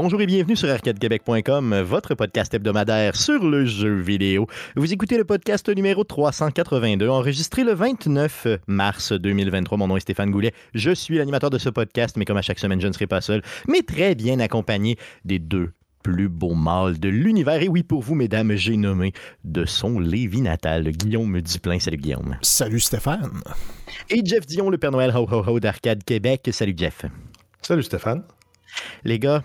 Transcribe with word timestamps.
Bonjour 0.00 0.20
et 0.20 0.26
bienvenue 0.26 0.54
sur 0.54 0.70
arcadequebec.com, 0.70 1.80
votre 1.80 2.14
podcast 2.14 2.54
hebdomadaire 2.54 3.16
sur 3.16 3.44
le 3.44 3.66
jeu 3.66 3.96
vidéo. 3.98 4.46
Vous 4.76 4.92
écoutez 4.92 5.16
le 5.16 5.24
podcast 5.24 5.68
numéro 5.68 6.04
382, 6.04 7.08
enregistré 7.08 7.64
le 7.64 7.74
29 7.74 8.46
mars 8.68 9.10
2023. 9.10 9.76
Mon 9.76 9.88
nom 9.88 9.96
est 9.96 10.00
Stéphane 10.00 10.30
Goulet. 10.30 10.52
Je 10.72 10.92
suis 10.92 11.18
l'animateur 11.18 11.50
de 11.50 11.58
ce 11.58 11.68
podcast, 11.68 12.16
mais 12.16 12.24
comme 12.24 12.36
à 12.36 12.42
chaque 12.42 12.60
semaine, 12.60 12.80
je 12.80 12.86
ne 12.86 12.92
serai 12.92 13.08
pas 13.08 13.20
seul, 13.20 13.42
mais 13.66 13.82
très 13.82 14.14
bien 14.14 14.38
accompagné 14.38 14.96
des 15.24 15.40
deux 15.40 15.72
plus 16.04 16.28
beaux 16.28 16.54
mâles 16.54 17.00
de 17.00 17.08
l'univers. 17.08 17.60
Et 17.60 17.66
oui, 17.66 17.82
pour 17.82 18.00
vous, 18.00 18.14
mesdames, 18.14 18.54
j'ai 18.54 18.76
nommé 18.76 19.12
de 19.42 19.64
son 19.64 19.98
Lévi 19.98 20.42
natal, 20.42 20.88
Guillaume 20.92 21.40
Duplain. 21.40 21.80
Salut 21.80 21.96
Guillaume. 21.96 22.36
Salut 22.42 22.78
Stéphane. 22.78 23.42
Et 24.10 24.24
Jeff 24.24 24.46
Dion, 24.46 24.70
le 24.70 24.78
Père 24.78 24.92
Noël 24.92 25.12
Ho 25.16 25.26
Ho 25.28 25.42
Ho 25.44 25.58
d'Arcade 25.58 26.04
Québec. 26.04 26.48
Salut 26.52 26.74
Jeff. 26.76 27.04
Salut 27.62 27.82
Stéphane. 27.82 28.22
Les 29.02 29.18
gars, 29.18 29.42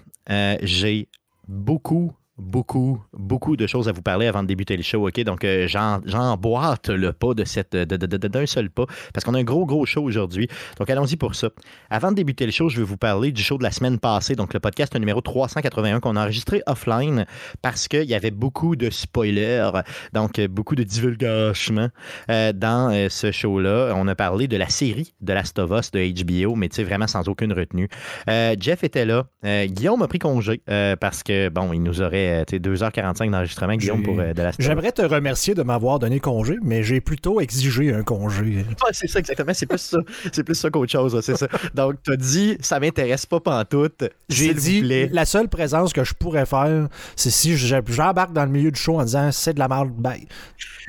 j'ai 0.62 1.10
beaucoup 1.48 2.14
beaucoup, 2.38 3.02
beaucoup 3.14 3.56
de 3.56 3.68
choses 3.68 3.88
à 3.88 3.92
vous 3.92 4.02
parler 4.02 4.28
avant 4.28 4.44
de 4.44 4.48
débuter 4.48 4.76
le 4.78 4.84
show, 4.84 5.08
OK? 5.08 5.20
Donc, 5.22 5.44
euh, 5.44 5.68
j'emboîte 5.68 6.90
le 6.90 7.14
pas 7.14 7.34
de 7.34 7.44
cette 7.44 7.76
d'un 7.76 8.46
seul 8.46 8.70
pas 8.70 8.86
parce 9.14 9.24
qu'on 9.24 9.34
a 9.34 9.40
un 9.40 9.44
gros, 9.44 9.66
gros 9.66 9.86
show 9.86 10.04
aujourd'hui. 10.04 10.48
Donc, 10.80 10.90
allons-y 10.90 11.16
pour 11.16 11.36
ça. 11.36 11.50
Avant 11.90 12.12
de 12.12 12.16
débuter 12.16 12.46
le 12.46 12.52
show, 12.52 12.70
je 12.70 12.78
vais 12.78 12.84
vous 12.84 12.98
parler 12.98 13.32
du 13.32 13.44
show 13.44 13.58
de 13.58 13.64
la 13.64 13.72
semaine 13.72 14.00
passée, 14.00 14.36
donc 14.36 14.54
le 14.54 14.60
podcast 14.60 14.96
numéro 14.96 15.22
381 15.22 16.00
qu'on 16.00 16.16
a 16.16 16.22
enregistré 16.24 16.62
offline 16.66 17.26
parce 17.62 17.88
qu'il 17.88 18.06
y 18.06 18.16
avait 18.16 18.32
beaucoup 18.32 18.76
de 18.76 18.90
spoilers, 18.90 19.72
donc 20.14 20.40
beaucoup 20.42 20.76
de 20.76 20.84
divulgation 20.84 21.90
euh, 22.30 22.54
dans 22.54 22.92
euh, 22.92 23.10
ce 23.10 23.32
show-là. 23.32 23.94
On 23.96 24.08
a 24.08 24.16
parlé 24.16 24.48
de 24.48 24.58
la 24.58 24.70
série 24.70 25.14
de 25.22 25.34
Last 25.34 25.60
of 25.60 25.72
Us 25.72 25.92
de 25.92 26.00
HBO, 26.24 26.56
mais 26.56 26.70
tu 26.70 26.78
sais, 26.78 26.84
vraiment 26.84 27.08
sans 27.08 27.28
aucune 27.28 27.54
retenue. 27.54 27.90
Euh, 28.30 28.56
Jeff 28.60 28.84
était 28.84 29.06
là. 29.06 29.26
Guillaume 29.44 30.02
a 30.02 30.08
pris 30.08 30.20
congé 30.20 30.62
parce 31.00 31.24
que, 31.24 31.50
bon, 31.50 31.74
il 31.74 31.84
nous 31.84 32.02
aurait 32.02 32.23
2h45 32.46 33.32
d'enregistrement, 33.32 33.76
Guillaume, 33.76 34.04
pour 34.04 34.20
euh, 34.20 34.34
de 34.34 34.42
la 34.42 34.52
J'aimerais 34.60 34.92
te 34.92 35.02
remercier 35.02 35.54
de 35.56 35.64
m'avoir 35.64 36.00
donné 36.00 36.20
congé, 36.20 36.58
mais 36.62 36.84
j'ai 36.84 37.02
plutôt 37.02 37.40
exigé 37.42 37.94
un 37.94 38.04
congé. 38.04 38.66
c'est 38.92 39.08
ça, 39.08 39.20
exactement. 39.20 39.54
C'est 39.54 39.66
plus 39.66 39.80
ça. 39.80 40.00
C'est 40.32 40.44
plus 40.44 40.56
ça 40.56 40.70
qu'autre 40.70 40.92
chose, 40.92 41.20
c'est 41.22 41.38
ça. 41.38 41.48
Donc, 41.74 41.96
tu 42.04 42.12
as 42.12 42.18
dit, 42.18 42.58
ça 42.62 42.80
m'intéresse 42.80 43.26
pas 43.26 43.40
pantoute. 43.40 44.04
J'ai 44.30 44.54
dit, 44.54 44.82
la 45.12 45.26
seule 45.26 45.50
présence 45.50 45.94
que 45.94 46.04
je 46.04 46.14
pourrais 46.14 46.46
faire, 46.46 46.88
c'est 47.16 47.32
si 47.32 47.56
j'embarque 47.58 48.34
dans 48.34 48.46
le 48.46 48.52
milieu 48.52 48.72
du 48.72 48.80
show 48.80 49.00
en 49.00 49.04
disant, 49.04 49.32
c'est 49.32 49.54
de 49.54 49.60
la 49.60 49.68
merde, 49.68 49.92
bye. 49.92 50.28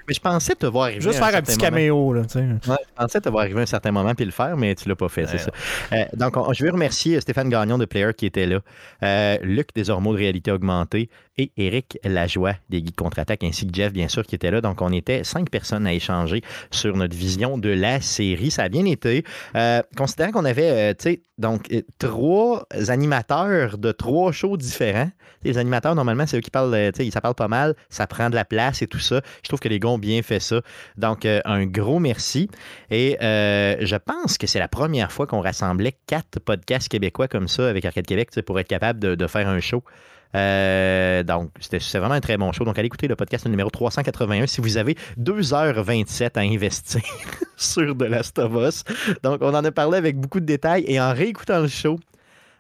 Mais 0.07 0.15
je 0.15 0.21
pensais 0.21 0.55
te 0.55 0.67
voir 0.67 0.85
arriver. 0.85 1.01
Juste 1.01 1.19
faire 1.19 1.35
un 1.35 1.41
petit 1.41 1.57
caméo. 1.57 2.13
Là, 2.13 2.23
je 2.35 2.67
pensais 2.95 3.21
te 3.21 3.29
voir 3.29 3.45
arriver 3.45 3.61
à 3.61 3.63
un 3.63 3.67
certain 3.67 3.91
moment 3.91 4.15
puis 4.15 4.25
le 4.25 4.33
faire, 4.33 4.57
mais 4.57 4.75
tu 4.75 4.89
l'as 4.89 4.97
pas 4.97 5.09
fait, 5.09 5.27
c'est 5.27 5.39
ça. 5.39 5.51
Euh, 5.93 6.05
donc, 6.15 6.35
je 6.53 6.65
veux 6.65 6.71
remercier 6.71 7.21
Stéphane 7.21 7.49
Gagnon 7.49 7.79
de 7.79 7.87
Player 7.87 8.11
qui 8.17 8.27
était 8.27 8.47
là, 8.47 8.61
euh, 9.03 9.39
Luc 9.43 9.69
Desormeaux 9.75 10.13
de 10.13 10.19
Réalité 10.19 10.51
Augmentée 10.51 11.09
et 11.39 11.51
Eric 11.57 11.99
Lajoie 12.05 12.55
des 12.71 12.83
Guides 12.83 12.97
Contre-Attaque, 12.97 13.45
ainsi 13.45 13.67
que 13.67 13.75
Jeff, 13.75 13.93
bien 13.93 14.09
sûr, 14.09 14.25
qui 14.25 14.35
était 14.35 14.51
là. 14.51 14.61
Donc, 14.61 14.83
on 14.83 14.93
était 14.93 15.25
cinq 15.25 15.51
personnes 15.51 15.87
à 15.87 15.93
échanger 15.93 16.43
sur 16.71 16.97
notre 16.97 17.17
vision 17.17 17.59
de 17.59 17.71
la 17.71 18.01
série. 18.01 18.51
Ça 18.51 18.65
a 18.65 18.69
bien 18.69 18.85
été. 18.85 19.25
Euh, 19.57 19.83
considérant 19.97 20.33
qu'on 20.33 20.45
avait, 20.45 20.95
tu 20.95 21.03
sais, 21.03 21.23
donc, 21.39 21.69
trois 21.99 22.67
animateurs 22.89 23.79
de 23.79 23.91
trois 23.93 24.33
shows 24.33 24.57
différents. 24.57 25.11
Les 25.43 25.59
animateurs, 25.59 25.95
normalement, 25.95 26.27
c'est 26.27 26.37
eux 26.37 26.41
qui 26.41 26.51
parlent, 26.51 26.93
tu 26.95 27.05
sais, 27.05 27.11
ça 27.11 27.21
parle 27.21 27.35
pas 27.35 27.49
mal, 27.49 27.75
ça 27.91 28.07
prend 28.07 28.31
de 28.31 28.35
la 28.35 28.45
place 28.45 28.83
et 28.83 28.87
tout 28.87 28.99
ça. 28.99 29.21
Je 29.43 29.49
trouve 29.49 29.61
que 29.61 29.69
les 29.69 29.79
gars 29.79 29.97
bien 29.99 30.23
fait 30.23 30.41
ça. 30.41 30.61
Donc, 30.97 31.25
euh, 31.25 31.41
un 31.45 31.67
gros 31.67 31.99
merci. 31.99 32.49
Et 32.91 33.19
euh, 33.23 33.77
je 33.81 33.97
pense 33.97 34.39
que 34.39 34.47
c'est 34.47 34.59
la 34.59 34.69
première 34.69 35.13
fois 35.13 35.27
qu'on 35.27 35.41
rassemblait 35.41 35.97
quatre 36.07 36.41
podcasts 36.41 36.89
québécois 36.89 37.29
comme 37.29 37.49
ça 37.49 37.69
avec 37.69 37.85
Arcade 37.85 38.07
Québec 38.07 38.31
pour 38.47 38.59
être 38.61 38.69
capable 38.69 39.01
de, 39.01 39.27
faire 39.27 39.49
un 39.49 39.61
show. 39.61 39.83
Euh, 40.35 41.23
donc, 41.23 41.51
c'était 41.61 41.79
vraiment 41.99 42.15
un 42.15 42.21
très 42.21 42.37
bon 42.37 42.53
show. 42.53 42.65
Donc, 42.65 42.79
allez 42.79 42.87
écouter 42.87 43.09
le 43.09 43.17
podcast 43.17 43.47
numéro 43.47 43.71
381 43.71 44.47
si 44.47 44.61
vous 44.61 44.77
avez 44.77 44.97
2h27 45.19 46.31
à 46.35 46.41
investir 46.41 47.03
sur 47.57 47.95
de 47.95 48.05
Last 48.05 48.39
of. 48.39 48.85
Donc, 49.23 49.39
on 49.43 49.55
en 49.55 49.65
a 49.65 49.73
parlé 49.73 49.99
avec 49.99 50.17
beaucoup 50.19 50.41
de 50.41 50.47
détails 50.47 50.85
et 50.87 51.01
en 51.01 51.13
réécoutant 51.13 51.61
le 51.61 51.69
show, 51.69 51.99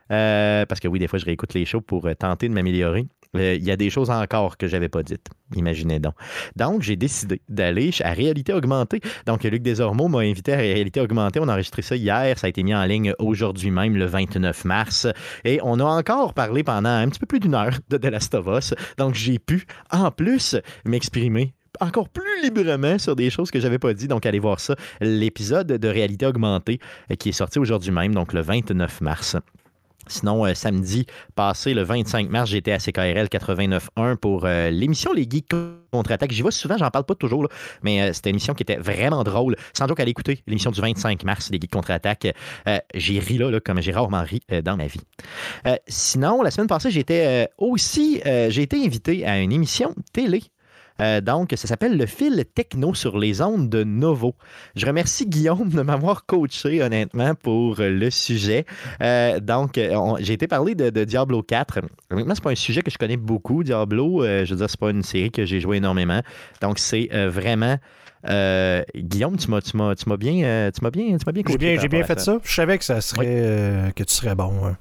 parce 0.08 0.80
que 0.80 0.88
oui, 0.88 0.98
des 0.98 1.08
fois, 1.08 1.18
je 1.18 1.24
réécoute 1.24 1.54
les 1.54 1.64
shows 1.64 1.80
pour 1.80 2.08
tenter 2.18 2.48
de 2.48 2.54
m'améliorer. 2.54 3.06
Euh, 3.36 3.54
il 3.54 3.64
y 3.64 3.70
a 3.70 3.76
des 3.76 3.90
choses 3.90 4.10
encore 4.10 4.56
que 4.56 4.66
je 4.66 4.72
n'avais 4.72 4.88
pas 4.88 5.02
dites. 5.02 5.28
Imaginez 5.54 6.00
donc. 6.00 6.14
Donc, 6.56 6.82
j'ai 6.82 6.96
décidé 6.96 7.40
d'aller 7.48 7.90
à 8.02 8.12
Réalité 8.12 8.52
Augmentée. 8.52 9.00
Donc, 9.26 9.44
Luc 9.44 9.62
Desormeaux 9.62 10.08
m'a 10.08 10.20
invité 10.20 10.52
à 10.54 10.56
Réalité 10.56 11.00
Augmentée. 11.00 11.40
On 11.40 11.48
a 11.48 11.52
enregistré 11.52 11.82
ça 11.82 11.96
hier. 11.96 12.38
Ça 12.38 12.46
a 12.46 12.50
été 12.50 12.62
mis 12.62 12.74
en 12.74 12.84
ligne 12.84 13.14
aujourd'hui 13.18 13.70
même, 13.70 13.96
le 13.96 14.06
29 14.06 14.64
mars. 14.64 15.06
Et 15.44 15.60
on 15.62 15.78
a 15.80 15.84
encore 15.84 16.34
parlé 16.34 16.62
pendant 16.62 16.90
un 16.90 17.08
petit 17.08 17.20
peu 17.20 17.26
plus 17.26 17.40
d'une 17.40 17.54
heure 17.54 17.74
de 17.90 17.96
The 17.96 18.06
Last 18.06 18.34
of 18.34 18.46
Us. 18.46 18.74
Donc, 18.98 19.14
j'ai 19.14 19.38
pu, 19.38 19.66
en 19.90 20.10
plus, 20.10 20.56
m'exprimer 20.84 21.54
encore 21.80 22.08
plus 22.08 22.42
librement 22.42 22.98
sur 22.98 23.16
des 23.16 23.30
choses 23.30 23.50
que 23.50 23.60
j'avais 23.60 23.78
pas 23.78 23.94
dit. 23.94 24.08
Donc, 24.08 24.26
allez 24.26 24.38
voir 24.38 24.60
ça. 24.60 24.76
L'épisode 25.00 25.66
de 25.66 25.88
Réalité 25.88 26.26
Augmentée 26.26 26.78
euh, 27.10 27.16
qui 27.16 27.30
est 27.30 27.32
sorti 27.32 27.58
aujourd'hui 27.58 27.90
même, 27.90 28.14
donc 28.14 28.32
le 28.32 28.40
29 28.40 29.00
mars. 29.00 29.36
Sinon, 30.06 30.44
euh, 30.44 30.54
samedi 30.54 31.06
passé, 31.34 31.74
le 31.74 31.82
25 31.82 32.30
mars, 32.30 32.50
j'étais 32.50 32.72
à 32.72 32.78
CKRL 32.78 33.26
89.1 33.26 34.16
pour 34.16 34.44
euh, 34.44 34.70
l'émission 34.70 35.12
Les 35.12 35.26
Geeks 35.28 35.52
contre-attaque. 35.92 36.32
J'y 36.32 36.42
vais 36.42 36.50
souvent, 36.50 36.76
j'en 36.76 36.90
parle 36.90 37.04
pas 37.04 37.14
toujours, 37.14 37.48
mais 37.82 38.02
euh, 38.02 38.12
c'était 38.12 38.30
une 38.30 38.34
émission 38.34 38.54
qui 38.54 38.62
était 38.62 38.76
vraiment 38.76 39.24
drôle. 39.24 39.56
Sans 39.72 39.86
doute 39.86 39.96
qu'à 39.96 40.04
l'écouter, 40.04 40.42
l'émission 40.46 40.70
du 40.70 40.80
25 40.80 41.24
mars, 41.24 41.50
Les 41.50 41.58
Geeks 41.60 41.72
contre-attaque. 41.72 42.28
j'ai 42.94 43.18
ri 43.18 43.38
là, 43.38 43.60
comme 43.60 43.80
j'ai 43.80 43.92
rarement 43.92 44.22
ri 44.22 44.40
dans 44.62 44.76
ma 44.76 44.86
vie. 44.86 45.00
sinon, 45.86 46.42
la 46.42 46.50
semaine 46.50 46.68
passée, 46.68 46.90
j'étais 46.90 47.48
aussi, 47.58 48.20
j'ai 48.24 48.62
été 48.62 48.84
invité 48.84 49.24
à 49.26 49.38
une 49.40 49.52
émission 49.52 49.94
télé 50.12 50.42
euh, 51.00 51.20
donc, 51.20 51.52
ça 51.56 51.66
s'appelle 51.66 51.96
le 51.96 52.06
fil 52.06 52.44
techno 52.54 52.94
sur 52.94 53.18
les 53.18 53.42
ondes 53.42 53.68
de 53.68 53.84
Novo. 53.84 54.34
Je 54.76 54.86
remercie 54.86 55.26
Guillaume 55.26 55.68
de 55.70 55.82
m'avoir 55.82 56.24
coaché, 56.26 56.82
honnêtement, 56.82 57.34
pour 57.34 57.76
le 57.78 58.10
sujet. 58.10 58.64
Euh, 59.02 59.40
donc, 59.40 59.80
j'ai 60.20 60.32
été 60.32 60.46
parler 60.46 60.74
de, 60.74 61.04
Diablo 61.04 61.42
4. 61.42 61.80
Honnêtement, 62.10 62.34
c'est 62.34 62.44
pas 62.44 62.50
un 62.50 62.54
sujet 62.54 62.82
que 62.82 62.90
je 62.90 62.98
connais 62.98 63.16
beaucoup, 63.16 63.64
Diablo. 63.64 64.22
Euh, 64.22 64.44
je 64.44 64.52
veux 64.52 64.58
dire, 64.58 64.70
c'est 64.70 64.80
pas 64.80 64.90
une 64.90 65.02
série 65.02 65.30
que 65.30 65.44
j'ai 65.44 65.60
joué 65.60 65.78
énormément. 65.78 66.20
Donc, 66.60 66.78
c'est 66.78 67.08
vraiment. 67.28 67.76
Guillaume, 68.94 69.36
tu 69.36 69.50
m'as, 69.50 69.60
tu 69.60 69.76
m'as, 69.76 69.94
tu 69.94 70.08
m'as 70.08 70.16
bien, 70.16 70.70
tu 70.72 70.82
m'as 70.82 70.90
bien, 70.90 71.16
tu 71.18 71.26
m'as 71.26 71.32
bien 71.32 71.42
J'ai 71.46 71.58
bien, 71.58 71.80
j'ai 71.80 71.88
bien 71.88 72.04
fait 72.04 72.20
ça. 72.20 72.38
Je 72.42 72.54
savais 72.54 72.78
que 72.78 72.84
ça 72.84 73.00
serait, 73.00 73.92
que 73.94 74.02
tu 74.04 74.14
serais 74.14 74.34
bon. 74.34 74.52
Hein. 74.64 74.76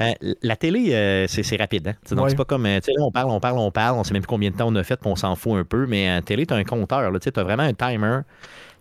Euh, 0.00 0.12
la 0.42 0.56
télé, 0.56 0.94
euh, 0.94 1.26
c'est 1.28 1.56
rapide. 1.56 1.88
Hein? 1.88 2.14
Donc, 2.14 2.30
c'est 2.30 2.36
pas 2.36 2.44
comme. 2.44 2.66
Euh, 2.66 2.80
là, 2.86 3.02
on 3.02 3.10
parle, 3.10 3.30
on 3.30 3.40
parle, 3.40 3.58
on 3.58 3.70
parle, 3.70 3.98
on 3.98 4.04
sait 4.04 4.12
même 4.12 4.22
plus 4.22 4.28
combien 4.28 4.50
de 4.50 4.56
temps 4.56 4.68
on 4.68 4.76
a 4.76 4.82
fait, 4.82 4.96
puis 4.96 5.10
on 5.10 5.16
s'en 5.16 5.34
fout 5.36 5.52
un 5.54 5.64
peu. 5.64 5.86
Mais 5.86 6.08
la 6.08 6.22
télé, 6.22 6.46
tu 6.46 6.54
as 6.54 6.56
un 6.56 6.64
compteur. 6.64 7.10
Tu 7.20 7.30
as 7.34 7.42
vraiment 7.42 7.62
un 7.62 7.74
timer, 7.74 8.20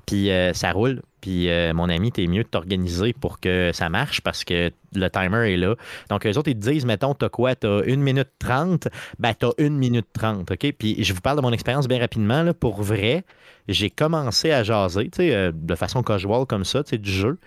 puis 0.06 0.30
ça 0.54 0.72
roule. 0.72 1.02
Puis, 1.22 1.50
mon 1.74 1.90
ami, 1.90 2.12
t'es 2.12 2.28
mieux 2.28 2.44
de 2.44 2.48
t'organiser 2.48 3.14
pour 3.14 3.40
que 3.40 3.72
ça 3.74 3.90
marche 3.90 4.22
parce 4.22 4.44
que 4.44 4.72
le 4.94 5.10
timer 5.10 5.54
est 5.54 5.58
là. 5.58 5.76
Donc, 6.10 6.26
eux 6.26 6.38
autres, 6.38 6.50
ils 6.50 6.60
te 6.60 6.70
disent, 6.70 6.86
mettons, 6.86 7.14
t'as 7.14 7.30
quoi? 7.30 7.56
T'as 7.56 7.84
une 7.86 8.02
minute 8.02 8.30
trente? 8.40 8.88
Ben, 9.20 9.34
t'as 9.38 9.52
une 9.58 9.78
minute 9.78 10.08
trente, 10.14 10.52
OK? 10.52 10.74
Puis, 10.78 11.04
je 11.04 11.14
vous 11.14 11.22
parle 11.22 11.38
de 11.38 11.42
mon 11.42 11.54
expérience 11.54 11.88
bien 11.88 12.00
rapidement. 12.00 12.44
Là, 12.44 12.54
pour 12.54 12.82
vrai, 12.82 13.24
j'ai 13.68 13.90
commencé 13.90 14.52
à 14.52 14.64
jaser, 14.64 15.10
tu 15.10 15.18
sais, 15.18 15.52
de 15.54 15.76
façon 15.76 16.04
casual 16.04 16.46
comme 16.46 16.66
ça, 16.66 16.84
tu 16.84 16.92
sais, 16.92 16.98
du 16.98 17.12
jeu. 17.12 17.38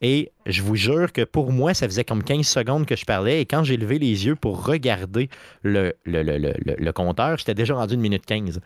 Et 0.00 0.32
je 0.46 0.62
vous 0.62 0.76
jure 0.76 1.12
que 1.12 1.22
pour 1.22 1.52
moi, 1.52 1.74
ça 1.74 1.86
faisait 1.86 2.04
comme 2.04 2.22
15 2.22 2.46
secondes 2.46 2.86
que 2.86 2.96
je 2.96 3.04
parlais. 3.04 3.40
Et 3.40 3.46
quand 3.46 3.64
j'ai 3.64 3.76
levé 3.76 3.98
les 3.98 4.26
yeux 4.26 4.36
pour 4.36 4.66
regarder 4.66 5.28
le, 5.62 5.94
le, 6.04 6.22
le, 6.22 6.54
le, 6.58 6.92
compteur, 6.92 7.38
j'étais 7.38 7.54
déjà 7.54 7.74
rendu 7.74 7.94
une 7.94 8.00
minute 8.00 8.26
15. 8.26 8.60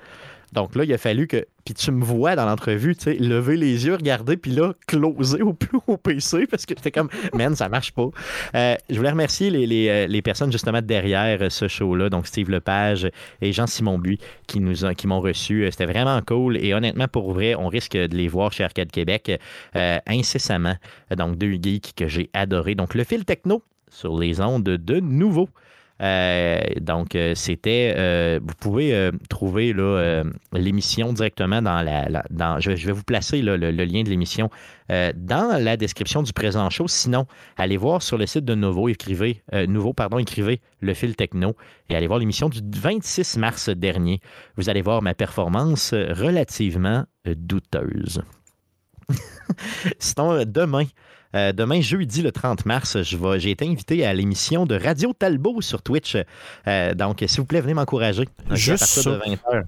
Donc 0.52 0.74
là, 0.74 0.84
il 0.84 0.92
a 0.92 0.98
fallu 0.98 1.26
que. 1.26 1.46
Puis 1.64 1.74
tu 1.74 1.90
me 1.90 2.02
vois 2.02 2.34
dans 2.34 2.46
l'entrevue, 2.46 2.96
tu 2.96 3.04
sais, 3.04 3.14
lever 3.14 3.56
les 3.58 3.84
yeux, 3.84 3.94
regarder, 3.94 4.38
puis 4.38 4.52
là, 4.52 4.72
closer 4.86 5.42
au 5.42 5.52
plus 5.52 5.78
haut 5.86 5.98
PC 5.98 6.46
parce 6.46 6.64
que 6.64 6.74
j'étais 6.74 6.90
comme, 6.90 7.10
man, 7.34 7.54
ça 7.54 7.68
marche 7.68 7.92
pas. 7.92 8.08
Euh, 8.54 8.74
je 8.88 8.96
voulais 8.96 9.10
remercier 9.10 9.50
les, 9.50 9.66
les, 9.66 9.88
euh, 9.88 10.06
les, 10.06 10.22
personnes 10.22 10.50
justement 10.50 10.80
derrière 10.80 11.42
euh, 11.42 11.50
ce 11.50 11.68
show-là, 11.68 12.08
donc 12.08 12.26
Steve 12.26 12.48
Lepage 12.48 13.10
et 13.42 13.52
Jean-Simon 13.52 13.98
Buis 13.98 14.18
qui 14.46 14.60
nous 14.60 14.76
qui 14.96 15.06
m'ont 15.06 15.20
reçu. 15.20 15.68
C'était 15.70 15.84
vraiment 15.84 16.18
cool 16.26 16.56
et 16.56 16.72
honnêtement, 16.72 17.06
pour 17.06 17.34
vrai, 17.34 17.54
on 17.54 17.68
risque 17.68 17.96
de 17.96 18.16
les 18.16 18.28
voir 18.28 18.50
chez 18.50 18.64
Arcade 18.64 18.90
Québec 18.90 19.38
incessamment. 20.06 20.76
Donc, 21.14 21.36
deux 21.36 21.58
geeks 21.60 21.92
que 21.94 22.08
j'ai 22.08 22.30
adorés. 22.32 22.74
Donc, 22.74 22.94
le 22.94 23.04
fil 23.04 23.24
techno 23.26 23.62
sur 23.90 24.18
les 24.18 24.40
ondes 24.40 24.64
de 24.64 25.00
nouveau. 25.00 25.48
Euh, 26.00 26.60
donc, 26.80 27.14
euh, 27.14 27.34
c'était. 27.34 27.94
Euh, 27.96 28.38
vous 28.42 28.54
pouvez 28.54 29.10
trouver 29.28 29.74
l'émission 30.52 31.12
directement 31.12 31.62
dans 31.62 31.82
la. 31.82 32.60
je, 32.60 32.86
vais 32.86 32.92
vous 32.92 33.02
placer 33.02 33.42
le, 33.42 33.56
lien 33.56 34.02
de 34.02 34.08
l'émission 34.08 34.50
dans 34.88 35.62
la 35.62 35.76
description 35.76 36.22
du 36.22 36.32
présent 36.32 36.68
show. 36.70 36.88
Sinon, 36.88 37.26
allez 37.56 37.76
voir 37.76 38.02
sur 38.02 38.18
le 38.18 38.26
site 38.26 38.44
de 38.44 38.54
Nouveau, 38.54 38.88
écrivez, 38.88 39.42
Nouveau, 39.68 39.92
pardon, 39.92 40.18
écrivez 40.18 40.60
le 40.80 40.94
fil 40.94 41.16
techno 41.16 41.56
et 41.88 41.96
allez 41.96 42.06
voir 42.06 42.18
l'émission 42.18 42.48
du 42.48 42.60
26 42.62 43.36
mars 43.36 43.68
dernier. 43.68 44.20
Vous 44.56 44.68
allez 44.68 44.82
voir 44.82 45.02
ma 45.02 45.14
performance 45.14 45.92
relativement 45.92 47.04
douteuse. 47.26 48.22
Sinon, 49.98 50.44
demain, 50.46 50.84
demain, 51.34 51.80
jeudi, 51.80 52.22
le 52.22 52.32
30 52.32 52.66
mars, 52.66 52.96
j'ai 53.02 53.50
été 53.50 53.66
invité 53.66 54.06
à 54.06 54.14
l'émission 54.14 54.66
de 54.66 54.78
Radio 54.78 55.12
Talbot 55.12 55.60
sur 55.60 55.82
Twitch. 55.82 56.16
donc, 56.94 57.24
s'il 57.26 57.40
vous 57.40 57.46
plaît, 57.46 57.60
venez 57.60 57.74
m'encourager. 57.74 58.28
Juste 58.52 58.82
à 58.82 58.86
partir 58.86 59.12
de 59.12 59.18
20h. 59.34 59.64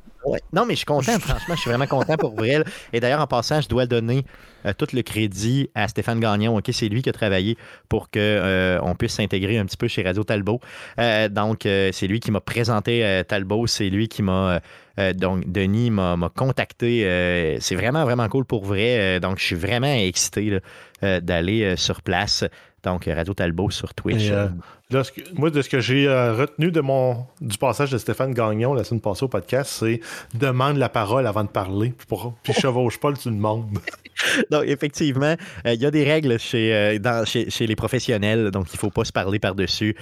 Non, 0.52 0.66
mais 0.66 0.74
je 0.74 0.78
suis 0.78 0.86
content, 0.86 1.18
franchement, 1.20 1.54
je 1.54 1.60
suis 1.60 1.70
vraiment 1.70 1.86
content 1.86 2.16
pour 2.16 2.34
vrai. 2.34 2.62
Et 2.92 3.00
d'ailleurs, 3.00 3.20
en 3.20 3.26
passant, 3.26 3.60
je 3.60 3.68
dois 3.68 3.86
donner 3.86 4.24
euh, 4.66 4.72
tout 4.76 4.86
le 4.92 5.02
crédit 5.02 5.70
à 5.74 5.88
Stéphane 5.88 6.20
Gagnon. 6.20 6.56
Ok, 6.56 6.68
c'est 6.72 6.88
lui 6.88 7.02
qui 7.02 7.08
a 7.08 7.12
travaillé 7.12 7.56
pour 7.88 8.10
qu'on 8.10 8.18
euh, 8.20 8.94
puisse 8.98 9.14
s'intégrer 9.14 9.58
un 9.58 9.64
petit 9.64 9.76
peu 9.76 9.88
chez 9.88 10.02
Radio 10.02 10.24
Talbot. 10.24 10.60
Euh, 10.98 11.28
donc, 11.28 11.60
c'est 11.62 12.06
lui 12.06 12.20
qui 12.20 12.30
m'a 12.30 12.40
présenté 12.40 13.22
Talbot, 13.28 13.66
c'est 13.66 13.88
lui 13.88 14.08
qui 14.08 14.22
m'a. 14.22 14.60
donc, 15.14 15.50
Denis 15.50 15.90
m'a 15.90 16.30
contacté. 16.34 17.58
c'est 17.60 17.74
vraiment, 17.74 18.04
vraiment 18.04 18.28
cool 18.28 18.44
pour 18.44 18.64
vrai. 18.64 19.20
donc, 19.20 19.38
je 19.38 19.44
suis 19.44 19.56
vraiment 19.56 19.92
excité 19.92 20.60
d'aller 21.02 21.76
sur 21.76 22.02
place. 22.02 22.44
Donc, 22.82 23.04
Radio 23.06 23.34
Talbot 23.34 23.70
sur 23.70 23.94
Twitch 23.94 24.30
moi, 25.34 25.50
de 25.50 25.62
ce 25.62 25.68
que 25.68 25.80
j'ai 25.80 26.08
euh, 26.08 26.34
retenu 26.34 26.72
de 26.72 26.80
mon, 26.80 27.26
du 27.40 27.56
passage 27.58 27.90
de 27.90 27.98
Stéphane 27.98 28.34
Gagnon 28.34 28.74
la 28.74 28.82
semaine 28.82 29.00
passée 29.00 29.24
au 29.24 29.28
podcast, 29.28 29.70
c'est 29.78 30.00
demande 30.34 30.78
la 30.78 30.88
parole 30.88 31.26
avant 31.26 31.44
de 31.44 31.48
parler, 31.48 31.92
puis, 32.42 32.52
chevauche 32.52 32.98
pas 32.98 33.12
tout 33.12 33.30
le 33.30 33.36
monde. 33.36 33.78
donc, 34.50 34.64
effectivement, 34.66 35.36
euh, 35.66 35.74
il 35.74 35.80
y 35.80 35.86
a 35.86 35.90
des 35.90 36.04
règles 36.04 36.38
chez, 36.38 36.74
euh, 36.74 37.24
chez, 37.24 37.66
les 37.66 37.76
professionnels, 37.76 38.50
donc 38.50 38.66
il 38.72 38.76
ne 38.76 38.78
faut 38.78 38.90
pas 38.90 39.04
se 39.04 39.12
parler 39.12 39.38
par-dessus. 39.38 39.94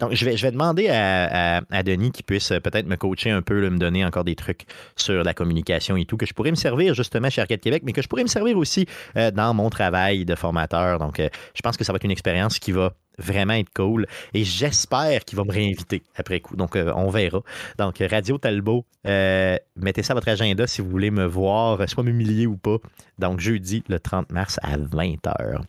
donc, 0.00 0.14
je 0.14 0.24
vais, 0.24 0.36
je 0.36 0.42
vais 0.46 0.52
demander 0.52 0.88
à, 0.88 1.62
à, 1.70 1.82
Denis 1.82 2.10
qui 2.10 2.22
puisse 2.22 2.48
peut-être 2.48 2.86
me 2.86 2.96
coacher 2.96 3.30
un 3.30 3.42
peu, 3.42 3.68
me 3.68 3.78
donner 3.78 4.04
encore 4.04 4.24
des 4.24 4.34
trucs 4.34 4.64
sur 4.96 5.24
la 5.24 5.34
communication 5.34 5.96
et 5.96 6.04
tout, 6.04 6.16
que 6.16 6.26
je 6.26 6.32
pourrais 6.32 6.50
me 6.50 6.56
servir 6.56 6.94
justement 6.94 7.28
chez 7.28 7.42
Arcade 7.42 7.60
Québec, 7.60 7.82
mais 7.84 7.92
que 7.92 8.02
je 8.02 8.08
pourrais 8.08 8.22
me 8.22 8.28
servir 8.28 8.56
aussi 8.56 8.86
dans 9.14 9.52
mon 9.52 9.68
travail 9.68 10.24
de 10.24 10.34
formateur. 10.34 10.98
Donc, 10.98 11.20
je 11.20 11.62
pense 11.62 11.76
que 11.76 11.84
ça 11.84 11.92
va 11.92 11.96
être 11.96 12.04
une 12.04 12.10
expérience 12.10 12.58
qui 12.58 12.72
va 12.72 12.92
vraiment 13.18 13.54
être 13.54 13.72
cool. 13.74 14.06
Et 14.34 14.44
j'espère 14.44 15.24
qu'il 15.24 15.36
va 15.36 15.44
me 15.44 15.52
réinviter 15.52 16.02
après 16.16 16.40
coup. 16.40 16.56
Donc, 16.56 16.76
euh, 16.76 16.92
on 16.94 17.10
verra. 17.10 17.40
Donc, 17.78 18.02
Radio 18.10 18.38
Talbot, 18.38 18.84
euh, 19.06 19.56
mettez 19.76 20.02
ça 20.02 20.12
à 20.12 20.14
votre 20.14 20.28
agenda 20.28 20.66
si 20.66 20.80
vous 20.80 20.88
voulez 20.88 21.10
me 21.10 21.24
voir, 21.24 21.88
soit 21.88 22.02
m'humilier 22.02 22.46
ou 22.46 22.56
pas. 22.56 22.76
Donc, 23.18 23.40
jeudi, 23.40 23.84
le 23.88 24.00
30 24.00 24.32
mars 24.32 24.58
à 24.62 24.76
20h. 24.76 25.60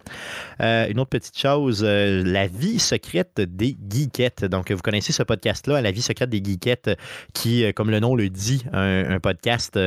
Euh, 0.62 0.88
une 0.88 1.00
autre 1.00 1.10
petite 1.10 1.38
chose, 1.38 1.84
la 1.84 2.48
vie 2.48 2.80
secrète 2.80 3.40
des 3.40 3.78
geekettes. 3.90 4.46
Donc, 4.46 4.72
vous 4.72 4.82
connaissez 4.82 5.14
ce 5.14 5.24
podcast-là, 5.24 5.82
La 5.82 5.92
vie 5.92 6.02
secrète 6.02 6.30
des 6.30 6.44
geekettes, 6.44 6.92
qui, 7.34 7.72
comme 7.74 7.92
le 7.92 8.00
nom 8.00 8.16
le 8.16 8.30
dit, 8.30 8.64
un 8.72 9.20
podcast 9.20 9.78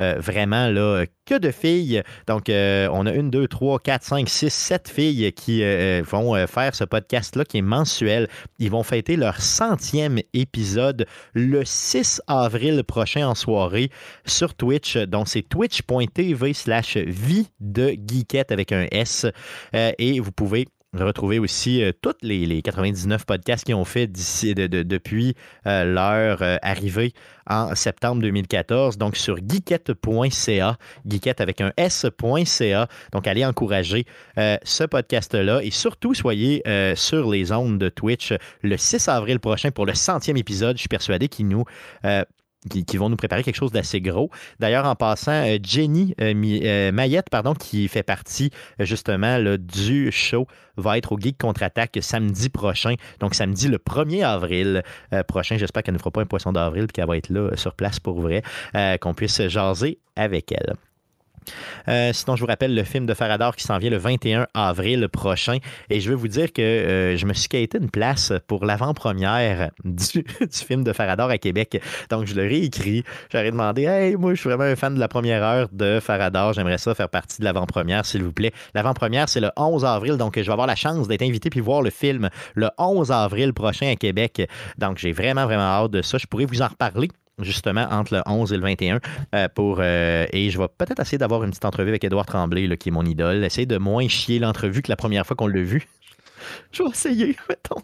euh, 0.00 0.16
vraiment, 0.18 0.68
là, 0.68 1.04
que 1.24 1.38
de 1.38 1.52
filles. 1.52 2.02
Donc, 2.26 2.48
euh, 2.48 2.88
on 2.92 3.06
a 3.06 3.12
une, 3.12 3.30
deux, 3.30 3.46
trois, 3.46 3.78
quatre, 3.78 4.02
cinq, 4.02 4.28
six, 4.28 4.52
sept 4.52 4.88
filles 4.88 5.32
qui 5.32 5.62
euh, 5.62 6.02
vont 6.04 6.34
faire 6.48 6.74
ce 6.74 6.82
podcast-là 6.82 7.44
qui 7.44 7.58
est 7.58 7.62
mensuel. 7.62 8.28
Ils 8.58 8.72
vont 8.72 8.82
fêter 8.82 9.14
leur 9.14 9.40
centième 9.40 10.18
épisode 10.32 11.06
le 11.32 11.64
6 11.64 12.22
avril 12.26 12.82
prochain 12.82 13.28
en 13.28 13.36
soirée 13.36 13.90
sur 14.26 14.54
Twitch. 14.54 14.96
Donc, 14.96 15.28
c'est 15.28 15.48
twitch.tv 15.48 16.52
slash 16.54 16.96
vie 16.96 17.46
de 17.60 17.96
geekette 18.06 18.50
avec 18.50 18.72
un 18.72 18.86
S. 18.90 19.26
et 19.72 20.18
vous 20.18 20.32
pouvez 20.32 20.66
retrouver 21.02 21.38
aussi 21.38 21.82
euh, 21.82 21.92
tous 22.00 22.14
les, 22.22 22.62
99 22.62 23.26
podcasts 23.26 23.64
qu'ils 23.64 23.74
ont 23.74 23.84
fait 23.84 24.06
depuis 24.06 25.34
euh, 25.66 25.84
leur 25.84 26.42
euh, 26.42 26.56
arrivée 26.62 27.12
en 27.48 27.74
septembre 27.74 28.22
2014. 28.22 28.96
Donc 28.98 29.16
sur 29.16 29.36
geekette.ca, 29.36 30.76
geekette 31.06 31.40
avec 31.40 31.60
un 31.60 31.72
S.ca. 31.76 32.88
Donc 33.12 33.26
allez 33.26 33.44
encourager 33.44 34.06
ce 34.36 34.84
podcast-là 34.84 35.60
et 35.62 35.70
surtout 35.70 36.14
soyez 36.14 36.62
sur 36.94 37.30
les 37.30 37.52
ondes 37.52 37.78
de 37.78 37.90
Twitch 37.90 38.32
le 38.62 38.76
6 38.78 39.08
avril 39.08 39.40
prochain 39.40 39.70
pour 39.70 39.84
le 39.84 39.92
centième 39.92 40.38
épisode. 40.38 40.76
Je 40.76 40.80
suis 40.80 40.88
persuadé 40.88 41.28
qu'ils 41.28 41.48
nous 41.48 41.64
qui, 42.68 42.96
vont 42.96 43.08
nous 43.08 43.16
préparer 43.16 43.42
quelque 43.42 43.56
chose 43.56 43.72
d'assez 43.72 44.00
gros. 44.00 44.30
D'ailleurs, 44.58 44.86
en 44.86 44.94
passant, 44.94 45.32
euh, 45.32 45.58
Jenny 45.62 46.14
euh, 46.20 46.34
euh, 46.34 46.92
Mayette, 46.92 47.30
pardon, 47.30 47.54
qui 47.54 47.88
fait 47.88 48.02
partie 48.02 48.50
justement 48.78 49.38
du 49.58 50.10
show, 50.12 50.46
va 50.76 50.98
être 50.98 51.12
au 51.12 51.18
Geek 51.18 51.38
Contre-Attaque 51.38 51.98
samedi 52.00 52.48
prochain. 52.48 52.94
Donc, 53.20 53.34
samedi 53.34 53.68
le 53.68 53.78
1er 53.78 54.24
avril 54.24 54.82
prochain. 55.28 55.56
J'espère 55.56 55.82
qu'elle 55.82 55.94
ne 55.94 55.98
fera 55.98 56.10
pas 56.10 56.22
un 56.22 56.26
poisson 56.26 56.52
d'avril 56.52 56.84
et 56.84 56.86
qu'elle 56.88 57.06
va 57.06 57.16
être 57.16 57.30
là 57.30 57.50
sur 57.56 57.74
place 57.74 58.00
pour 58.00 58.20
vrai, 58.20 58.42
qu'on 59.00 59.14
puisse 59.14 59.46
jaser 59.48 59.98
avec 60.16 60.52
elle. 60.52 60.74
Euh, 61.88 62.12
sinon, 62.12 62.36
je 62.36 62.40
vous 62.40 62.46
rappelle 62.46 62.74
le 62.74 62.84
film 62.84 63.06
de 63.06 63.14
Faradar 63.14 63.56
qui 63.56 63.64
s'en 63.64 63.78
vient 63.78 63.90
le 63.90 63.96
21 63.96 64.46
avril 64.54 65.08
prochain. 65.08 65.58
Et 65.90 66.00
je 66.00 66.10
veux 66.10 66.16
vous 66.16 66.28
dire 66.28 66.52
que 66.52 66.62
euh, 66.62 67.16
je 67.16 67.26
me 67.26 67.32
suis 67.32 67.48
quitté 67.48 67.78
une 67.78 67.90
place 67.90 68.32
pour 68.46 68.64
l'avant-première 68.64 69.70
du, 69.84 70.24
film 70.50 70.84
de 70.84 70.92
Faradar 70.92 71.30
à 71.30 71.38
Québec. 71.38 71.80
Donc, 72.10 72.26
je 72.26 72.34
leur 72.34 72.46
ai 72.46 72.62
écrit. 72.62 73.04
J'aurais 73.32 73.50
demandé 73.50 73.84
Hey, 73.84 74.16
moi, 74.16 74.34
je 74.34 74.40
suis 74.40 74.48
vraiment 74.48 74.64
un 74.64 74.76
fan 74.76 74.94
de 74.94 75.00
la 75.00 75.08
première 75.08 75.42
heure 75.42 75.68
de 75.72 76.00
Faradar. 76.00 76.52
J'aimerais 76.52 76.78
ça 76.78 76.94
faire 76.94 77.08
partie 77.08 77.40
de 77.40 77.44
l'avant-première, 77.44 78.06
s'il 78.06 78.22
vous 78.22 78.32
plaît. 78.32 78.52
L'avant-première, 78.74 79.28
c'est 79.28 79.40
le 79.40 79.50
11 79.56 79.84
avril. 79.84 80.16
Donc, 80.16 80.36
je 80.36 80.42
vais 80.42 80.52
avoir 80.52 80.66
la 80.66 80.76
chance 80.76 81.08
d'être 81.08 81.22
invité 81.22 81.50
puis 81.50 81.60
voir 81.60 81.82
le 81.82 81.90
film 81.90 82.30
le 82.54 82.70
11 82.78 83.12
avril 83.12 83.52
prochain 83.52 83.90
à 83.90 83.96
Québec. 83.96 84.48
Donc, 84.78 84.98
j'ai 84.98 85.12
vraiment, 85.12 85.44
vraiment 85.44 85.62
hâte 85.62 85.90
de 85.90 86.02
ça. 86.02 86.18
Je 86.18 86.26
pourrais 86.26 86.46
vous 86.46 86.62
en 86.62 86.68
reparler 86.68 87.08
justement 87.40 87.86
entre 87.90 88.14
le 88.14 88.22
11 88.26 88.52
et 88.52 88.56
le 88.56 88.62
21 88.62 89.00
euh, 89.34 89.48
pour 89.54 89.78
euh, 89.80 90.26
et 90.32 90.50
je 90.50 90.58
vais 90.58 90.68
peut-être 90.68 91.00
essayer 91.00 91.18
d'avoir 91.18 91.42
une 91.44 91.50
petite 91.50 91.64
entrevue 91.64 91.90
avec 91.90 92.04
Édouard 92.04 92.26
Tremblay 92.26 92.76
qui 92.76 92.90
est 92.90 92.92
mon 92.92 93.04
idole, 93.04 93.44
essayer 93.44 93.66
de 93.66 93.78
moins 93.78 94.08
chier 94.08 94.38
l'entrevue 94.38 94.82
que 94.82 94.90
la 94.90 94.96
première 94.96 95.26
fois 95.26 95.36
qu'on 95.36 95.46
l'a 95.46 95.62
vu. 95.62 95.86
Je 96.72 96.82
vais 96.82 96.90
essayer, 96.90 97.36
mettons. 97.48 97.80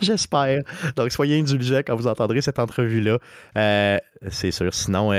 J'espère. 0.00 0.62
Donc, 0.94 1.10
soyez 1.10 1.40
indulgents 1.40 1.80
quand 1.84 1.96
vous 1.96 2.06
entendrez 2.06 2.40
cette 2.40 2.60
entrevue-là. 2.60 3.18
Euh, 3.58 3.98
c'est 4.28 4.52
sûr. 4.52 4.72
Sinon, 4.72 5.10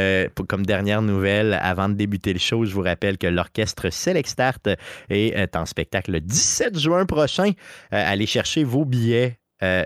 comme 0.47 0.65
dernière 0.65 1.01
nouvelle, 1.01 1.59
avant 1.61 1.89
de 1.89 1.95
débuter 1.95 2.31
le 2.31 2.39
show, 2.39 2.63
je 2.63 2.73
vous 2.73 2.83
rappelle 2.83 3.17
que 3.17 3.27
l'orchestre 3.27 3.89
Select 3.89 4.29
Start 4.29 4.69
est 5.09 5.55
en 5.57 5.65
spectacle 5.65 6.11
le 6.11 6.21
17 6.21 6.79
juin 6.79 7.05
prochain. 7.05 7.51
allez 7.91 8.25
chercher 8.25 8.63
vos 8.63 8.85
billets 8.85 9.37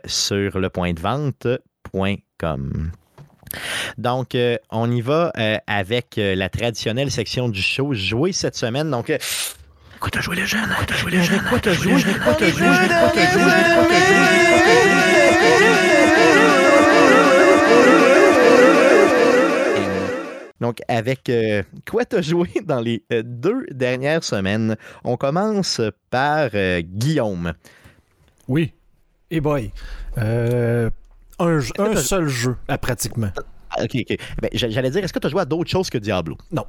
sur 0.05 0.60
le 0.60 0.69
point 0.69 0.93
de 0.93 1.00
vente.com. 1.00 2.91
Donc, 3.98 4.36
euh, 4.36 4.58
on 4.70 4.91
y 4.91 5.01
va 5.01 5.31
euh, 5.38 5.58
avec 5.67 6.17
euh, 6.17 6.36
la 6.36 6.50
traditionnelle 6.50 7.12
section 7.12 7.50
du 7.50 7.62
show 7.62 7.93
jouer 7.93 8.31
cette 8.31 8.55
semaine. 8.55 8.89
Donc, 8.89 9.12
Quoi 10.00 10.10
t'as 10.10 10.22
joué 10.22 10.36
les 10.36 10.48
jeunes? 10.48 10.67
Quoi 10.75 10.86
t'as 10.86 10.96
joué 10.96 11.12
les 11.12 11.24
jeunes? 11.24 11.41
Quoi 11.48 11.60
t'as 11.60 11.74
joué? 11.74 11.91
Quoi 11.91 12.34
t'as 12.34 12.50
joué? 12.50 12.65
Quoi 12.65 13.12
t'as 13.13 13.31
joué? 13.31 13.41
Donc, 20.60 20.79
avec 20.88 21.31
quoi 21.89 22.05
t'as 22.05 22.22
joué 22.22 22.48
dans 22.63 22.79
les 22.79 23.03
deux 23.24 23.65
dernières 23.72 24.24
semaines? 24.24 24.75
On 25.03 25.17
commence 25.17 25.81
par 26.10 26.50
Guillaume. 26.81 27.53
Oui. 28.48 28.74
Et 29.29 29.39
boy 29.39 29.72
un, 31.48 31.95
seul 31.95 32.27
jeu, 32.27 32.55
pratiquement. 32.81 33.31
Ah, 33.69 33.83
ok, 33.83 33.95
ok. 33.95 34.17
Ben, 34.41 34.50
j'allais 34.53 34.89
dire, 34.89 35.03
est-ce 35.03 35.13
que 35.13 35.19
tu 35.19 35.27
as 35.27 35.29
joué 35.29 35.41
à 35.41 35.45
d'autres 35.45 35.69
choses 35.69 35.89
que 35.89 35.98
Diablo? 35.98 36.38
Non. 36.51 36.65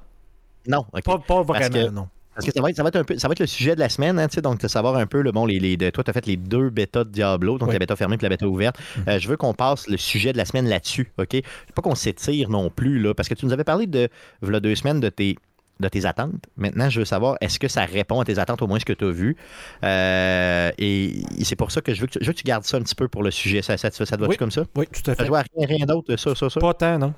Non, 0.67 0.85
Pas, 1.05 1.19
pas 1.19 1.43
vraiment, 1.43 1.91
non. 1.91 2.09
Parce 2.35 2.47
que 2.47 2.52
ça 2.52 2.62
va, 2.62 2.71
être, 2.71 2.76
ça, 2.76 2.83
va 2.83 2.88
être 2.88 2.97
un 2.97 3.05
peu, 3.05 3.19
ça 3.19 3.29
va 3.29 3.33
être 3.33 3.41
le 3.41 3.47
sujet 3.47 3.75
de 3.75 3.81
la 3.81 3.91
semaine, 3.91 4.19
hein, 4.19 4.26
donc 4.43 4.61
de 4.61 4.69
savoir 4.69 4.97
un 4.97 5.07
peu, 5.07 5.21
le, 5.21 5.33
bon, 5.33 5.45
les, 5.45 5.59
les 5.59 5.76
toi, 5.93 6.02
tu 6.02 6.11
as 6.11 6.14
fait 6.14 6.25
les 6.25 6.38
deux 6.38 6.71
bêtas 6.71 7.05
de 7.05 7.11
Diablo, 7.11 7.59
donc 7.59 7.71
la 7.73 7.79
bêta 7.79 7.95
fermée 7.95 8.17
et 8.19 8.23
la 8.23 8.31
bêta 8.31 8.47
ouverte. 8.47 8.76
Mm. 8.97 9.00
Euh, 9.09 9.19
je 9.19 9.29
veux 9.29 9.37
qu'on 9.37 9.52
passe 9.52 9.87
le 9.87 9.99
sujet 9.99 10.33
de 10.33 10.38
la 10.38 10.47
semaine 10.47 10.67
là-dessus, 10.67 11.12
OK? 11.19 11.43
Pas 11.75 11.83
qu'on 11.83 11.95
s'étire 11.95 12.49
non 12.49 12.71
plus, 12.71 13.00
là, 13.00 13.12
parce 13.12 13.29
que 13.29 13.35
tu 13.35 13.45
nous 13.45 13.52
avais 13.52 13.64
parlé 13.64 13.87
de, 13.87 14.09
voilà 14.41 14.61
deux 14.61 14.75
semaines, 14.75 15.00
de 15.00 15.11
tes 15.11 15.37
de 15.83 15.89
tes 15.89 16.07
attentes. 16.07 16.47
Maintenant, 16.57 16.89
je 16.89 17.01
veux 17.01 17.05
savoir, 17.05 17.37
est-ce 17.41 17.59
que 17.59 17.69
ça 17.69 17.85
répond 17.85 18.21
à 18.21 18.25
tes 18.25 18.39
attentes, 18.39 18.62
au 18.62 18.67
moins 18.67 18.79
ce 18.79 18.85
que 18.85 18.93
tu 18.93 19.05
as 19.05 19.11
vu? 19.11 19.37
Euh, 19.85 20.71
et, 20.79 21.23
c'est 21.43 21.57
pour 21.57 21.71
ça 21.71 21.83
que 21.83 21.93
je 21.93 22.01
veux 22.01 22.07
que, 22.07 22.19
tu, 22.19 22.45
gardes 22.45 22.65
ça 22.65 22.79
un 22.79 22.83
petit 22.83 22.95
peu 22.95 23.09
pour 23.09 23.23
le 23.23 23.31
sujet. 23.31 23.61
Ça, 23.61 23.77
ça, 23.77 23.91
ça 23.91 24.05
te 24.05 24.21
va-tu 24.21 24.39
comme 24.39 24.51
ça? 24.51 24.65
Oui, 24.77 24.87
tout 24.87 25.11
à 25.11 25.15
fait. 25.15 25.25
Tu 25.25 25.27
joué 25.27 25.39
à 25.39 25.45
rien, 25.57 25.67
rien 25.67 25.87
d'autre, 25.87 26.17
ça, 26.17 26.35
ça, 26.35 26.49
ça? 26.49 26.61
Pas 26.61 26.75
tant, 26.75 26.99
non. 26.99 27.12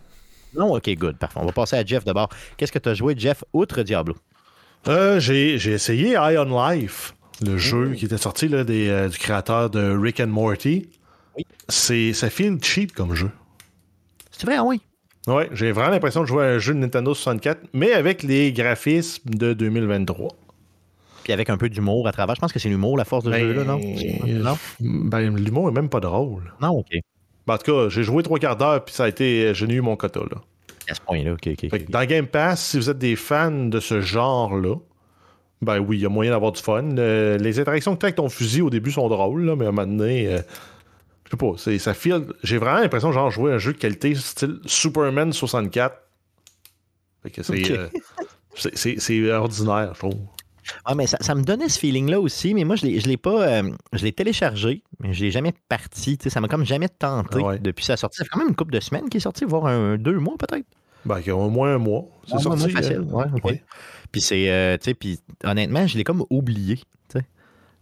Non, 0.56 0.74
ok, 0.74 0.88
good, 0.96 1.16
parfait. 1.16 1.40
On 1.40 1.46
va 1.46 1.52
passer 1.52 1.76
à 1.76 1.84
Jeff 1.84 2.04
d'abord. 2.04 2.28
Qu'est-ce 2.56 2.72
que 2.72 2.78
tu 2.78 2.88
as 2.88 2.94
joué, 2.94 3.14
Jeff, 3.16 3.44
outre 3.52 3.82
Diablo? 3.82 4.16
Euh, 4.88 5.18
j'ai, 5.18 5.54
essayé 5.54 6.12
Eye 6.12 6.36
on 6.38 6.68
Life, 6.68 7.14
le 7.44 7.56
jeu 7.56 7.94
qui 7.94 8.04
était 8.04 8.18
sorti 8.18 8.48
là, 8.48 8.64
des, 8.64 8.88
euh, 8.88 9.08
du 9.08 9.18
créateur 9.18 9.70
de 9.70 9.96
Rick 9.96 10.20
and 10.20 10.28
Morty. 10.28 10.88
Oui. 11.36 11.46
C'est, 11.68 12.12
ça 12.12 12.30
file 12.30 12.58
cheap 12.62 12.92
comme 12.92 13.14
jeu. 13.14 13.30
C'est 14.30 14.46
vrai, 14.46 14.58
oui. 14.58 14.80
Ouais, 15.26 15.48
j'ai 15.52 15.72
vraiment 15.72 15.90
l'impression 15.90 16.20
de 16.20 16.26
jouer 16.26 16.44
à 16.44 16.48
un 16.48 16.58
jeu 16.58 16.74
de 16.74 16.78
Nintendo 16.78 17.14
64, 17.14 17.60
mais 17.72 17.92
avec 17.92 18.22
les 18.22 18.52
graphismes 18.52 19.30
de 19.30 19.54
2023. 19.54 20.28
Puis 21.22 21.32
avec 21.32 21.48
un 21.48 21.56
peu 21.56 21.70
d'humour 21.70 22.06
à 22.06 22.12
travers. 22.12 22.34
Je 22.34 22.40
pense 22.40 22.52
que 22.52 22.58
c'est 22.58 22.68
l'humour, 22.68 22.98
la 22.98 23.06
force 23.06 23.24
de 23.24 23.30
ben, 23.30 23.40
jeu, 23.40 23.52
là, 23.54 23.64
non? 23.64 23.80
non? 24.26 24.58
Ben, 24.80 25.34
l'humour 25.34 25.70
est 25.70 25.72
même 25.72 25.88
pas 25.88 26.00
drôle. 26.00 26.52
Non, 26.60 26.70
OK. 26.70 26.90
Ben, 27.46 27.54
en 27.54 27.58
tout 27.58 27.72
cas, 27.72 27.88
j'ai 27.88 28.02
joué 28.02 28.22
trois 28.22 28.38
quarts 28.38 28.56
d'heure, 28.56 28.84
puis 28.84 28.94
ça 28.94 29.04
a 29.04 29.08
été. 29.08 29.54
J'ai 29.54 29.66
eu 29.66 29.80
mon 29.80 29.96
quota, 29.96 30.20
là. 30.20 30.42
À 30.88 30.94
ce 30.94 31.00
point-là, 31.00 31.32
OK, 31.32 31.48
OK. 31.48 31.90
Dans 31.90 32.04
Game 32.04 32.26
Pass, 32.26 32.62
si 32.62 32.76
vous 32.76 32.90
êtes 32.90 32.98
des 32.98 33.16
fans 33.16 33.50
de 33.50 33.80
ce 33.80 34.02
genre-là, 34.02 34.76
Ben 35.62 35.78
oui, 35.78 35.96
il 35.96 36.02
y 36.02 36.06
a 36.06 36.10
moyen 36.10 36.32
d'avoir 36.32 36.52
du 36.52 36.60
fun. 36.60 36.84
Euh, 36.98 37.38
les 37.38 37.58
interactions 37.58 37.94
que 37.94 38.00
tu 38.00 38.04
as 38.04 38.08
avec 38.08 38.16
ton 38.16 38.28
fusil 38.28 38.60
au 38.60 38.68
début 38.68 38.90
sont 38.90 39.08
drôles, 39.08 39.46
là, 39.46 39.56
mais 39.56 39.64
à 39.64 39.68
un 39.68 39.72
moment 39.72 39.86
donné, 39.86 40.28
euh, 40.28 40.40
je 41.26 41.30
sais 41.30 41.36
pas, 41.36 41.52
c'est, 41.56 41.78
ça 41.78 41.94
file. 41.94 42.26
J'ai 42.42 42.58
vraiment 42.58 42.80
l'impression 42.80 43.08
de 43.08 43.14
genre 43.14 43.30
jouer 43.30 43.52
un 43.52 43.58
jeu 43.58 43.72
de 43.72 43.78
qualité 43.78 44.14
style 44.14 44.60
Superman 44.66 45.32
64. 45.32 45.96
Fait 47.22 47.30
que 47.30 47.42
c'est, 47.42 47.70
euh, 47.72 47.88
c'est, 48.54 48.76
c'est- 48.76 49.00
c'est 49.00 49.32
ordinaire, 49.32 49.92
je 49.94 49.98
trouve. 50.00 50.14
Ah, 50.86 50.94
mais 50.94 51.06
ça, 51.06 51.18
ça 51.20 51.34
me 51.34 51.42
donnait 51.42 51.68
ce 51.68 51.78
feeling-là 51.78 52.20
aussi, 52.20 52.54
mais 52.54 52.64
moi, 52.64 52.76
je 52.76 52.86
l'ai, 52.86 52.98
je 53.00 53.06
l'ai 53.06 53.16
pas. 53.18 53.46
euh, 53.48 53.70
je 53.92 54.02
l'ai 54.04 54.12
téléchargé, 54.12 54.82
mais 54.98 55.12
je 55.12 55.22
l'ai 55.24 55.30
jamais 55.30 55.52
parti. 55.68 56.16
Tu 56.16 56.24
sais, 56.24 56.30
ça 56.30 56.40
m'a 56.40 56.48
comme 56.48 56.64
jamais 56.64 56.88
tenté 56.88 57.38
Ah 57.42 57.46
ouais. 57.48 57.58
depuis 57.58 57.84
sa 57.84 57.96
sortie. 57.98 58.18
Ça 58.18 58.24
fait 58.24 58.30
quand 58.30 58.38
même 58.38 58.48
une 58.48 58.56
couple 58.56 58.72
de 58.72 58.80
semaines 58.80 59.08
qu'il 59.10 59.18
est 59.18 59.20
sorti, 59.20 59.44
voire 59.44 59.66
un, 59.66 59.96
deux 59.98 60.18
mois 60.18 60.36
peut-être. 60.38 60.66
Ben, 61.04 61.20
au 61.32 61.50
moins 61.50 61.74
un 61.74 61.78
mois. 61.78 62.04
C'est 62.26 62.34
Ah, 62.36 62.38
sorti. 62.38 62.58
moi, 62.60 62.68
facile. 62.70 63.04
euh, 63.10 63.38
Ouais. 63.44 63.62
Puis 64.10 64.22
c'est. 64.22 64.50
euh, 64.50 64.78
tu 64.78 64.84
sais, 64.84 64.94
puis 64.94 65.18
honnêtement, 65.44 65.86
je 65.86 65.98
l'ai 65.98 66.04
comme 66.04 66.24
oublié. 66.30 66.76
tu 66.76 66.84
sais. 67.18 67.26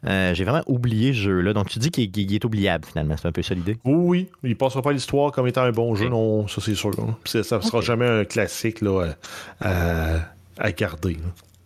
Euh, 0.06 0.34
j'ai 0.34 0.44
vraiment 0.44 0.62
oublié 0.66 1.12
ce 1.12 1.18
jeu-là. 1.18 1.52
Donc 1.52 1.68
tu 1.68 1.78
dis 1.78 1.90
qu'il 1.90 2.10
qu'il 2.10 2.34
est 2.34 2.44
oubliable 2.44 2.84
finalement. 2.84 3.14
C'est 3.16 3.28
un 3.28 3.32
peu 3.32 3.42
ça 3.42 3.54
l'idée. 3.54 3.78
Oui, 3.84 4.28
oui, 4.42 4.50
il 4.50 4.56
passera 4.56 4.82
pas 4.82 4.90
à 4.90 4.92
l'histoire 4.92 5.30
comme 5.32 5.46
étant 5.46 5.62
un 5.62 5.70
bon 5.72 5.94
jeu, 5.94 6.08
non, 6.08 6.48
ça 6.48 6.60
c'est 6.60 6.74
sûr. 6.74 6.90
Puis 7.22 7.30
ça, 7.32 7.42
ça 7.44 7.60
sera 7.62 7.80
jamais 7.80 8.06
un 8.06 8.24
classique 8.24 8.80
là, 8.80 9.14
à, 9.60 9.68
à- 9.68 10.20
à 10.58 10.72
garder. 10.72 11.14
là. 11.14 11.20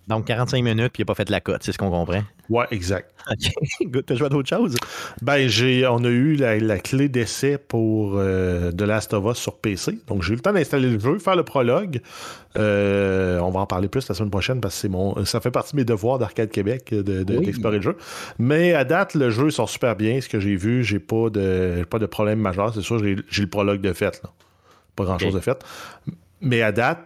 Donc 0.08 0.26
45 0.26 0.62
minutes, 0.62 0.92
puis 0.92 1.00
il 1.00 1.02
n'a 1.02 1.06
pas 1.06 1.14
fait 1.16 1.24
de 1.24 1.32
la 1.32 1.40
cote, 1.40 1.62
c'est 1.64 1.72
ce 1.72 1.78
qu'on 1.78 1.90
comprend. 1.90 2.22
Ouais, 2.48 2.66
exact. 2.70 3.10
OK. 3.30 4.04
T'as 4.06 4.14
joué 4.14 4.26
à 4.26 4.28
d'autres 4.28 4.48
choses? 4.48 4.76
Ben, 5.20 5.48
j'ai, 5.48 5.84
on 5.84 6.04
a 6.04 6.08
eu 6.08 6.36
la, 6.36 6.58
la 6.60 6.78
clé 6.78 7.08
d'essai 7.08 7.58
pour 7.58 8.12
euh, 8.14 8.70
The 8.70 8.82
Last 8.82 9.12
of 9.14 9.24
Us 9.32 9.36
sur 9.36 9.58
PC. 9.58 9.98
Donc, 10.06 10.22
j'ai 10.22 10.34
eu 10.34 10.36
le 10.36 10.42
temps 10.42 10.52
d'installer 10.52 10.90
le 10.90 11.00
jeu, 11.00 11.18
faire 11.18 11.34
le 11.34 11.42
prologue. 11.42 12.00
Euh, 12.56 13.40
on 13.40 13.50
va 13.50 13.60
en 13.60 13.66
parler 13.66 13.88
plus 13.88 14.08
la 14.08 14.14
semaine 14.14 14.30
prochaine 14.30 14.60
parce 14.60 14.74
que 14.76 14.80
c'est 14.82 14.88
mon, 14.88 15.24
ça 15.24 15.40
fait 15.40 15.50
partie 15.50 15.72
de 15.72 15.78
mes 15.78 15.84
devoirs 15.84 16.18
d'Arcade 16.20 16.50
Québec 16.50 16.90
de, 16.92 17.02
de- 17.24 17.36
Oui. 17.38 17.46
d'explorer 17.46 17.76
le 17.78 17.82
jeu. 17.82 17.96
Mais 18.38 18.74
à 18.74 18.84
date, 18.84 19.14
le 19.14 19.30
jeu 19.30 19.50
sort 19.50 19.68
super 19.68 19.96
bien. 19.96 20.20
Ce 20.20 20.28
que 20.28 20.38
j'ai 20.38 20.54
vu, 20.54 20.84
j'ai 20.84 21.00
pas 21.00 21.30
de, 21.30 21.84
pas 21.90 21.98
de 21.98 22.06
problème 22.06 22.38
majeur. 22.38 22.72
C'est 22.72 22.80
sûr, 22.82 23.00
j'ai, 23.00 23.16
j'ai 23.28 23.42
le 23.42 23.48
prologue 23.50 23.80
de 23.80 23.92
fait. 23.92 24.20
Là. 24.22 24.30
Pas 24.94 25.02
grand-chose 25.04 25.34
de 25.34 25.40
fait. 25.40 25.64
Mais 26.40 26.62
à 26.62 26.70
date, 26.70 27.00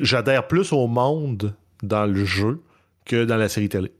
j'adhère 0.00 0.48
plus 0.48 0.72
au 0.72 0.88
monde 0.88 1.54
dans 1.86 2.06
le 2.06 2.24
jeu 2.24 2.62
que 3.04 3.24
dans 3.24 3.36
la 3.36 3.48
série 3.48 3.68
télé. 3.68 3.92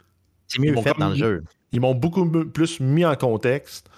C'est 0.49 0.59
mieux 0.61 0.69
Ils 0.69 0.75
m'ont 0.75 0.83
fait 0.83 0.95
dans 0.99 1.09
le 1.11 1.15
jeu. 1.17 1.45
Ils 1.73 1.81
m'ont 1.81 1.95
beaucoup 1.95 2.25
plus 2.45 2.81
mis 2.81 3.05
en 3.05 3.15
contexte. 3.17 3.89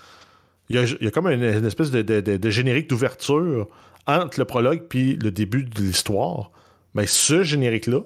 Il 0.68 0.76
y 0.76 0.78
a, 0.78 0.84
il 0.84 1.04
y 1.04 1.06
a 1.06 1.10
comme 1.10 1.28
une, 1.28 1.42
une 1.44 1.64
espèce 1.64 1.90
de, 1.90 2.02
de- 2.02 2.20
de- 2.20 2.36
de 2.36 2.50
générique 2.50 2.88
d'ouverture 2.90 3.68
entre 4.06 4.38
le 4.40 4.44
prologue 4.44 4.82
puis 4.88 5.16
le 5.16 5.30
début 5.30 5.64
de 5.64 5.80
l'histoire. 5.80 6.50
Mais 6.94 7.06
ce 7.06 7.42
générique-là 7.42 8.00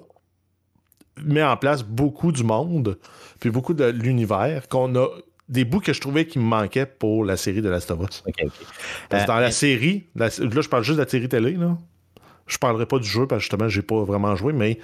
met 1.23 1.43
en 1.43 1.57
place 1.57 1.83
beaucoup 1.83 2.31
du 2.31 2.43
monde 2.43 2.97
puis 3.39 3.49
beaucoup 3.49 3.73
de 3.73 3.85
l'univers 3.85 4.67
qu'on 4.67 4.95
a 4.95 5.07
des 5.49 5.65
bouts 5.65 5.79
que 5.81 5.91
je 5.93 5.99
trouvais 5.99 6.25
qui 6.25 6.39
me 6.39 6.43
manquaient 6.45 6.85
pour 6.85 7.25
la 7.25 7.35
série 7.37 7.61
de 7.61 7.69
Last 7.69 7.91
of 7.91 7.99
Us. 8.01 8.23
Parce 9.09 9.23
que 9.23 9.29
Euh, 9.31 9.33
dans 9.35 9.39
la 9.39 9.51
série, 9.51 10.05
la- 10.15 10.27
là 10.27 10.61
je 10.61 10.69
parle 10.69 10.83
juste 10.83 10.97
de 10.97 11.03
la 11.03 11.09
série 11.09 11.27
télé, 11.29 11.53
là. 11.53 11.77
Je 12.47 12.57
parlerai 12.57 12.85
pas 12.85 12.99
du 12.99 13.07
jeu 13.07 13.27
parce 13.27 13.39
que 13.39 13.43
justement 13.43 13.69
j'ai 13.69 13.81
pas 13.81 14.03
vraiment 14.03 14.35
joué, 14.35 14.53
mais 14.53 14.79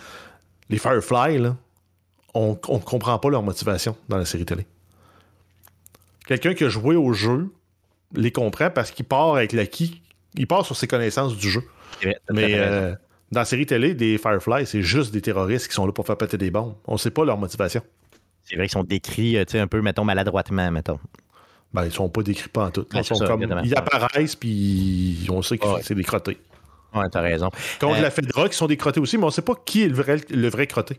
les 0.69 0.77
Firefly, 0.77 1.37
là, 1.39 1.55
on, 2.33 2.57
on 2.67 2.79
comprend 2.79 3.17
pas 3.19 3.29
leur 3.29 3.43
motivation 3.43 3.95
dans 4.09 4.17
la 4.17 4.25
série 4.25 4.45
télé. 4.45 4.65
Quelqu'un 6.27 6.53
qui 6.53 6.63
a 6.65 6.69
joué 6.69 6.95
au 6.95 7.13
jeu 7.13 7.49
les 8.13 8.31
comprend 8.31 8.69
parce 8.69 8.91
qu'il 8.91 9.05
part 9.05 9.35
avec 9.35 9.53
l'acquis, 9.53 10.01
il 10.35 10.47
part 10.47 10.65
sur 10.65 10.75
ses 10.75 10.87
connaissances 10.87 11.35
du 11.37 11.49
jeu. 11.49 11.63
Mais 12.31 12.53
euh, 12.55 12.93
dans 13.31 13.41
la 13.41 13.45
série 13.45 13.65
télé, 13.65 13.93
des 13.93 14.17
Firefly, 14.17 14.65
c'est 14.65 14.81
juste 14.81 15.11
des 15.13 15.21
terroristes 15.21 15.67
qui 15.67 15.73
sont 15.73 15.85
là 15.85 15.91
pour 15.93 16.05
faire 16.05 16.17
péter 16.17 16.37
des 16.37 16.51
bombes. 16.51 16.75
On 16.85 16.97
sait 16.97 17.11
pas 17.11 17.25
leur 17.25 17.37
motivation. 17.37 17.81
C'est 18.43 18.55
vrai 18.55 18.65
qu'ils 18.65 18.73
sont 18.73 18.83
décrits, 18.83 19.37
euh, 19.37 19.43
un 19.55 19.67
peu, 19.67 19.81
mettons, 19.81 20.05
maladroitement, 20.05 20.71
mettons. 20.71 20.99
Ben, 21.73 21.85
ils 21.85 21.91
sont 21.91 22.07
pas 22.07 22.23
décrits 22.23 22.47
pas 22.49 22.65
en 22.67 22.71
tout. 22.71 22.85
Ils, 22.93 23.03
sont 23.03 23.15
c'est 23.15 23.25
ça, 23.25 23.27
comme- 23.27 23.43
exactement. 23.43 23.61
ils 23.65 23.77
apparaissent 23.77 24.35
puis 24.37 25.27
on 25.29 25.41
sait 25.41 25.57
que 25.57 25.67
Ouais. 25.67 25.81
c'est 25.83 25.95
des 25.95 26.03
crottés. 26.03 26.37
Ouais, 26.99 27.09
t'as 27.11 27.21
raison. 27.21 27.49
Contre 27.79 27.97
Euh, 27.97 28.01
la 28.01 28.11
Fedra, 28.11 28.49
qui 28.49 28.55
sont 28.57 28.67
des 28.67 28.77
crottés 28.77 28.99
aussi, 28.99 29.17
mais 29.17 29.25
on 29.25 29.29
sait 29.29 29.41
pas 29.41 29.53
qui 29.65 29.83
est 29.83 29.87
le 29.87 29.95
vrai, 29.95 30.17
le 30.29 30.49
vrai 30.49 30.67
crotté. 30.67 30.97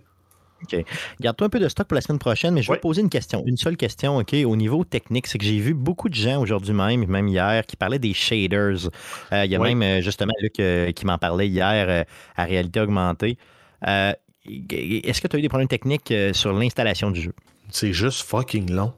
OK. 0.63 0.85
Garde-toi 1.21 1.47
un 1.47 1.51
peu 1.51 1.61
de 1.61 1.69
stock 1.69 1.87
pour 1.87 1.95
la 1.95 2.01
semaine 2.01 2.19
prochaine, 2.19 2.53
mais 2.55 2.63
je 2.63 2.71
vais 2.73 2.79
te 2.79 2.83
poser 2.83 3.01
une 3.01 3.09
question. 3.09 3.45
Une 3.47 3.57
seule 3.57 3.77
question, 3.77 4.17
OK, 4.19 4.35
au 4.45 4.57
niveau 4.57 4.83
technique, 4.85 5.29
c'est 5.29 5.39
que 5.39 5.45
j'ai 5.45 5.59
vu 5.61 5.73
beaucoup 5.73 6.09
de 6.09 6.15
gens 6.17 6.41
aujourd'hui 6.41 6.73
même, 6.75 7.07
même 7.07 7.29
hier, 7.29 7.65
qui 7.65 7.77
parlaient 7.77 8.01
des 8.01 8.13
shaders. 8.13 8.89
Euh, 9.33 9.45
Il 9.45 9.53
y 9.53 9.55
a 9.55 9.59
même, 9.61 9.83
euh, 9.83 10.01
justement, 10.01 10.33
Luc 10.43 10.59
euh, 10.59 10.91
qui 10.91 11.07
m'en 11.07 11.17
parlait 11.17 11.47
hier 11.49 11.87
euh, 11.89 12.03
à 12.37 12.45
réalité 12.45 12.81
augmentée. 12.81 13.39
Est-ce 13.87 15.21
que 15.21 15.29
tu 15.29 15.37
as 15.37 15.39
eu 15.39 15.43
des 15.43 15.49
problèmes 15.49 15.69
techniques 15.69 16.13
sur 16.33 16.53
l'installation 16.53 17.11
du 17.11 17.21
jeu? 17.21 17.35
C'est 17.71 17.93
juste 17.93 18.23
fucking 18.23 18.73
long. 18.73 18.93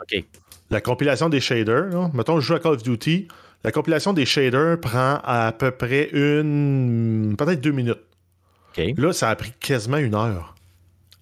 OK. 0.00 0.24
La 0.70 0.80
compilation 0.80 1.28
des 1.28 1.40
shaders, 1.40 1.90
là, 1.90 2.10
mettons, 2.14 2.40
je 2.40 2.46
joue 2.46 2.54
à 2.54 2.58
Call 2.58 2.72
of 2.72 2.82
Duty, 2.82 3.28
la 3.64 3.72
compilation 3.72 4.12
des 4.12 4.24
shaders 4.26 4.78
prend 4.80 5.20
à 5.24 5.52
peu 5.52 5.70
près 5.70 6.08
une. 6.12 7.34
peut-être 7.36 7.60
deux 7.60 7.72
minutes. 7.72 8.00
OK. 8.76 8.84
Là, 8.96 9.12
ça 9.12 9.30
a 9.30 9.36
pris 9.36 9.52
quasiment 9.58 9.96
une 9.98 10.14
heure. 10.14 10.54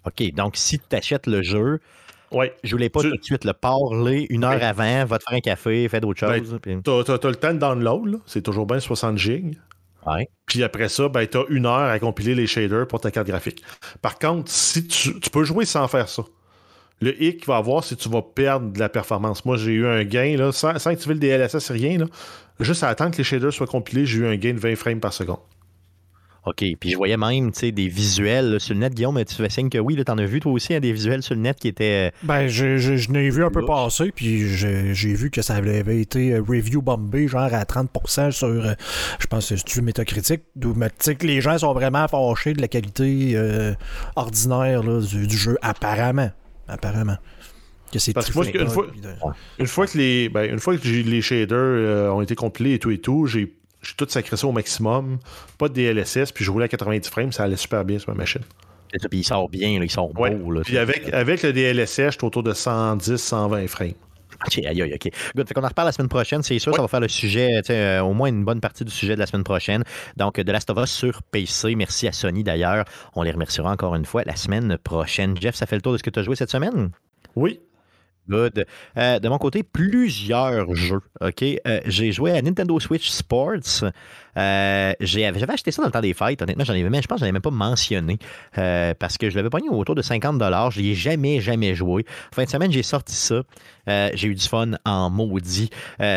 OK. 0.07 0.33
Donc, 0.35 0.57
si 0.57 0.79
tu 0.79 0.97
achètes 0.97 1.27
le 1.27 1.43
jeu, 1.43 1.81
Ouais. 2.31 2.55
je 2.65 2.73
voulais 2.73 2.89
pas 2.91 3.01
Tu- 3.01 3.11
tout 3.11 3.17
de 3.17 3.25
suite 3.25 3.45
le 3.45 3.53
parler 3.53 4.27
une 4.29 4.45
heure 4.45 4.57
Ouais. 4.57 4.63
avant, 4.63 5.05
va 5.05 5.19
te 5.19 5.25
faire 5.25 5.39
un 5.39 5.41
café, 5.41 5.89
fais 5.89 6.01
d'autres 6.01 6.27
Ben, 6.27 6.39
choses. 6.45 6.59
puis- 6.61 6.77
t'as- 6.83 7.05
t'as 7.19 7.29
le 7.29 7.37
temps 7.37 7.55
de 7.55 7.59
download, 7.59 8.21
c'est 8.27 8.43
toujours 8.43 8.67
bien 8.67 8.81
60 8.81 9.17
gigs. 9.19 9.57
Ouais. 10.07 10.29
Puis 10.47 10.63
après 10.63 10.91
ça, 10.91 11.09
ben, 11.09 11.27
t'as 11.27 11.45
une 11.49 11.65
heure 11.65 11.75
à 11.91 11.99
compiler 11.99 12.35
les 12.35 12.47
shaders 12.47 12.87
pour 12.87 13.01
ta 13.01 13.11
carte 13.11 13.27
graphique. 13.27 13.63
Par 14.03 14.19
contre, 14.19 14.51
si 14.51 14.87
tu, 14.87 15.19
tu 15.19 15.31
peux 15.31 15.45
jouer 15.45 15.65
sans 15.65 15.89
faire 15.89 16.09
ça. 16.09 16.25
Le 17.01 17.21
hic 17.23 17.39
qu'il 17.39 17.47
va 17.47 17.57
avoir, 17.57 17.85
c'est 17.85 17.97
que 17.97 18.03
tu 18.03 18.09
vas 18.09 18.23
perdre 18.23 18.73
de 18.73 18.79
la 18.79 18.89
performance. 18.89 19.45
Moi, 19.45 19.57
j'ai 19.57 19.73
eu 19.73 19.87
un 19.87 20.05
gain, 20.05 20.37
là, 20.37 20.53
sans, 20.53 20.79
sans 20.79 20.91
activer 20.91 21.15
le 21.15 21.21
DLSS, 21.21 21.71
rien. 21.71 21.99
Là, 21.99 22.07
juste 22.61 22.83
à 22.83 22.89
attendre 22.89 23.11
que 23.11 23.19
les 23.19 23.25
shaders 23.25 23.53
soient 23.53 23.67
compilés, 23.67 24.07
j'ai 24.07 24.19
eu 24.21 24.27
un 24.27 24.37
gain 24.37 24.55
de 24.55 24.61
20 24.61 24.77
frames 24.77 25.01
par 25.01 25.13
seconde. 25.13 25.39
OK. 26.47 26.63
Puis 26.79 26.91
je 26.91 26.97
voyais 26.97 27.17
même, 27.17 27.53
tu 27.53 27.61
sais, 27.61 27.73
des 27.73 27.89
visuels 27.89 28.53
là, 28.53 28.59
sur 28.59 28.75
le 28.75 28.81
net. 28.81 28.95
Guillaume, 28.95 29.23
tu 29.25 29.35
fais 29.35 29.49
signe 29.49 29.71
que 29.71 29.79
oui, 29.79 29.97
t'en 30.05 30.19
as 30.19 30.27
vu 30.27 30.41
toi 30.41 30.53
aussi, 30.53 30.75
hein, 30.75 30.81
des 30.81 30.93
visuels 30.93 31.23
sur 31.23 31.35
le 31.35 31.41
net 31.41 31.59
qui 31.59 31.69
étaient... 31.69 32.11
euh, 32.13 32.17
Ben, 32.23 32.49
je, 32.49 32.77
je, 32.77 32.97
je 32.97 33.11
n'ai 33.11 33.31
vu 33.31 33.43
un 33.45 33.51
peu 33.51 33.65
passer, 33.65 34.13
puis 34.15 34.47
j'ai 34.47 35.15
vu 35.15 35.31
que 35.31 35.41
ça 35.41 35.55
avait 35.55 36.01
été 36.01 36.35
euh, 36.35 36.43
review 36.47 36.83
bombé, 36.83 37.29
genre 37.29 37.49
à 37.53 37.65
30% 37.65 38.31
sur, 38.31 38.47
euh, 38.47 38.75
je 39.19 39.27
pense, 39.27 39.49
que 39.49 39.57
c'est 39.57 39.81
métacritique, 39.83 40.43
d'où 40.55 40.75
mais 40.75 40.91
tu 40.91 40.97
sais 41.01 41.15
que 41.15 41.27
les 41.27 41.41
gens 41.41 41.57
sont 41.57 41.73
vraiment 41.73 42.07
fâchés 42.09 42.53
de 42.53 42.61
la 42.61 42.69
qualité 42.69 43.33
euh, 43.37 43.73
ordinaire 44.15 44.83
là, 44.83 45.01
du, 45.01 45.27
du 45.27 45.37
jeu, 45.39 45.57
apparemment. 45.63 46.31
Apparemment. 46.69 47.17
Que 47.93 47.99
c'est 47.99 48.13
Parce 48.13 48.29
que 48.31 48.35
moi, 48.35 48.47
une 48.47 48.69
fois- 48.69 48.87
de- 48.87 49.63
Une 49.63 49.67
fois 49.67 49.87
que 49.87 49.97
les, 49.99 50.29
ben, 50.29 50.51
une 50.51 50.59
fois 50.59 50.77
que 50.77 50.83
j'ai- 50.85 51.03
les 51.03 51.23
shaders 51.23 51.57
euh, 51.59 52.11
ont 52.11 52.23
été 52.23 52.35
compilés 52.35 52.75
et 52.75 52.79
tout 52.79 52.91
et 52.91 52.99
tout, 52.99 53.27
j'ai 53.27 53.53
j'ai 53.83 53.93
tout 53.99 54.07
sacré 54.09 54.35
ça 54.39 54.47
au 54.47 54.53
maximum. 54.53 55.19
Pas 55.59 55.69
de 55.69 55.75
DLSS, 55.75 56.33
puis 56.33 56.43
je 56.43 56.51
roulais 56.51 56.65
à 56.65 56.69
90 56.69 57.07
frames, 57.11 57.33
ça 57.33 57.43
allait 57.45 57.57
super 57.57 57.85
bien 57.85 57.99
sur 57.99 58.09
ma 58.11 58.17
machine. 58.17 58.41
ça, 58.99 59.09
Puis 59.11 59.19
il 59.21 59.25
sort 59.25 59.49
bien, 59.51 59.79
là, 59.79 59.85
il 59.85 59.91
sort 59.91 60.19
Ouais. 60.19 60.31
beau. 60.35 60.51
Là, 60.53 60.63
Puis 60.65 60.79
avec, 60.79 61.13
avec 61.13 61.43
le 61.43 61.53
DLSS, 61.53 62.13
j'étais 62.13 62.25
autour 62.25 62.43
de 62.43 62.55
110, 62.55 63.19
120 63.19 63.67
frames. 63.69 63.93
OK, 64.47 64.59
aïe, 64.59 64.83
aïe, 64.83 64.95
OK. 64.95 65.11
Good. 65.37 65.49
Fait 65.49 65.55
qu'on 65.55 65.65
en 65.65 65.69
reparle 65.69 65.89
la 65.89 65.93
semaine 65.93 66.09
prochaine, 66.09 66.43
c'est 66.43 66.59
sûr. 66.59 66.73
Ouais. 66.73 66.77
Ça 66.77 66.83
va 66.83 66.89
faire 66.89 67.01
le 67.01 67.09
sujet, 67.09 67.61
euh, 67.71 68.01
au 68.01 68.13
moins 68.13 68.29
une 68.29 68.45
bonne 68.45 68.61
partie 68.61 68.85
du 68.85 68.93
sujet 68.93 69.15
de 69.15 69.21
la 69.21 69.27
semaine 69.27 69.45
prochaine. 69.45 69.85
Donc, 70.17 70.41
de 70.41 70.53
Last 70.53 70.71
of 70.71 70.79
Us 70.79 70.91
sur 70.91 71.23
PC. 71.23 71.75
Merci 71.75 72.09
à 72.09 72.13
Sony 72.13 72.45
d'ailleurs. 72.45 72.85
On 73.15 73.23
les 73.23 73.31
remerciera 73.31 73.71
encore 73.71 73.95
une 73.95 74.05
fois 74.05 74.23
la 74.25 74.37
semaine 74.37 74.79
prochaine. 74.79 75.37
Jeff, 75.41 75.55
ça 75.55 75.67
fait 75.67 75.77
le 75.77 75.83
tour 75.83 75.93
de 75.93 75.99
ce 75.99 76.03
que 76.03 76.11
tu 76.11 76.19
as 76.19 76.23
joué 76.23 76.37
cette 76.37 76.51
semaine? 76.51 76.91
Oui, 77.37 77.61
Good. 78.29 78.65
Euh, 78.97 79.19
de 79.19 79.29
mon 79.29 79.39
côté, 79.39 79.63
plusieurs 79.63 80.75
jeux. 80.75 81.01
Euh, 81.23 81.81
j'ai 81.87 82.13
joué 82.13 82.33
à 82.33 82.41
Nintendo 82.43 82.79
Switch 82.81 83.09
Sports. 83.11 83.85
Euh, 84.37 84.93
J'avais 84.99 85.51
acheté 85.53 85.71
ça 85.71 85.83
dans 85.83 85.89
le 85.89 85.93
temps 85.93 86.01
des 86.01 86.15
fêtes. 86.15 86.41
Honnêtement, 86.41 86.65
j'en 86.65 86.75
même, 86.75 86.95
je 87.03 87.07
pense 87.07 87.17
que 87.17 87.21
je 87.21 87.25
n'avais 87.25 87.33
même 87.33 87.43
pas 87.43 87.51
mentionné 87.51 88.19
parce 88.99 89.19
que 89.19 89.31
je 89.31 89.37
l'avais 89.37 89.51
pogné 89.51 89.69
autour 89.69 89.95
de 89.95 90.03
50 90.03 90.41
Je 90.71 90.81
n'y 90.81 90.91
ai 90.91 90.95
jamais, 90.95 91.41
jamais 91.41 91.75
joué. 91.75 92.05
Fin 92.35 92.45
de 92.45 92.49
semaine, 92.49 92.73
j'ai 92.73 92.83
sorti 92.83 93.15
ça. 93.15 93.43
J'ai 93.87 94.29
eu 94.29 94.35
du 94.35 94.47
fun 94.47 94.73
en 94.85 95.11
maudit. 95.11 95.71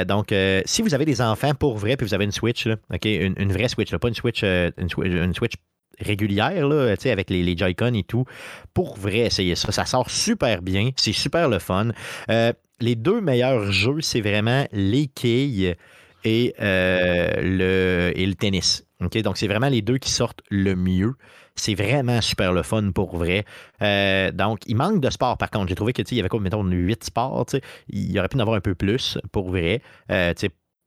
Donc, 0.07 0.33
si 0.65 0.81
vous 0.81 0.93
avez 0.93 1.05
des 1.05 1.21
enfants 1.21 1.53
pour 1.53 1.77
vrai, 1.77 1.97
puis 1.97 2.07
vous 2.07 2.13
avez 2.13 2.25
une 2.25 2.31
Switch? 2.31 2.67
Une, 3.03 3.51
vraie 3.51 3.67
Switch, 3.67 3.95
pas 3.95 4.07
une 4.07 4.13
Switch, 4.15 4.43
une, 4.43 4.87
Swi- 4.87 5.23
une 5.23 5.33
Switch 5.33 5.53
régulière, 5.99 6.67
là, 6.67 6.95
avec 7.05 7.29
les, 7.29 7.43
les 7.43 7.57
Joy-Con 7.57 7.93
et 7.93 8.03
tout. 8.03 8.25
Pour 8.73 8.97
vrai, 8.97 9.29
ça. 9.29 9.43
Ça 9.55 9.85
sort 9.85 10.09
super 10.09 10.61
bien. 10.61 10.91
C'est 10.95 11.13
super 11.13 11.49
le 11.49 11.59
fun. 11.59 11.89
Euh, 12.29 12.53
les 12.79 12.95
deux 12.95 13.21
meilleurs 13.21 13.71
jeux, 13.71 14.01
c'est 14.01 14.21
vraiment 14.21 14.65
les 14.71 15.07
quilles 15.07 15.75
et, 16.23 16.53
euh, 16.59 17.31
le, 17.41 18.11
et 18.15 18.25
le 18.25 18.35
tennis. 18.35 18.85
Donc, 18.99 19.37
c'est 19.37 19.47
vraiment 19.47 19.69
les 19.69 19.81
deux 19.81 19.97
qui 19.97 20.11
sortent 20.11 20.41
le 20.49 20.75
mieux. 20.75 21.13
C'est 21.55 21.75
vraiment 21.75 22.21
super 22.21 22.53
le 22.53 22.63
fun 22.63 22.91
pour 22.91 23.17
vrai. 23.17 23.45
Euh, 23.81 24.31
donc, 24.31 24.59
il 24.67 24.75
manque 24.75 25.01
de 25.01 25.09
sport 25.09 25.37
par 25.37 25.49
contre. 25.49 25.69
J'ai 25.69 25.75
trouvé 25.75 25.93
que 25.93 26.01
tu 26.01 26.09
sais, 26.09 26.15
il 26.15 26.17
y 26.17 26.21
avait 26.21 26.29
comme, 26.29 26.43
mettons, 26.43 26.63
8 26.63 27.03
sports. 27.03 27.45
Il 27.89 28.11
y 28.11 28.19
aurait 28.19 28.27
pu 28.27 28.37
en 28.37 28.39
avoir 28.39 28.57
un 28.57 28.61
peu 28.61 28.75
plus 28.75 29.17
pour 29.31 29.49
vrai. 29.49 29.81
Euh, 30.11 30.33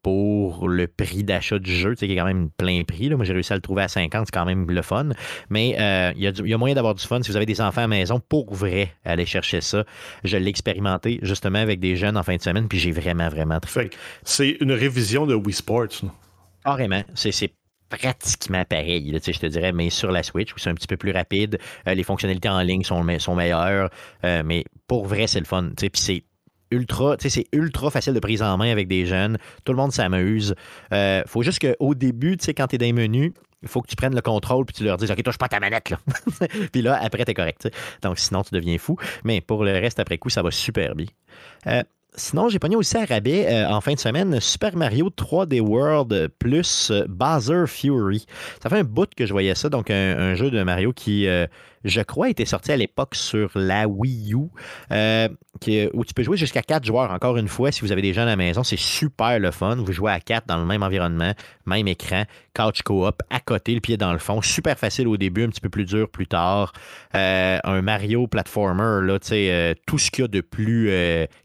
pour 0.03 0.67
le 0.67 0.87
prix 0.87 1.23
d'achat 1.23 1.59
du 1.59 1.71
jeu, 1.71 1.95
qui 1.95 2.05
est 2.05 2.15
quand 2.15 2.25
même 2.25 2.49
plein 2.49 2.83
prix. 2.83 3.09
Là. 3.09 3.15
Moi, 3.15 3.25
j'ai 3.25 3.33
réussi 3.33 3.53
à 3.53 3.55
le 3.55 3.61
trouver 3.61 3.83
à 3.83 3.87
50, 3.87 4.27
c'est 4.27 4.31
quand 4.31 4.45
même 4.45 4.69
le 4.69 4.81
fun. 4.81 5.09
Mais 5.49 5.75
euh, 5.79 6.11
il 6.15 6.23
y, 6.23 6.53
a 6.53 6.57
moyen 6.57 6.75
d'avoir 6.75 6.95
du 6.95 7.05
fun 7.05 7.21
si 7.21 7.29
vous 7.29 7.37
avez 7.37 7.45
des 7.45 7.61
enfants 7.61 7.81
à 7.81 7.83
la 7.83 7.87
maison, 7.87 8.19
pour 8.19 8.53
vrai, 8.53 8.93
aller 9.05 9.25
chercher 9.25 9.61
ça. 9.61 9.83
Je 10.23 10.37
l'ai 10.37 10.49
expérimenté 10.49 11.19
justement 11.21 11.59
avec 11.59 11.79
des 11.79 11.95
jeunes 11.95 12.17
en 12.17 12.23
fin 12.23 12.35
de 12.35 12.41
semaine, 12.41 12.67
puis 12.67 12.79
j'ai 12.79 12.91
vraiment, 12.91 13.29
vraiment 13.29 13.59
fait. 13.65 13.95
C'est 14.23 14.57
une 14.59 14.71
révision 14.71 15.25
de 15.25 15.35
Wii 15.35 15.53
Sports. 15.53 16.03
Carrément. 16.63 17.03
C'est 17.15 17.51
pratiquement 17.89 18.63
pareil, 18.65 19.11
je 19.13 19.39
te 19.39 19.45
dirais, 19.47 19.73
mais 19.73 19.89
sur 19.89 20.11
la 20.11 20.23
Switch, 20.23 20.53
où 20.53 20.57
c'est 20.57 20.69
un 20.69 20.75
petit 20.75 20.87
peu 20.87 20.97
plus 20.97 21.11
rapide. 21.11 21.59
Euh, 21.87 21.93
les 21.93 22.03
fonctionnalités 22.03 22.49
en 22.49 22.61
ligne 22.61 22.83
sont, 22.83 23.05
sont 23.19 23.35
meilleures, 23.35 23.89
euh, 24.23 24.43
mais 24.45 24.63
pour 24.87 25.05
vrai, 25.05 25.27
c'est 25.27 25.39
le 25.39 25.45
fun. 25.45 25.71
Puis 25.77 25.89
c'est 25.95 26.23
ultra, 26.71 27.15
c'est 27.19 27.45
ultra 27.53 27.89
facile 27.91 28.13
de 28.13 28.19
prise 28.19 28.41
en 28.41 28.57
main 28.57 28.71
avec 28.71 28.87
des 28.87 29.05
jeunes. 29.05 29.37
Tout 29.65 29.73
le 29.73 29.77
monde 29.77 29.91
s'amuse. 29.91 30.55
Euh, 30.93 31.21
faut 31.27 31.43
juste 31.43 31.59
qu'au 31.59 31.93
début, 31.93 32.37
tu 32.37 32.45
sais, 32.45 32.53
quand 32.53 32.67
tu 32.67 32.75
es 32.75 32.77
dans 32.77 32.85
les 32.85 32.93
menus, 32.93 33.33
il 33.61 33.67
faut 33.67 33.81
que 33.81 33.87
tu 33.87 33.95
prennes 33.95 34.15
le 34.15 34.21
contrôle 34.21 34.65
puis 34.65 34.75
tu 34.75 34.83
leur 34.83 34.97
dises 34.97 35.11
OK, 35.11 35.21
touche 35.21 35.37
pas 35.37 35.47
ta 35.47 35.59
manette 35.59 35.89
là. 35.89 35.99
puis 36.71 36.81
là, 36.81 36.99
après, 37.01 37.25
tu 37.25 37.31
es 37.31 37.33
correct. 37.33 37.69
Donc 38.01 38.17
sinon, 38.17 38.43
tu 38.43 38.53
deviens 38.53 38.77
fou. 38.77 38.97
Mais 39.23 39.41
pour 39.41 39.63
le 39.63 39.71
reste, 39.71 39.99
après 39.99 40.17
coup, 40.17 40.29
ça 40.29 40.41
va 40.41 40.51
super 40.51 40.95
bien. 40.95 41.07
Euh, 41.67 41.83
Sinon, 42.13 42.49
j'ai 42.49 42.59
pogné 42.59 42.75
aussi 42.75 42.97
à 42.97 43.05
rabais 43.05 43.47
euh, 43.47 43.69
en 43.69 43.79
fin 43.79 43.93
de 43.93 43.99
semaine 43.99 44.41
Super 44.41 44.75
Mario 44.75 45.09
3D 45.09 45.61
World 45.61 46.29
plus 46.39 46.91
Bowser 47.07 47.63
Fury. 47.67 48.25
Ça 48.61 48.69
fait 48.69 48.79
un 48.79 48.83
bout 48.83 49.09
que 49.15 49.25
je 49.25 49.31
voyais 49.31 49.55
ça, 49.55 49.69
donc 49.69 49.89
un, 49.89 50.35
jeu 50.35 50.51
de 50.51 50.61
Mario 50.61 50.91
qui, 50.91 51.25
je 51.83 52.01
crois, 52.01 52.29
était 52.29 52.45
sorti 52.45 52.71
à 52.71 52.77
l'époque 52.77 53.15
sur 53.15 53.51
la 53.55 53.87
Wii 53.87 54.33
U, 54.33 54.49
où 55.93 56.05
tu 56.05 56.13
peux 56.13 56.23
jouer 56.23 56.37
jusqu'à 56.37 56.61
4 56.61 56.85
joueurs. 56.85 57.11
Encore 57.11 57.37
une 57.37 57.47
fois, 57.47 57.71
si 57.71 57.81
vous 57.81 57.91
avez 57.91 58.01
des 58.01 58.13
gens 58.13 58.23
à 58.23 58.25
la 58.25 58.35
maison, 58.35 58.63
c'est 58.63 58.79
super 58.79 59.39
le 59.39 59.51
fun. 59.51 59.75
Vous 59.75 59.91
jouez 59.91 60.11
à 60.11 60.19
4 60.19 60.47
dans 60.47 60.57
le 60.57 60.65
même 60.65 60.83
environnement, 60.83 61.33
même 61.65 61.87
écran, 61.87 62.23
couch 62.55 62.81
co-op, 62.83 63.21
à 63.29 63.39
côté, 63.39 63.73
le 63.73 63.81
pied 63.81 63.97
dans 63.97 64.13
le 64.13 64.19
fond. 64.19 64.41
Super 64.41 64.77
facile 64.77 65.07
au 65.07 65.17
début, 65.17 65.43
un 65.43 65.49
petit 65.49 65.61
peu 65.61 65.69
plus 65.69 65.85
dur 65.85 66.09
plus 66.09 66.27
tard. 66.27 66.73
un 67.13 67.81
Mario 67.81 68.27
platformer, 68.27 69.05
là, 69.05 69.19
tout 69.85 69.97
ce 69.97 70.11
qu'il 70.11 70.23
y 70.23 70.25
a 70.25 70.27
de 70.27 70.41
plus 70.41 70.89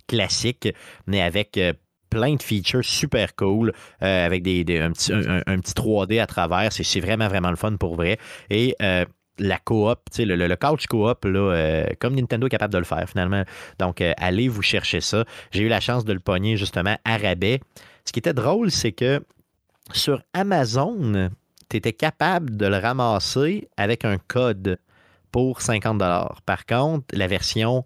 classique, 0.07 0.69
mais 1.07 1.21
avec 1.21 1.59
euh, 1.59 1.73
plein 2.11 2.35
de 2.35 2.43
features 2.43 2.85
super 2.85 3.35
cool, 3.35 3.73
euh, 4.03 4.27
avec 4.27 4.43
des, 4.43 4.65
un, 4.79 4.93
petit, 4.93 5.13
un, 5.13 5.59
petit 5.59 5.73
3D 5.73 6.21
à 6.21 6.27
travers. 6.27 6.73
C'est 6.73 7.01
vraiment, 7.01 7.29
vraiment 7.29 7.51
le 7.51 7.57
fun 7.57 7.77
pour 7.77 7.97
vrai. 7.97 8.19
Et 8.49 8.75
euh, 8.81 9.05
la 9.39 9.59
coop, 9.59 9.99
le, 10.19 10.37
le, 10.37 10.47
le, 10.47 10.57
couch 10.57 10.87
coop, 10.87 11.25
là, 11.25 11.87
comme 11.99 12.15
Nintendo 12.15 12.47
est 12.47 12.51
capable 12.51 12.73
de 12.73 12.79
le 12.79 12.85
faire 12.85 13.09
finalement. 13.09 13.45
Donc, 13.79 14.03
allez 14.19 14.49
vous 14.49 14.63
chercher 14.63 15.01
ça. 15.01 15.25
J'ai 15.51 15.63
eu 15.63 15.69
la 15.69 15.81
chance 15.81 16.05
de 16.05 16.13
le 16.13 16.21
pogner 16.21 16.57
justement 16.57 16.97
à 17.05 17.17
rabais. 17.17 17.61
Ce 18.05 18.13
qui 18.13 18.19
était 18.19 18.35
drôle, 18.35 18.71
c'est 18.71 18.93
que 18.93 19.23
sur 19.93 20.23
Amazon, 20.33 21.31
tu 21.69 21.77
étais 21.77 21.93
capable 21.93 22.57
de 22.57 22.67
le 22.67 22.79
ramasser 22.79 23.69
avec 23.77 24.05
un 24.05 24.19
code 24.19 24.79
pour 25.33 25.61
50 25.61 25.99
Par 26.45 26.67
contre, 26.67 27.07
la 27.13 27.27
version 27.27 27.85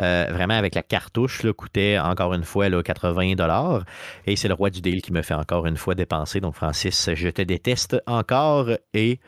euh, 0.00 0.26
vraiment 0.30 0.54
avec 0.54 0.74
la 0.74 0.82
cartouche, 0.82 1.46
coûtait 1.52 1.98
encore 1.98 2.34
une 2.34 2.44
fois 2.44 2.68
là, 2.68 2.82
80 2.82 3.34
dollars. 3.34 3.84
Et 4.26 4.36
c'est 4.36 4.48
le 4.48 4.54
roi 4.54 4.70
du 4.70 4.80
deal 4.80 5.00
qui 5.00 5.12
me 5.12 5.22
fait 5.22 5.34
encore 5.34 5.66
une 5.66 5.76
fois 5.76 5.94
dépenser. 5.94 6.40
Donc, 6.40 6.54
Francis, 6.54 7.10
je 7.14 7.28
te 7.28 7.42
déteste 7.42 7.96
encore 8.06 8.70
et 8.92 9.20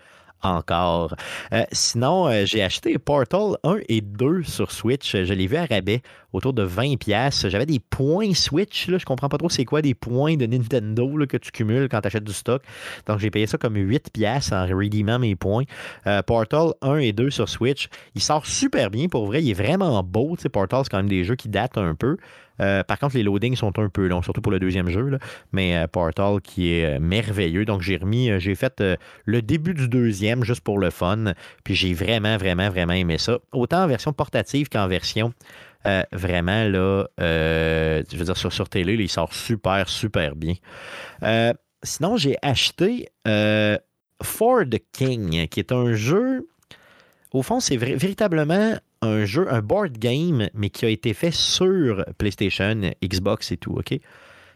encore. 0.42 1.14
Euh, 1.52 1.64
sinon, 1.72 2.28
euh, 2.28 2.44
j'ai 2.44 2.62
acheté 2.62 2.98
Portal 2.98 3.56
1 3.64 3.78
et 3.88 4.00
2 4.00 4.42
sur 4.42 4.70
Switch. 4.70 5.16
Je 5.16 5.32
l'ai 5.32 5.46
vu 5.46 5.56
à 5.56 5.66
rabais 5.66 6.02
autour 6.32 6.52
de 6.52 6.66
20$. 6.66 7.48
J'avais 7.48 7.66
des 7.66 7.80
points 7.80 8.34
Switch. 8.34 8.88
Là. 8.88 8.98
Je 8.98 9.04
comprends 9.04 9.28
pas 9.28 9.38
trop 9.38 9.48
c'est 9.48 9.64
quoi 9.64 9.82
des 9.82 9.94
points 9.94 10.36
de 10.36 10.46
Nintendo 10.46 11.16
là, 11.16 11.26
que 11.26 11.36
tu 11.36 11.50
cumules 11.50 11.88
quand 11.88 12.00
tu 12.00 12.06
achètes 12.06 12.24
du 12.24 12.32
stock. 12.32 12.62
Donc, 13.06 13.18
j'ai 13.18 13.30
payé 13.30 13.46
ça 13.46 13.58
comme 13.58 13.76
8$ 13.76 14.54
en 14.54 14.66
redeemant 14.66 15.18
mes 15.18 15.36
points. 15.36 15.64
Euh, 16.06 16.22
Portal 16.22 16.72
1 16.82 16.98
et 16.98 17.12
2 17.12 17.30
sur 17.30 17.48
Switch. 17.48 17.88
Il 18.14 18.22
sort 18.22 18.46
super 18.46 18.90
bien 18.90 19.08
pour 19.08 19.26
vrai. 19.26 19.42
Il 19.42 19.50
est 19.50 19.54
vraiment 19.54 20.02
beau. 20.02 20.36
Portal, 20.52 20.80
c'est 20.84 20.90
quand 20.90 20.98
même 20.98 21.08
des 21.08 21.24
jeux 21.24 21.36
qui 21.36 21.48
datent 21.48 21.78
un 21.78 21.94
peu. 21.94 22.16
Euh, 22.60 22.82
par 22.82 22.98
contre, 22.98 23.16
les 23.16 23.22
loadings 23.22 23.56
sont 23.56 23.78
un 23.78 23.88
peu 23.88 24.06
longs, 24.06 24.22
surtout 24.22 24.40
pour 24.40 24.52
le 24.52 24.58
deuxième 24.58 24.88
jeu. 24.88 25.18
Mais 25.52 25.76
euh, 25.76 25.86
Portal 25.86 26.40
qui 26.40 26.72
est 26.72 26.96
euh, 26.96 26.98
merveilleux. 27.00 27.64
Donc, 27.64 27.82
j'ai 27.82 27.96
remis, 27.96 28.30
j'ai 28.38 28.54
fait 28.54 28.82
le 29.24 29.42
début 29.42 29.74
du 29.74 29.88
deuxième 29.88 30.44
juste 30.44 30.62
pour 30.62 30.78
le 30.78 30.90
fun. 30.90 31.32
Puis 31.64 31.74
j'ai 31.74 31.94
vraiment, 31.94 32.36
vraiment, 32.36 32.68
vraiment 32.68 32.92
aimé 32.92 33.18
ça. 33.18 33.38
Autant 33.52 33.84
en 33.84 33.86
version 33.86 34.12
portative 34.12 34.68
qu'en 34.68 34.88
version 34.88 35.32
vraiment, 36.12 36.64
là, 36.64 37.06
je 37.18 38.16
veux 38.16 38.24
dire, 38.24 38.36
sur, 38.36 38.52
sur 38.52 38.68
télé, 38.68 38.92
il 38.92 39.08
sort 39.08 39.32
super, 39.32 39.88
super 39.88 40.34
bien. 40.36 40.52
sinon, 41.82 42.18
j'ai 42.18 42.36
acheté 42.42 43.08
For 44.22 44.64
the 44.68 44.80
King, 44.92 45.48
qui 45.48 45.60
est 45.60 45.72
un 45.72 45.94
jeu. 45.94 46.46
Au 47.32 47.42
fond, 47.42 47.60
c'est 47.60 47.78
véritablement 47.78 48.74
un 49.02 49.24
jeu, 49.24 49.46
un 49.52 49.60
board 49.60 49.98
game, 49.98 50.48
mais 50.54 50.70
qui 50.70 50.84
a 50.84 50.88
été 50.88 51.14
fait 51.14 51.32
sur 51.32 52.04
PlayStation, 52.18 52.80
Xbox 53.02 53.52
et 53.52 53.56
tout, 53.56 53.72
OK? 53.72 53.98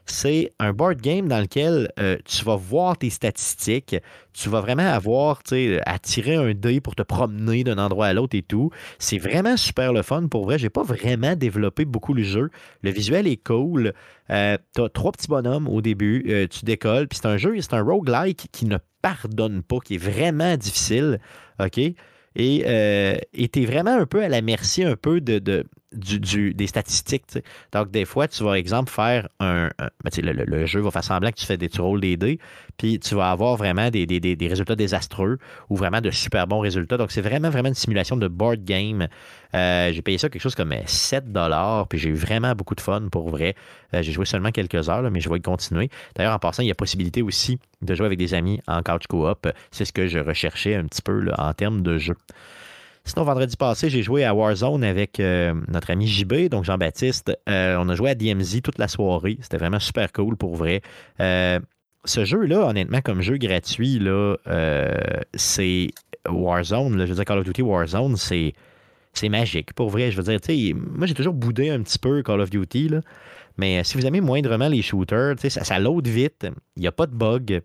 C'est 0.04 0.50
un 0.58 0.72
board 0.72 1.00
game 1.00 1.28
dans 1.28 1.40
lequel 1.40 1.88
euh, 2.00 2.16
tu 2.24 2.44
vas 2.44 2.56
voir 2.56 2.98
tes 2.98 3.08
statistiques, 3.08 3.94
tu 4.32 4.48
vas 4.48 4.60
vraiment 4.60 4.86
avoir, 4.86 5.44
tu 5.44 5.50
sais, 5.50 5.80
à 5.86 5.98
tirer 6.00 6.34
un 6.34 6.54
dé 6.54 6.80
pour 6.80 6.96
te 6.96 7.02
promener 7.02 7.62
d'un 7.62 7.78
endroit 7.78 8.06
à 8.06 8.12
l'autre 8.12 8.36
et 8.36 8.42
tout. 8.42 8.70
C'est 8.98 9.18
vraiment 9.18 9.56
super 9.56 9.92
le 9.92 10.02
fun. 10.02 10.26
Pour 10.26 10.44
vrai, 10.44 10.58
j'ai 10.58 10.70
pas 10.70 10.82
vraiment 10.82 11.36
développé 11.36 11.84
beaucoup 11.84 12.14
le 12.14 12.24
jeu. 12.24 12.50
Le 12.82 12.90
visuel 12.90 13.28
est 13.28 13.42
cool. 13.44 13.92
Euh, 14.30 14.58
tu 14.74 14.82
as 14.82 14.88
trois 14.88 15.12
petits 15.12 15.28
bonhommes 15.28 15.68
au 15.68 15.80
début, 15.80 16.24
euh, 16.28 16.48
tu 16.48 16.64
décolles, 16.64 17.06
puis 17.06 17.20
c'est 17.22 17.28
un 17.28 17.36
jeu, 17.36 17.54
c'est 17.60 17.74
un 17.74 17.82
roguelike 17.82 18.48
qui 18.50 18.64
ne 18.66 18.78
pardonne 19.02 19.62
pas, 19.62 19.78
qui 19.84 19.94
est 19.94 19.98
vraiment 19.98 20.56
difficile, 20.56 21.20
OK? 21.60 21.80
Et 22.36 22.64
euh, 22.66 23.16
tu 23.34 23.62
es 23.62 23.66
vraiment 23.66 23.96
un 23.96 24.06
peu 24.06 24.22
à 24.22 24.28
la 24.28 24.42
merci 24.42 24.84
un 24.84 24.96
peu 24.96 25.20
de, 25.20 25.64
du, 25.94 26.54
des 26.54 26.66
statistiques. 26.66 27.24
Donc, 27.72 27.90
des 27.90 28.04
fois, 28.04 28.28
tu 28.28 28.44
vas, 28.44 28.58
exemple, 28.58 28.90
faire 28.90 29.28
un. 29.40 29.70
Ben, 29.78 30.10
le, 30.22 30.66
jeu 30.66 30.80
va 30.80 30.90
faire 30.90 31.04
semblant 31.04 31.30
que 31.30 31.36
tu 31.36 31.46
fais 31.46 31.56
des 31.56 31.68
tu 31.68 31.80
des 32.00 32.16
dés, 32.16 32.38
puis 32.76 32.98
tu 32.98 33.14
vas 33.14 33.30
avoir 33.30 33.56
vraiment 33.56 33.90
des, 33.90 34.36
résultats 34.48 34.76
désastreux 34.76 35.38
ou 35.70 35.76
vraiment 35.76 36.00
de 36.00 36.10
super 36.10 36.46
bons 36.46 36.60
résultats. 36.60 36.96
Donc, 36.96 37.10
c'est 37.10 37.20
vraiment, 37.20 37.50
vraiment 37.50 37.68
une 37.68 37.74
simulation 37.74 38.16
de 38.16 38.28
board 38.28 38.64
game. 38.64 39.08
Euh, 39.54 39.92
j'ai 39.92 40.02
payé 40.02 40.18
ça 40.18 40.28
quelque 40.28 40.42
chose 40.42 40.54
comme 40.54 40.74
7 40.86 41.24
puis 41.88 41.98
j'ai 41.98 42.08
eu 42.08 42.14
vraiment 42.14 42.54
beaucoup 42.54 42.74
de 42.74 42.80
fun 42.80 43.08
pour 43.10 43.28
vrai. 43.28 43.54
Euh, 43.94 44.02
j'ai 44.02 44.12
joué 44.12 44.24
seulement 44.24 44.50
quelques 44.50 44.88
heures, 44.88 45.08
mais 45.10 45.20
je 45.20 45.28
vais 45.28 45.36
y 45.36 45.42
continuer. 45.42 45.90
D'ailleurs, 46.14 46.34
en 46.34 46.38
passant, 46.38 46.62
il 46.62 46.68
y 46.68 46.70
a 46.70 46.74
possibilité 46.74 47.22
aussi 47.22 47.58
de 47.82 47.94
jouer 47.94 48.06
avec 48.06 48.18
des 48.18 48.34
amis 48.34 48.60
en 48.66 48.82
couch 48.82 49.06
co-op. 49.08 49.48
C'est 49.70 49.84
ce 49.84 49.92
que 49.92 50.06
je 50.06 50.18
recherchais 50.18 50.74
un 50.74 50.84
petit 50.84 51.02
peu 51.02 51.30
en 51.36 51.52
termes 51.52 51.82
de 51.82 51.98
jeu. 51.98 52.16
Sinon, 53.04 53.24
vendredi 53.24 53.56
passé, 53.56 53.90
j'ai 53.90 54.02
joué 54.02 54.24
à 54.24 54.32
Warzone 54.32 54.84
avec 54.84 55.18
euh, 55.18 55.54
notre 55.68 55.90
ami 55.90 56.06
JB, 56.06 56.48
donc 56.48 56.64
Jean-Baptiste. 56.64 57.36
Euh, 57.48 57.76
on 57.80 57.88
a 57.88 57.96
joué 57.96 58.10
à 58.10 58.14
DMZ 58.14 58.62
toute 58.62 58.78
la 58.78 58.86
soirée. 58.86 59.38
C'était 59.40 59.56
vraiment 59.56 59.80
super 59.80 60.12
cool 60.12 60.36
pour 60.36 60.54
vrai. 60.54 60.82
Euh, 61.20 61.58
ce 62.04 62.24
jeu-là, 62.24 62.68
honnêtement, 62.68 63.00
comme 63.00 63.20
jeu 63.20 63.38
gratuit, 63.38 63.98
là, 63.98 64.36
c'est 65.34 65.88
Warzone. 66.28 67.00
je 67.00 67.06
veux 67.06 67.14
dire, 67.14 67.24
Call 67.24 67.38
of 67.38 67.44
Duty 67.44 67.62
Warzone, 67.62 68.16
c'est, 68.16 68.54
magique. 69.28 69.72
Pour 69.74 69.90
vrai, 69.90 70.12
je 70.12 70.20
veux 70.20 70.36
dire, 70.38 70.74
moi, 70.76 71.06
j'ai 71.06 71.14
toujours 71.14 71.34
boudé 71.34 71.70
un 71.70 71.82
petit 71.82 71.98
peu 71.98 72.22
Call 72.22 72.40
of 72.40 72.50
Duty, 72.50 72.90
mais 73.56 73.82
si 73.82 73.98
vous 73.98 74.06
aimez 74.06 74.20
moindrement 74.20 74.68
les 74.68 74.82
shooters, 74.82 75.34
ça, 75.48 75.64
ça 75.64 75.78
load 75.80 76.06
vite. 76.06 76.46
Il 76.76 76.82
n'y 76.82 76.88
a 76.88 76.92
pas 76.92 77.06
de 77.06 77.14
bug. 77.14 77.62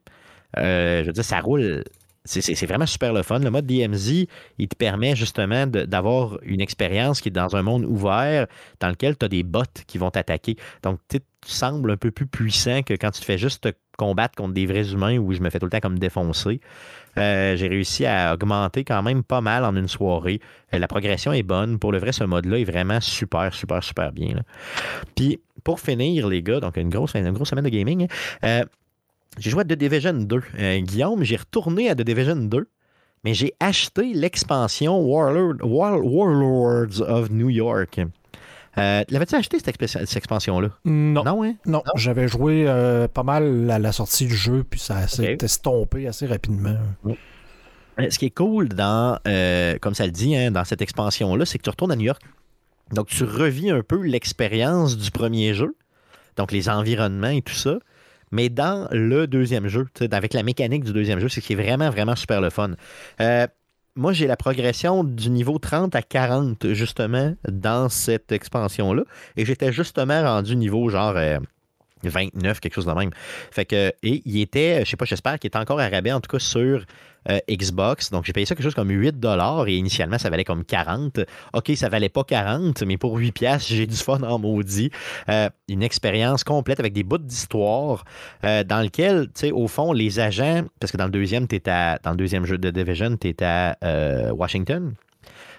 je 0.56 1.06
veux 1.06 1.14
dire, 1.14 1.26
ça 1.26 1.40
roule 1.42 1.84
c'est 2.28 2.66
vraiment 2.66 2.86
super 2.86 3.14
le 3.14 3.24
fun. 3.24 3.40
Le 3.40 3.50
mode 3.50 3.66
DMZ, 3.66 4.28
il 4.58 4.68
te 4.68 4.76
permet 4.76 5.16
justement 5.16 5.66
d'avoir 5.68 6.38
une 6.44 6.62
expérience 6.62 7.22
qui 7.22 7.30
est 7.30 7.32
dans 7.32 7.56
un 7.56 7.62
monde 7.62 7.86
ouvert 7.86 8.48
dans 8.80 8.90
lequel 8.90 9.18
tu 9.18 9.26
as 9.26 9.30
des 9.30 9.44
bots 9.44 9.64
qui 9.88 9.98
vont 9.98 10.12
t'attaquer. 10.12 10.58
Donc, 10.84 11.00
tu 11.10 11.20
sembles 11.46 11.92
un 11.92 11.98
peu 11.98 12.12
plus 12.12 12.28
puissant 12.28 12.84
que 12.84 12.94
quand 12.94 13.12
tu 13.12 13.22
te 13.22 13.26
fais 13.26 13.38
juste 13.38 13.70
combattre 13.98 14.36
contre 14.36 14.54
des 14.54 14.66
vrais 14.66 14.92
humains 14.94 15.18
où 15.18 15.34
je 15.34 15.42
me 15.42 15.50
fais 15.50 15.60
tout 15.60 15.66
le 15.66 15.72
temps 15.72 15.80
comme 15.80 16.00
défoncer. 16.00 16.62
Euh, 17.18 17.56
j'ai 17.56 17.68
réussi 17.68 18.06
à 18.06 18.34
augmenter 18.34 18.84
quand 18.84 19.02
même 19.02 19.24
pas 19.24 19.42
mal 19.42 19.66
en 19.66 19.76
une 19.76 19.88
soirée. 19.88 20.40
Euh, 20.74 20.80
la 20.80 20.88
progression 20.88 21.34
est 21.34 21.44
bonne. 21.44 21.80
Pour 21.80 21.92
le 21.92 21.98
vrai, 21.98 22.12
ce 22.12 22.24
mode-là 22.24 22.60
est 22.60 22.64
vraiment 22.64 23.02
super, 23.02 23.54
super, 23.54 23.84
super 23.84 24.12
bien. 24.12 24.42
Puis, 25.16 25.42
pour 25.64 25.80
finir, 25.80 26.28
les 26.28 26.44
gars, 26.44 26.60
donc 26.60 26.78
une 26.78 26.90
grosse, 26.90 27.14
semaine 27.14 27.64
de 27.64 27.70
gaming, 27.70 28.08
euh, 28.44 28.64
j'ai 29.40 29.50
joué 29.50 29.62
à 29.62 29.66
The 29.66 29.74
Division 29.74 30.14
2. 30.14 30.42
Euh, 30.60 30.80
Guillaume, 30.80 31.24
j'ai 31.24 31.36
retourné 31.36 31.90
à 31.90 31.96
The 31.96 32.02
Division 32.02 32.36
2, 32.36 32.68
mais 33.24 33.34
j'ai 33.34 33.54
acheté 33.60 34.14
l'expansion 34.14 35.00
Warlords 35.00 37.02
of 37.02 37.30
New 37.30 37.50
York. 37.50 38.00
Euh, 38.78 39.04
L'avais-tu 39.10 39.36
acheté 39.36 39.58
cette, 39.60 40.18
expansion-là? 40.18 40.70
Non. 40.86 41.24
Non, 41.24 41.44
hein? 41.44 41.56
non. 41.66 41.82
J'avais 41.96 42.28
joué 42.28 42.66
euh, 42.68 43.08
pas 43.08 43.24
mal 43.24 43.70
à 43.72 43.80
la 43.80 43.92
sortie 43.92 44.28
du 44.28 44.36
jeu, 44.36 44.64
puis 44.64 44.80
ça 44.80 45.08
s'est 45.08 45.38
estompé 45.42 46.08
assez 46.08 46.28
rapidement. 46.28 46.78
Euh, 47.06 48.10
ce 48.10 48.20
qui 48.20 48.28
est 48.28 48.36
cool 48.36 48.70
dans, 48.70 49.20
comme 49.82 49.96
ça 49.96 50.06
le 50.06 50.12
dit, 50.12 50.36
hein, 50.36 50.52
dans 50.52 50.64
cette 50.64 50.82
expansion-là, 50.82 51.46
c'est 51.46 51.58
que 51.58 51.64
tu 51.64 51.70
retournes 51.70 51.92
à 51.92 51.96
New 51.96 52.06
York. 52.06 52.22
Donc, 52.92 53.08
tu 53.08 53.24
revis 53.24 53.70
un 53.70 53.82
peu 53.82 54.02
l'expérience 54.02 54.98
du 54.98 55.12
premier 55.12 55.54
jeu, 55.54 55.76
donc 56.38 56.52
les 56.52 56.70
environnements 56.70 57.30
et 57.30 57.42
tout 57.42 57.54
ça 57.54 57.80
mais 58.32 58.50
dans 58.50 58.88
le 58.92 59.28
deuxième 59.28 59.68
jeu, 59.68 59.88
avec 60.12 60.34
la 60.34 60.44
mécanique 60.44 60.84
du 60.84 60.94
deuxième 60.94 61.20
jeu, 61.20 61.30
c'est 61.30 61.42
qui 61.42 61.54
est 61.54 61.56
vraiment, 61.56 61.90
vraiment 61.90 62.16
super 62.16 62.42
le 62.42 62.50
fun. 62.50 62.72
Euh, 63.22 63.48
moi, 63.96 64.14
j'ai 64.14 64.28
la 64.28 64.38
progression 64.38 65.04
du 65.04 65.30
niveau 65.30 65.58
30 65.58 65.96
à 65.96 66.02
40, 66.02 66.74
justement, 66.74 67.34
dans 67.50 67.90
cette 67.90 68.32
expansion-là. 68.32 69.04
Et 69.36 69.46
j'étais 69.46 69.72
justement 69.72 70.22
rendu 70.22 70.56
niveau 70.56 70.88
genre. 70.90 71.16
29, 72.04 72.60
quelque 72.60 72.76
chose 72.76 72.86
de 72.86 72.92
même. 72.92 73.10
Fait 73.52 73.66
que, 73.66 73.92
et 74.04 74.22
il 74.26 74.40
était, 74.40 74.86
je 74.86 74.90
sais 74.92 74.98
pas, 74.98 75.06
j'espère 75.06 75.40
qu'il 75.40 75.50
est 75.50 75.58
encore 75.58 75.80
à 75.80 75.90
rabais, 75.90 76.12
en 76.12 76.22
tout 76.22 76.30
cas 76.30 76.40
sur 76.40 76.86
euh, 77.30 77.40
Xbox. 77.50 78.12
Donc, 78.12 78.26
j'ai 78.26 78.34
payé 78.34 78.46
ça 78.46 78.56
quelque 78.56 78.64
chose 78.64 78.76
comme 78.76 78.90
8 78.90 79.16
et 79.68 79.76
initialement, 79.76 80.18
ça 80.18 80.30
valait 80.30 80.44
comme 80.44 80.64
40. 80.64 81.20
OK, 81.54 81.72
ça 81.76 81.90
valait 81.90 82.10
pas 82.10 82.24
40, 82.24 82.84
mais 82.84 82.98
pour 82.98 83.18
8 83.18 83.32
pièces, 83.32 83.68
j'ai 83.68 83.86
du 83.86 83.96
fun 83.96 84.22
en 84.22 84.40
maudit. 84.40 84.92
Euh, 85.30 85.50
une 85.68 85.84
expérience 85.84 86.44
complète 86.44 86.80
avec 86.80 86.94
des 86.94 87.04
bouts 87.04 87.18
d'histoire 87.18 88.06
euh, 88.44 88.64
dans 88.64 88.82
lequel, 88.82 89.28
tu 89.28 89.32
sais, 89.36 89.52
au 89.52 89.68
fond, 89.68 89.94
les 89.94 90.20
agents, 90.20 90.64
parce 90.80 90.92
que 90.92 90.98
dans 90.98 91.06
le 91.06 91.12
deuxième, 91.12 91.48
dans 91.48 92.12
le 92.12 92.18
deuxième 92.18 92.46
jeu 92.46 92.58
de 92.58 92.70
Division, 92.70 93.18
tu 93.18 93.30
es 93.30 93.44
à 93.44 93.76
Washington. 94.34 94.94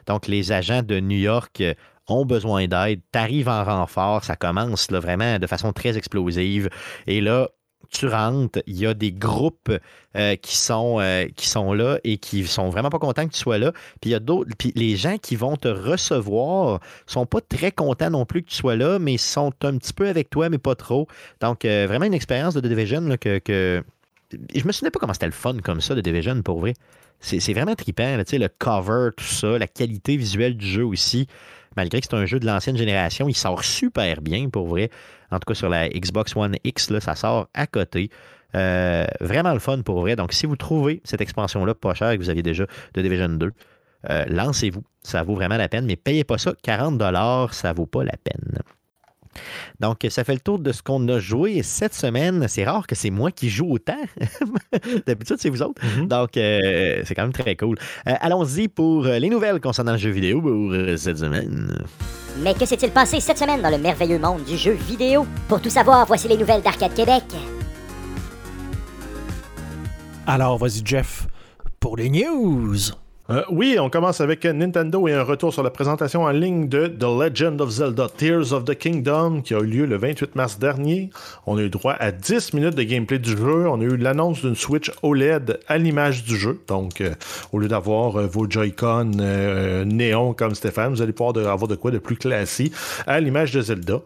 Donc, 0.07 0.27
les 0.27 0.53
agents 0.53 0.83
de 0.83 1.01
New 1.01 1.19
York 1.19 1.63
ont 2.09 2.25
besoin 2.25 2.67
d'aide, 2.67 3.01
t'arrives 3.13 3.49
en 3.49 3.65
renfort, 3.65 4.25
ça 4.25 4.37
commence 4.37 4.91
là, 4.91 5.01
vraiment 5.01 5.39
de 5.39 5.47
façon 5.47 5.73
très 5.73 5.97
explosive. 5.97 6.69
Et 7.07 7.21
là, 7.21 7.49
tu 7.91 8.07
rentres, 8.07 8.61
il 8.67 8.79
y 8.79 8.87
a 8.87 8.95
des 8.95 9.13
groupes 9.13 9.73
euh, 10.17 10.37
qui, 10.37 10.57
sont, 10.57 11.01
euh, 11.01 11.27
qui 11.37 11.49
sont 11.49 11.73
là 11.73 11.99
et 12.05 12.19
qui 12.19 12.47
sont 12.47 12.69
vraiment 12.69 12.91
pas 12.91 12.99
contents 12.99 13.27
que 13.27 13.33
tu 13.33 13.39
sois 13.39 13.59
là. 13.59 13.73
Puis 14.01 14.11
il 14.11 14.13
y 14.13 14.15
a 14.15 14.21
d'autres, 14.21 14.51
les 14.75 14.97
gens 14.97 15.17
qui 15.19 15.37
vont 15.37 15.57
te 15.57 15.69
recevoir 15.69 16.81
sont 17.07 17.27
pas 17.27 17.41
très 17.41 17.73
contents 17.73 18.11
non 18.11 18.27
plus 18.27 18.43
que 18.43 18.51
tu 18.51 18.57
sois 18.57 18.77
là, 18.77 18.99
mais 18.99 19.17
sont 19.17 19.53
un 19.63 19.77
petit 19.79 19.93
peu 19.93 20.09
avec 20.09 20.31
toi, 20.31 20.49
mais 20.49 20.59
pas 20.59 20.75
trop. 20.75 21.09
Donc 21.41 21.65
euh, 21.65 21.87
vraiment 21.89 22.05
une 22.05 22.15
expérience 22.15 22.55
de 22.55 22.61
Division 22.67 23.17
que, 23.19 23.83
je 24.31 24.65
me 24.65 24.73
souvenais 24.73 24.91
pas 24.91 24.99
comment 25.01 25.15
c'était 25.15 25.27
le 25.27 25.33
fun 25.33 25.57
comme 25.63 25.81
ça 25.81 25.95
de 25.95 26.01
Division 26.01 26.43
pour 26.43 26.61
vrai. 26.61 26.75
C'est 27.21 27.53
vraiment 27.53 27.75
trippant, 27.75 28.17
là, 28.17 28.23
le 28.31 28.49
cover, 28.59 29.11
tout 29.17 29.25
ça, 29.25 29.59
la 29.59 29.67
qualité 29.67 30.17
visuelle 30.17 30.57
du 30.57 30.67
jeu 30.67 30.85
aussi 30.85 31.27
malgré 31.77 32.01
que 32.01 32.07
c'est 32.11 32.17
un 32.17 32.27
jeu 32.27 32.41
de 32.41 32.47
l'ancienne 32.47 32.77
génération, 32.77 33.29
il 33.29 33.37
sort 33.37 33.65
super 33.65 34.21
bien 34.21 34.49
pour 34.49 34.67
vrai. 34.67 34.91
En 35.31 35.39
tout 35.39 35.47
cas, 35.47 35.55
sur 35.55 35.69
la 35.69 35.89
Xbox 35.89 36.35
One 36.37 36.57
X, 36.65 36.99
ça 37.01 37.15
sort 37.15 37.49
à 37.55 37.67
côté. 37.67 38.11
Euh, 38.55 39.05
vraiment 39.21 39.53
le 39.53 39.59
fun 39.59 39.83
pour 39.83 40.01
vrai. 40.01 40.17
Donc, 40.17 40.33
si 40.33 40.47
vous 40.47 40.57
trouvez 40.57 41.03
cette 41.05 41.21
expansion-là 41.21 41.75
pas 41.75 41.95
chère 41.95 42.11
et 42.11 42.19
que 42.19 42.23
vous 42.23 42.31
aviez 42.31 42.43
déjà 42.43 42.65
de 42.95 43.03
Division 43.03 43.29
2, 43.29 43.53
euh, 44.11 44.25
lancez-vous. 44.29 44.85
Ça 45.03 45.23
vaut 45.23 45.35
vraiment 45.35 45.57
la 45.57 45.69
peine, 45.69 45.87
mais 45.87 45.97
payez 45.97 46.25
pas 46.25 46.39
ça. 46.39 46.53
40 46.63 47.03
ça 47.53 47.73
vaut 47.73 47.87
pas 47.87 48.05
la 48.05 48.17
peine. 48.17 48.59
Donc, 49.81 50.07
ça 50.09 50.25
fait 50.25 50.35
le 50.35 50.41
tour 50.41 50.59
de 50.59 50.73
ce 50.73 50.83
qu'on 50.83 51.07
a 51.09 51.19
joué 51.19 51.63
cette 51.63 51.95
semaine. 51.95 52.47
C'est 52.49 52.65
rare 52.65 52.87
que 52.87 52.95
c'est 52.95 53.11
moi 53.11 53.31
qui 53.31 53.49
joue 53.49 53.71
autant. 53.71 54.01
D'habitude, 55.07 55.37
c'est 55.39 55.51
vous 55.51 55.63
autres. 55.63 55.81
Mm-hmm. 55.83 56.09
Donc, 56.09 56.37
euh, 56.37 57.03
c'est 57.05 57.15
quand 57.15 57.23
même 57.23 57.33
très 57.33 57.57
cool. 57.57 57.77
Euh, 58.07 58.15
allons-y 58.21 58.69
pour 58.69 59.07
euh, 59.07 59.19
les 59.19 59.29
nouvelles 59.29 59.61
concernant 59.61 59.93
le 59.93 59.99
jeu 59.99 60.11
vidéo 60.11 60.41
pour 60.41 60.73
cette 60.97 61.19
semaine. 61.19 61.77
Mais 62.43 62.55
que 62.55 62.67
s'est-il 62.67 62.91
passé 62.91 63.21
cette 63.21 63.39
semaine 63.39 63.63
dans 63.63 63.71
le 63.71 63.79
merveilleux 63.79 64.19
monde 64.19 64.45
du 64.45 64.57
jeu 64.57 64.73
vidéo? 64.73 65.27
Pour 65.49 65.61
tout 65.61 65.71
savoir, 65.71 66.07
voici 66.07 66.29
les 66.29 66.37
nouvelles 66.37 66.63
d'Arcade 66.63 66.95
Québec. 66.95 67.25
Alors, 70.27 70.59
vas-y, 70.59 70.83
Jeff, 70.85 71.27
pour 71.81 71.97
les 71.97 72.11
news. 72.11 72.77
Euh, 73.31 73.43
oui, 73.51 73.77
on 73.79 73.91
commence 73.91 74.23
avec 74.23 74.47
Nintendo 74.47 75.07
et 75.07 75.13
un 75.13 75.23
retour 75.23 75.53
sur 75.53 75.63
la 75.63 75.69
présentation 75.69 76.23
en 76.23 76.31
ligne 76.31 76.67
de 76.67 76.87
The 76.87 77.03
Legend 77.03 77.61
of 77.61 77.69
Zelda 77.69 78.09
Tears 78.09 78.55
of 78.55 78.65
the 78.65 78.75
Kingdom 78.75 79.43
qui 79.43 79.55
a 79.55 79.59
eu 79.59 79.67
lieu 79.67 79.85
le 79.85 79.99
28 79.99 80.35
mars 80.35 80.59
dernier. 80.59 81.11
On 81.47 81.59
a 81.59 81.61
eu 81.61 81.69
droit 81.69 81.95
à 82.01 82.11
10 82.11 82.55
minutes 82.55 82.75
de 82.75 82.83
gameplay 82.85 83.19
du 83.19 83.37
jeu. 83.37 83.69
On 83.69 83.83
a 83.83 83.85
eu 83.85 83.99
l'annonce 83.99 84.41
d'une 84.41 84.55
Switch 84.55 84.91
OLED 85.03 85.61
à 85.69 85.77
l'image 85.77 86.25
du 86.25 86.39
jeu. 86.39 86.59
Donc, 86.69 87.03
euh, 87.03 87.13
au 87.53 87.59
lieu 87.59 87.69
d'avoir 87.69 88.17
euh, 88.17 88.27
vos 88.27 88.49
Joy-Con 88.49 89.11
néon 89.85 90.33
comme 90.33 90.55
Stéphane, 90.55 90.95
vous 90.95 91.03
allez 91.03 91.13
pouvoir 91.13 91.37
avoir 91.37 91.69
de 91.69 91.77
quoi 91.77 91.91
de 91.91 91.99
plus 91.99 92.17
classique 92.17 92.73
à 93.07 93.21
l'image 93.21 93.53
de 93.53 93.61
Zelda. 93.61 94.01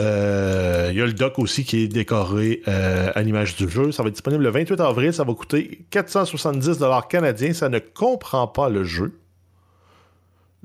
Euh, 0.00 0.88
il 0.90 0.98
y 0.98 1.02
a 1.02 1.06
le 1.06 1.12
dock 1.12 1.38
aussi 1.38 1.64
qui 1.64 1.82
est 1.82 1.88
décoré 1.88 2.62
euh, 2.66 3.12
à 3.14 3.22
l'image 3.22 3.56
du 3.56 3.68
jeu. 3.68 3.92
Ça 3.92 4.02
va 4.02 4.08
être 4.08 4.14
disponible 4.14 4.42
le 4.42 4.50
28 4.50 4.80
avril. 4.80 5.12
Ça 5.12 5.24
va 5.24 5.34
coûter 5.34 5.86
470 5.90 6.80
canadiens. 7.08 7.52
Ça 7.52 7.68
ne 7.68 7.78
comprend 7.78 8.48
pas 8.48 8.68
le 8.68 8.84
jeu. 8.84 9.18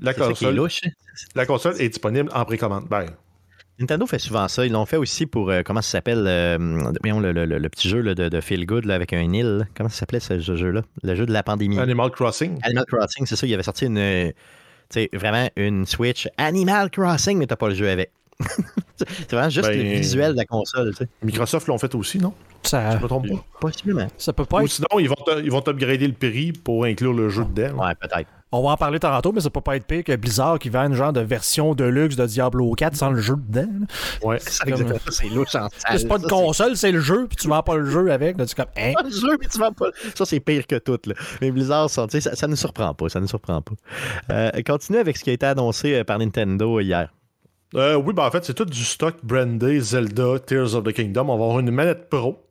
La 0.00 0.14
console, 0.14 0.58
est 0.58 0.90
la 1.34 1.44
console 1.44 1.80
est 1.80 1.90
disponible 1.90 2.30
en 2.32 2.44
précommande. 2.46 2.86
Ben, 2.88 3.06
Nintendo 3.78 4.06
fait 4.06 4.18
souvent 4.18 4.48
ça. 4.48 4.64
Ils 4.64 4.72
l'ont 4.72 4.86
fait 4.86 4.96
aussi 4.96 5.26
pour, 5.26 5.50
euh, 5.50 5.62
comment 5.64 5.82
ça 5.82 5.90
s'appelle, 5.90 6.24
le, 6.24 7.68
petit 7.68 7.88
jeu 7.88 8.02
de, 8.02 8.28
de, 8.28 8.40
Feel 8.40 8.66
Good 8.66 8.90
avec 8.90 9.12
un 9.12 9.32
île. 9.32 9.68
Comment 9.76 9.90
ça 9.90 10.00
s'appelait 10.00 10.20
ce 10.20 10.40
jeu-là? 10.40 10.82
Le 11.02 11.14
jeu 11.14 11.26
de 11.26 11.32
la 11.32 11.42
pandémie. 11.42 11.78
Animal 11.78 12.10
Crossing. 12.10 12.58
Animal 12.62 12.86
Crossing, 12.86 13.26
c'est 13.26 13.36
ça. 13.36 13.46
Il 13.46 13.52
avait 13.52 13.62
sorti 13.62 13.86
une, 13.86 14.32
vraiment 15.12 15.48
une 15.56 15.86
Switch 15.86 16.28
Animal 16.36 16.90
Crossing, 16.90 17.38
mais 17.38 17.46
t'as 17.46 17.56
pas 17.56 17.68
le 17.68 17.74
jeu 17.74 17.88
avec. 17.88 18.10
c'est 18.96 19.32
vraiment 19.32 19.50
juste 19.50 19.68
le 19.68 19.76
ben, 19.76 19.98
visuel 19.98 20.32
de 20.32 20.36
la 20.36 20.44
console. 20.44 20.92
Microsoft 21.22 21.66
l'ont 21.66 21.78
fait 21.78 21.94
aussi, 21.94 22.18
non? 22.18 22.32
Ça... 22.62 22.96
Je 22.96 23.02
me 23.02 23.08
trompe 23.08 23.28
pas. 23.28 23.44
Possiblement. 23.60 24.06
Ça 24.18 24.32
peut 24.32 24.44
pas 24.44 24.62
Ou 24.62 24.66
sinon, 24.66 24.88
ils 24.98 25.08
vont, 25.08 25.16
ils 25.42 25.50
vont 25.50 25.66
upgrader 25.66 26.06
le 26.06 26.12
prix 26.12 26.52
pour 26.52 26.84
inclure 26.84 27.12
le 27.12 27.28
jeu 27.28 27.44
dedans. 27.44 27.84
Ouais, 27.84 27.94
peut-être. 27.94 28.28
On 28.52 28.62
va 28.62 28.70
en 28.70 28.76
parler 28.76 28.98
tantôt, 28.98 29.30
mais 29.30 29.40
ça 29.40 29.48
peut 29.48 29.60
pas 29.60 29.76
être 29.76 29.86
pire 29.86 30.02
que 30.02 30.16
Blizzard 30.16 30.58
qui 30.58 30.70
vend 30.70 30.86
une 30.86 30.94
genre 30.94 31.12
de 31.12 31.20
version 31.20 31.74
de 31.74 31.84
luxe 31.84 32.16
de 32.16 32.26
Diablo 32.26 32.72
4 32.72 32.96
sans 32.96 33.10
le 33.10 33.20
jeu 33.20 33.36
dedans. 33.36 33.68
Ouais, 34.24 34.38
c'est 34.40 34.66
exactement 34.66 34.98
C'est 35.08 35.28
louche 35.28 35.54
en 35.54 35.68
C'est 35.96 36.08
pas 36.08 36.16
une 36.16 36.26
console, 36.26 36.76
c'est 36.76 36.90
le 36.90 37.00
jeu, 37.00 37.28
puis 37.28 37.36
tu 37.36 37.46
vends 37.46 37.62
pas 37.62 37.76
le 37.76 37.88
jeu 37.88 38.10
avec. 38.10 38.36
Là, 38.38 38.46
tu 38.46 38.56
comme, 38.56 38.66
hein? 38.76 38.92
le 39.04 39.10
jeu, 39.10 39.38
mais 39.40 39.46
tu 39.46 39.58
vends 39.58 39.72
pas. 39.72 39.90
Ça, 40.16 40.24
c'est 40.24 40.40
pire 40.40 40.66
que 40.66 40.76
tout. 40.76 40.98
Là. 41.06 41.14
Mais 41.40 41.52
Blizzard, 41.52 41.88
ça, 41.90 42.06
ça 42.08 42.48
ne 42.48 42.56
surprend 42.56 42.92
pas. 42.92 43.08
Ça 43.08 43.20
ne 43.20 43.26
surprend 43.26 43.62
pas. 43.62 43.74
Euh, 44.30 44.50
continue 44.66 44.98
avec 44.98 45.16
ce 45.16 45.22
qui 45.22 45.30
a 45.30 45.32
été 45.32 45.46
annoncé 45.46 45.94
euh, 45.94 46.04
par 46.04 46.18
Nintendo 46.18 46.80
hier. 46.80 47.08
Euh, 47.76 47.94
oui, 47.96 48.12
ben 48.12 48.24
en 48.24 48.30
fait, 48.30 48.44
c'est 48.44 48.54
tout 48.54 48.64
du 48.64 48.84
stock 48.84 49.16
brandé 49.22 49.80
Zelda 49.80 50.40
Tears 50.40 50.74
of 50.74 50.84
the 50.84 50.92
Kingdom. 50.92 51.28
On 51.28 51.38
va 51.38 51.44
avoir 51.44 51.60
une 51.60 51.70
manette 51.70 52.08
Pro 52.08 52.44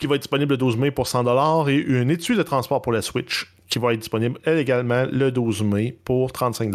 qui 0.00 0.08
va 0.08 0.16
être 0.16 0.22
disponible 0.22 0.54
le 0.54 0.56
12 0.56 0.76
mai 0.76 0.90
pour 0.90 1.06
100$ 1.06 1.70
et 1.70 1.76
une 1.76 2.10
étui 2.10 2.36
de 2.36 2.42
transport 2.42 2.82
pour 2.82 2.92
la 2.92 3.02
Switch 3.02 3.54
qui 3.68 3.78
va 3.78 3.92
être 3.92 4.00
disponible 4.00 4.40
également 4.44 5.06
le 5.10 5.30
12 5.30 5.62
mai 5.62 5.96
pour 6.04 6.30
35$. 6.30 6.72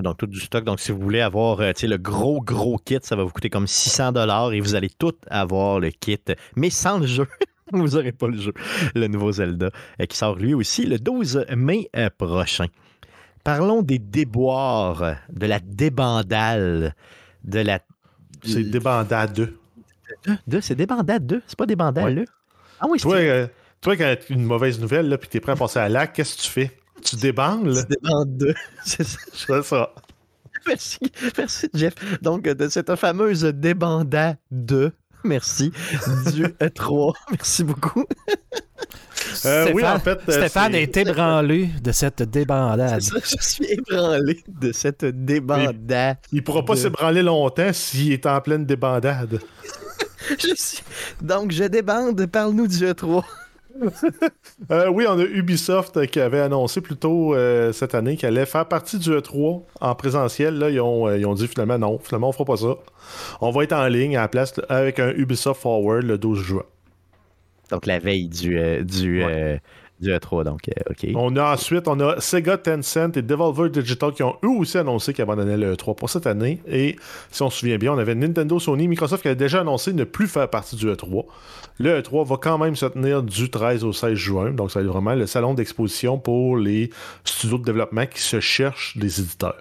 Donc, 0.00 0.16
tout 0.16 0.26
du 0.26 0.40
stock. 0.40 0.64
Donc, 0.64 0.80
si 0.80 0.92
vous 0.92 1.00
voulez 1.00 1.20
avoir 1.20 1.60
euh, 1.60 1.72
le 1.82 1.96
gros, 1.96 2.40
gros 2.40 2.78
kit, 2.78 2.98
ça 3.02 3.16
va 3.16 3.24
vous 3.24 3.30
coûter 3.32 3.50
comme 3.50 3.64
600$ 3.64 4.54
et 4.54 4.60
vous 4.60 4.74
allez 4.74 4.90
tout 4.90 5.14
avoir 5.28 5.80
le 5.80 5.90
kit, 5.90 6.20
mais 6.56 6.70
sans 6.70 6.98
le 6.98 7.06
jeu. 7.06 7.26
vous 7.72 7.88
n'aurez 7.88 8.12
pas 8.12 8.28
le 8.28 8.38
jeu, 8.38 8.54
le 8.94 9.08
nouveau 9.08 9.32
Zelda, 9.32 9.70
euh, 10.00 10.06
qui 10.06 10.16
sort 10.16 10.36
lui 10.36 10.54
aussi 10.54 10.86
le 10.86 10.98
12 10.98 11.46
mai 11.56 11.90
prochain. 12.16 12.66
Parlons 13.48 13.80
des 13.80 13.98
déboires, 13.98 15.16
de 15.30 15.46
la 15.46 15.58
débandale, 15.58 16.94
de 17.44 17.60
la. 17.60 17.80
C'est 18.44 18.62
débandade 18.62 19.32
2. 19.32 19.58
De, 20.46 20.60
c'est 20.60 20.74
débandade 20.74 21.26
2, 21.26 21.42
c'est 21.46 21.56
pas 21.56 21.64
débandade 21.64 22.04
ouais. 22.04 22.24
Ah 22.78 22.84
oui, 22.90 23.00
c'est. 23.00 23.08
Euh, 23.08 23.46
toi, 23.80 23.96
quand 23.96 24.16
tu 24.20 24.34
as 24.34 24.36
une 24.36 24.44
mauvaise 24.44 24.78
nouvelle, 24.78 25.08
là, 25.08 25.16
puis 25.16 25.30
tu 25.30 25.38
es 25.38 25.40
prêt 25.40 25.52
à 25.52 25.56
passer 25.56 25.78
à 25.78 25.88
l'acte, 25.88 26.14
qu'est-ce 26.14 26.36
que 26.36 26.42
tu 26.42 26.50
fais? 26.50 26.78
Tu 27.02 27.16
débandes, 27.16 27.68
là? 27.68 27.84
Tu 27.84 27.96
débandes 28.02 28.36
2. 28.36 28.54
C'est 28.84 29.04
ça. 29.04 29.18
C'est 29.32 29.62
ça. 29.62 29.94
Merci, 30.66 30.98
merci 31.38 31.70
Jeff. 31.72 31.94
Donc, 32.20 32.42
de 32.42 32.68
cette 32.68 32.94
fameuse 32.96 33.44
débandade 33.44 34.36
2, 34.50 34.92
merci, 35.24 35.72
du 36.32 36.46
3, 36.74 37.12
merci 37.30 37.64
beaucoup. 37.64 38.04
Euh, 39.44 39.72
oui, 39.74 39.84
en 39.84 39.98
fait. 39.98 40.18
Euh, 40.28 40.32
Stéphane 40.32 40.74
est... 40.74 40.96
ébranlé 40.96 41.68
de 41.82 41.92
cette 41.92 42.22
débandade. 42.22 43.00
je 43.02 43.36
suis 43.40 43.66
ébranlé 43.66 44.42
de 44.48 44.72
cette 44.72 45.04
débandade. 45.04 46.18
Il, 46.32 46.36
ne 46.36 46.40
pourra 46.40 46.64
pas 46.64 46.76
s'ébranler 46.76 47.22
longtemps 47.22 47.72
s'il 47.72 48.12
est 48.12 48.26
en 48.26 48.40
pleine 48.40 48.64
débandade. 48.64 49.40
Donc, 51.22 51.52
je 51.52 51.64
débande, 51.64 52.26
parle-nous 52.26 52.66
du 52.66 52.84
E3. 52.84 53.22
Euh, 54.70 54.88
oui, 54.88 55.06
on 55.08 55.18
a 55.18 55.22
Ubisoft 55.22 56.06
qui 56.08 56.20
avait 56.20 56.40
annoncé 56.40 56.80
plus 56.80 56.96
tôt 56.96 57.34
cette 57.72 57.94
année 57.94 58.16
qu'elle 58.16 58.36
allait 58.36 58.44
faire 58.44 58.66
partie 58.66 58.98
du 58.98 59.10
E3 59.10 59.62
en 59.80 59.94
présentiel. 59.94 60.58
Là, 60.58 60.68
ils 60.68 60.80
ont, 60.80 61.10
ils 61.14 61.24
ont 61.26 61.34
dit 61.34 61.46
finalement 61.46 61.78
non, 61.78 61.98
finalement 61.98 62.28
on 62.28 62.32
fera 62.32 62.44
pas 62.44 62.56
ça. 62.56 62.74
On 63.40 63.50
va 63.50 63.62
être 63.62 63.72
en 63.72 63.86
ligne 63.86 64.16
à 64.16 64.22
la 64.22 64.28
place 64.28 64.52
avec 64.68 64.98
un 64.98 65.10
Ubisoft 65.10 65.62
Forward 65.62 66.02
le 66.02 66.18
12 66.18 66.42
juin. 66.42 66.64
Donc 67.70 67.86
la 67.86 67.98
veille 67.98 68.28
du, 68.28 68.58
euh, 68.58 68.82
du, 68.82 69.22
euh, 70.02 70.04
du 70.04 70.10
E3. 70.10 70.44
Donc, 70.44 70.68
euh, 70.68 70.90
OK. 70.90 71.10
On 71.14 71.36
a 71.36 71.52
ensuite, 71.52 71.88
on 71.88 71.98
a 72.00 72.20
Sega, 72.20 72.58
Tencent 72.58 73.16
et 73.16 73.22
Devolver 73.22 73.70
Digital 73.70 74.12
qui 74.12 74.22
ont 74.22 74.36
eux 74.44 74.48
aussi 74.48 74.78
annoncé 74.78 75.12
qu'ils 75.12 75.22
abandonnaient 75.22 75.56
le 75.56 75.74
E3 75.74 75.94
pour 75.94 76.10
cette 76.10 76.26
année. 76.26 76.60
Et 76.68 76.96
si 77.30 77.42
on 77.42 77.50
se 77.50 77.58
souvient 77.58 77.78
bien, 77.78 77.92
on 77.92 77.98
avait 77.98 78.14
Nintendo, 78.14 78.58
Sony, 78.58 78.88
Microsoft 78.88 79.22
qui 79.22 79.28
avait 79.28 79.36
déjà 79.36 79.60
annoncé 79.60 79.92
ne 79.92 80.04
plus 80.04 80.28
faire 80.28 80.48
partie 80.48 80.76
du 80.76 80.86
E3. 80.86 81.24
Le 81.78 82.00
E3 82.00 82.26
va 82.26 82.36
quand 82.36 82.58
même 82.58 82.76
se 82.76 82.86
tenir 82.86 83.22
du 83.22 83.50
13 83.50 83.84
au 83.84 83.92
16 83.92 84.14
juin. 84.14 84.50
Donc, 84.50 84.70
ça 84.70 84.80
va 84.80 84.84
être 84.84 84.92
vraiment 84.92 85.14
le 85.14 85.26
salon 85.26 85.54
d'exposition 85.54 86.18
pour 86.18 86.56
les 86.56 86.90
studios 87.24 87.58
de 87.58 87.64
développement 87.64 88.06
qui 88.06 88.20
se 88.20 88.40
cherchent 88.40 88.96
des 88.96 89.20
éditeurs. 89.20 89.56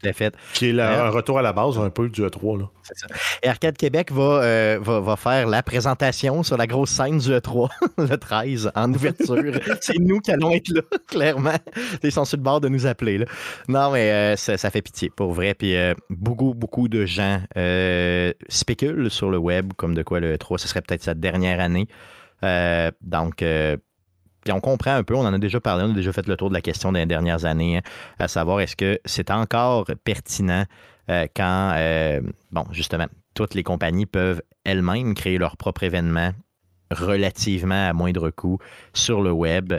Tout 0.00 0.08
à 0.08 0.12
fait. 0.12 0.34
Qui 0.54 0.70
est 0.70 0.72
la, 0.72 1.06
un 1.06 1.10
retour 1.10 1.38
à 1.38 1.42
la 1.42 1.52
base 1.52 1.78
un 1.78 1.90
peu 1.90 2.08
du 2.08 2.22
E3. 2.22 2.58
Là. 2.60 2.64
Ça. 2.82 3.06
Et 3.42 3.48
Arcade 3.48 3.76
Québec 3.76 4.10
va, 4.12 4.42
euh, 4.42 4.78
va, 4.80 5.00
va, 5.00 5.16
faire 5.16 5.46
la 5.46 5.62
présentation 5.62 6.42
sur 6.42 6.56
la 6.56 6.66
grosse 6.66 6.90
scène 6.90 7.18
du 7.18 7.28
E3 7.30 7.68
le 7.98 8.16
13 8.16 8.72
en 8.74 8.92
ouverture. 8.92 9.60
C'est 9.80 9.98
nous 9.98 10.20
qui 10.20 10.32
allons 10.32 10.50
être 10.50 10.68
là, 10.68 10.82
clairement. 11.06 11.58
Ils 12.02 12.12
sont 12.12 12.24
sur 12.24 12.38
le 12.38 12.42
bord 12.42 12.60
de 12.60 12.68
nous 12.68 12.86
appeler. 12.86 13.18
Là. 13.18 13.26
Non, 13.68 13.90
mais 13.92 14.10
euh, 14.10 14.36
ça, 14.36 14.56
ça, 14.56 14.70
fait 14.70 14.82
pitié, 14.82 15.10
pour 15.10 15.32
vrai. 15.32 15.54
Puis 15.54 15.76
euh, 15.76 15.94
beaucoup, 16.08 16.54
beaucoup 16.54 16.88
de 16.88 17.04
gens 17.06 17.40
spéculent 18.48 19.10
sur 19.10 19.30
le 19.30 19.38
web 19.38 19.72
comme 19.76 19.94
de 19.94 20.02
quoi 20.02 20.20
le 20.20 20.36
E3, 20.36 20.58
ce 20.58 20.68
serait 20.68 20.80
peut-être 20.80 21.02
sa 21.02 21.14
dernière 21.14 21.60
année. 21.60 21.86
donc, 23.02 23.44
on 24.52 24.60
comprend 24.60 24.94
un 24.94 25.02
peu, 25.02 25.14
on 25.14 25.26
en 25.26 25.32
a 25.32 25.38
déjà 25.38 25.60
parlé, 25.60 25.84
on 25.84 25.90
a 25.90 25.94
déjà 25.94 26.12
fait 26.12 26.26
le 26.26 26.36
tour 26.36 26.48
de 26.48 26.54
la 26.54 26.60
question 26.60 26.92
des 26.92 27.06
dernières 27.06 27.44
années, 27.44 27.78
hein, 27.78 27.82
à 28.18 28.28
savoir 28.28 28.60
est-ce 28.60 28.76
que 28.76 29.00
c'est 29.04 29.30
encore 29.30 29.86
pertinent 30.04 30.64
euh, 31.10 31.26
quand, 31.34 31.74
euh, 31.76 32.20
bon, 32.52 32.64
justement, 32.70 33.06
toutes 33.34 33.54
les 33.54 33.62
compagnies 33.62 34.06
peuvent 34.06 34.42
elles-mêmes 34.64 35.14
créer 35.14 35.38
leur 35.38 35.56
propre 35.56 35.82
événement 35.82 36.32
relativement 36.90 37.88
à 37.88 37.92
moindre 37.92 38.30
coût 38.30 38.58
sur 38.94 39.20
le 39.20 39.32
web? 39.32 39.74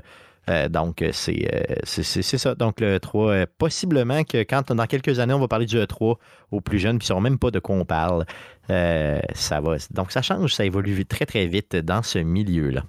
Euh, 0.49 0.67
donc, 0.67 1.03
c'est 1.13 2.21
ça. 2.21 2.55
Donc, 2.55 2.81
le 2.81 2.97
E3, 2.97 3.45
possiblement 3.57 4.23
que 4.23 4.39
quand 4.39 4.73
dans 4.73 4.87
quelques 4.87 5.19
années, 5.19 5.33
on 5.33 5.39
va 5.39 5.47
parler 5.47 5.67
du 5.67 5.77
E3 5.77 6.15
aux 6.51 6.61
plus 6.61 6.79
jeunes, 6.79 6.97
puis 6.97 7.05
ils 7.05 7.11
ne 7.11 7.13
sauront 7.13 7.21
même 7.21 7.39
pas 7.39 7.51
de 7.51 7.59
quoi 7.59 7.75
on 7.75 7.85
parle, 7.85 8.25
ça 8.67 9.61
va. 9.61 9.77
Donc, 9.91 10.11
ça 10.11 10.21
change, 10.21 10.53
ça 10.53 10.65
évolue 10.65 11.05
très, 11.05 11.25
très 11.25 11.45
vite 11.47 11.75
dans 11.75 12.01
ce 12.01 12.19
milieu-là. 12.19 12.83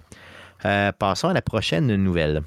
Euh, 0.65 0.91
passons 0.91 1.29
à 1.29 1.33
la 1.33 1.41
prochaine 1.41 1.93
nouvelle. 1.95 2.43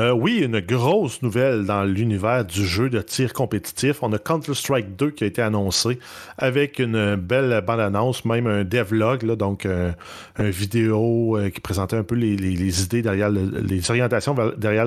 Euh, 0.00 0.10
oui, 0.10 0.38
une 0.38 0.58
grosse 0.58 1.22
nouvelle 1.22 1.64
dans 1.64 1.84
l'univers 1.84 2.44
du 2.44 2.66
jeu 2.66 2.90
de 2.90 3.00
tir 3.00 3.32
compétitif. 3.32 4.02
On 4.02 4.12
a 4.12 4.18
Counter-Strike 4.18 4.96
2 4.96 5.10
qui 5.12 5.22
a 5.22 5.26
été 5.28 5.40
annoncé 5.40 6.00
avec 6.36 6.80
une 6.80 7.14
belle 7.14 7.62
bande-annonce, 7.64 8.24
même 8.24 8.48
un 8.48 8.64
devlog, 8.64 9.24
donc 9.36 9.66
euh, 9.66 9.92
un 10.36 10.50
vidéo 10.50 11.38
qui 11.54 11.60
présentait 11.60 11.96
un 11.96 12.02
peu 12.02 12.16
les, 12.16 12.82
idées 12.82 13.02
derrière, 13.02 13.30
les 13.30 13.90
orientations 13.90 14.34
derrière 14.56 14.86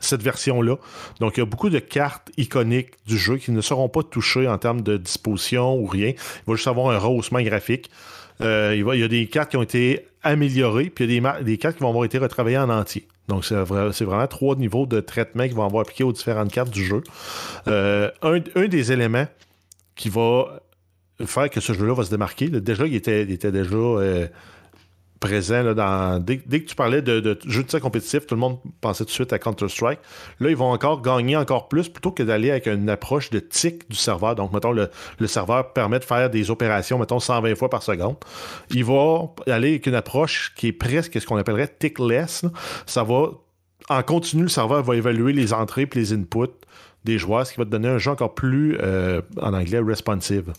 cette 0.00 0.22
version-là. 0.22 0.76
Donc, 1.20 1.36
il 1.36 1.40
y 1.40 1.42
a 1.42 1.46
beaucoup 1.46 1.70
de 1.70 1.78
cartes 1.78 2.30
iconiques 2.36 2.90
du 3.06 3.16
jeu 3.16 3.36
qui 3.36 3.52
ne 3.52 3.60
seront 3.60 3.88
pas 3.88 4.02
touchées 4.02 4.48
en 4.48 4.58
termes 4.58 4.82
de 4.82 4.96
disposition 4.96 5.76
ou 5.76 5.86
rien. 5.86 6.08
Il 6.08 6.50
va 6.50 6.54
juste 6.54 6.68
avoir 6.68 6.90
un 6.90 6.98
rehaussement 6.98 7.40
graphique. 7.42 7.90
Il, 8.40 8.84
il 8.94 9.00
y 9.00 9.04
a 9.04 9.08
des 9.08 9.26
cartes 9.26 9.50
qui 9.50 9.56
ont 9.56 9.62
été 9.62 10.06
amélioré, 10.22 10.90
puis 10.90 11.04
il 11.04 11.12
y 11.12 11.26
a 11.26 11.42
des, 11.42 11.58
cartes 11.58 11.76
qui 11.76 11.82
vont 11.82 11.90
avoir 11.90 12.04
été 12.04 12.18
retravaillées 12.18 12.58
en 12.58 12.70
entier. 12.70 13.06
Donc, 13.28 13.44
c'est 13.44 13.54
vraiment 13.54 14.26
trois 14.26 14.56
niveaux 14.56 14.86
de 14.86 15.00
traitement 15.00 15.46
qui 15.46 15.54
vont 15.54 15.64
avoir 15.64 15.82
appliqué 15.82 16.04
aux 16.04 16.12
différentes 16.12 16.52
cartes 16.52 16.70
du 16.70 16.84
jeu. 16.84 17.02
Euh, 17.68 18.10
un, 18.22 18.68
des 18.68 18.92
éléments 18.92 19.26
qui 19.94 20.08
va 20.08 20.60
faire 21.24 21.48
que 21.48 21.60
ce 21.60 21.72
jeu-là 21.72 21.94
va 21.94 22.04
se 22.04 22.10
démarquer, 22.10 22.48
déjà, 22.48 22.86
il 22.86 22.94
était, 22.94 23.22
était 23.22 23.52
déjà 23.52 23.76
présent 25.24 25.74
dans. 25.74 26.22
Dès, 26.22 26.38
que 26.38 26.66
tu 26.66 26.74
parlais 26.74 27.00
de, 27.00 27.20
de 27.20 27.38
jeux 27.46 27.62
de 27.62 27.68
tir 27.68 27.80
compétitif, 27.80 28.26
tout 28.26 28.34
le 28.34 28.40
monde 28.40 28.58
pensait 28.80 29.04
tout 29.04 29.08
de 29.08 29.14
suite 29.14 29.32
à 29.32 29.38
Counter-Strike. 29.38 29.98
Là, 30.40 30.50
ils 30.50 30.56
vont 30.56 30.70
encore 30.70 31.00
gagner 31.00 31.36
encore 31.36 31.68
plus 31.68 31.88
plutôt 31.88 32.12
que 32.12 32.22
d'aller 32.22 32.50
avec 32.50 32.66
une 32.66 32.90
approche 32.90 33.30
de 33.30 33.38
tick 33.38 33.88
du 33.88 33.96
serveur. 33.96 34.34
Donc, 34.34 34.52
mettons, 34.52 34.72
le, 34.72 34.90
serveur 35.26 35.72
permet 35.72 35.98
de 35.98 36.04
faire 36.04 36.28
des 36.28 36.50
opérations, 36.50 36.98
mettons, 36.98 37.20
120 37.20 37.54
fois 37.54 37.70
par 37.70 37.82
seconde. 37.82 38.16
Il 38.70 38.84
va 38.84 39.30
aller 39.46 39.70
avec 39.70 39.86
une 39.86 39.94
approche 39.94 40.52
qui 40.56 40.68
est 40.68 40.72
presque 40.72 41.20
ce 41.20 41.26
qu'on 41.26 41.36
appellerait 41.36 41.68
tickless. 41.78 42.44
Ça 42.86 43.02
va. 43.02 43.30
En 43.88 44.02
continu, 44.02 44.42
le 44.42 44.48
serveur 44.48 44.82
va 44.82 44.96
évaluer 44.96 45.32
les 45.32 45.52
entrées 45.52 45.88
et 45.90 45.98
les 45.98 46.12
inputs 46.12 46.48
des 47.04 47.18
joueurs, 47.18 47.46
ce 47.46 47.52
qui 47.52 47.58
va 47.58 47.66
te 47.66 47.70
donner 47.70 47.88
un 47.88 47.98
jeu 47.98 48.10
encore 48.10 48.34
plus, 48.34 48.78
euh, 48.80 49.20
en 49.40 49.52
anglais, 49.52 49.78
responsive 49.78 50.52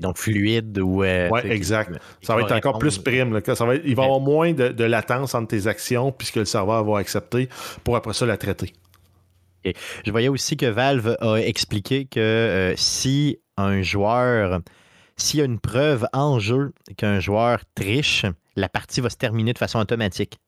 donc 0.00 0.18
fluide 0.18 0.78
ou. 0.78 1.02
Euh, 1.02 1.28
oui, 1.30 1.40
exact. 1.44 1.98
Ça 2.22 2.34
va 2.34 2.42
être 2.42 2.52
encore 2.52 2.78
plus 2.78 2.98
prime. 2.98 3.40
Ça 3.54 3.64
va 3.64 3.76
il 3.76 3.94
va 3.94 4.02
y 4.02 4.04
avoir 4.04 4.20
moins 4.20 4.52
de, 4.52 4.84
latence 4.84 5.34
entre 5.34 5.48
tes 5.48 5.66
actions 5.66 6.12
puisque 6.12 6.36
le 6.36 6.44
serveur 6.44 6.84
va 6.84 6.98
accepter 6.98 7.48
pour 7.84 7.96
après 7.96 8.12
ça 8.12 8.26
la 8.26 8.36
traiter. 8.36 8.72
Je 10.04 10.10
voyais 10.10 10.28
aussi 10.28 10.56
que 10.56 10.66
Valve 10.66 11.16
a 11.20 11.36
expliqué 11.36 12.04
que 12.04 12.20
euh, 12.20 12.74
si 12.76 13.40
un 13.56 13.82
joueur, 13.82 14.60
s'il 15.16 15.40
y 15.40 15.42
a 15.42 15.44
une 15.44 15.58
preuve 15.58 16.06
en 16.12 16.38
jeu 16.38 16.72
qu'un 16.96 17.18
joueur 17.18 17.60
triche, 17.74 18.26
la 18.54 18.68
partie 18.68 19.00
va 19.00 19.10
se 19.10 19.16
terminer 19.16 19.52
de 19.52 19.58
façon 19.58 19.80
automatique. 19.80 20.38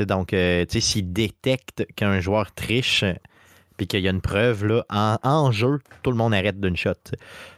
donc, 0.00 0.32
euh, 0.32 0.64
s'il 0.68 1.12
détecte 1.12 1.86
qu'un 1.94 2.18
joueur 2.18 2.52
triche, 2.52 3.04
puis 3.76 3.86
qu'il 3.86 4.00
y 4.00 4.08
a 4.08 4.10
une 4.10 4.20
preuve 4.20 4.66
là, 4.66 4.84
en, 4.90 5.52
jeu, 5.52 5.80
tout 6.02 6.10
le 6.10 6.16
monde 6.16 6.34
arrête 6.34 6.60
d'une 6.60 6.76
shot. 6.76 6.92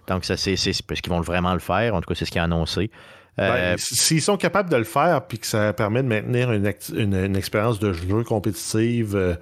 Donc, 0.09 0.25
ça, 0.25 0.37
c'est 0.37 0.57
parce 0.87 1.01
qu'ils 1.01 1.13
vont 1.13 1.21
vraiment 1.21 1.53
le 1.53 1.59
faire. 1.59 1.95
En 1.95 2.01
tout 2.01 2.09
cas, 2.09 2.15
c'est 2.15 2.25
ce 2.25 2.31
qui 2.31 2.39
est 2.39 2.43
annoncé. 2.43 2.91
Euh, 3.39 3.73
ben, 3.73 3.79
s'ils 3.79 4.23
sont 4.23 4.37
capables 4.37 4.71
de 4.71 4.77
le 4.77 4.85
faire, 4.85 5.27
puis 5.27 5.39
que 5.39 5.47
ça 5.47 5.73
permet 5.73 6.03
de 6.03 6.09
maintenir 6.09 6.53
une, 6.53 7.37
expérience 7.37 7.79
de 7.79 7.93
jeu 7.93 8.23
compétitive 8.25 9.15
euh, 9.15 9.35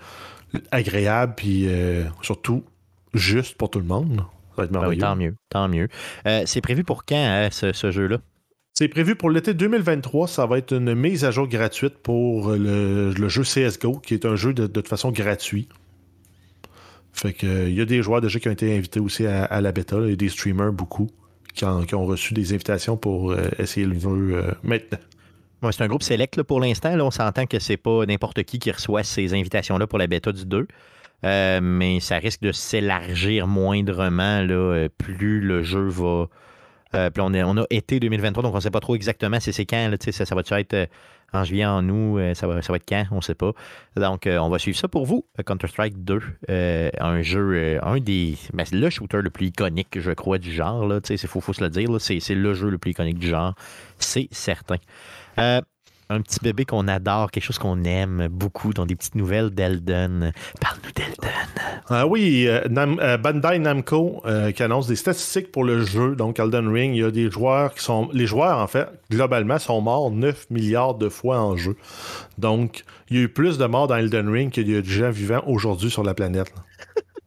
agréable, 0.72 1.34
puis 1.36 1.66
euh, 1.68 2.04
surtout 2.22 2.64
juste 3.12 3.56
pour 3.56 3.70
tout 3.70 3.78
le 3.78 3.84
monde, 3.84 4.16
ça 4.16 4.24
va 4.56 4.64
être 4.64 4.72
ben 4.72 4.80
merveilleux. 4.80 5.00
tant 5.00 5.16
mieux, 5.16 5.34
tant 5.48 5.68
mieux. 5.68 5.88
c'est 6.46 6.60
prévu 6.60 6.82
pour 6.82 7.04
quand, 7.04 7.14
hein, 7.16 7.48
ce, 7.52 7.90
jeu-là? 7.92 8.18
C'est 8.72 8.88
prévu 8.88 9.14
pour 9.14 9.30
l'été 9.30 9.54
2023. 9.54 10.26
Ça 10.26 10.46
va 10.46 10.58
être 10.58 10.72
une 10.72 10.96
mise 10.96 11.24
à 11.24 11.30
jour 11.30 11.46
gratuite 11.46 11.98
pour 11.98 12.50
le, 12.50 13.28
jeu 13.28 13.42
CSGO, 13.42 14.00
qui 14.00 14.14
est 14.14 14.24
un 14.24 14.34
jeu 14.34 14.52
de, 14.52 14.62
de 14.62 14.72
toute 14.72 14.88
façon 14.88 15.12
gratuit. 15.12 15.68
Fait 17.14 17.32
que 17.32 17.46
il 17.46 17.50
euh, 17.50 17.70
y 17.70 17.80
a 17.80 17.84
des 17.84 18.02
joueurs 18.02 18.20
déjà 18.20 18.40
qui 18.40 18.48
ont 18.48 18.52
été 18.52 18.76
invités 18.76 19.00
aussi 19.00 19.24
à, 19.26 19.60
la 19.60 19.72
bêta. 19.72 19.96
Il 20.02 20.10
y 20.10 20.12
a 20.12 20.16
des 20.16 20.28
streamers 20.28 20.72
beaucoup 20.72 21.08
qui, 21.54 21.64
ont 21.64 22.06
reçu 22.06 22.34
des 22.34 22.52
invitations 22.52 22.96
pour 22.96 23.30
euh, 23.30 23.48
essayer 23.58 23.86
le 23.86 23.98
jeu 23.98 24.10
euh, 24.10 24.50
maintenant. 24.64 24.98
c'est 25.70 25.82
un 25.82 25.86
groupe 25.86 26.02
select 26.02 26.42
pour 26.42 26.60
l'instant. 26.60 26.98
On 26.98 27.12
s'entend 27.12 27.46
que 27.46 27.60
c'est 27.60 27.76
pas 27.76 28.04
n'importe 28.04 28.42
qui 28.42 28.58
qui 28.58 28.72
reçoit 28.72 29.04
ces 29.04 29.32
invitations-là 29.32 29.86
pour 29.86 30.00
la 30.00 30.08
bêta 30.08 30.32
du 30.32 30.44
2. 30.44 30.66
mais 31.62 32.00
ça 32.00 32.16
risque 32.16 32.42
de 32.42 32.50
s'élargir 32.50 33.46
moindrement 33.46 34.42
là, 34.42 34.88
plus 34.98 35.40
le 35.40 35.62
jeu 35.62 35.86
va. 35.86 36.26
on, 36.92 37.34
on, 37.34 37.56
a 37.58 37.64
été 37.70 38.00
2023, 38.00 38.42
donc 38.42 38.52
on 38.52 38.56
ne 38.56 38.60
sait 38.60 38.72
pas 38.72 38.80
trop 38.80 38.96
exactement 38.96 39.38
si 39.38 39.52
c'est 39.52 39.66
quand. 39.66 39.88
Là, 39.88 39.96
ça, 40.00 40.26
ça 40.26 40.34
va-tu 40.34 40.52
être 40.54 40.88
en 41.34 41.44
juillet, 41.44 41.64
en 41.64 41.88
août, 41.88 42.18
euh, 42.18 42.34
ça 42.34 42.46
va, 42.46 42.58
être 42.58 42.88
quand, 42.88 43.04
on 43.10 43.16
ne 43.16 43.20
sait 43.20 43.34
pas. 43.34 43.52
Donc, 43.96 44.26
euh, 44.26 44.38
on 44.38 44.48
va 44.48 44.58
suivre 44.58 44.78
ça 44.78 44.88
pour 44.88 45.06
vous. 45.06 45.26
Counter-Strike 45.44 46.04
2, 46.04 46.20
euh, 46.50 46.90
un 47.00 47.22
jeu, 47.22 47.78
un 47.82 47.98
des. 47.98 48.36
Ben, 48.52 48.64
le 48.72 48.90
shooter 48.90 49.22
le 49.22 49.30
plus 49.30 49.46
iconique, 49.46 49.98
je 49.98 50.12
crois, 50.12 50.38
du 50.38 50.52
genre. 50.52 50.92
Il 51.08 51.18
faut, 51.18 51.40
faut 51.40 51.52
se 51.52 51.62
le 51.62 51.70
dire. 51.70 51.88
C'est 52.00 52.34
le 52.34 52.54
jeu 52.54 52.68
le 52.70 52.78
plus 52.78 52.92
iconique 52.92 53.18
du 53.18 53.28
genre. 53.28 53.54
C'est 53.98 54.28
certain 54.30 54.76
un 56.10 56.20
petit 56.20 56.38
bébé 56.42 56.64
qu'on 56.64 56.86
adore, 56.88 57.30
quelque 57.30 57.44
chose 57.44 57.58
qu'on 57.58 57.82
aime 57.84 58.28
beaucoup, 58.30 58.72
dans 58.72 58.86
des 58.86 58.96
petites 58.96 59.14
nouvelles 59.14 59.50
d'Elden. 59.50 60.32
Parle-nous 60.60 60.92
d'Elden. 60.92 61.30
Ah 61.90 62.06
oui, 62.06 62.46
euh, 62.46 62.60
euh, 62.66 63.16
Bandai 63.18 63.58
Namco 63.58 64.22
euh, 64.24 64.52
qui 64.52 64.62
annonce 64.62 64.86
des 64.86 64.96
statistiques 64.96 65.52
pour 65.52 65.64
le 65.64 65.84
jeu, 65.84 66.16
donc 66.16 66.38
Elden 66.38 66.68
Ring. 66.68 66.94
Il 66.94 67.00
y 67.00 67.04
a 67.04 67.10
des 67.10 67.30
joueurs 67.30 67.74
qui 67.74 67.82
sont. 67.82 68.08
Les 68.12 68.26
joueurs, 68.26 68.58
en 68.58 68.66
fait, 68.66 68.88
globalement, 69.10 69.58
sont 69.58 69.80
morts 69.80 70.10
9 70.10 70.50
milliards 70.50 70.94
de 70.94 71.08
fois 71.08 71.38
en 71.38 71.56
jeu. 71.56 71.76
Donc, 72.38 72.84
il 73.10 73.16
y 73.16 73.20
a 73.20 73.22
eu 73.24 73.28
plus 73.28 73.58
de 73.58 73.66
morts 73.66 73.86
dans 73.86 73.96
Elden 73.96 74.28
Ring 74.28 74.50
qu'il 74.50 74.70
y 74.70 74.76
a 74.76 74.80
de 74.80 74.86
gens 74.86 75.10
vivants 75.10 75.42
aujourd'hui 75.46 75.90
sur 75.90 76.02
la 76.02 76.14
planète. 76.14 76.52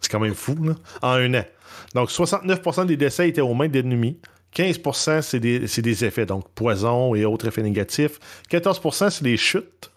C'est 0.01 0.11
quand 0.11 0.19
même 0.19 0.35
fou, 0.35 0.55
là. 0.63 0.73
En 1.01 1.13
un 1.13 1.33
an. 1.35 1.43
Donc, 1.93 2.09
69% 2.09 2.85
des 2.85 2.97
décès 2.97 3.29
étaient 3.29 3.41
aux 3.41 3.53
mains 3.53 3.69
d'ennemis. 3.69 4.17
15% 4.57 5.21
c'est 5.21 5.39
des, 5.39 6.05
effets, 6.05 6.25
donc 6.25 6.49
poison 6.55 7.13
et 7.13 7.25
autres 7.25 7.47
effets 7.47 7.61
négatifs. 7.61 8.19
14% 8.49 9.11
c'est 9.11 9.23
des 9.23 9.37
chutes. 9.37 9.91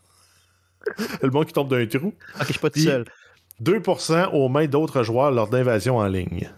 le 1.23 1.31
monde 1.31 1.47
qui 1.47 1.53
tombe 1.53 1.69
d'un 1.69 1.87
trou. 1.87 2.15
Ok, 2.37 2.47
je 2.47 2.53
suis 2.53 2.59
pas 2.59 2.71
tout 2.71 2.81
seul. 2.81 3.05
2% 3.63 4.31
aux 4.33 4.49
mains 4.49 4.67
d'autres 4.67 5.03
joueurs 5.03 5.31
lors 5.31 5.49
d'invasion 5.49 5.99
en 5.99 6.07
ligne. 6.07 6.51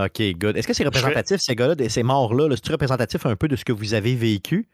OK, 0.00 0.22
good. 0.36 0.56
Est-ce 0.56 0.66
que 0.66 0.74
c'est 0.74 0.84
représentatif, 0.84 1.40
ces 1.40 1.54
gars-là, 1.54 1.88
ces 1.88 2.02
morts-là? 2.02 2.48
-là, 2.48 2.58
c'est 2.60 2.72
représentatif 2.72 3.26
un 3.26 3.36
peu 3.36 3.46
de 3.46 3.56
ce 3.56 3.64
que 3.64 3.72
vous 3.72 3.94
avez 3.94 4.14
vécu? 4.16 4.66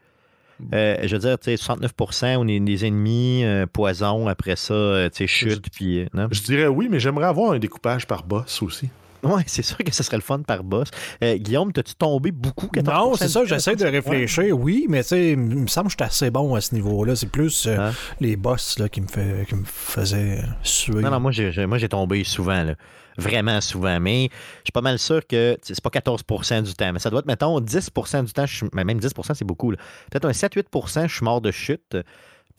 Euh, 0.74 0.96
je 1.02 1.16
veux 1.16 1.20
dire, 1.20 1.36
69 1.42 1.92
on 2.36 2.48
est 2.48 2.60
des 2.60 2.84
ennemis, 2.84 3.44
euh, 3.44 3.66
poison, 3.66 4.28
après 4.28 4.56
ça, 4.56 4.74
euh, 4.74 5.10
chute, 5.26 5.66
puis... 5.72 6.06
Je 6.30 6.42
dirais 6.42 6.66
oui, 6.66 6.88
mais 6.90 7.00
j'aimerais 7.00 7.26
avoir 7.26 7.52
un 7.52 7.58
découpage 7.58 8.06
par 8.06 8.24
boss 8.24 8.62
aussi. 8.62 8.88
Oui, 9.22 9.42
c'est 9.46 9.62
sûr 9.62 9.78
que 9.78 9.92
ce 9.92 10.02
serait 10.02 10.16
le 10.16 10.22
fun 10.22 10.40
par 10.40 10.64
boss. 10.64 10.88
Euh, 11.22 11.36
Guillaume, 11.36 11.72
t'as-tu 11.72 11.94
tombé 11.94 12.30
beaucoup? 12.30 12.68
Non, 12.82 13.14
c'est 13.14 13.28
ça, 13.28 13.44
j'essaie 13.44 13.76
de 13.76 13.84
réfléchir, 13.84 14.58
oui, 14.58 14.86
mais 14.88 15.02
tu 15.02 15.08
sais, 15.08 15.30
il 15.32 15.38
me 15.38 15.66
semble 15.66 15.86
que 15.86 15.92
j'étais 15.92 16.04
assez 16.04 16.30
bon 16.30 16.54
à 16.54 16.60
ce 16.60 16.74
niveau-là. 16.74 17.16
C'est 17.16 17.30
plus 17.30 17.66
euh, 17.66 17.78
hein? 17.78 17.92
les 18.20 18.36
boss 18.36 18.78
là, 18.78 18.88
qui, 18.88 19.00
me 19.00 19.06
fait, 19.06 19.46
qui 19.48 19.54
me 19.54 19.64
faisaient 19.64 20.42
suer. 20.62 21.02
Non, 21.02 21.10
non, 21.10 21.20
moi 21.20 21.32
j'ai, 21.32 21.66
moi, 21.66 21.78
j'ai 21.78 21.88
tombé 21.88 22.24
souvent, 22.24 22.62
là. 22.62 22.74
vraiment 23.16 23.60
souvent, 23.60 24.00
mais 24.00 24.30
je 24.58 24.66
suis 24.66 24.72
pas 24.72 24.80
mal 24.80 24.98
sûr 24.98 25.26
que 25.26 25.58
c'est 25.62 25.80
pas 25.80 25.90
14% 25.90 26.62
du 26.62 26.74
temps, 26.74 26.92
mais 26.92 26.98
ça 26.98 27.10
doit 27.10 27.20
être, 27.20 27.26
mettons, 27.26 27.60
10% 27.60 28.24
du 28.24 28.32
temps, 28.32 28.44
même 28.72 28.98
10 28.98 29.12
c'est 29.34 29.44
beaucoup. 29.44 29.72
Peut-être 30.10 30.26
un 30.26 30.32
7-8% 30.32 31.08
je 31.08 31.14
suis 31.14 31.24
mort 31.24 31.40
de 31.40 31.50
chute. 31.50 31.96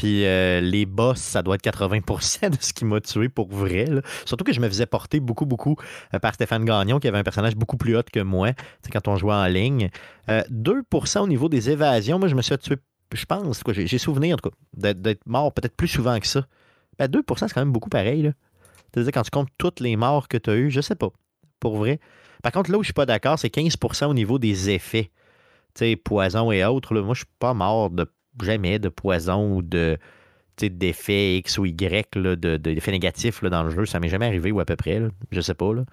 Puis 0.01 0.25
euh, 0.25 0.61
les 0.61 0.87
boss, 0.87 1.19
ça 1.19 1.43
doit 1.43 1.53
être 1.53 1.63
80% 1.63 2.49
de 2.49 2.57
ce 2.59 2.73
qui 2.73 2.85
m'a 2.85 2.99
tué 3.01 3.29
pour 3.29 3.49
vrai. 3.49 3.85
Surtout 4.25 4.43
que 4.43 4.51
je 4.51 4.59
me 4.59 4.67
faisais 4.67 4.87
porter 4.87 5.19
beaucoup, 5.19 5.45
beaucoup 5.45 5.75
euh, 6.15 6.17
par 6.17 6.33
Stéphane 6.33 6.65
Gagnon, 6.65 6.99
qui 6.99 7.07
avait 7.07 7.19
un 7.19 7.23
personnage 7.23 7.55
beaucoup 7.55 7.77
plus 7.77 7.95
haut 7.95 8.01
que 8.11 8.19
moi, 8.19 8.53
quand 8.91 9.07
on 9.07 9.17
jouait 9.17 9.35
en 9.35 9.45
ligne. 9.45 9.91
Euh, 10.27 10.41
2% 10.49 11.19
au 11.19 11.27
niveau 11.27 11.49
des 11.49 11.69
évasions, 11.69 12.17
moi, 12.17 12.27
je 12.27 12.33
me 12.33 12.41
suis 12.41 12.57
tué, 12.57 12.77
je 13.13 13.25
pense, 13.25 13.61
quoi, 13.61 13.75
j'ai 13.75 13.97
souvenir, 13.99 14.37
en 14.37 14.37
tout 14.39 14.49
d'être- 14.73 15.23
mort 15.27 15.53
peut-être 15.53 15.75
plus 15.75 15.87
souvent 15.87 16.19
que 16.19 16.25
ça. 16.25 16.47
Ben, 16.97 17.07
2%, 17.07 17.47
c'est 17.47 17.53
quand 17.53 17.61
même 17.61 17.71
beaucoup 17.71 17.89
pareil. 17.91 18.31
C'est-à-dire, 18.91 19.11
quand 19.13 19.21
tu 19.21 19.29
comptes 19.29 19.49
toutes 19.59 19.81
les 19.81 19.95
morts 19.97 20.27
que 20.27 20.37
tu 20.37 20.49
as 20.49 20.55
eues, 20.55 20.71
je 20.71 20.81
sais 20.81 20.95
pas, 20.95 21.09
pour 21.59 21.77
vrai. 21.77 21.99
Par 22.41 22.51
contre, 22.51 22.71
là 22.71 22.79
où 22.79 22.81
je 22.81 22.87
suis 22.87 22.93
pas 22.93 23.05
d'accord, 23.05 23.37
c'est 23.37 23.49
15% 23.49 24.07
au 24.07 24.15
niveau 24.15 24.39
des 24.39 24.71
effets. 24.71 25.11
Tu 25.75 25.85
sais, 25.85 25.95
poison 25.95 26.51
et 26.51 26.65
autres. 26.65 26.95
moi, 27.01 27.13
je 27.13 27.19
suis 27.19 27.31
pas 27.37 27.53
mort 27.53 27.91
de 27.91 28.11
jamais 28.41 28.79
de 28.79 28.89
poison 28.89 29.55
ou 29.55 29.61
de 29.61 29.97
d'effets 30.61 31.37
X 31.37 31.57
ou 31.57 31.65
Y, 31.65 32.15
là, 32.15 32.35
de, 32.35 32.57
de- 32.57 32.57
d'effets 32.57 32.91
négatifs 32.91 33.41
là, 33.41 33.49
dans 33.49 33.63
le 33.63 33.71
jeu. 33.71 33.85
Ça 33.87 33.99
m'est 33.99 34.09
jamais 34.09 34.27
arrivé 34.27 34.51
ou 34.51 34.59
à 34.59 34.65
peu 34.65 34.75
près. 34.75 34.99
là. 34.99 35.07
Je 35.31 35.41
sais 35.41 35.55
pas. 35.55 35.73
Là. 35.73 35.85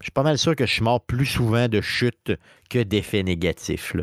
Je 0.00 0.06
suis 0.06 0.12
pas 0.12 0.22
mal 0.22 0.38
sûr 0.38 0.56
que 0.56 0.66
je 0.66 0.72
suis 0.72 0.82
mort 0.82 1.00
plus 1.00 1.26
souvent 1.26 1.68
de 1.68 1.80
chute 1.80 2.32
que 2.70 2.82
d'effets 2.82 3.22
négatifs. 3.22 3.94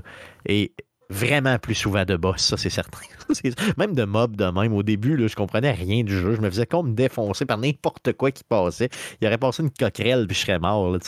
Et 0.45 0.74
vraiment 1.10 1.60
plus 1.60 1.76
souvent 1.76 2.06
de 2.06 2.15
boss, 2.15 2.41
ça 2.41 2.58
c'est 2.58 2.69
certain. 2.69 3.02
Même 3.78 3.93
de 3.93 4.04
mobs 4.04 4.36
de 4.36 4.45
même. 4.45 4.74
Au 4.74 4.84
début, 4.84 5.17
là, 5.17 5.28
je 5.28 5.36
comprenais 5.36 5.71
rien 5.71 6.04
du 6.04 6.17
jeu. 6.17 6.36
Je 6.36 6.41
me 6.41 6.50
faisais 6.50 6.65
comme 6.65 6.89
me 6.91 6.95
défoncer 6.95 7.45
par 7.45 7.58
n'importe 7.58 8.13
quoi 8.13 8.32
qui 8.32 8.43
passait. 8.43 8.89
Il 9.21 9.28
aurait 9.28 9.38
passé 9.38 9.63
une 9.63 9.71
coquerelle 9.71 10.28
puis 10.28 10.36
je 10.36 10.41
serais 10.41 10.60
mort. 10.60 10.91
là, 10.91 11.00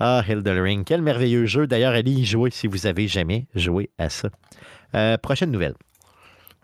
ah, 0.00 0.24
Elden 0.28 0.58
Ring. 0.60 0.84
Quel 0.84 1.02
merveilleux 1.02 1.46
jeu. 1.46 1.66
D'ailleurs, 1.66 1.92
allez 1.92 2.12
y 2.12 2.24
jouer 2.24 2.50
si 2.50 2.66
vous 2.66 2.86
avez 2.86 3.08
jamais 3.08 3.46
joué 3.54 3.90
à 3.98 4.08
ça. 4.08 4.30
Euh, 4.94 5.16
prochaine 5.18 5.50
nouvelle. 5.50 5.74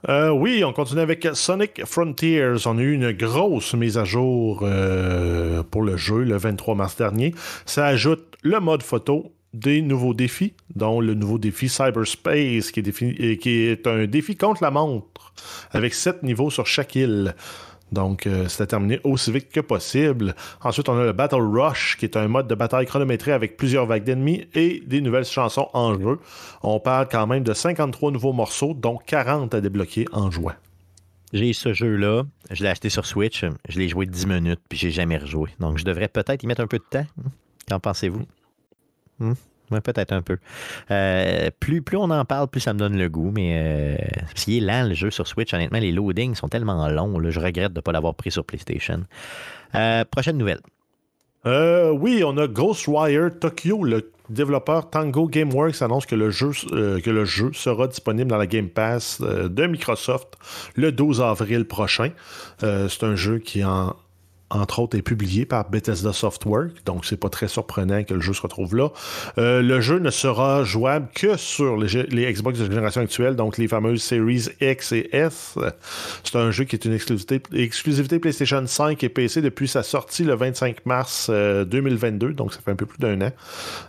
Euh, 0.09 0.31
oui, 0.31 0.62
on 0.64 0.73
continue 0.73 1.01
avec 1.01 1.27
Sonic 1.33 1.85
Frontiers. 1.85 2.55
On 2.67 2.79
a 2.79 2.83
eu 2.83 2.93
une 2.93 3.12
grosse 3.12 3.75
mise 3.75 3.99
à 3.99 4.05
jour 4.05 4.61
euh, 4.62 5.64
pour 5.64 5.83
le 5.83 5.97
jeu 5.97 6.23
le 6.23 6.37
23 6.37 6.77
mars 6.77 6.97
dernier. 6.97 7.35
Ça 7.67 7.87
ajoute 7.87 8.37
le 8.43 8.61
mode 8.61 8.85
photo, 8.85 9.33
des 9.55 9.83
nouveaux 9.83 10.14
défis, 10.14 10.55
dont 10.77 11.01
le 11.01 11.14
nouveau 11.14 11.38
défi 11.38 11.69
Cyberspace, 11.69 12.71
qui 12.71 12.81
est, 12.81 13.38
qui 13.38 13.51
est 13.51 13.87
un 13.88 14.07
défi 14.07 14.37
contre 14.37 14.62
la 14.62 14.71
montre, 14.71 15.33
avec 15.73 15.95
sept 15.95 16.23
niveaux 16.23 16.51
sur 16.51 16.67
chaque 16.67 16.95
île. 16.95 17.35
Donc, 17.92 18.27
euh, 18.27 18.46
c'est 18.48 18.62
à 18.62 18.66
terminer 18.66 19.01
aussi 19.05 19.33
vite 19.33 19.51
que 19.51 19.61
possible. 19.61 20.35
Ensuite, 20.62 20.88
on 20.88 20.98
a 20.98 21.05
le 21.05 21.12
Battle 21.12 21.40
Rush, 21.40 21.96
qui 21.96 22.05
est 22.05 22.16
un 22.16 22.29
mode 22.29 22.46
de 22.46 22.55
bataille 22.55 22.87
chronométré 22.87 23.33
avec 23.33 23.57
plusieurs 23.57 23.87
vagues 23.87 24.05
d'ennemis 24.05 24.46
et 24.55 24.83
des 24.87 25.01
nouvelles 25.01 25.24
chansons 25.24 25.68
en 25.72 25.98
jeu. 25.98 26.18
On 26.62 26.81
parle 26.81 27.09
quand 27.11 27.27
même 27.27 27.42
de 27.42 27.55
53 27.55 28.11
nouveaux 28.11 28.33
morceaux, 28.33 28.74
dont 28.74 28.98
40 29.07 29.55
à 29.55 29.61
débloquer 29.61 30.05
en 30.12 30.31
jouant. 30.31 30.55
J'ai 31.33 31.53
ce 31.53 31.74
jeu-là, 31.74 32.24
je 32.51 32.62
l'ai 32.62 32.70
acheté 32.70 32.88
sur 32.88 33.05
Switch, 33.05 33.44
je 33.68 33.79
l'ai 33.79 33.88
joué 33.88 34.07
10 34.07 34.27
minutes, 34.27 34.61
puis 34.68 34.79
j'ai 34.79 34.90
jamais 34.90 35.18
rejoué. 35.18 35.51
Donc 35.61 35.77
je 35.77 35.85
devrais 35.85 36.09
peut-être 36.09 36.42
y 36.42 36.46
mettre 36.46 36.62
un 36.62 36.66
peu 36.66 36.79
de 36.79 36.85
temps. 36.88 37.07
Qu'en 37.68 37.81
pensez-vous? 37.81 38.22
Hmm? 39.18 39.35
Ouais, 39.70 39.81
peut-être 39.81 40.12
un 40.12 40.22
peu. 40.22 40.38
Euh, 40.90 41.50
plus, 41.61 41.83
plus 41.83 41.96
on 41.96 42.11
en 42.11 42.24
parle, 42.24 42.48
plus 42.48 42.61
ça 42.61 42.72
me 42.72 42.78
donne 42.78 42.96
le 42.96 43.09
goût, 43.09 43.31
mais 43.35 43.52
euh, 43.54 43.96
qu'il 44.35 44.54
est 44.54 44.61
lent 44.61 44.88
le 44.88 44.94
jeu 44.94 45.11
sur 45.11 45.26
Switch, 45.26 45.52
honnêtement, 45.52 45.78
les 45.78 45.92
loadings 45.92 46.35
sont 46.35 46.48
tellement 46.48 46.88
longs, 46.88 47.20
je 47.31 47.40
regrette 47.40 47.72
de 47.72 47.78
ne 47.78 47.83
pas 47.83 47.92
l'avoir 47.92 48.14
pris 48.14 48.31
sur 48.31 48.44
PlayStation. 48.44 49.02
Euh, 49.74 50.04
prochaine 50.04 50.38
nouvelle. 50.38 50.61
Euh, 51.46 51.90
oui, 51.90 52.22
on 52.24 52.37
a 52.38 52.46
Ghostwire 52.46 53.31
Tokyo, 53.38 53.85
le 53.85 54.11
développeur 54.28 54.90
Tango 54.90 55.26
Gameworks 55.26 55.81
annonce 55.83 56.04
que 56.04 56.14
le 56.14 56.31
jeu, 56.31 56.50
que 56.50 57.11
le 57.11 57.24
jeu 57.24 57.52
sera 57.52 57.87
disponible 57.87 58.28
dans 58.28 58.37
la 58.37 58.46
Game 58.46 58.68
Pass 58.68 59.20
de 59.20 59.66
Microsoft 59.66 60.37
le 60.74 60.92
12 60.92 61.22
avril 61.22 61.64
prochain. 61.64 62.11
C'est 62.61 63.04
un 63.04 63.14
jeu 63.14 63.38
qui 63.38 63.64
en 63.64 63.94
entre 64.51 64.81
autres, 64.81 64.97
est 64.97 65.03
publié 65.03 65.45
par 65.45 65.69
Bethesda 65.69 66.13
Softworks, 66.13 66.85
donc 66.87 67.05
c'est 67.05 67.19
pas 67.19 67.29
très 67.29 67.49
surprenant 67.49 68.03
que 68.05 68.15
le 68.15 68.21
jeu 68.21 68.33
se 68.33 68.41
retrouve 68.41 68.75
là. 68.77 68.89
Euh, 69.37 69.61
le 69.61 69.81
jeu 69.81 69.99
ne 69.99 70.11
sera 70.11 70.65
jouable 70.65 71.09
que 71.15 71.37
sur 71.37 71.77
les, 71.77 72.33
Xbox 72.33 72.59
de 72.59 72.65
génération 72.65 73.03
actuelle, 73.03 73.37
donc 73.37 73.59
les 73.59 73.69
fameuses 73.69 74.03
Series 74.03 74.47
X 74.61 74.93
et 74.93 75.09
S. 75.13 75.59
C'est 76.25 76.37
un 76.37 76.51
jeu 76.51 76.65
qui 76.65 76.77
est 76.77 76.85
une 76.85 76.95
exclusivité, 76.95 77.43
exclusivité 77.53 78.19
PlayStation 78.19 78.67
5 78.67 79.03
et 79.05 79.09
PC 79.09 79.43
depuis 79.43 79.69
sa 79.69 79.83
sortie 79.83 80.25
le 80.25 80.35
25 80.35 80.87
mars 80.87 81.29
euh, 81.31 81.65
2022, 81.65 82.33
donc 82.33 82.55
ça 82.55 82.61
fait 82.61 82.71
un 82.71 82.77
peu 82.77 82.87
plus 82.87 82.99
d'un 82.99 83.21
an. 83.21 83.33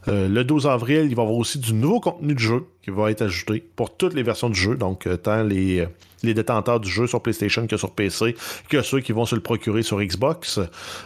Euh, 0.08 0.28
le 0.28 0.44
12 0.44 0.68
avril, 0.68 1.08
il 1.10 1.16
va 1.16 1.22
y 1.22 1.26
avoir 1.26 1.38
aussi 1.38 1.60
du 1.60 1.74
nouveau 1.74 2.00
contenu 2.00 2.34
de 2.34 2.40
jeu 2.40 2.66
qui 2.84 2.92
va 2.92 3.12
être 3.12 3.22
ajouté 3.22 3.64
pour 3.76 3.96
toutes 3.96 4.14
les 4.14 4.24
versions 4.24 4.50
du 4.50 4.60
jeu, 4.60 4.76
donc 4.76 5.08
euh, 5.08 5.16
tant 5.16 5.44
les 5.44 5.88
détenteurs 6.24 6.80
du 6.80 6.90
jeu 6.90 7.08
sur 7.08 7.22
PlayStation 7.22 7.66
que 7.68 7.78
sur 7.78 7.92
PC, 7.92 8.36
que 8.70 8.82
ceux 8.82 9.00
qui 9.00 9.12
vont 9.12 9.26
se 9.26 9.36
le 9.36 9.42
procurer 9.42 9.84
sur 9.84 10.02
Xbox. 10.02 10.49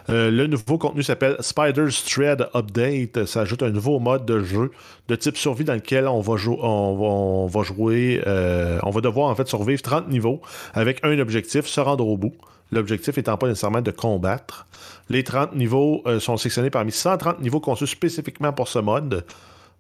Euh, 0.10 0.32
le 0.32 0.48
nouveau 0.48 0.78
contenu 0.78 1.04
s'appelle 1.04 1.36
Spider's 1.40 2.04
Thread 2.06 2.48
Update. 2.56 3.26
Ça 3.26 3.42
ajoute 3.42 3.64
un 3.64 3.72
nouveau 3.72 4.00
mode 4.00 4.26
de 4.26 4.42
jeu 4.42 4.72
de 5.08 5.16
type 5.16 5.38
survie 5.38 5.66
dans 5.66 5.74
lequel 5.74 6.08
on 6.08 6.22
va, 6.22 6.38
jou 6.38 6.58
on 6.62 6.96
va, 6.96 7.06
on 7.06 7.48
va 7.48 7.64
jouer, 7.64 8.22
euh, 8.26 8.80
on 8.84 8.90
va 8.90 9.02
devoir 9.02 9.30
en 9.30 9.36
fait 9.36 9.48
survivre 9.48 9.82
30 9.82 10.10
niveaux 10.10 10.42
avec 10.74 11.00
un 11.04 11.18
objectif, 11.20 11.66
se 11.66 11.82
rendre 11.82 12.08
au 12.08 12.18
bout. 12.18 12.34
L'objectif 12.72 13.18
étant 13.18 13.38
pas 13.38 13.48
nécessairement 13.48 13.82
de 13.82 13.92
combattre. 13.92 14.66
Les 15.10 15.24
30 15.24 15.56
niveaux 15.56 16.02
euh, 16.08 16.20
sont 16.20 16.38
sectionnés 16.38 16.70
parmi 16.70 16.92
130 16.92 17.42
niveaux 17.42 17.60
conçus 17.60 17.88
spécifiquement 17.88 18.54
pour 18.54 18.68
ce 18.68 18.80
mode 18.80 19.26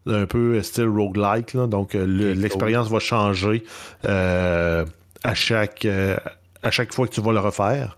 un 0.05 0.25
peu 0.25 0.61
style 0.61 0.89
roguelike, 0.89 1.53
là. 1.53 1.65
donc 1.65 1.93
l'expérience 1.93 2.89
va 2.89 2.99
changer 2.99 3.63
euh, 4.03 4.83
à 5.23 5.33
chaque, 5.33 5.85
euh, 5.85 6.17
à 6.61 6.71
chaque 6.71 6.93
fois 6.93 7.07
que 7.07 7.13
tu 7.13 7.21
vas 7.21 7.31
le 7.31 7.39
refaire. 7.39 7.95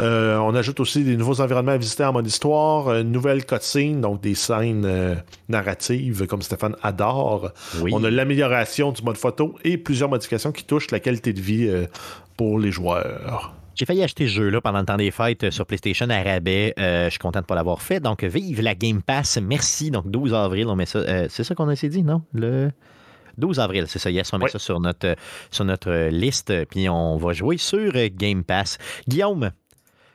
Euh, 0.00 0.38
on 0.38 0.54
ajoute 0.54 0.80
aussi 0.80 1.04
des 1.04 1.16
nouveaux 1.16 1.40
environnements 1.40 1.72
à 1.72 1.76
visiter 1.76 2.04
en 2.04 2.12
mode 2.12 2.26
histoire, 2.26 2.94
une 2.94 3.12
nouvelle 3.12 3.44
cutscene, 3.44 4.00
donc 4.00 4.20
des 4.22 4.34
scènes 4.34 4.84
euh, 4.86 5.14
narratives 5.48 6.26
comme 6.26 6.42
Stéphane 6.42 6.74
adore. 6.82 7.50
Oui. 7.80 7.90
On 7.94 8.02
a 8.04 8.10
l'amélioration 8.10 8.92
du 8.92 9.02
mode 9.02 9.16
photo 9.18 9.56
et 9.64 9.76
plusieurs 9.76 10.08
modifications 10.08 10.52
qui 10.52 10.64
touchent 10.64 10.90
la 10.90 11.00
qualité 11.00 11.32
de 11.32 11.40
vie 11.40 11.66
euh, 11.68 11.86
pour 12.36 12.58
les 12.58 12.70
joueurs. 12.72 13.54
J'ai 13.74 13.86
failli 13.86 14.02
acheter 14.02 14.26
ce 14.26 14.32
jeu-là 14.32 14.60
pendant 14.60 14.80
le 14.80 14.84
temps 14.86 14.96
des 14.96 15.10
fêtes 15.10 15.44
euh, 15.44 15.50
sur 15.50 15.66
PlayStation 15.66 16.08
à 16.10 16.22
rabais. 16.22 16.74
Euh, 16.78 17.04
je 17.06 17.10
suis 17.10 17.18
content 17.18 17.40
de 17.40 17.44
ne 17.44 17.46
pas 17.48 17.54
l'avoir 17.54 17.82
fait. 17.82 18.00
Donc, 18.00 18.24
vive 18.24 18.60
la 18.62 18.74
Game 18.74 19.02
Pass. 19.02 19.38
Merci. 19.42 19.90
Donc, 19.90 20.10
12 20.10 20.32
avril, 20.34 20.66
on 20.68 20.76
met 20.76 20.86
ça. 20.86 20.98
euh, 21.00 21.26
c'est 21.28 21.44
ça 21.44 21.54
qu'on 21.54 21.68
a 21.68 21.72
essayé 21.72 21.90
dit, 21.90 22.02
non? 22.02 22.22
Le 22.32 22.70
12 23.38 23.58
avril, 23.60 23.84
c'est 23.86 23.98
ça. 23.98 24.10
Yes, 24.10 24.30
on 24.34 24.38
met 24.38 24.44
Oui. 24.46 24.50
ça 24.50 24.58
sur 24.58 24.80
notre, 24.80 25.14
sur 25.50 25.64
notre 25.64 26.08
liste. 26.10 26.52
Puis, 26.66 26.88
on 26.90 27.16
va 27.16 27.32
jouer 27.32 27.56
sur 27.56 27.92
euh, 27.94 28.08
Game 28.12 28.44
Pass. 28.44 28.76
Guillaume, 29.08 29.50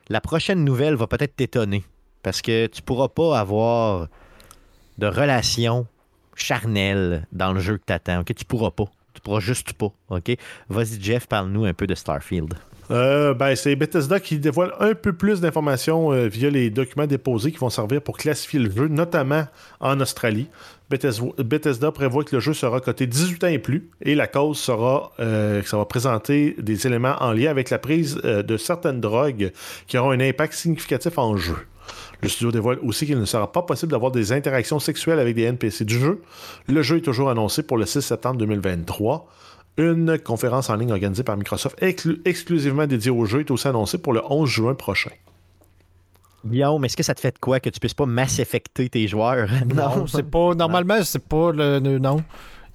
la 0.09 0.21
prochaine 0.21 0.63
nouvelle 0.63 0.95
va 0.95 1.07
peut-être 1.07 1.35
t'étonner. 1.35 1.83
Parce 2.23 2.41
que 2.41 2.67
tu 2.67 2.81
pourras 2.81 3.09
pas 3.09 3.39
avoir 3.39 4.07
de 4.97 5.07
relation 5.07 5.87
charnelle 6.35 7.27
dans 7.31 7.53
le 7.53 7.59
jeu 7.59 7.77
que 7.77 7.83
tu 7.85 7.93
attends. 7.93 8.21
OK? 8.21 8.33
Tu 8.33 8.45
pourras 8.45 8.71
pas. 8.71 8.85
Tu 9.13 9.21
pourras 9.21 9.39
juste 9.39 9.73
pas. 9.73 9.93
Vas-y, 10.69 11.01
Jeff, 11.01 11.27
parle-nous 11.27 11.65
un 11.65 11.73
peu 11.73 11.87
de 11.87 11.95
Starfield. 11.95 12.53
Euh, 12.91 13.33
ben, 13.33 13.55
c'est 13.55 13.75
Bethesda 13.75 14.19
qui 14.19 14.37
dévoile 14.37 14.73
un 14.79 14.93
peu 14.93 15.13
plus 15.13 15.41
d'informations 15.41 16.11
euh, 16.11 16.27
via 16.27 16.49
les 16.49 16.69
documents 16.69 17.07
déposés 17.07 17.51
qui 17.51 17.57
vont 17.57 17.71
servir 17.71 18.01
pour 18.01 18.17
classifier 18.17 18.59
le 18.59 18.69
jeu, 18.69 18.87
notamment 18.87 19.45
en 19.79 19.99
Australie. 20.01 20.47
Bethesda, 20.89 21.91
prévoit 21.91 22.23
que 22.23 22.35
le 22.35 22.39
jeu 22.39 22.53
sera 22.53 22.79
coté 22.79 23.07
18 23.07 23.43
ans 23.43 23.47
et 23.47 23.59
plus 23.59 23.89
et 24.01 24.13
la 24.15 24.27
cause 24.27 24.57
sera 24.59 25.11
euh, 25.19 25.61
que 25.61 25.67
ça 25.67 25.77
va 25.77 25.85
présenter 25.85 26.55
des 26.59 26.85
éléments 26.87 27.15
en 27.19 27.31
lien 27.31 27.49
avec 27.49 27.69
la 27.69 27.79
prise 27.79 28.19
euh, 28.23 28.43
de 28.43 28.57
certaines 28.57 29.01
drogues 29.01 29.51
qui 29.87 29.97
auront 29.97 30.11
un 30.11 30.19
impact 30.19 30.53
significatif 30.53 31.17
en 31.17 31.37
jeu. 31.37 31.55
Le 32.21 32.29
studio 32.29 32.51
dévoile 32.51 32.79
aussi 32.83 33.05
qu'il 33.05 33.19
ne 33.19 33.25
sera 33.25 33.51
pas 33.51 33.61
possible 33.61 33.91
d'avoir 33.91 34.11
des 34.11 34.31
interactions 34.31 34.79
sexuelles 34.79 35.19
avec 35.19 35.35
des 35.35 35.43
NPC 35.43 35.85
du 35.85 35.99
jeu. 35.99 36.21
Le 36.67 36.81
jeu 36.81 36.97
est 36.97 37.01
toujours 37.01 37.29
annoncé 37.29 37.63
pour 37.63 37.77
le 37.77 37.85
6 37.85 38.01
septembre 38.01 38.37
2023. 38.37 39.27
Une 39.77 40.17
conférence 40.17 40.69
en 40.69 40.75
ligne 40.77 40.91
organisée 40.91 41.23
par 41.23 41.35
Microsoft 41.37 41.77
exclu- 41.81 42.21
exclusivement 42.25 42.87
dédiée 42.87 43.11
au 43.11 43.25
jeu 43.25 43.41
est 43.41 43.51
aussi 43.51 43.67
annoncée 43.67 43.97
pour 43.97 44.13
le 44.13 44.21
11 44.29 44.49
juin 44.49 44.73
prochain. 44.73 45.11
Guillaume, 46.45 46.85
est-ce 46.85 46.95
que 46.95 47.03
ça 47.03 47.15
te 47.15 47.19
fait 47.21 47.31
de 47.33 47.39
quoi 47.39 47.59
que 47.59 47.69
tu 47.69 47.79
puisses 47.79 47.93
pas 47.93 48.05
mass 48.05 48.39
affecter 48.39 48.87
tes 48.89 49.07
joueurs? 49.07 49.47
Non, 49.75 50.05
c'est 50.07 50.29
pas. 50.29 50.53
Normalement, 50.55 51.03
c'est 51.03 51.23
pas 51.27 51.51
le. 51.51 51.79
le- 51.79 51.99
non. 51.99 52.23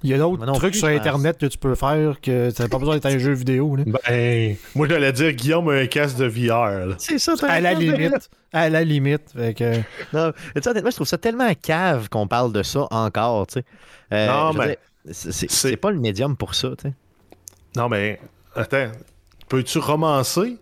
Il 0.03 0.09
y 0.09 0.15
a 0.15 0.17
d'autres 0.17 0.43
trucs 0.53 0.71
plus, 0.71 0.79
sur. 0.79 0.87
Internet 0.87 1.37
que 1.37 1.45
tu 1.45 1.59
peux 1.59 1.75
faire 1.75 2.19
que 2.19 2.49
t'as 2.49 2.67
pas 2.67 2.79
besoin 2.79 2.95
d'être 2.95 3.05
un 3.05 3.19
jeu 3.19 3.33
vidéo. 3.33 3.75
là. 3.75 3.83
Ben, 3.85 4.55
moi 4.73 4.87
j'allais 4.87 5.11
dire 5.13 5.31
Guillaume 5.33 5.69
a 5.69 5.73
un 5.73 5.85
casque 5.85 6.17
de 6.17 6.25
VR. 6.25 6.87
là. 6.87 6.95
C'est 6.97 7.19
ça, 7.19 7.33
À 7.47 7.61
la 7.61 7.73
limite. 7.75 8.29
À 8.51 8.67
la 8.69 8.83
limite. 8.83 9.31
Fait 9.35 9.53
que, 9.53 9.75
Non, 10.11 10.31
tu 10.55 10.61
sais, 10.61 10.67
honnêtement, 10.69 10.89
je 10.89 10.95
trouve 10.95 11.07
ça 11.07 11.19
tellement 11.19 11.53
cave 11.53 12.09
qu'on 12.09 12.27
parle 12.27 12.51
de 12.51 12.63
ça 12.63 12.87
encore, 12.89 13.45
tu 13.45 13.59
sais. 13.59 13.65
Euh, 14.11 14.27
Non, 14.27 14.53
mais- 14.53 14.79
c'est 15.11 15.77
pas 15.77 15.91
le 15.91 15.99
médium 15.99 16.35
pour 16.35 16.55
ça, 16.55 16.69
tu 16.77 16.87
sais. 16.89 16.93
Non, 17.75 17.87
mais 17.87 18.19
attends, 18.55 18.87
peux-tu 19.49 19.77
romancer? 19.77 20.57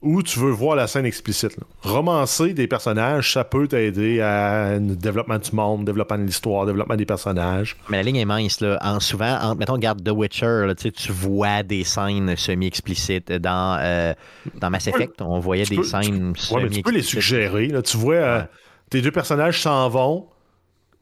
Ou 0.00 0.22
tu 0.22 0.38
veux 0.38 0.50
voir 0.52 0.76
la 0.76 0.86
scène 0.86 1.06
explicite. 1.06 1.56
là. 1.56 1.64
Romancer 1.82 2.54
des 2.54 2.66
personnages, 2.68 3.32
ça 3.32 3.42
peut 3.44 3.66
t'aider 3.66 4.20
à 4.20 4.78
développement 4.78 5.38
du 5.38 5.50
monde, 5.52 5.84
développement 5.84 6.18
de 6.18 6.22
l'histoire, 6.22 6.66
développement 6.66 6.94
des 6.96 7.04
personnages. 7.06 7.76
Mais 7.88 7.96
la 7.96 8.02
ligne 8.04 8.16
est 8.16 8.24
mince, 8.24 8.60
là. 8.60 8.78
En, 8.80 9.00
souvent, 9.00 9.36
en, 9.42 9.54
mettons, 9.56 9.72
regarde 9.72 10.02
The 10.04 10.10
Witcher, 10.14 10.66
là, 10.66 10.74
tu 10.76 10.90
vois 11.12 11.62
des 11.64 11.82
scènes 11.82 12.36
semi-explicites. 12.36 13.32
Dans, 13.32 13.76
euh, 13.80 14.14
dans 14.60 14.70
Mass 14.70 14.86
Effect, 14.86 15.20
on 15.20 15.40
voyait 15.40 15.64
Tu 15.64 15.70
des 15.70 15.76
peux- 15.76 15.82
tu 15.82 15.88
scènes 15.88 16.32
peux- 16.32 16.54
ouais, 16.54 16.62
mais 16.62 16.70
tu 16.70 16.82
peux 16.82 16.90
les 16.92 17.02
semi-explicites. 17.02 17.20
suggérer. 17.22 17.66
là. 17.68 17.82
Tu 17.82 17.96
vois, 17.96 18.14
euh, 18.14 18.42
tes 18.90 19.00
deux 19.02 19.10
personnages 19.10 19.60
s'en 19.60 19.88
vont, 19.88 20.26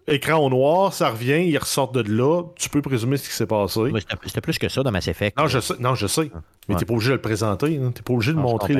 écran 0.09 0.37
au 0.39 0.49
noir, 0.51 0.93
ça 0.93 1.11
revient, 1.11 1.45
ils 1.49 1.59
ressortent 1.59 1.95
de 1.95 2.03
là, 2.13 2.43
tu 2.57 2.69
peux 2.69 2.83
présumer 2.83 3.17
ce 3.17 3.29
qui 3.29 3.35
s'est 3.35 3.47
passé. 3.47 3.81
C'était 4.27 4.41
plus 4.41 4.59
que 4.59 4.69
ça 4.69 4.83
dans 4.83 4.91
Mass 4.93 5.09
Effect. 5.09 5.37
Non, 5.39 5.47
je 5.47 5.59
sais, 5.61 5.75
non, 5.81 5.95
je 5.95 6.07
sais. 6.07 6.31
Mais 6.69 6.75
Ouais. 6.75 6.81
t'es 6.81 6.87
pas 6.87 6.95
obligé 6.95 7.11
de 7.11 7.15
le 7.17 7.21
présenter. 7.21 7.79
hein. 7.83 7.93
T'es 7.95 8.03
pas 8.03 8.13
obligé 8.13 8.33
de 8.33 8.39
montrer 8.39 8.75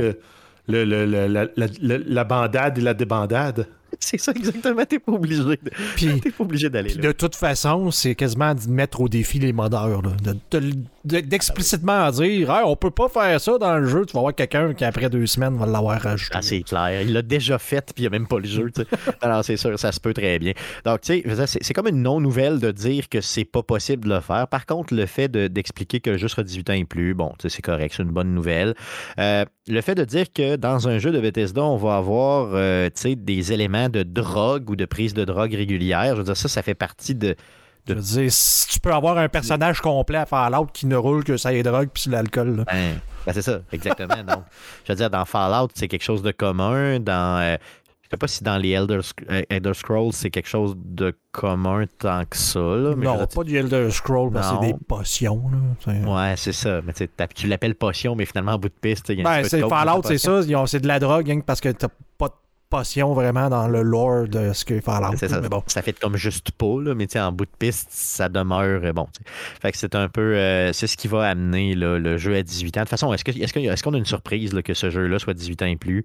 le, 0.69 2.05
la 2.09 2.25
bandade 2.25 2.79
et 2.79 2.81
la 2.81 2.95
débandade. 2.95 3.67
C'est 4.01 4.19
ça, 4.19 4.33
exactement. 4.35 4.85
T'es 4.85 4.99
pas 4.99 5.13
obligé 5.13 5.43
de- 5.43 5.59
Puis- 5.97 6.21
T'es 6.23 6.31
pas 6.31 6.45
obligé 6.45 6.69
d'aller 6.71 6.95
là. 6.95 7.01
de 7.03 7.13
toute 7.13 7.35
façon, 7.35 7.91
c'est 7.91 8.15
quasiment 8.15 8.55
de 8.55 8.61
mettre 8.69 9.01
au 9.01 9.09
défi 9.09 9.39
les 9.39 9.53
modeurs. 9.53 10.03
De- 10.03 10.37
de- 10.59 11.21
D'explicitement 11.21 12.11
dire 12.11 12.51
Hey, 12.51 12.63
on 12.65 12.75
peut 12.77 12.91
pas 12.91 13.09
faire 13.09 13.41
ça 13.41 13.59
dans 13.59 13.77
le 13.79 13.87
jeu. 13.87 14.05
Tu 14.07 14.13
vas 14.15 14.21
voir 14.21 14.35
quelqu'un 14.35 14.75
qui, 14.75 14.85
après 14.85 15.09
deux 15.09 15.27
semaines, 15.27 15.57
va 15.57 15.65
l'avoir 15.67 16.01
rajouté. 16.01 16.35
Ah, 16.37 16.43
c'est 16.43 16.63
clair. 16.63 17.03
Il 17.03 17.13
l'a 17.13 17.23
déjà 17.23 17.59
fait, 17.59 17.93
puis 17.95 17.99
il 17.99 18.01
n'y 18.03 18.07
a 18.09 18.11
même 18.11 18.27
pas 18.27 18.39
le 18.39 18.47
jeu. 18.47 18.71
Alors, 19.21 19.45
c'est 19.45 19.57
sûr, 19.57 19.79
ça 19.79 19.93
se 19.93 20.01
peut 20.01 20.13
très 20.15 20.39
bien. 20.39 20.53
Donc, 20.85 21.03
tu 21.03 21.23
sais, 21.23 21.47
c'est 21.47 21.63
c'est 21.63 21.75
comme 21.75 21.87
une 21.89 22.03
non-nouvelle 22.03 22.59
de 22.59 22.71
dire 22.73 23.09
que 23.09 23.21
c'est 23.21 23.45
pas 23.45 23.63
possible 23.63 24.09
de 24.09 24.15
le 24.15 24.21
faire. 24.21 24.49
Par 24.49 24.67
contre, 24.67 24.95
le 24.95 25.07
fait 25.07 25.29
de- 25.29 25.47
d'expliquer 25.47 26.01
que 26.01 26.11
le 26.11 26.17
jeu 26.19 26.29
sera 26.29 26.43
18 26.43 26.71
ans 26.71 26.75
et 26.75 26.85
plus, 26.85 27.15
bon, 27.15 27.33
c'est 27.47 27.63
correct, 27.63 27.95
c'est 27.97 28.03
une 28.03 28.11
bonne 28.11 28.35
nouvelle. 28.35 28.75
Euh, 29.19 29.45
le 29.69 29.81
fait 29.81 29.95
de 29.95 30.05
dire 30.05 30.33
que 30.33 30.57
dans 30.57 30.89
un 30.89 30.99
jeu 30.99 31.11
de 31.13 31.21
Bethesda, 31.21 31.63
on 31.63 31.77
va 31.77 31.97
avoir 31.97 32.51
euh, 32.55 32.89
des 33.05 33.53
éléments 33.53 33.86
de 33.89 34.03
drogue 34.03 34.71
ou 34.71 34.77
de 34.77 34.85
prise 34.85 35.15
de 35.15 35.25
drogue 35.25 35.55
régulière, 35.55 36.13
je 36.15 36.19
veux 36.19 36.25
dire, 36.25 36.37
ça, 36.37 36.49
ça 36.49 36.63
fait 36.63 36.75
partie 36.75 37.15
de. 37.15 37.37
Je 37.89 37.95
veux 37.95 38.01
dire, 38.01 38.33
si 38.33 38.67
tu 38.67 38.81
peux 38.81 38.93
avoir 38.93 39.17
un 39.17 39.29
personnage 39.29 39.81
complet 39.81 40.19
à 40.19 40.27
Fallout 40.27 40.67
qui 40.73 40.87
ne 40.87 40.97
roule 40.97 41.23
que 41.23 41.37
ça 41.37 41.53
et 41.53 41.63
drogue 41.63 41.89
puis 41.95 42.11
l'alcool. 42.11 42.65
Ben, 42.67 42.95
ben, 43.25 43.33
c'est 43.33 43.43
ça, 43.43 43.61
exactement. 43.73 44.17
Donc, 44.27 44.43
je 44.85 44.93
veux 44.93 44.97
dire, 44.97 45.09
dans 45.11 45.25
Fallout, 45.25 45.69
c'est 45.75 45.87
quelque 45.87 46.03
chose 46.03 46.23
de 46.23 46.33
commun. 46.33 46.99
Dans. 46.99 47.41
euh, 47.41 47.57
je 48.03 48.11
sais 48.11 48.17
pas 48.19 48.29
si 48.29 48.45
dans 48.45 48.57
les 48.57 48.71
Elder, 48.71 48.99
Sc- 48.99 49.25
euh, 49.31 49.43
Elder 49.51 49.75
Scrolls, 49.75 50.13
c'est 50.13 50.31
quelque 50.31 50.49
chose 50.49 50.75
de 50.77 51.17
commun 51.33 51.87
tant 51.99 52.25
que 52.25 52.37
ça. 52.37 52.61
Là, 52.61 52.95
mais 52.97 53.05
non, 53.05 53.27
pas 53.27 53.43
du 53.43 53.57
Elder 53.57 53.91
Scroll, 53.91 54.31
parce 54.33 54.49
que 54.51 54.57
c'est 54.65 54.73
des 54.73 54.79
potions. 54.79 55.43
Là. 55.87 55.93
Ouais, 56.31 56.35
c'est 56.37 56.53
ça. 56.53 56.81
Mais 56.85 56.93
tu 56.93 57.47
l'appelles 57.49 57.75
potion, 57.75 58.15
mais 58.15 58.25
finalement, 58.25 58.53
en 58.53 58.59
bout 58.59 58.69
de 58.69 58.75
piste, 58.81 59.09
il 59.09 59.19
y 59.19 59.21
a 59.23 59.25
Ben, 59.25 59.45
c'est 59.49 59.61
de 59.61 59.67
Fallout, 59.69 60.03
c'est 60.05 60.19
ça. 60.19 60.41
C'est 60.67 60.81
de 60.81 60.87
la 60.89 60.99
drogue, 61.01 61.43
parce 61.45 61.61
que 61.61 61.69
t'as 61.69 61.89
pas 62.17 62.29
de 62.29 62.35
potion 62.69 63.15
vraiment 63.15 63.49
dans 63.49 63.69
le 63.69 63.83
lore 63.83 64.29
de 64.29 64.53
ce 64.53 64.65
que 64.65 64.81
Fallout. 64.81 65.17
Ça. 65.17 65.41
Mais 65.41 65.49
bon. 65.49 65.63
Ça 65.67 65.83
fait 65.83 65.99
comme 65.99 66.17
juste 66.17 66.51
pas, 66.53 66.81
là, 66.83 66.95
mais 66.95 67.07
en 67.17 67.33
bout 67.33 67.45
de 67.45 67.51
piste, 67.59 67.89
ça 67.91 68.29
demeure 68.29 68.81
euh, 68.85 68.93
bon. 68.93 69.09
Fait 69.61 69.73
que 69.73 69.79
c'est 69.79 69.95
un 69.95 70.09
peu. 70.09 70.35
euh, 70.37 70.73
c'est 70.73 70.87
ce 70.87 70.97
qui 70.97 71.09
va 71.09 71.29
amener 71.29 71.75
là, 71.75 71.99
le 71.99 72.17
jeu 72.17 72.35
à 72.35 72.43
18 72.43 72.77
ans. 72.77 72.81
De 72.81 72.85
toute 72.85 72.91
façon, 72.91 73.13
est-ce 73.13 73.83
qu'on 73.83 73.95
a 73.95 73.99
une 73.99 74.05
surprise 74.05 74.53
là, 74.53 74.63
que 74.63 74.75
ce 74.75 74.91
jeu-là 74.91 75.19
soit 75.19 75.35
18 75.35 75.63
ans 75.63 75.67
et 75.67 75.77
plus? 75.77 76.05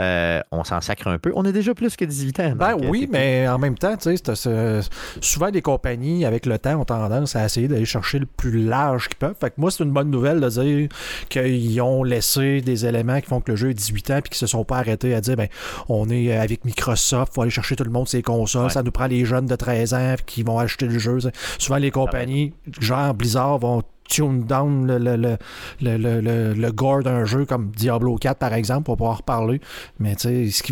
Euh, 0.00 0.40
On 0.50 0.64
s'en 0.64 0.80
sacre 0.80 1.06
un 1.08 1.18
peu. 1.18 1.32
On 1.34 1.44
a 1.44 1.52
déjà 1.52 1.74
plus 1.74 1.94
que 1.96 2.04
18 2.04 2.40
ans. 2.40 2.52
Ben 2.56 2.72
euh, 2.72 2.88
oui, 2.88 3.08
mais 3.10 3.46
en 3.48 3.58
même 3.58 3.76
temps, 3.76 3.96
tu 3.96 4.16
sais, 4.16 4.34
c'est- 4.34 4.90
souvent 5.20 5.48
les 5.48 5.62
compagnies, 5.62 6.24
avec 6.24 6.46
le 6.46 6.58
temps, 6.58 6.80
ont 6.80 6.84
tendance 6.84 7.36
à 7.36 7.44
essayer 7.44 7.68
d'aller 7.68 7.84
chercher 7.84 8.18
le 8.18 8.26
plus 8.26 8.64
large 8.64 9.08
qu'ils 9.08 9.18
peuvent. 9.18 9.34
Fait 9.38 9.50
que 9.50 9.54
moi, 9.58 9.70
c'est 9.70 9.84
une 9.84 9.90
bonne 9.92 10.10
nouvelle 10.10 10.40
de 10.40 10.48
dire 10.48 10.88
qu'ils 11.28 11.80
ont 11.82 12.02
laissé 12.02 12.60
des 12.60 12.86
éléments 12.86 13.20
qui 13.20 13.26
font 13.26 13.40
que 13.40 13.50
le 13.52 13.56
jeu 13.56 13.70
est 13.70 13.74
18 13.74 14.10
ans 14.10 14.20
puis 14.22 14.30
qu'ils 14.30 14.38
se 14.38 14.46
sont 14.46 14.64
pas 14.64 14.78
arrêtés 14.78 15.14
à 15.14 15.20
dire, 15.20 15.36
ben, 15.36 15.48
on 15.88 16.08
est 16.08 16.36
avec 16.36 16.64
Microsoft, 16.64 17.34
faut 17.34 17.42
aller 17.42 17.50
chercher 17.50 17.76
tout 17.76 17.84
le 17.84 17.90
monde 17.90 18.08
ses 18.08 18.22
consoles, 18.22 18.64
Ouais. 18.64 18.70
ça 18.70 18.82
nous 18.82 18.90
prend 18.90 19.06
les 19.06 19.24
jeunes 19.24 19.46
de 19.46 19.56
13 19.56 19.94
ans 19.94 20.14
qui 20.26 20.42
vont 20.42 20.58
acheter 20.58 20.86
le 20.86 20.98
jeu. 20.98 21.18
Souvent, 21.58 21.76
les 21.78 21.90
compagnies, 21.90 22.52
genre 22.80 23.12
Blizzard, 23.14 23.58
vont 23.58 23.82
tune 24.10 24.44
down 24.44 24.86
le, 24.86 24.98
le, 24.98 25.16
le, 25.16 25.36
le, 25.80 25.96
le- 25.96 26.20
le- 26.20 26.52
le 26.54 26.72
gore 26.72 27.02
d'un 27.02 27.24
jeu 27.24 27.46
comme 27.46 27.70
Diablo 27.70 28.16
4 28.16 28.38
par 28.38 28.52
exemple, 28.52 28.90
on 28.90 28.94
va 28.94 28.96
pouvoir 28.98 29.16
reparler. 29.18 29.60
Mais 29.98 30.14
tu 30.16 30.50
sais, 30.50 30.64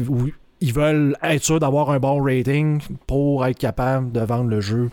ils 0.61 0.73
veulent 0.75 1.17
être 1.23 1.45
sûrs 1.45 1.61
d'avoir 1.61 1.91
un 1.91 1.99
bon 2.01 2.21
rating 2.23 2.81
pour 3.07 3.47
être 3.47 3.59
capable 3.59 4.11
de 4.13 4.21
vendre 4.21 4.51
le 4.51 4.61
jeu 4.61 4.91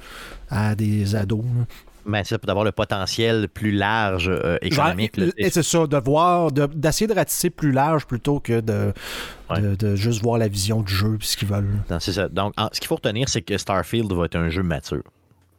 à 0.50 0.76
des 0.76 1.16
ados. 1.16 1.44
là. 1.44 1.66
Ben, 2.08 2.24
c'est 2.24 2.36
ça, 2.36 2.38
pour 2.38 2.48
avoir 2.52 2.64
le 2.66 2.72
potentiel 2.72 3.50
plus 3.50 3.72
large 3.72 4.30
euh, 4.32 4.60
économique. 4.62 5.20
Genre, 5.20 5.30
et 5.40 5.50
c'est 5.50 5.64
ça, 5.64 5.88
de 5.88 5.98
voir, 5.98 6.52
de- 6.52 6.68
d'essayer 6.68 7.08
de, 7.08 7.14
ratisser 7.16 7.50
plus 7.50 7.72
large 7.72 8.06
plutôt 8.06 8.40
que 8.40 8.62
de, 8.62 8.94
Ouais. 9.50 9.60
de, 9.60 9.74
de 9.74 9.96
juste 9.96 10.22
voir 10.22 10.38
la 10.38 10.48
vision 10.48 10.82
du 10.84 10.94
jeu 10.94 11.18
et 11.20 11.26
ce 11.26 11.36
qu'ils 11.36 11.48
veulent. 11.48 11.80
C'est 12.00 12.14
ça. 12.14 12.30
Donc, 12.30 12.54
en- 12.58 12.70
ce 12.72 12.80
qu'il 12.80 12.88
faut 12.88 12.96
retenir, 12.98 13.28
c'est 13.28 13.42
que 13.42 13.58
Starfield 13.58 14.14
va 14.14 14.26
être 14.26 14.36
un 14.36 14.50
jeu 14.50 14.62
mature. 14.62 15.02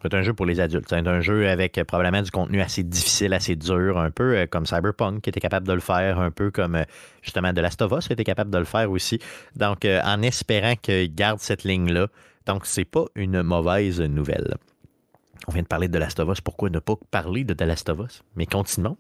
C'est 0.09 0.17
un 0.17 0.23
jeu 0.23 0.35
pour 0.35 0.47
les 0.47 0.61
adultes. 0.61 0.87
C'est 0.89 1.09
un 1.09 1.21
jeu 1.21 1.49
avec 1.49 1.79
euh, 1.79 1.85
probablement 1.85 2.23
du 2.23 2.31
contenu 2.31 2.61
assez 2.61 2.85
difficile, 2.85 3.35
assez 3.35 3.57
dur, 3.57 3.99
un 3.99 4.13
peu 4.13 4.37
euh, 4.37 4.47
comme 4.47 4.65
Cyberpunk 4.65 5.21
qui 5.21 5.31
était 5.31 5.41
capable 5.41 5.67
de 5.67 5.73
le 5.73 5.81
faire, 5.81 6.21
un 6.21 6.31
peu 6.31 6.53
comme 6.53 6.77
euh, 6.77 6.85
justement 7.23 7.53
The 7.53 7.59
Last 7.59 7.83
of 7.83 7.91
Us 7.91 8.09
était 8.09 8.23
capable 8.23 8.53
de 8.53 8.59
le 8.59 8.65
faire 8.65 8.89
aussi. 8.89 9.19
Donc, 9.57 9.85
en 9.85 10.23
espérant 10.23 10.75
qu'il 10.77 11.13
garde 11.13 11.41
cette 11.41 11.65
ligne-là. 11.65 12.07
Donc, 12.47 12.67
c'est 12.67 12.85
pas 12.85 13.07
une 13.17 13.43
mauvaise 13.43 14.01
nouvelle. 14.01 14.55
On 15.49 15.53
vient 15.53 15.63
de 15.63 15.67
parler 15.67 15.89
de 15.89 15.99
The 15.99 16.01
Last 16.01 16.21
of 16.21 16.31
Us. 16.31 16.41
Pourquoi 16.41 16.71
ne 16.71 16.79
pas 16.79 16.95
parler 17.11 17.43
de 17.43 17.55
The 17.55 17.63
Last 17.63 17.89
of 17.89 17.99
Us? 17.99 18.23
Mais 18.37 18.47
continuons. 18.47 18.97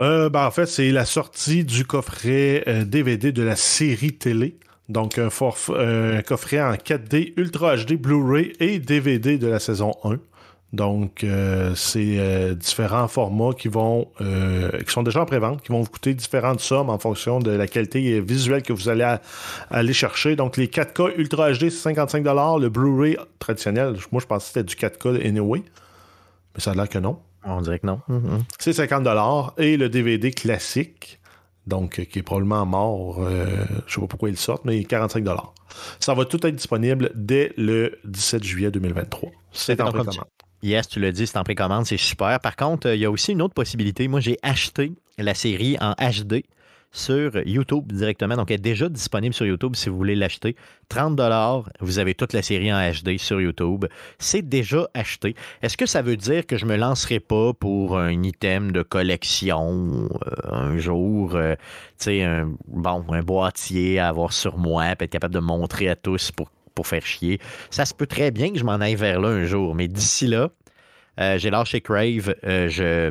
Ben, 0.00 0.30
en 0.34 0.50
fait, 0.50 0.66
c'est 0.66 0.90
la 0.92 1.04
sortie 1.04 1.64
du 1.64 1.84
coffret 1.84 2.64
DVD 2.86 3.32
de 3.32 3.42
la 3.42 3.56
série 3.56 4.16
télé. 4.16 4.58
Donc, 4.88 5.18
un, 5.18 5.28
euh, 5.70 6.22
coffret 6.22 6.62
en 6.62 6.74
4D, 6.74 7.34
Ultra 7.36 7.76
HD, 7.76 7.94
Blu-ray 7.96 8.52
et 8.60 8.78
DVD 8.78 9.36
de 9.38 9.48
la 9.48 9.58
saison 9.58 9.94
1. 10.04 10.18
Donc, 10.72 11.24
euh, 11.24 11.74
c'est 11.74 12.16
euh, 12.18 12.54
différents 12.54 13.08
formats 13.08 13.52
qui 13.56 13.68
vont 13.68 14.08
qui 14.84 14.92
sont 14.92 15.02
déjà 15.02 15.22
en 15.22 15.26
pré-vente, 15.26 15.62
qui 15.62 15.72
vont 15.72 15.80
vous 15.80 15.90
coûter 15.90 16.12
différentes 16.12 16.60
sommes 16.60 16.90
en 16.90 16.98
fonction 16.98 17.38
de 17.38 17.50
la 17.50 17.66
qualité 17.66 18.20
visuelle 18.20 18.62
que 18.62 18.72
vous 18.72 18.88
allez 18.88 19.04
à- 19.04 19.20
aller 19.70 19.92
chercher. 19.92 20.36
Donc, 20.36 20.56
les 20.56 20.66
4K 20.68 21.14
Ultra 21.16 21.52
HD, 21.52 21.70
c'est 21.70 21.70
55 21.70 22.24
Le 22.60 22.68
Blu-ray 22.68 23.16
traditionnel, 23.38 23.94
moi, 24.12 24.20
je 24.20 24.26
pensais 24.26 24.62
que 24.62 24.70
c'était 24.70 24.88
du 24.90 24.96
4K 24.98 25.24
anyway. 25.26 25.62
Mais 26.54 26.60
ça 26.60 26.72
a 26.72 26.74
l'air 26.74 26.88
que 26.88 26.98
non. 26.98 27.18
On 27.44 27.60
dirait 27.60 27.78
que 27.78 27.86
non. 27.86 28.00
C'est 28.58 28.72
50 28.72 29.06
et 29.58 29.76
le 29.76 29.88
DVD 29.88 30.32
classique, 30.32 31.20
donc 31.66 31.98
euh, 31.98 32.04
qui 32.04 32.20
est 32.20 32.22
probablement 32.22 32.64
mort, 32.64 33.18
euh, 33.20 33.64
je 33.86 33.94
sais 33.94 34.00
pas 34.00 34.06
pourquoi 34.06 34.28
il 34.28 34.36
sort, 34.36 34.60
mais 34.64 34.84
45 34.84 35.24
Ça 36.00 36.14
va 36.14 36.24
tout 36.24 36.44
être 36.46 36.54
disponible 36.54 37.10
dès 37.14 37.52
le 37.56 37.98
17 38.04 38.44
juillet 38.44 38.70
2023. 38.70 39.30
C'est 39.52 39.80
en 39.80 39.90
précommande. 39.90 40.24
Yes, 40.62 40.88
tu 40.88 41.00
l'as 41.00 41.12
dit, 41.12 41.26
c'est 41.26 41.36
en 41.36 41.44
précommande, 41.44 41.86
c'est 41.86 41.96
super. 41.96 42.40
Par 42.40 42.56
contre, 42.56 42.88
euh, 42.88 42.94
il 42.94 43.00
y 43.00 43.04
a 43.04 43.10
aussi 43.10 43.32
une 43.32 43.42
autre 43.42 43.54
possibilité. 43.54 44.08
Moi, 44.08 44.20
j'ai 44.20 44.38
acheté 44.42 44.92
la 45.18 45.34
série 45.34 45.76
en 45.80 45.92
HD 45.92 46.44
sur 46.92 47.36
YouTube 47.46 47.92
directement. 47.92 48.36
Donc, 48.36 48.50
elle 48.50 48.56
est 48.56 48.58
déjà 48.58 48.88
disponible 48.88 49.34
sur 49.34 49.46
YouTube 49.46 49.76
si 49.76 49.88
vous 49.88 49.96
voulez 49.96 50.14
l'acheter. 50.14 50.56
30 50.88 51.20
vous 51.80 51.98
avez 51.98 52.14
toute 52.14 52.32
la 52.32 52.42
série 52.42 52.72
en 52.72 52.78
HD 52.78 53.18
sur 53.18 53.40
YouTube. 53.40 53.86
C'est 54.18 54.42
déjà 54.42 54.88
acheté. 54.94 55.34
Est-ce 55.62 55.76
que 55.76 55.86
ça 55.86 56.02
veut 56.02 56.16
dire 56.16 56.46
que 56.46 56.56
je 56.56 56.64
me 56.64 56.76
lancerai 56.76 57.20
pas 57.20 57.52
pour 57.52 57.98
un 57.98 58.22
item 58.22 58.72
de 58.72 58.82
collection 58.82 60.08
euh, 60.26 60.52
un 60.52 60.78
jour, 60.78 61.34
euh, 61.34 61.54
tu 61.98 62.04
sais, 62.04 62.22
un, 62.22 62.54
bon, 62.68 63.04
boîtier 63.24 63.98
à 63.98 64.08
avoir 64.08 64.32
sur 64.32 64.58
moi, 64.58 64.94
puis 64.96 65.04
être 65.04 65.12
capable 65.12 65.34
de 65.34 65.40
montrer 65.40 65.88
à 65.88 65.96
tous 65.96 66.32
pour, 66.32 66.48
faire 66.86 67.04
chier? 67.06 67.40
Ça 67.70 67.86
se 67.86 67.94
peut 67.94 68.06
très 68.06 68.30
bien 68.30 68.52
que 68.52 68.58
je 68.58 68.64
m'en 68.64 68.74
aille 68.74 68.96
vers 68.96 69.20
là 69.20 69.28
un 69.28 69.44
jour, 69.44 69.74
mais 69.74 69.88
d'ici 69.88 70.26
là, 70.26 70.50
euh, 71.18 71.38
j'ai 71.38 71.48
lâché 71.48 71.80
Crave. 71.80 72.34
je 72.42 73.10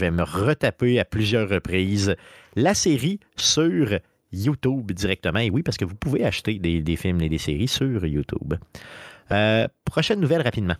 vais 0.00 0.10
me 0.10 0.22
retaper 0.22 0.98
à 0.98 1.04
plusieurs 1.04 1.48
reprises 1.48 2.16
la 2.56 2.74
série 2.74 3.20
sur 3.36 4.00
YouTube 4.32 4.90
directement. 4.92 5.38
Et 5.38 5.50
oui, 5.50 5.62
parce 5.62 5.76
que 5.76 5.84
vous 5.84 5.94
pouvez 5.94 6.24
acheter 6.24 6.58
des, 6.58 6.96
films 6.96 7.20
et 7.20 7.28
des 7.28 7.38
séries 7.38 7.68
sur 7.68 8.04
YouTube. 8.04 8.54
Euh, 9.30 9.68
prochaine 9.84 10.20
nouvelle 10.20 10.42
rapidement. 10.42 10.76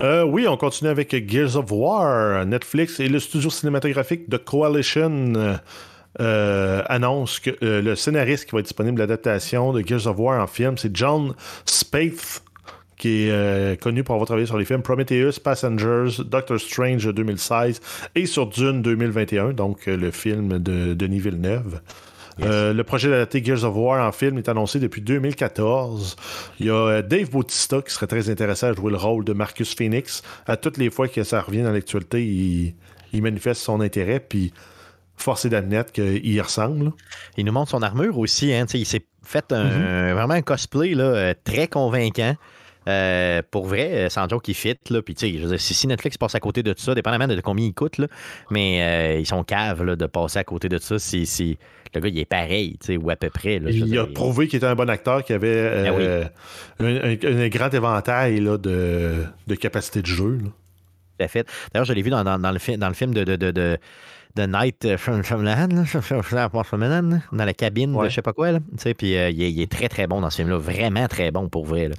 Euh, 0.00 0.24
oui, 0.24 0.46
on 0.48 0.56
continue 0.56 0.90
avec 0.90 1.14
Gears 1.30 1.56
of 1.56 1.70
War. 1.70 2.44
Netflix 2.44 2.98
et 3.00 3.08
le 3.08 3.20
studio 3.20 3.50
cinématographique 3.50 4.28
de 4.28 4.36
Coalition 4.36 5.60
euh, 6.20 6.82
annoncent 6.88 7.40
que 7.42 7.56
le 7.60 7.94
scénariste 7.94 8.46
qui 8.46 8.52
va 8.52 8.58
être 8.58 8.66
disponible 8.66 8.98
l'adaptation 8.98 9.72
de 9.72 9.86
Gears 9.86 10.06
of 10.06 10.18
War 10.18 10.42
en 10.42 10.46
film, 10.46 10.76
c'est 10.76 10.94
John 10.94 11.34
Spaeth, 11.64 12.42
qui 13.02 13.24
est 13.24 13.32
euh, 13.32 13.74
connu 13.74 14.04
pour 14.04 14.14
avoir 14.14 14.26
travaillé 14.26 14.46
sur 14.46 14.56
les 14.56 14.64
films 14.64 14.82
Prometheus, 14.82 15.40
Passengers, 15.42 16.22
Doctor 16.24 16.60
Strange 16.60 17.12
2016 17.12 17.80
et 18.14 18.26
sur 18.26 18.46
Dune 18.46 18.80
2021, 18.80 19.54
donc 19.54 19.88
euh, 19.88 19.96
le 19.96 20.12
film 20.12 20.60
de 20.60 20.94
Denis 20.94 21.18
Villeneuve. 21.18 21.80
Euh, 22.42 22.72
le 22.72 22.84
projet 22.84 23.10
d'adapter 23.10 23.42
Gears 23.42 23.64
of 23.64 23.74
War 23.74 24.06
en 24.06 24.12
film 24.12 24.38
est 24.38 24.48
annoncé 24.48 24.78
depuis 24.78 25.00
2014. 25.00 26.14
Il 26.60 26.66
y 26.66 26.70
a 26.70 27.02
Dave 27.02 27.28
Bautista 27.28 27.82
qui 27.82 27.92
serait 27.92 28.06
très 28.06 28.30
intéressé 28.30 28.66
à 28.66 28.72
jouer 28.72 28.92
le 28.92 28.98
rôle 28.98 29.24
de 29.24 29.32
Marcus 29.32 29.74
Phoenix. 29.74 30.22
À 30.46 30.56
toutes 30.56 30.76
les 30.76 30.88
fois 30.88 31.08
que 31.08 31.24
ça 31.24 31.40
revient 31.40 31.62
dans 31.62 31.72
l'actualité, 31.72 32.24
il, 32.24 32.74
il 33.12 33.20
manifeste 33.20 33.62
son 33.62 33.80
intérêt. 33.80 34.20
Puis 34.20 34.52
force 35.16 35.44
est 35.44 35.50
d'admettre 35.50 35.90
qu'il 35.90 36.24
y 36.24 36.40
ressemble. 36.40 36.92
Il 37.36 37.46
nous 37.46 37.52
montre 37.52 37.72
son 37.72 37.82
armure 37.82 38.16
aussi. 38.16 38.54
Hein, 38.54 38.66
il 38.72 38.86
s'est 38.86 39.04
fait 39.24 39.50
un, 39.50 40.14
vraiment 40.14 40.34
un 40.34 40.42
cosplay 40.42 40.94
là, 40.94 41.34
très 41.34 41.66
convaincant. 41.66 42.36
Euh, 42.88 43.42
pour 43.50 43.66
vrai, 43.66 43.92
euh, 43.92 44.08
sans 44.08 44.28
joke, 44.28 44.42
qui 44.42 44.54
fit. 44.54 44.76
Là, 44.90 45.02
puis, 45.02 45.14
je 45.18 45.46
veux 45.46 45.58
si, 45.58 45.86
Netflix 45.86 46.18
passe 46.18 46.34
à 46.34 46.40
côté 46.40 46.62
de 46.62 46.72
tout 46.72 46.82
ça, 46.82 46.94
dépendamment 46.94 47.28
de 47.28 47.40
combien 47.40 47.66
il 47.66 47.74
coûte, 47.74 47.98
là, 47.98 48.06
mais 48.50 49.20
ils 49.20 49.26
sont 49.26 49.44
caves 49.44 49.82
là, 49.82 49.96
de 49.96 50.06
passer 50.06 50.38
à 50.38 50.44
côté 50.44 50.68
de 50.68 50.78
ça 50.78 50.98
si, 50.98 51.26
si 51.26 51.58
le 51.94 52.00
gars 52.00 52.08
il 52.08 52.18
est 52.18 52.24
pareil, 52.24 52.78
ou 53.00 53.10
à 53.10 53.16
peu 53.16 53.30
près. 53.30 53.58
Là, 53.58 53.70
il 53.70 53.98
a 53.98 54.06
prouvé 54.06 54.48
qu'il 54.48 54.56
était 54.56 54.66
un 54.66 54.74
bon 54.74 54.88
acteur, 54.88 55.24
qu'il 55.24 55.34
avait 55.34 56.30
ah 56.80 56.84
un, 56.84 57.48
grand 57.48 57.72
éventail 57.72 58.40
là, 58.40 58.58
de, 58.58 59.24
de 59.46 59.54
capacité 59.54 60.02
de 60.02 60.06
jeu. 60.06 60.38
Tout 60.42 61.24
à 61.24 61.28
fait. 61.28 61.46
D'ailleurs, 61.72 61.84
je 61.84 61.92
l'ai 61.92 62.02
vu 62.02 62.10
dans, 62.10 62.24
dans, 62.24 62.36
le, 62.36 62.76
dans 62.76 62.88
le 62.88 62.94
film 62.94 63.14
de, 63.14 63.24
de, 63.24 63.36
de 63.36 63.50
de 63.50 63.78
Night 64.38 64.84
euh, 64.84 64.96
Shyamalan, 64.96 65.68
dans 67.32 67.44
la 67.44 67.54
cabine 67.54 67.96
de 67.96 68.08
je 68.08 68.14
sais 68.14 68.22
pas 68.22 68.32
quoi. 68.32 68.52
Là, 68.52 68.58
puis 68.96 69.16
euh, 69.16 69.30
il, 69.30 69.60
est, 69.60 69.70
très 69.70 69.88
très 69.88 70.06
bon 70.06 70.20
dans 70.20 70.30
ce 70.30 70.36
film-là, 70.36 70.58
vraiment 70.58 71.06
très 71.08 71.30
bon 71.30 71.48
pour 71.48 71.66
vrai. 71.66 71.90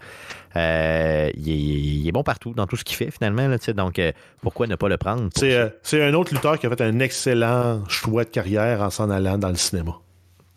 Euh, 0.56 1.30
il, 1.36 2.08
est, 2.08 2.12
bon 2.12 2.24
partout, 2.24 2.54
dans 2.54 2.68
tout 2.68 2.76
ce 2.76 2.84
qu'il 2.84 2.96
fait 2.96 3.12
finalement. 3.12 3.48
Là, 3.48 3.58
donc 3.74 4.00
pourquoi 4.42 4.68
ne 4.68 4.76
pas 4.76 4.90
le 4.90 4.98
prendre? 4.98 5.30
C'est 5.34 6.04
un 6.04 6.14
autre 6.14 6.34
lutteur 6.34 6.60
qui 6.60 6.68
a 6.68 6.70
fait 6.70 6.82
un 6.82 7.00
excellent 7.00 7.84
choix 7.88 8.24
de 8.24 8.30
carrière 8.30 8.82
en 8.82 8.90
s'en 8.90 9.10
allant 9.10 9.38
dans 9.38 9.50
le 9.50 9.56
cinéma. 9.56 9.94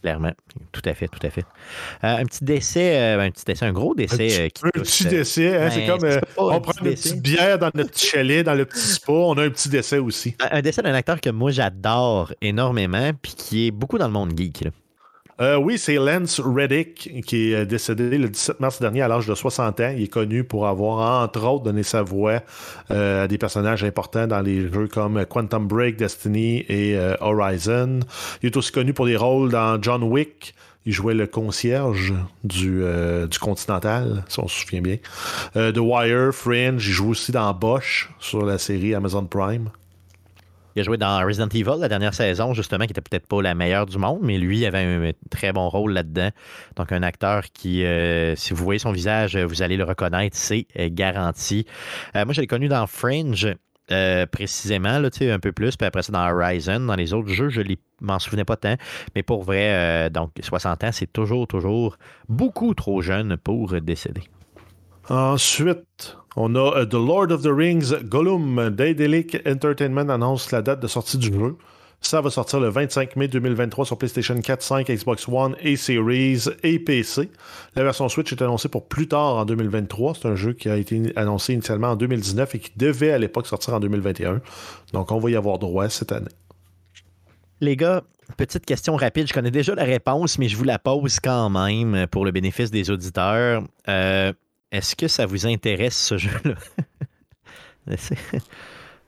Clairement. 0.06 0.30
Tout 0.70 0.82
à 0.84 0.94
fait, 0.94 1.08
tout 1.08 1.26
à 1.26 1.30
fait. 1.30 1.44
Euh, 2.04 2.18
un 2.18 2.24
petit 2.26 2.44
décès, 2.44 2.96
euh, 2.96 3.26
un 3.26 3.30
petit 3.32 3.44
décès, 3.44 3.66
un 3.66 3.72
gros 3.72 3.92
décès. 3.92 4.14
Un 4.14 4.48
petit, 4.48 4.62
euh, 4.64 4.70
petit 4.70 5.04
décès, 5.06 5.56
hein, 5.56 5.68
c'est 5.68 5.84
comme 5.84 6.08
on 6.36 6.60
prend 6.60 6.72
une 6.80 6.94
petite 6.94 7.20
bière 7.20 7.58
dans 7.58 7.72
notre 7.74 7.90
petit 7.90 8.06
chalet, 8.06 8.46
dans 8.46 8.54
le 8.54 8.66
petit 8.66 8.86
spa, 8.86 9.10
on 9.10 9.36
a 9.36 9.42
un 9.42 9.50
petit 9.50 9.68
décès 9.68 9.98
aussi. 9.98 10.36
Un, 10.38 10.62
décès 10.62 10.80
d'un 10.82 10.94
acteur 10.94 11.20
que 11.20 11.30
moi 11.30 11.50
j'adore 11.50 12.32
énormément, 12.40 13.10
puis 13.20 13.34
qui 13.34 13.66
est 13.66 13.70
beaucoup 13.72 13.98
dans 13.98 14.06
le 14.06 14.12
monde 14.12 14.38
geek. 14.38 14.66
Là. 14.66 14.70
Euh, 15.40 15.56
oui, 15.56 15.76
c'est 15.76 15.96
Lance 15.96 16.40
Reddick 16.40 17.22
qui 17.26 17.52
est 17.52 17.66
décédé 17.66 18.16
le 18.16 18.28
17 18.28 18.60
mars 18.60 18.80
dernier 18.80 19.02
à 19.02 19.08
l'âge 19.08 19.26
de 19.26 19.34
60 19.34 19.80
ans. 19.80 19.92
Il 19.94 20.04
est 20.04 20.08
connu 20.08 20.44
pour 20.44 20.66
avoir, 20.66 21.22
entre 21.22 21.44
autres, 21.44 21.64
donné 21.64 21.82
sa 21.82 22.02
voix 22.02 22.40
euh, 22.90 23.24
à 23.24 23.28
des 23.28 23.36
personnages 23.36 23.84
importants 23.84 24.26
dans 24.26 24.40
les 24.40 24.72
jeux 24.72 24.88
comme 24.88 25.26
Quantum 25.26 25.68
Break, 25.68 25.96
Destiny 25.96 26.64
et 26.68 26.96
euh, 26.96 27.16
Horizon. 27.20 28.00
Il 28.42 28.46
est 28.46 28.56
aussi 28.56 28.72
connu 28.72 28.94
pour 28.94 29.04
des 29.06 29.16
rôles 29.16 29.50
dans 29.50 29.80
John 29.82 30.02
Wick. 30.02 30.54
Il 30.86 30.92
jouait 30.92 31.14
le 31.14 31.26
concierge 31.26 32.14
du, 32.44 32.80
du 33.28 33.38
Continental, 33.40 34.22
si 34.28 34.38
on 34.38 34.46
se 34.46 34.60
souvient 34.60 34.82
bien. 34.82 34.98
The 35.54 35.78
Wire, 35.78 36.32
Fringe, 36.32 36.86
il 36.86 36.92
joue 36.92 37.10
aussi 37.10 37.32
dans 37.32 37.52
Bosch 37.52 38.08
sur 38.20 38.46
la 38.46 38.56
série 38.56 38.94
Amazon 38.94 39.24
Prime. 39.24 39.68
Il 40.76 40.80
a 40.80 40.82
joué 40.82 40.98
dans 40.98 41.24
Resident 41.24 41.48
Evil 41.48 41.80
la 41.80 41.88
dernière 41.88 42.12
saison, 42.12 42.52
justement, 42.52 42.84
qui 42.84 42.90
était 42.90 43.00
peut-être 43.00 43.26
pas 43.26 43.40
la 43.40 43.54
meilleure 43.54 43.86
du 43.86 43.96
monde, 43.96 44.18
mais 44.20 44.36
lui 44.36 44.66
avait 44.66 44.80
un 44.82 45.10
très 45.30 45.50
bon 45.50 45.70
rôle 45.70 45.92
là-dedans. 45.92 46.28
Donc, 46.76 46.92
un 46.92 47.02
acteur 47.02 47.44
qui, 47.44 47.82
euh, 47.82 48.36
si 48.36 48.52
vous 48.52 48.62
voyez 48.62 48.78
son 48.78 48.92
visage, 48.92 49.38
vous 49.38 49.62
allez 49.62 49.78
le 49.78 49.84
reconnaître, 49.84 50.36
c'est 50.36 50.66
euh, 50.78 50.90
garanti. 50.92 51.64
Euh, 52.14 52.26
moi, 52.26 52.34
je 52.34 52.42
l'ai 52.42 52.46
connu 52.46 52.68
dans 52.68 52.86
Fringe. 52.86 53.56
précisément, 54.30 54.98
là, 54.98 55.08
un 55.32 55.38
peu 55.38 55.52
plus, 55.52 55.76
puis 55.76 55.86
après 55.86 56.02
ça 56.02 56.12
dans 56.12 56.28
Horizon. 56.28 56.80
Dans 56.80 56.96
les 56.96 57.14
autres 57.14 57.28
jeux, 57.28 57.48
je 57.48 57.62
ne 57.62 57.74
m'en 58.02 58.18
souvenais 58.18 58.44
pas 58.44 58.56
tant. 58.56 58.76
Mais 59.14 59.22
pour 59.22 59.44
vrai, 59.44 60.10
donc 60.10 60.32
60 60.38 60.84
ans, 60.84 60.92
c'est 60.92 61.10
toujours, 61.10 61.46
toujours 61.46 61.96
beaucoup 62.28 62.74
trop 62.74 63.00
jeune 63.00 63.38
pour 63.38 63.80
décéder. 63.80 64.24
Ensuite, 65.08 66.16
on 66.34 66.56
a 66.56 66.78
euh, 66.78 66.84
The 66.84 66.94
Lord 66.94 67.30
of 67.30 67.42
the 67.42 67.52
Rings 67.52 67.94
Gollum. 68.04 68.70
Daedalic 68.70 69.36
Entertainment 69.46 70.08
annonce 70.08 70.50
la 70.50 70.62
date 70.62 70.80
de 70.80 70.88
sortie 70.88 71.18
du 71.18 71.32
jeu. 71.32 71.56
Ça 72.00 72.20
va 72.20 72.30
sortir 72.30 72.60
le 72.60 72.68
25 72.68 73.16
mai 73.16 73.28
2023 73.28 73.86
sur 73.86 73.98
PlayStation 73.98 74.40
4, 74.40 74.62
5, 74.62 74.88
Xbox 74.88 75.28
One 75.28 75.56
et 75.60 75.76
Series 75.76 76.44
et 76.62 76.78
PC. 76.78 77.30
La 77.74 77.84
version 77.84 78.08
Switch 78.08 78.32
est 78.32 78.42
annoncée 78.42 78.68
pour 78.68 78.86
plus 78.86 79.08
tard 79.08 79.36
en 79.36 79.44
2023. 79.44 80.14
C'est 80.14 80.28
un 80.28 80.34
jeu 80.34 80.52
qui 80.52 80.68
a 80.68 80.76
été 80.76 81.12
annoncé 81.16 81.54
initialement 81.54 81.88
en 81.88 81.96
2019 81.96 82.54
et 82.54 82.58
qui 82.58 82.72
devait 82.76 83.12
à 83.12 83.18
l'époque 83.18 83.46
sortir 83.46 83.74
en 83.74 83.80
2021. 83.80 84.40
Donc 84.92 85.10
on 85.12 85.18
va 85.18 85.30
y 85.30 85.36
avoir 85.36 85.58
droit 85.58 85.88
cette 85.88 86.12
année. 86.12 86.26
Les 87.60 87.76
gars, 87.76 88.02
petite 88.36 88.66
question 88.66 88.96
rapide. 88.96 89.28
Je 89.28 89.32
connais 89.32 89.50
déjà 89.50 89.74
la 89.74 89.84
réponse, 89.84 90.38
mais 90.38 90.48
je 90.48 90.56
vous 90.56 90.64
la 90.64 90.78
pose 90.78 91.20
quand 91.20 91.48
même 91.48 92.06
pour 92.08 92.24
le 92.24 92.32
bénéfice 92.32 92.70
des 92.70 92.90
auditeurs. 92.90 93.62
Euh, 93.88 94.32
est-ce 94.72 94.96
que 94.96 95.08
ça 95.08 95.26
vous 95.26 95.46
intéresse 95.46 95.96
ce 95.96 96.18
jeu-là? 96.18 96.54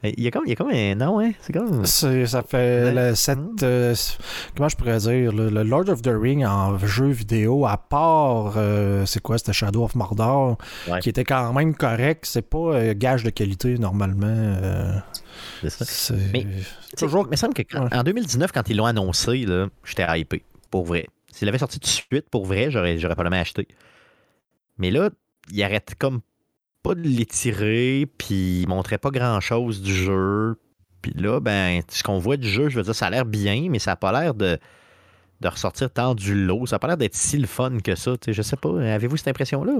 Il 0.04 0.22
y, 0.22 0.28
a 0.28 0.30
comme, 0.30 0.44
il 0.46 0.50
y 0.50 0.52
a 0.52 0.54
comme 0.54 0.70
un 0.70 0.94
nom, 0.94 1.18
hein? 1.18 1.32
C'est 1.40 1.52
comme. 1.52 1.84
ça 1.84 2.42
fait 2.44 2.92
le, 2.92 3.16
cette, 3.16 3.64
euh, 3.64 3.96
comment 4.56 4.68
je 4.68 4.76
pourrais 4.76 4.98
dire? 4.98 5.32
Le, 5.32 5.64
Lord 5.64 5.88
of 5.88 6.02
the 6.02 6.12
Ring 6.14 6.44
en 6.44 6.78
jeu 6.78 7.08
vidéo, 7.08 7.66
à 7.66 7.76
part. 7.76 8.54
Euh, 8.56 9.04
c'est 9.06 9.20
quoi? 9.20 9.38
C'était 9.38 9.52
Shadow 9.52 9.82
of 9.82 9.96
Mordor, 9.96 10.56
qui 11.02 11.08
était 11.08 11.24
quand 11.24 11.52
même 11.52 11.74
correct. 11.74 12.26
C'est 12.26 12.48
pas 12.48 12.74
euh, 12.74 12.94
gage 12.96 13.24
de 13.24 13.30
qualité 13.30 13.76
normalement. 13.76 14.54
c'est 15.62 15.70
ça. 15.70 16.14
Mais, 16.32 16.46
toujours... 16.96 17.24
mais 17.24 17.30
il 17.30 17.30
me 17.32 17.36
semble 17.36 17.54
qu'en 17.64 18.02
2019, 18.04 18.52
quand 18.52 18.68
ils 18.68 18.76
l'ont 18.76 18.86
annoncé, 18.86 19.46
j'étais 19.82 20.06
hypé. 20.20 20.44
Pour 20.70 20.84
vrai. 20.84 21.08
S'il 21.32 21.48
avait 21.48 21.58
sorti 21.58 21.80
tout 21.80 21.86
de 21.86 21.90
suite, 21.90 22.30
pour 22.30 22.46
vrai, 22.46 22.70
j'aurais, 22.70 22.98
j'aurais 22.98 23.14
probablement 23.14 23.40
acheté. 23.42 23.66
Mais 24.78 24.92
là, 24.92 25.10
il 25.52 25.62
arrête 25.62 25.94
comme 25.98 26.20
pas 26.82 26.94
de 26.94 27.02
l'étirer, 27.02 28.06
puis 28.18 28.62
il 28.62 28.68
montrait 28.68 28.98
pas 28.98 29.10
grand-chose 29.10 29.82
du 29.82 29.94
jeu. 29.94 30.56
Puis 31.02 31.12
là, 31.14 31.40
ben, 31.40 31.82
ce 31.88 32.02
qu'on 32.02 32.18
voit 32.18 32.36
du 32.36 32.48
jeu, 32.48 32.68
je 32.68 32.76
veux 32.76 32.82
dire, 32.82 32.94
ça 32.94 33.06
a 33.06 33.10
l'air 33.10 33.24
bien, 33.24 33.68
mais 33.70 33.78
ça 33.78 33.92
n'a 33.92 33.96
pas 33.96 34.12
l'air 34.18 34.34
de, 34.34 34.58
de 35.40 35.48
ressortir 35.48 35.90
tant 35.90 36.14
du 36.14 36.34
lot. 36.34 36.66
Ça 36.66 36.76
n'a 36.76 36.80
pas 36.80 36.88
l'air 36.88 36.96
d'être 36.96 37.14
si 37.14 37.38
le 37.38 37.46
fun 37.46 37.78
que 37.78 37.94
ça. 37.94 38.14
Je 38.26 38.42
sais 38.42 38.56
pas. 38.56 38.80
Avez-vous 38.80 39.16
cette 39.16 39.28
impression-là? 39.28 39.72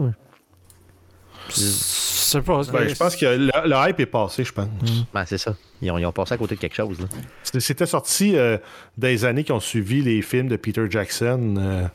Je, 1.51 2.39
pas, 2.41 2.63
ben, 2.71 2.89
je 2.89 2.95
pense 2.95 3.17
que 3.17 3.25
le, 3.25 3.89
hype 3.89 4.01
est 4.01 4.07
passé, 4.07 4.45
je 4.45 4.53
pense. 4.53 4.67
Hmm. 4.67 5.05
Ben, 5.15 5.25
c'est 5.25 5.39
ça. 5.39 5.57
Ils 5.81 5.91
ont, 5.91 6.13
passé 6.13 6.35
à 6.35 6.37
côté 6.37 6.57
de 6.57 6.61
quelque 6.61 6.77
chose. 6.77 6.99
C'était 7.43 7.87
sorti 7.87 8.37
euh, 8.37 8.59
des 8.99 9.25
années 9.25 9.45
qui 9.45 9.53
ont 9.53 9.61
suivi 9.61 10.03
les 10.03 10.21
films 10.21 10.49
de 10.49 10.57
Peter 10.57 10.85
Jackson. 10.91 11.55
Euh, 11.57 11.87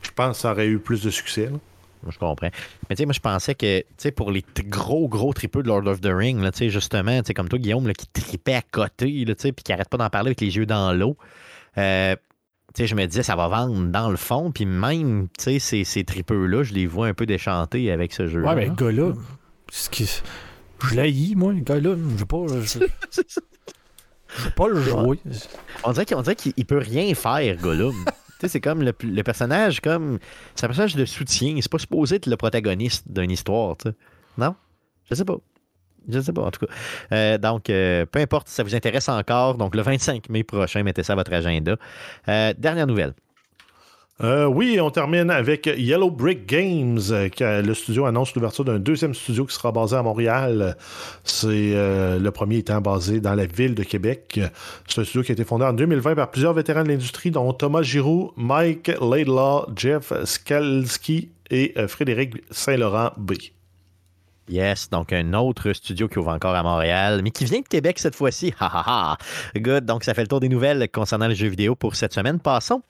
je 0.00 0.10
pense 0.14 0.36
que 0.36 0.42
ça 0.42 0.52
aurait 0.52 0.68
eu 0.68 0.78
plus 0.78 1.02
de 1.02 1.10
succès. 1.10 1.50
Je 2.08 2.18
comprends. 2.18 2.50
Mais 2.88 2.96
tu 2.96 3.02
sais, 3.02 3.06
moi, 3.06 3.12
je 3.12 3.20
pensais 3.20 3.54
que, 3.54 3.80
tu 3.80 3.86
sais, 3.96 4.10
pour 4.10 4.30
les 4.30 4.44
gros, 4.66 5.08
gros 5.08 5.32
tripeux 5.32 5.62
de 5.62 5.68
Lord 5.68 5.86
of 5.86 6.00
the 6.00 6.10
Ring, 6.10 6.42
tu 6.52 6.58
sais, 6.58 6.70
justement, 6.70 7.20
tu 7.20 7.28
sais, 7.28 7.34
comme 7.34 7.48
toi, 7.48 7.58
Guillaume, 7.58 7.86
là, 7.86 7.94
qui 7.94 8.06
tripait 8.08 8.54
à 8.54 8.62
côté, 8.62 9.24
tu 9.26 9.34
sais, 9.38 9.52
puis 9.52 9.62
qui 9.62 9.72
arrête 9.72 9.88
pas 9.88 9.96
d'en 9.96 10.10
parler 10.10 10.28
avec 10.28 10.40
les 10.40 10.56
yeux 10.56 10.66
dans 10.66 10.92
l'eau, 10.92 11.16
euh, 11.76 12.14
tu 12.74 12.82
sais, 12.82 12.86
je 12.86 12.94
me 12.94 13.06
disais, 13.06 13.22
ça 13.22 13.36
va 13.36 13.48
vendre 13.48 13.86
dans 13.86 14.10
le 14.10 14.16
fond, 14.16 14.50
puis 14.50 14.66
même, 14.66 15.28
tu 15.38 15.44
sais, 15.44 15.58
ces, 15.58 15.84
ces 15.84 16.04
tripeux-là, 16.04 16.62
je 16.62 16.74
les 16.74 16.86
vois 16.86 17.06
un 17.06 17.14
peu 17.14 17.26
déchantés 17.26 17.90
avec 17.90 18.12
ce 18.12 18.26
jeu-là. 18.26 18.48
Ouais, 18.48 18.54
mais 18.54 18.66
le 18.66 18.74
gars-là, 18.74 19.12
je 19.70 20.94
l'ai 20.94 21.34
moi, 21.34 21.52
le 21.52 21.60
gars-là, 21.60 21.96
je 21.96 22.16
veux 22.16 22.26
pas... 22.26 22.46
Je... 22.62 22.78
Je 24.36 24.42
veux 24.42 24.50
pas 24.50 24.68
le 24.68 24.82
jouer. 24.82 25.18
On 25.84 25.92
dirait 25.92 26.36
qu'il 26.36 26.66
peut 26.66 26.76
rien 26.76 27.14
faire, 27.14 27.56
Gollum 27.56 28.04
c'est 28.46 28.60
comme 28.60 28.82
le, 28.82 29.22
personnage, 29.22 29.80
comme. 29.80 30.18
C'est 30.54 30.66
un 30.66 30.68
personnage 30.68 30.94
de 30.94 31.04
soutien. 31.04 31.56
C'est 31.60 31.70
pas 31.70 31.78
supposé 31.78 32.16
être 32.16 32.26
le 32.26 32.36
protagoniste 32.36 33.10
d'une 33.10 33.30
histoire. 33.30 33.76
Non? 34.36 34.54
Je 35.10 35.14
sais 35.14 35.24
pas. 35.24 35.36
Je 36.08 36.20
sais 36.20 36.32
pas, 36.32 36.42
en 36.42 36.50
tout 36.50 36.64
cas. 36.64 36.72
Euh, 37.12 37.38
donc, 37.38 37.68
euh, 37.68 38.06
peu 38.06 38.20
importe 38.20 38.48
si 38.48 38.54
ça 38.54 38.62
vous 38.62 38.74
intéresse 38.74 39.08
encore. 39.08 39.56
Donc, 39.56 39.74
le 39.74 39.82
25 39.82 40.28
mai 40.30 40.44
prochain, 40.44 40.82
mettez 40.82 41.02
ça 41.02 41.14
à 41.14 41.16
votre 41.16 41.32
agenda. 41.32 41.76
Euh, 42.28 42.54
dernière 42.56 42.86
nouvelle. 42.86 43.12
Euh, 44.20 44.46
oui, 44.46 44.80
on 44.80 44.90
termine 44.90 45.30
avec 45.30 45.66
Yellow 45.66 46.10
Brick 46.10 46.44
Games. 46.44 46.98
Euh, 47.10 47.62
le 47.62 47.74
studio 47.74 48.04
annonce 48.04 48.34
l'ouverture 48.34 48.64
d'un 48.64 48.80
deuxième 48.80 49.14
studio 49.14 49.46
qui 49.46 49.54
sera 49.54 49.70
basé 49.70 49.94
à 49.94 50.02
Montréal. 50.02 50.76
C'est 51.22 51.46
euh, 51.74 52.18
le 52.18 52.30
premier 52.32 52.56
étant 52.56 52.80
basé 52.80 53.20
dans 53.20 53.34
la 53.34 53.46
ville 53.46 53.76
de 53.76 53.84
Québec. 53.84 54.40
C'est 54.88 55.00
un 55.00 55.04
studio 55.04 55.22
qui 55.22 55.30
a 55.30 55.34
été 55.34 55.44
fondé 55.44 55.64
en 55.64 55.72
2020 55.72 56.16
par 56.16 56.30
plusieurs 56.32 56.52
vétérans 56.52 56.82
de 56.82 56.88
l'industrie, 56.88 57.30
dont 57.30 57.52
Thomas 57.52 57.82
Giroux, 57.82 58.32
Mike 58.36 58.90
Laidlaw, 59.00 59.66
Jeff 59.76 60.12
Skalski 60.24 61.30
et 61.50 61.74
Frédéric 61.86 62.34
Saint-Laurent 62.50 63.12
B. 63.16 63.34
Yes, 64.48 64.90
donc 64.90 65.12
un 65.12 65.34
autre 65.34 65.72
studio 65.74 66.08
qui 66.08 66.18
ouvre 66.18 66.30
encore 66.30 66.54
à 66.54 66.62
Montréal, 66.62 67.20
mais 67.22 67.30
qui 67.30 67.44
vient 67.44 67.60
de 67.60 67.68
Québec 67.68 67.98
cette 67.98 68.14
fois-ci. 68.14 68.52
Ha 68.58 68.66
ha 68.66 69.12
ha. 69.12 69.18
Good. 69.56 69.84
Donc, 69.84 70.04
ça 70.04 70.14
fait 70.14 70.22
le 70.22 70.28
tour 70.28 70.40
des 70.40 70.48
nouvelles 70.48 70.88
concernant 70.90 71.28
les 71.28 71.34
jeux 71.34 71.48
vidéo 71.48 71.74
pour 71.76 71.94
cette 71.94 72.14
semaine. 72.14 72.40
Passons 72.40 72.82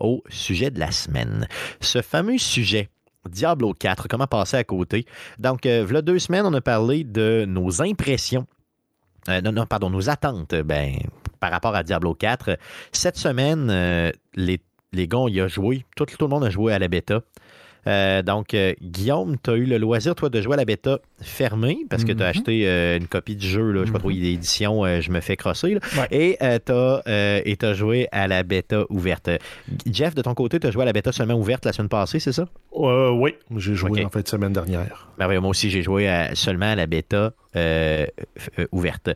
au 0.00 0.22
sujet 0.28 0.70
de 0.70 0.80
la 0.80 0.90
semaine. 0.90 1.46
Ce 1.80 2.02
fameux 2.02 2.38
sujet, 2.38 2.88
Diablo 3.28 3.72
4, 3.72 4.08
comment 4.08 4.26
passer 4.26 4.56
à 4.56 4.64
côté? 4.64 5.06
Donc, 5.38 5.66
euh, 5.66 5.86
a 5.94 6.02
deux 6.02 6.18
semaines, 6.18 6.46
on 6.46 6.54
a 6.54 6.60
parlé 6.60 7.04
de 7.04 7.44
nos 7.46 7.82
impressions, 7.82 8.46
euh, 9.28 9.40
non, 9.40 9.66
pardon, 9.66 9.90
nos 9.90 10.08
attentes 10.08 10.54
ben, 10.54 10.94
par 11.40 11.50
rapport 11.50 11.74
à 11.74 11.82
Diablo 11.82 12.14
4. 12.14 12.56
Cette 12.92 13.16
semaine, 13.16 13.68
euh, 13.70 14.10
les, 14.34 14.60
les 14.92 15.08
gars, 15.08 15.24
il 15.28 15.40
a 15.40 15.48
joué, 15.48 15.84
tout, 15.96 16.06
le 16.20 16.26
monde 16.26 16.44
a 16.44 16.50
joué 16.50 16.72
à 16.72 16.78
la 16.78 16.88
bêta. 16.88 17.20
Euh, 17.86 18.22
donc, 18.22 18.54
euh, 18.54 18.74
Guillaume, 18.82 19.36
tu 19.42 19.50
as 19.50 19.54
eu 19.54 19.64
le 19.64 19.78
loisir, 19.78 20.14
toi, 20.14 20.28
de 20.28 20.40
jouer 20.40 20.54
à 20.54 20.56
la 20.56 20.64
bêta 20.64 20.98
fermée 21.22 21.78
parce 21.88 22.04
que 22.04 22.12
tu 22.12 22.22
as 22.22 22.26
Mhm. 22.26 22.30
acheté 22.30 22.68
euh, 22.68 22.96
une 22.98 23.06
copie 23.06 23.36
du 23.36 23.46
jeu. 23.46 23.70
Là, 23.72 23.80
je 23.82 23.86
sais 23.86 23.92
pas 23.92 23.98
trop, 23.98 24.10
il 24.10 24.18
y 24.18 24.20
a 24.28 24.30
l'édition, 24.30 24.84
euh, 24.84 25.00
je 25.00 25.10
me 25.10 25.20
fais 25.20 25.36
crosser. 25.36 25.74
là. 25.74 25.80
Ouais. 25.98 26.06
Et 26.10 26.36
tu 26.64 26.72
as, 27.64 27.74
joué 27.74 28.08
à 28.12 28.28
la 28.28 28.42
bêta 28.42 28.84
ouverte. 28.90 29.30
Jeff, 29.90 30.14
de 30.14 30.22
ton 30.22 30.34
côté, 30.34 30.60
tu 30.60 30.66
as 30.66 30.70
joué 30.70 30.82
à 30.82 30.86
la 30.86 30.92
bêta 30.92 31.12
seulement 31.12 31.34
ouverte 31.34 31.64
la 31.64 31.72
semaine 31.72 31.88
passée, 31.88 32.20
c'est 32.20 32.32
ça? 32.32 32.46
Oui, 32.72 33.34
j'ai 33.56 33.74
joué 33.74 34.04
en 34.04 34.10
fait 34.10 34.26
semaine 34.28 34.52
dernière. 34.52 35.08
Ben 35.18 35.28
oui, 35.28 35.38
moi 35.38 35.50
aussi, 35.50 35.70
j'ai 35.70 35.82
joué 35.82 36.08
à- 36.08 36.34
seulement 36.34 36.66
à 36.72 36.74
la 36.76 36.86
bêta 36.86 37.32
ouverte. 38.72 39.10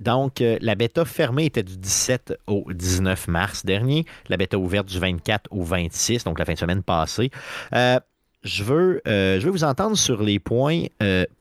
Donc, 0.00 0.42
euh, 0.42 0.58
la 0.60 0.74
bêta 0.74 1.04
fermée 1.04 1.46
était 1.46 1.62
du 1.62 1.76
17 1.78 2.38
au 2.46 2.66
19 2.70 3.28
mars 3.28 3.64
dernier, 3.64 4.04
la 4.28 4.36
bêta 4.36 4.58
ouverte 4.58 4.86
du 4.86 4.98
24 4.98 5.48
au 5.50 5.62
26, 5.62 6.24
donc 6.24 6.38
la 6.38 6.44
fin 6.44 6.52
de 6.52 6.58
semaine 6.58 6.82
passée. 6.82 7.30
Euh, 7.72 7.98
je 8.42 8.62
veux, 8.62 9.00
euh, 9.08 9.40
je 9.40 9.46
veux 9.46 9.50
vous 9.50 9.64
entendre 9.64 9.96
sur 9.96 10.22
les 10.22 10.38
points 10.38 10.84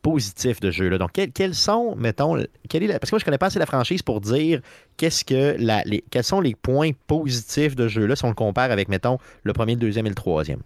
positifs 0.02 0.60
de 0.60 0.72
ce 0.72 0.78
jeu-là. 0.78 0.98
Donc, 0.98 1.12
quels, 1.12 1.54
sont, 1.54 1.96
mettons, 1.98 2.38
est 2.38 2.48
parce 2.64 3.10
que 3.10 3.16
moi, 3.16 3.20
je 3.20 3.26
connais 3.26 3.38
pas 3.38 3.48
assez 3.48 3.60
la 3.60 3.68
franchise 3.68 4.02
pour 4.02 4.22
dire 4.22 4.62
que 4.98 5.58
les, 5.86 6.04
quels 6.10 6.24
sont 6.24 6.42
les 6.42 6.56
points 6.56 6.92
positifs 7.06 7.76
de 7.76 7.88
ce 7.88 7.94
jeu-là 7.94 8.16
si 8.16 8.26
on 8.26 8.30
le 8.30 8.34
compare 8.34 8.72
avec, 8.72 8.88
mettons, 8.88 9.20
le 9.44 9.54
premier, 9.54 9.74
le 9.74 9.82
deuxième 9.82 10.08
et 10.08 10.10
le 10.10 10.16
troisième. 10.16 10.62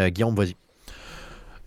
Guillaume, 0.00 0.34
vas-y. 0.34 0.56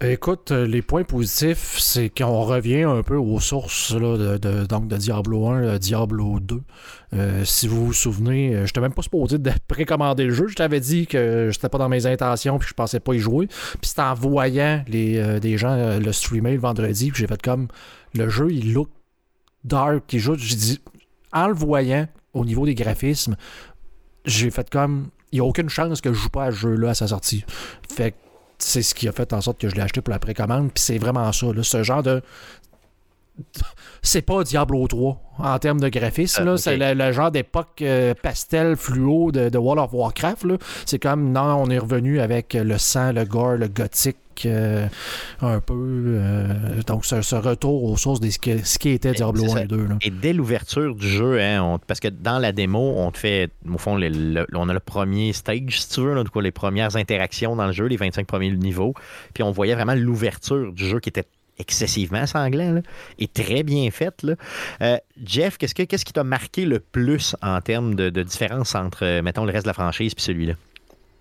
Écoute, 0.06 0.52
les 0.52 0.82
points 0.82 1.06
positifs, 1.06 1.78
c'est 1.80 2.10
qu'on 2.10 2.42
revient 2.42 2.84
un 2.84 3.04
peu 3.04 3.16
aux 3.16 3.40
sources 3.40 3.94
là, 3.94 4.38
de, 4.38 4.66
donc 4.66 4.90
de 4.90 4.98
Diablo 4.98 5.48
1, 5.48 5.64
euh, 5.64 5.78
Diablo 5.78 6.42
2. 6.42 6.62
Euh, 7.14 7.46
si 7.46 7.70
vous 7.70 7.86
vous 7.86 7.94
souvenez, 7.94 8.54
euh, 8.54 8.58
je 8.58 8.64
n'étais 8.64 8.82
même 8.82 8.94
pas 8.94 9.02
supposé 9.02 9.38
de 9.38 9.52
précommander 9.70 10.26
le 10.26 10.34
jeu. 10.34 10.48
Je 10.50 10.56
t'avais 10.56 10.82
dit 10.82 11.08
que 11.08 11.52
j'étais 11.54 11.70
pas 11.70 11.78
dans 11.78 11.88
mes 11.88 12.06
intentions 12.06 12.60
puis 12.60 12.68
je 12.68 12.74
pensais 12.74 13.00
pas 13.00 13.14
y 13.14 13.20
jouer. 13.20 13.48
Puis 13.48 13.92
c'est 13.96 14.02
en 14.02 14.14
voyant 14.14 14.84
les, 14.90 15.20
euh, 15.20 15.40
des 15.40 15.58
gens 15.58 15.98
le 15.98 16.12
streamer 16.12 16.52
le 16.52 16.60
vendredi 16.60 17.10
que 17.10 17.18
j'ai 17.18 17.28
fait 17.28 17.42
comme 17.42 17.70
le 18.14 18.28
jeu, 18.28 18.52
il 18.52 18.74
look 18.74 18.90
dark, 19.64 20.12
il 20.12 20.20
joue. 20.20 20.36
J'ai 20.36 20.58
dit, 20.58 20.82
en 21.32 21.48
le 21.48 21.54
voyant 21.54 22.10
au 22.34 22.44
niveau 22.44 22.66
des 22.66 22.76
graphismes, 22.76 23.38
j'ai 24.26 24.52
fait 24.52 24.70
comme 24.70 25.08
il 25.32 25.38
n'y 25.38 25.40
a 25.40 25.46
aucune 25.46 25.70
chance 25.70 26.02
que 26.02 26.12
je 26.12 26.20
joue 26.20 26.30
pas 26.30 26.46
à 26.46 26.52
ce 26.52 26.58
jeu-là 26.58 26.90
à 26.90 26.94
sa 26.94 27.08
sortie. 27.08 27.46
Fait 27.90 28.12
que 28.12 28.18
c'est 28.64 28.82
ce 28.82 28.96
qui 28.96 29.08
a 29.08 29.12
fait 29.12 29.34
en 29.34 29.42
sorte 29.42 29.60
que 29.60 29.70
je 29.70 29.76
l'ai 29.76 29.82
acheté 29.82 30.02
pour 30.02 30.12
la 30.12 30.20
précommande. 30.20 30.72
Puis 30.74 30.84
c'est 30.84 30.98
vraiment 30.98 31.32
ça, 31.32 31.48
là, 31.54 31.64
ce 31.64 31.84
genre 31.84 32.04
de. 32.04 32.22
C'est 34.06 34.22
pas 34.22 34.44
Diablo 34.44 34.86
3 34.88 35.22
en 35.40 35.58
termes 35.60 35.80
de 35.80 35.90
graphisme. 35.90 36.48
Ah. 36.48 36.58
C'est 36.58 36.78
le, 36.78 36.94
le 36.94 37.12
genre 37.14 37.32
d'époque 37.32 37.82
euh, 37.82 38.14
pastel 38.22 38.76
fluo 38.76 39.32
de, 39.32 39.50
de 39.50 39.58
World 39.58 39.82
of 39.82 39.94
Warcraft. 39.94 40.46
C'est 40.86 41.00
comme, 41.00 41.32
non, 41.32 41.56
on 41.56 41.70
est 41.70 41.80
revenu 41.80 42.20
avec 42.20 42.54
le 42.54 42.78
sang, 42.78 43.12
le 43.14 43.24
gore, 43.24 43.56
le 43.56 43.70
gothique, 43.70 44.18
euh, 44.46 44.88
un 45.42 45.60
peu. 45.60 45.74
euh, 45.76 46.82
donc, 46.88 47.06
ce, 47.06 47.22
ce 47.22 47.36
retour 47.36 47.84
aux 47.84 47.98
sources 47.98 48.20
de 48.20 48.30
ce, 48.30 48.38
qui 48.78 48.90
était 48.90 49.14
Diablo 49.14 49.44
c'est 49.46 49.52
1 49.52 49.56
ça. 49.56 49.64
et 49.64 49.68
2. 49.68 49.78
là. 49.88 49.98
Et 50.02 50.10
dès 50.10 50.34
l'ouverture 50.34 50.96
du 50.96 51.08
jeu, 51.08 51.40
hein, 51.42 51.62
on- 51.64 51.80
parce 51.80 52.00
que 52.00 52.08
dans 52.08 52.40
la 52.40 52.52
démo, 52.52 52.94
on 52.98 53.12
te 53.12 53.18
fait, 53.18 53.50
au 53.72 53.78
fond, 53.78 53.96
le- 53.96 54.10
le- 54.10 54.46
on 54.54 54.70
a 54.70 54.74
le 54.74 54.80
premier 54.80 55.34
stage, 55.34 55.82
si 55.82 55.90
tu 55.90 56.02
veux, 56.02 56.14
là, 56.14 56.24
du 56.24 56.30
coup, 56.30 56.40
les 56.42 56.52
premières 56.52 56.96
interactions 56.96 57.56
dans 57.56 57.68
le 57.68 57.72
jeu, 57.74 57.86
les 57.86 57.98
25 57.98 58.26
premiers 58.28 58.52
niveaux. 58.52 58.94
Puis 59.34 59.44
on 59.44 59.52
voyait 59.52 59.76
vraiment 59.76 59.96
l'ouverture 59.96 60.72
du 60.74 60.86
jeu 60.88 61.00
qui 61.00 61.10
était 61.10 61.26
excessivement 61.60 62.26
sanglant 62.26 62.72
là, 62.72 62.82
et 63.20 63.28
très 63.28 63.62
bien 63.62 63.92
faite. 63.92 64.26
Euh, 64.82 64.98
Jeff, 65.24 65.58
qu'est-ce, 65.60 65.76
que, 65.76 65.84
qu'est-ce 65.84 66.04
qui 66.04 66.12
t'a 66.12 66.24
marqué 66.24 66.66
le 66.66 66.80
plus 66.80 67.36
en 67.44 67.62
termes 67.62 67.94
de, 67.94 68.10
de 68.10 68.24
différence 68.24 68.74
entre, 68.74 69.22
mettons, 69.22 69.46
le 69.46 69.52
reste 69.52 69.66
de 69.66 69.70
la 69.70 69.74
franchise 69.74 70.16
puis 70.16 70.24
celui-là? 70.24 70.54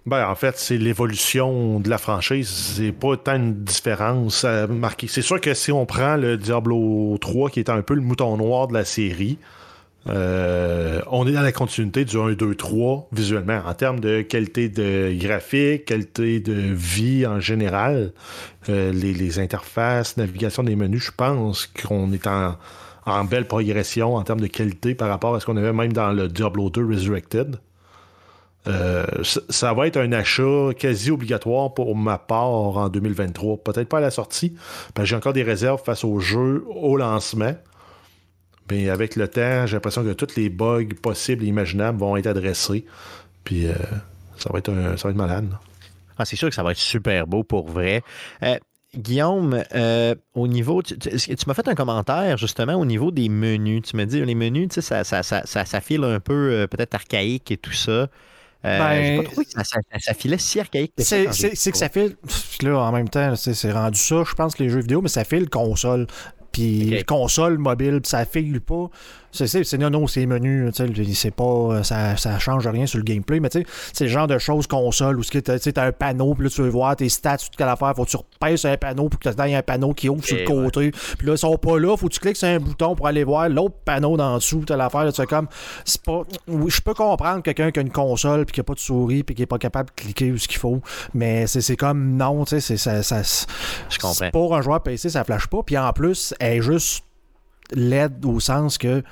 Ben, 0.05 0.29
en 0.29 0.35
fait, 0.35 0.59
c'est 0.59 0.79
l'évolution 0.79 1.79
de 1.79 1.89
la 1.89 1.99
franchise. 1.99 2.49
C'est 2.49 2.93
pas 2.93 3.17
tant 3.17 3.37
une 3.37 3.63
différence 3.63 4.45
à 4.45 4.67
marquer. 4.67 5.07
C'est 5.07 5.23
sûr 5.23 5.41
que 5.41 5.55
si 5.55 5.71
on 5.71 5.87
prend 5.87 6.17
le 6.17 6.37
Diablo 6.37 7.17
3, 7.21 7.51
qui 7.51 7.61
est 7.61 7.71
un 7.71 7.83
peu 7.83 7.95
le 7.95 8.01
mouton 8.01 8.37
noir 8.37 8.67
de 8.67 8.75
la 8.75 8.85
série, 8.85 9.39
euh, 10.09 11.01
on 11.09 11.29
est 11.29 11.33
dans 11.33 11.43
la 11.43 11.53
continuité 11.53 12.05
du 12.05 12.17
1, 12.19 12.33
2, 12.33 12.55
3 12.57 13.09
visuellement, 13.13 13.61
en 13.65 13.75
termes 13.75 14.01
de 14.01 14.23
qualité 14.23 14.69
de 14.69 15.13
graphique, 15.17 15.85
qualité 15.85 16.41
de 16.41 16.53
vie 16.53 17.25
en 17.25 17.39
général, 17.39 18.13
euh, 18.69 18.93
les, 18.93 19.39
interfaces, 19.39 20.17
navigation 20.17 20.65
des 20.65 20.75
menus, 20.75 21.05
je 21.05 21.13
pense 21.17 21.67
qu'on 21.67 22.13
est 22.13 22.27
en 22.27 23.25
belle 23.25 23.47
progression 23.47 24.17
en 24.17 24.25
termes 24.25 24.41
de 24.41 24.49
qualité 24.49 24.97
par 24.97 25.09
rapport 25.09 25.37
à 25.37 25.41
ce 25.41 25.47
qu'on 25.47 25.57
avait 25.57 25.73
même 25.73 25.93
dans 25.93 26.11
le 26.13 26.27
Diablo 26.27 26.71
2 26.71 26.85
Resurrected. 26.85 27.59
Euh, 28.69 29.05
ça, 29.23 29.73
va 29.73 29.89
être 29.89 29.97
un 29.97 30.13
achat 30.13 30.69
quasi 30.79 31.11
obligatoire 31.11 31.75
pour 31.75 31.97
ma 31.97 32.19
part 32.19 32.77
en 32.77 32.89
2023. 32.89 33.59
Peut-être 33.59 33.89
pas 33.89 33.99
à 33.99 34.03
la 34.03 34.11
sortie, 34.11 34.55
parce 34.95 35.05
que 35.05 35.11
j'ai 35.11 35.17
encore 35.17 35.33
des 35.33 35.43
réserves 35.43 35.83
face 35.83 36.05
au 36.05 36.21
jeu 36.21 36.65
au 36.69 36.97
lancement. 36.97 37.55
Mais 38.71 38.89
avec 38.89 39.17
le 39.17 39.27
temps, 39.27 39.67
j'ai 39.67 39.75
l'impression 39.77 40.05
que 40.05 40.13
tous 40.13 40.37
les 40.37 40.49
bugs 40.49 40.95
possibles 41.03 41.45
et 41.45 41.49
imaginables 41.49 41.99
vont 41.99 42.17
être 42.17 42.29
adressés. 42.29 42.87
Puis 43.43 43.67
euh, 43.67 43.73
ça, 44.37 44.51
va 44.53 44.61
être 44.61 44.71
un- 44.71 44.97
ça 44.97 45.09
va 45.09 45.11
être 45.11 45.17
malade. 45.17 45.49
Ah, 46.17 46.25
c'est 46.25 46.37
sûr 46.37 46.49
que 46.49 46.55
ça 46.55 46.63
va 46.63 46.71
être 46.71 46.79
super 46.79 47.27
beau 47.27 47.43
pour 47.43 47.69
vrai. 47.69 48.03
Euh, 48.45 48.57
Guillaume, 48.95 49.65
au 50.35 50.47
niveau. 50.47 50.83
Tu, 50.83 50.97
m'as 51.47 51.55
fait 51.55 51.67
un 51.67 51.75
commentaire 51.75 52.37
justement 52.37 52.75
au 52.75 52.85
niveau 52.85 53.11
des 53.11 53.31
menus? 53.31 53.83
Tu 53.83 53.97
me 53.97 54.05
dis 54.05 54.23
les 54.23 54.35
menus, 54.35 54.69
tu 54.69 54.75
sais, 54.75 54.83
ça, 54.83 55.03
ça, 55.03 55.23
ça, 55.23 55.65
ça, 55.65 55.81
file 55.81 56.05
un 56.05 56.21
peu 56.21 56.67
peut-être 56.71 56.95
archaïque 56.95 57.51
et 57.51 57.57
tout 57.57 57.73
ça. 57.73 58.09
Euh, 58.65 58.79
Ben, 58.79 59.17
pas 59.23 59.25
trouvé 59.31 59.45
que 59.45 59.51
ça, 59.53 59.65
ça, 59.65 59.79
ça 59.99 60.15
filait 60.15 60.39
si 60.39 60.61
archaïque. 60.61 60.93
C'est 60.99 61.27
que 61.27 61.77
ça 61.77 61.89
file. 61.89 62.17
Là, 62.63 62.79
en 62.79 62.93
même 62.93 63.09
temps, 63.09 63.35
c'est 63.37 63.73
rendu 63.73 63.99
ça, 63.99 64.23
je 64.29 64.35
pense, 64.35 64.59
les 64.59 64.69
jeux 64.69 64.81
vidéo, 64.81 65.01
mais 65.03 65.09
ça 65.09 65.25
file 65.25 65.49
console. 65.51 66.07
Puis 66.53 67.03
console, 67.07 67.59
mobile, 67.59 68.01
puis 68.03 68.11
ça 68.11 68.25
file 68.27 68.61
pas. 68.61 68.89
C'est 69.33 69.79
non, 69.79 69.91
non, 69.91 70.07
c'est 70.07 70.27
menu, 70.27 70.71
tu 70.75 71.15
c'est 71.15 71.31
pas. 71.31 71.83
Ça, 71.83 72.17
ça 72.17 72.39
change 72.39 72.67
rien 72.67 72.87
sur 72.87 72.99
le 72.99 73.05
gameplay, 73.05 73.41
mais 73.41 73.49
tu 73.49 73.61
sais, 73.61 73.67
c'est 73.93 74.05
le 74.05 74.11
genre 74.11 74.27
de 74.27 74.39
choses 74.39 74.67
console 74.67 75.19
où 75.19 75.25
tu 75.25 75.43
t'as 75.43 75.87
un 75.87 75.93
panneau, 75.93 76.35
puis 76.35 76.45
là, 76.45 76.51
tu 76.51 76.63
veux 76.63 76.69
voir 76.69 76.95
tes 76.97 77.09
stats, 77.09 77.39
toute 77.39 77.57
quelle 77.57 77.69
affaire, 77.69 77.95
faut 77.97 78.05
que 78.05 78.11
tu 78.11 78.17
repèses 78.17 78.61
sur 78.61 78.71
un 78.71 78.77
panneau, 78.77 79.09
puis 79.09 79.19
que 79.19 79.29
il 79.47 79.51
y 79.51 79.55
a 79.55 79.59
un 79.59 79.63
panneau 79.63 79.95
qui 79.95 80.09
ouvre 80.09 80.25
sur 80.25 80.37
le 80.37 80.43
Ok, 80.43 80.49
côté. 80.49 80.91
Puis 80.91 81.27
là, 81.27 81.33
ils 81.33 81.39
sont 81.39 81.57
pas 81.57 81.79
là, 81.79 81.97
faut 81.97 82.09
que 82.09 82.13
tu 82.13 82.21
cliques 82.21 82.37
sur 82.37 82.49
un 82.49 82.59
bouton 82.59 82.95
pour 82.95 83.07
aller 83.07 83.25
voir 83.25 83.49
l'autre 83.49 83.75
panneau 83.85 84.17
d'en 84.17 84.37
dessous, 84.37 84.65
telle 84.67 84.81
affaire, 84.81 85.07
tu 85.09 85.15
sais, 85.15 85.27
comme. 85.27 85.49
C'est 85.85 86.03
pas. 86.03 86.23
Oui, 86.47 86.71
je 86.71 86.81
peux 86.81 86.95
comprendre 86.95 87.43
quelqu'un 87.43 87.71
qui 87.71 87.79
a 87.79 87.83
une 87.83 87.91
console, 87.91 88.45
puis 88.45 88.55
qui 88.55 88.61
a 88.61 88.65
pas 88.65 88.75
de 88.75 88.81
souris, 88.81 89.23
puis 89.23 89.35
qui 89.35 89.43
est 89.43 89.47
pas 89.47 89.59
capable 89.59 89.89
de 89.91 90.03
cliquer 90.03 90.35
ce 90.37 90.47
qu'il 90.47 90.59
faut, 90.59 90.81
mais 91.15 91.47
c'est 91.47 91.63
c'est 91.63 91.77
comme 91.77 92.17
non, 92.17 92.45
tu 92.45 92.61
sais, 92.61 92.61
c'est 92.61 92.77
ça. 92.77 93.03
ça 93.03 93.23
Je 93.89 93.99
comprends. 93.99 94.13
c'est 94.15 94.31
Pour 94.31 94.55
un 94.55 94.61
joueur 94.61 94.83
PC, 94.83 95.09
ça 95.09 95.25
flash 95.25 95.47
pas. 95.47 95.63
Puis 95.63 95.79
en 95.79 95.93
plus, 95.93 96.35
elle 96.39 96.59
est 96.59 96.63
juste 96.63 97.05
laide 97.73 98.25
au 98.25 98.41
sens 98.41 98.79
que 98.79 99.03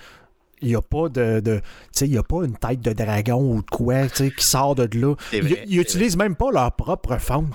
il 0.62 0.68
n'y 0.68 0.76
a 0.76 0.82
pas 0.82 1.08
de, 1.08 1.40
de 1.40 1.56
tu 1.56 1.62
sais, 1.92 2.06
il 2.06 2.12
y 2.12 2.18
a 2.18 2.22
pas 2.22 2.44
une 2.44 2.56
tête 2.56 2.80
de 2.82 2.92
dragon 2.92 3.54
ou 3.54 3.62
de 3.62 3.70
quoi, 3.70 4.08
qui 4.08 4.30
sort 4.38 4.74
de 4.74 4.82
là. 4.98 5.14
Ils 5.32 5.42
vrai, 5.42 5.64
ils 5.66 5.74
c'est 5.76 5.80
utilisent 5.80 6.16
même 6.18 6.36
pas 6.36 6.50
leur 6.52 6.72
propre 6.72 7.16
font. 7.18 7.46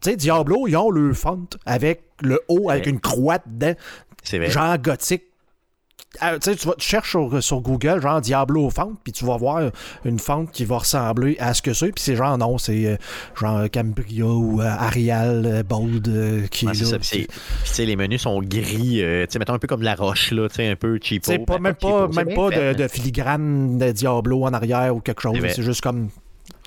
Tu 0.00 0.10
sais, 0.10 0.16
Diablo, 0.16 0.66
ils 0.68 0.76
ont 0.76 0.90
le 0.90 1.12
font 1.12 1.46
avec 1.66 2.04
le 2.22 2.40
haut, 2.48 2.70
avec 2.70 2.86
une 2.86 3.00
croix 3.00 3.38
dedans, 3.44 3.74
C'est 4.22 4.38
vrai. 4.38 4.48
genre 4.50 4.78
gothique. 4.78 5.24
Ah, 6.20 6.38
tu 6.38 6.50
vas- 6.54 6.74
cherches 6.78 7.10
sur, 7.10 7.42
sur 7.42 7.60
Google, 7.60 8.00
genre 8.00 8.20
Diablo 8.20 8.70
font, 8.70 8.94
puis 9.04 9.12
tu 9.12 9.24
vas 9.24 9.36
voir 9.36 9.70
une 10.04 10.18
font 10.18 10.46
qui 10.46 10.64
va 10.64 10.78
ressembler 10.78 11.36
à 11.38 11.54
ce 11.54 11.62
que 11.62 11.72
c'est, 11.74 11.92
puis 11.92 12.02
c'est 12.02 12.16
genre 12.16 12.36
non, 12.38 12.56
c'est 12.58 12.86
euh, 12.86 12.96
genre 13.38 13.64
Cambria 13.72 14.24
ou 14.26 14.60
euh, 14.60 14.64
Arial, 14.64 15.44
euh, 15.46 15.62
Bold 15.62 16.08
euh, 16.08 16.46
qui 16.48 16.66
Ouais, 16.66 16.72
est 16.72 16.90
là. 16.90 16.98
Puis 16.98 17.86
les 17.86 17.96
menus 17.96 18.22
sont 18.22 18.40
gris, 18.42 19.02
euh, 19.02 19.26
tu 19.26 19.32
sais, 19.32 19.38
mettons 19.38 19.52
un 19.54 19.58
peu 19.58 19.68
comme 19.68 19.80
de 19.80 19.84
la 19.84 19.94
roche, 19.94 20.30
là, 20.32 20.48
tu 20.48 20.56
sais, 20.56 20.68
un 20.68 20.76
peu 20.76 20.98
cheapo. 21.00 21.30
C'est 21.30 21.38
pas, 21.38 21.58
même 21.58 21.74
pas, 21.74 22.08
cheapo, 22.08 22.12
même 22.14 22.34
pas 22.34 22.50
de, 22.50 22.72
de 22.72 22.88
filigrane 22.88 23.78
de 23.78 23.92
Diablo 23.92 24.44
en 24.44 24.52
arrière 24.54 24.96
ou 24.96 25.00
quelque 25.00 25.20
chose. 25.22 25.36
C'est 25.54 25.62
juste 25.62 25.82
comme 25.82 26.08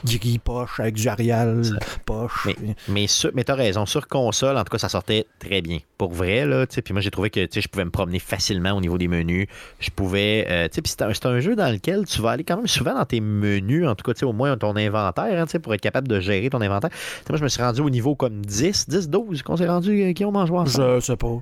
gris 0.05 0.39
poche 0.39 0.79
avec 0.79 0.95
du 0.95 1.07
Arial 1.07 1.61
poche. 2.05 2.47
Mais, 2.47 2.55
mais, 2.87 3.07
sur- 3.07 3.31
mais 3.33 3.43
t'as 3.43 3.55
raison, 3.55 3.85
sur 3.85 4.07
console, 4.07 4.57
en 4.57 4.63
tout 4.63 4.71
cas, 4.71 4.77
ça 4.77 4.89
sortait 4.89 5.25
très 5.39 5.61
bien. 5.61 5.79
Pour 5.97 6.11
vrai, 6.11 6.45
là, 6.45 6.65
tu 6.65 6.75
sais, 6.75 6.81
puis 6.81 6.93
moi, 6.93 7.01
j'ai 7.01 7.11
trouvé 7.11 7.29
que, 7.29 7.39
tu 7.41 7.49
sais, 7.53 7.61
je 7.61 7.67
pouvais 7.67 7.85
me 7.85 7.91
promener 7.91 8.19
facilement 8.19 8.71
au 8.71 8.81
niveau 8.81 8.97
des 8.97 9.07
menus. 9.07 9.47
Je 9.79 9.89
pouvais, 9.89 10.47
euh, 10.49 10.67
tu 10.67 10.75
sais, 10.75 10.81
puis 10.81 10.91
c'est 10.91 11.25
un, 11.25 11.39
jeu 11.39 11.55
dans 11.55 11.71
lequel 11.71 12.05
tu 12.05 12.21
vas 12.21 12.31
aller 12.31 12.43
quand 12.43 12.57
même 12.57 12.67
souvent 12.67 12.93
dans 12.93 13.05
tes 13.05 13.21
menus, 13.21 13.87
en 13.87 13.95
tout 13.95 14.03
cas, 14.03 14.13
tu 14.13 14.19
sais, 14.19 14.25
au 14.25 14.33
moins 14.33 14.55
ton 14.57 14.75
inventaire, 14.75 15.39
hein, 15.39 15.45
tu 15.45 15.51
sais, 15.51 15.59
pour 15.59 15.73
être 15.73 15.81
capable 15.81 16.07
de 16.07 16.19
gérer 16.19 16.49
ton 16.49 16.61
inventaire. 16.61 16.89
Moi, 17.29 17.37
je 17.37 17.43
me 17.43 17.49
suis 17.49 17.61
rendu 17.61 17.81
au 17.81 17.89
niveau 17.89 18.15
comme 18.15 18.45
10, 18.45 18.89
10, 18.89 19.09
12, 19.09 19.41
qu'on 19.43 19.57
s'est 19.57 19.67
rendu, 19.67 20.03
euh, 20.03 20.13
qui 20.13 20.25
ont 20.25 20.33
ensemble. 20.35 20.69
Je 20.69 20.99
sais 20.99 21.17
pas. 21.17 21.37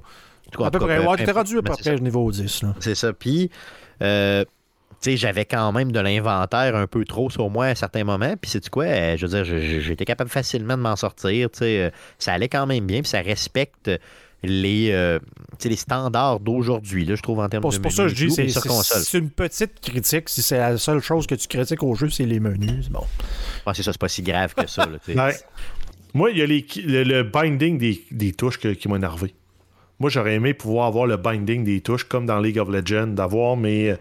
Cas, 0.58 0.66
À 0.66 0.72
peu 0.72 0.80
près. 0.80 1.06
Ouais, 1.06 1.18
tu 1.18 1.26
t'es 1.26 1.32
rendu 1.32 1.58
à 1.58 1.62
peu 1.62 1.74
près 1.74 1.96
niveau 2.00 2.32
10. 2.32 2.64
Là. 2.64 2.76
C'est 2.80 2.96
ça. 2.96 3.14
Puis, 3.14 3.50
euh, 4.02 4.44
j'avais 5.04 5.46
quand 5.46 5.72
même 5.72 5.92
de 5.92 6.00
l'inventaire 6.00 6.76
un 6.76 6.88
peu 6.88 7.06
trop 7.06 7.30
sur 7.30 7.50
moi 7.50 7.68
à 7.68 7.76
certains 7.76 8.04
moments. 8.04 8.36
Puis, 8.40 8.52
c'est 8.52 8.70
quoi? 8.70 8.86
Euh, 8.86 9.18
Je 9.18 9.26
veux 9.26 9.44
dire, 9.44 9.56
j'étais 9.82 10.06
capable 10.06 10.30
facilement 10.30 10.78
de 10.78 10.82
m'en 10.82 10.96
sortir. 10.96 11.50
Tu 11.52 11.60
sais, 11.60 11.80
euh, 11.84 11.90
ça 12.18 12.34
allait 12.34 12.50
quand 12.50 12.66
même 12.68 12.86
bien. 12.86 13.02
Puis, 13.02 13.10
ça 13.10 13.22
respecte 13.22 13.90
les, 14.44 14.90
euh, 14.92 15.20
les 15.66 15.76
standards 15.76 16.40
d'aujourd'hui, 16.40 17.06
là, 17.06 17.16
je 17.16 17.22
trouve, 17.22 17.40
en 17.40 17.50
termes 17.50 17.62
Bon, 17.64 17.70
de 17.70 17.74
c'est 17.74 17.82
pour 17.82 17.92
menus 17.92 17.98
ça 17.98 18.04
que 18.06 18.12
et 18.12 18.16
je 18.16 18.26
dis, 18.28 18.52
c'est 19.06 19.18
une 19.18 19.30
petite 19.30 19.80
critique. 19.82 20.30
Si 20.30 20.42
c'est 20.42 20.58
la 20.58 20.78
seule 20.78 21.02
chose 21.02 21.28
que 21.28 21.36
tu 21.36 21.48
critiques 21.48 21.84
au 21.84 21.94
jeu, 21.96 22.10
c'est 22.10 22.26
les 22.26 22.40
menus. 22.40 22.90
Bon. 22.90 23.04
Ah, 23.66 23.74
c'est 23.74 23.84
ça, 23.84 23.92
c'est 23.92 24.00
pas 24.00 24.08
si 24.08 24.22
grave 24.22 24.54
que 24.56 24.68
ça. 24.68 24.86
Là. 24.86 24.98
Ouais. 25.26 25.36
Moi, 26.14 26.32
il 26.32 26.38
y 26.38 26.42
a 26.42 26.46
les, 26.46 26.66
le, 26.86 27.04
le 27.04 27.24
binding 27.24 27.78
des, 27.78 28.04
des 28.12 28.32
touches 28.34 28.58
que- 28.58 28.70
qui 28.74 28.88
m'a 28.88 28.96
énervé. 28.96 29.36
Moi, 30.00 30.10
j'aurais 30.10 30.36
aimé 30.36 30.54
pouvoir 30.54 30.88
avoir 30.88 31.06
le 31.06 31.18
binding 31.18 31.64
des 31.66 31.82
touches 31.82 32.06
comme 32.06 32.26
dans 32.26 32.40
League 32.40 32.58
of 32.58 32.70
Legends, 32.70 33.08
d'avoir 33.08 33.58
mes, 33.58 33.94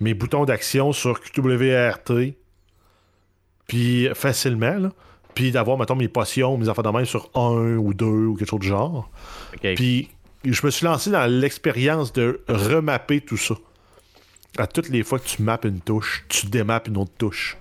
mes 0.00 0.14
boutons 0.14 0.44
d'action 0.44 0.92
sur 0.92 1.20
QWRT, 1.20 2.34
puis 3.66 4.08
facilement, 4.14 4.78
là. 4.78 4.90
Puis 5.34 5.50
d'avoir, 5.50 5.76
mettons, 5.76 5.96
mes 5.96 6.06
potions, 6.06 6.56
mes 6.56 6.68
affaires 6.68 6.84
de 6.84 6.90
même 6.90 7.06
sur 7.06 7.28
un 7.34 7.76
ou 7.76 7.92
deux 7.92 8.06
ou 8.26 8.36
quelque 8.36 8.48
chose 8.48 8.60
du 8.60 8.68
genre. 8.68 9.10
Puis 9.60 10.08
je 10.44 10.64
me 10.64 10.70
suis 10.70 10.86
lancé 10.86 11.10
dans 11.10 11.26
l'expérience 11.26 12.12
de 12.12 12.40
remapper 12.48 13.20
tout 13.20 13.36
ça. 13.36 13.54
À 14.58 14.68
toutes 14.68 14.88
les 14.90 15.02
fois 15.02 15.18
que 15.18 15.26
tu 15.26 15.42
mappes 15.42 15.64
une 15.64 15.80
touche, 15.80 16.24
tu 16.28 16.46
démappes 16.46 16.86
une 16.86 16.98
autre 16.98 17.10
touche. 17.18 17.56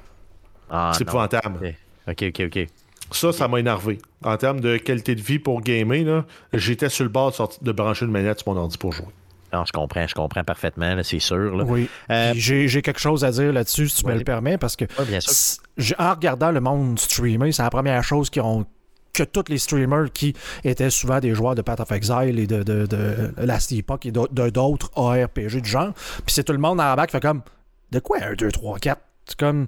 Ah, 0.70 0.92
c'est 0.94 1.02
épouvantable. 1.02 1.76
Ok, 2.08 2.24
ok, 2.28 2.42
ok. 2.46 2.68
Ça, 3.12 3.32
ça 3.32 3.48
m'a 3.48 3.60
énervé. 3.60 3.98
En 4.24 4.38
termes 4.38 4.60
de 4.60 4.78
qualité 4.78 5.16
de 5.16 5.22
vie 5.22 5.40
pour 5.40 5.62
gamer, 5.62 6.26
j'étais 6.54 6.90
sur 6.90 7.04
le 7.04 7.10
bord 7.10 7.34
de 7.62 7.72
brancher 7.72 8.06
une 8.06 8.12
manette 8.12 8.40
sur 8.40 8.54
mon 8.54 8.60
ordi 8.60 8.78
pour 8.78 8.92
jouer. 8.92 9.08
Non, 9.54 9.66
je 9.66 9.72
comprends, 9.72 10.08
je 10.08 10.16
comprends 10.16 10.43
parfaitement, 10.43 10.95
c'est 11.04 11.20
sûr. 11.20 11.56
Là. 11.56 11.64
Oui. 11.64 11.88
Euh, 12.10 12.34
J'ai 12.36 12.82
quelque 12.82 12.99
chose 12.99 13.24
à 13.24 13.32
dire 13.32 13.54
là-dessus, 13.54 13.88
si 13.89 14.04
tu 14.04 14.10
me 14.10 14.16
le 14.18 14.24
permets, 14.24 14.58
parce 14.58 14.76
que 14.76 14.86
bien 15.08 15.20
sûr. 15.20 15.93
en 15.99 16.12
regardant 16.12 16.51
le 16.51 16.60
monde 16.60 16.99
streamer, 16.99 17.51
c'est 17.51 17.64
la 17.64 17.70
première 17.70 18.04
chose 18.04 18.30
qui 18.30 18.39
ont 18.39 18.66
que 19.14 19.24
tous 19.24 19.43
les 19.47 19.60
streamers 19.60 20.12
qui 20.12 20.34
étaient 20.64 20.89
souvent 20.89 21.20
des 21.20 21.36
joueurs 21.36 21.54
de 21.54 21.62
Path 21.62 21.80
of 21.80 21.91
Exile 21.91 22.39
et 22.39 22.47
de, 22.47 22.64
de, 22.64 22.88
de 22.88 23.32
Last 23.38 23.72
Epoch 23.72 24.04
et 24.08 24.12
d'autres 24.12 24.89
ARPG 24.95 25.62
du 25.62 25.70
genre. 25.70 25.93
Puis 25.93 26.34
c'est 26.34 26.43
tout 26.43 26.54
le 26.54 26.58
monde 26.58 26.82
en 26.82 26.95
bas 26.95 27.06
qui 27.06 27.12
fait 27.12 27.22
comme 27.22 27.43
De 27.91 27.99
quoi 27.99 28.18
1, 28.24 28.34
2, 28.34 28.51
3, 28.51 28.80
4 28.80 29.01
C'est 29.26 29.38
comme. 29.38 29.68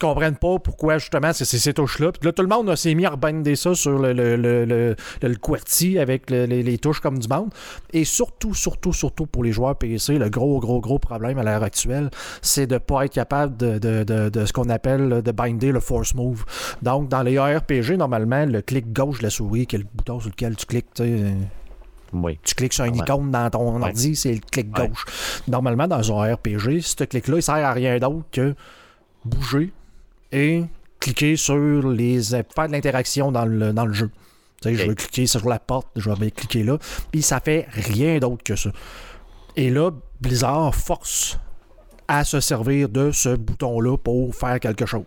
Comprennent 0.00 0.36
pas 0.36 0.60
pourquoi 0.60 0.98
justement 0.98 1.32
c'est 1.32 1.44
ces 1.44 1.74
touches-là. 1.74 2.12
Puis 2.12 2.20
là, 2.26 2.32
tout 2.32 2.42
le 2.42 2.48
monde 2.48 2.72
s'est 2.76 2.94
mis 2.94 3.04
à 3.04 3.10
rebinder 3.10 3.56
ça 3.56 3.74
sur 3.74 3.98
le, 3.98 4.12
le, 4.12 4.36
le, 4.36 4.64
le, 4.64 4.94
le 5.22 5.34
QWERTY 5.34 5.98
avec 5.98 6.30
le- 6.30 6.44
les, 6.44 6.62
les 6.62 6.78
touches 6.78 7.00
comme 7.00 7.18
du 7.18 7.26
monde. 7.26 7.50
Et 7.92 8.04
surtout, 8.04 8.54
surtout, 8.54 8.92
surtout 8.92 9.26
pour 9.26 9.42
les 9.42 9.50
joueurs 9.50 9.74
PC, 9.76 10.16
le 10.18 10.28
gros, 10.28 10.60
gros, 10.60 10.80
gros 10.80 11.00
problème 11.00 11.38
à 11.38 11.42
l'heure 11.42 11.64
actuelle, 11.64 12.10
c'est 12.42 12.68
de 12.68 12.74
ne 12.74 12.78
pas 12.78 13.06
être 13.06 13.12
capable 13.14 13.56
de, 13.56 13.78
de, 13.78 14.04
de, 14.04 14.28
de 14.28 14.46
ce 14.46 14.52
qu'on 14.52 14.68
appelle 14.68 15.20
de 15.20 15.32
binder 15.32 15.72
le 15.72 15.80
force 15.80 16.14
move. 16.14 16.44
Donc, 16.80 17.08
dans 17.08 17.22
les 17.24 17.36
ARPG, 17.36 17.96
normalement, 17.96 18.46
le 18.46 18.62
clic 18.62 18.92
gauche 18.92 19.18
de 19.18 19.24
la 19.24 19.30
souris, 19.30 19.66
qui 19.66 19.74
est 19.76 19.80
le 19.80 19.86
bouton 19.92 20.20
sur 20.20 20.30
lequel 20.30 20.54
tu 20.54 20.66
cliques, 20.66 20.94
tu 20.94 21.02
sais, 21.02 21.24
Oui. 22.12 22.38
tu 22.44 22.54
cliques 22.54 22.72
sur 22.72 22.84
une 22.84 22.94
icône 22.96 23.32
dans 23.32 23.50
ton 23.50 23.76
Ouais. 23.78 23.82
ordi, 23.88 24.14
c'est 24.14 24.32
le 24.34 24.40
clic 24.48 24.70
gauche. 24.70 25.04
Normalement, 25.48 25.88
dans 25.88 26.20
un 26.22 26.34
RPG, 26.34 26.82
ce 26.82 27.02
clic-là, 27.02 27.36
il 27.38 27.42
sert 27.42 27.54
à 27.56 27.72
rien 27.72 27.98
d'autre 27.98 28.24
que 28.30 28.54
bouger 29.24 29.72
et 30.32 30.64
cliquer 31.00 31.36
sur 31.36 31.56
les. 31.88 32.22
faire 32.22 32.66
de 32.66 32.72
l'interaction 32.72 33.32
dans 33.32 33.44
le, 33.44 33.72
dans 33.72 33.86
le 33.86 33.92
jeu. 33.92 34.10
Tu 34.60 34.70
sais, 34.70 34.74
je 34.74 34.88
veux 34.88 34.94
cliquer 34.94 35.26
sur 35.26 35.48
la 35.48 35.58
porte, 35.58 35.88
je 35.94 36.10
vais 36.10 36.30
cliquer 36.30 36.64
là, 36.64 36.78
puis 37.12 37.22
ça 37.22 37.38
fait 37.40 37.66
rien 37.70 38.18
d'autre 38.18 38.42
que 38.42 38.56
ça. 38.56 38.70
Et 39.56 39.70
là, 39.70 39.92
Blizzard 40.20 40.74
force 40.74 41.38
à 42.08 42.24
se 42.24 42.40
servir 42.40 42.88
de 42.88 43.12
ce 43.12 43.36
bouton-là 43.36 43.96
pour 43.98 44.34
faire 44.34 44.58
quelque 44.58 44.86
chose. 44.86 45.04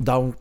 Donc, 0.00 0.34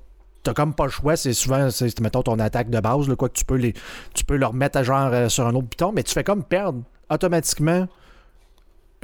t'as 0.44 0.54
comme 0.54 0.74
pas 0.74 0.86
le 0.86 0.92
choix, 0.92 1.18
c'est 1.18 1.34
souvent, 1.34 1.70
c'est, 1.72 2.00
mettons, 2.00 2.24
ton 2.24 2.40
attaque 2.40 2.70
de 2.70 2.80
base, 2.80 3.14
quoi 3.16 3.28
que 3.28 3.38
tu 3.38 3.44
peux 3.44 3.56
les, 3.56 3.74
tu 4.14 4.24
peux 4.24 4.38
le 4.38 4.46
remettre 4.46 4.78
à 4.78 4.84
genre 4.84 5.10
euh, 5.12 5.28
sur 5.28 5.46
un 5.46 5.56
autre 5.56 5.68
bouton, 5.68 5.92
mais 5.94 6.04
tu 6.04 6.14
fais 6.14 6.24
comme 6.24 6.44
perdre 6.44 6.84
automatiquement 7.10 7.88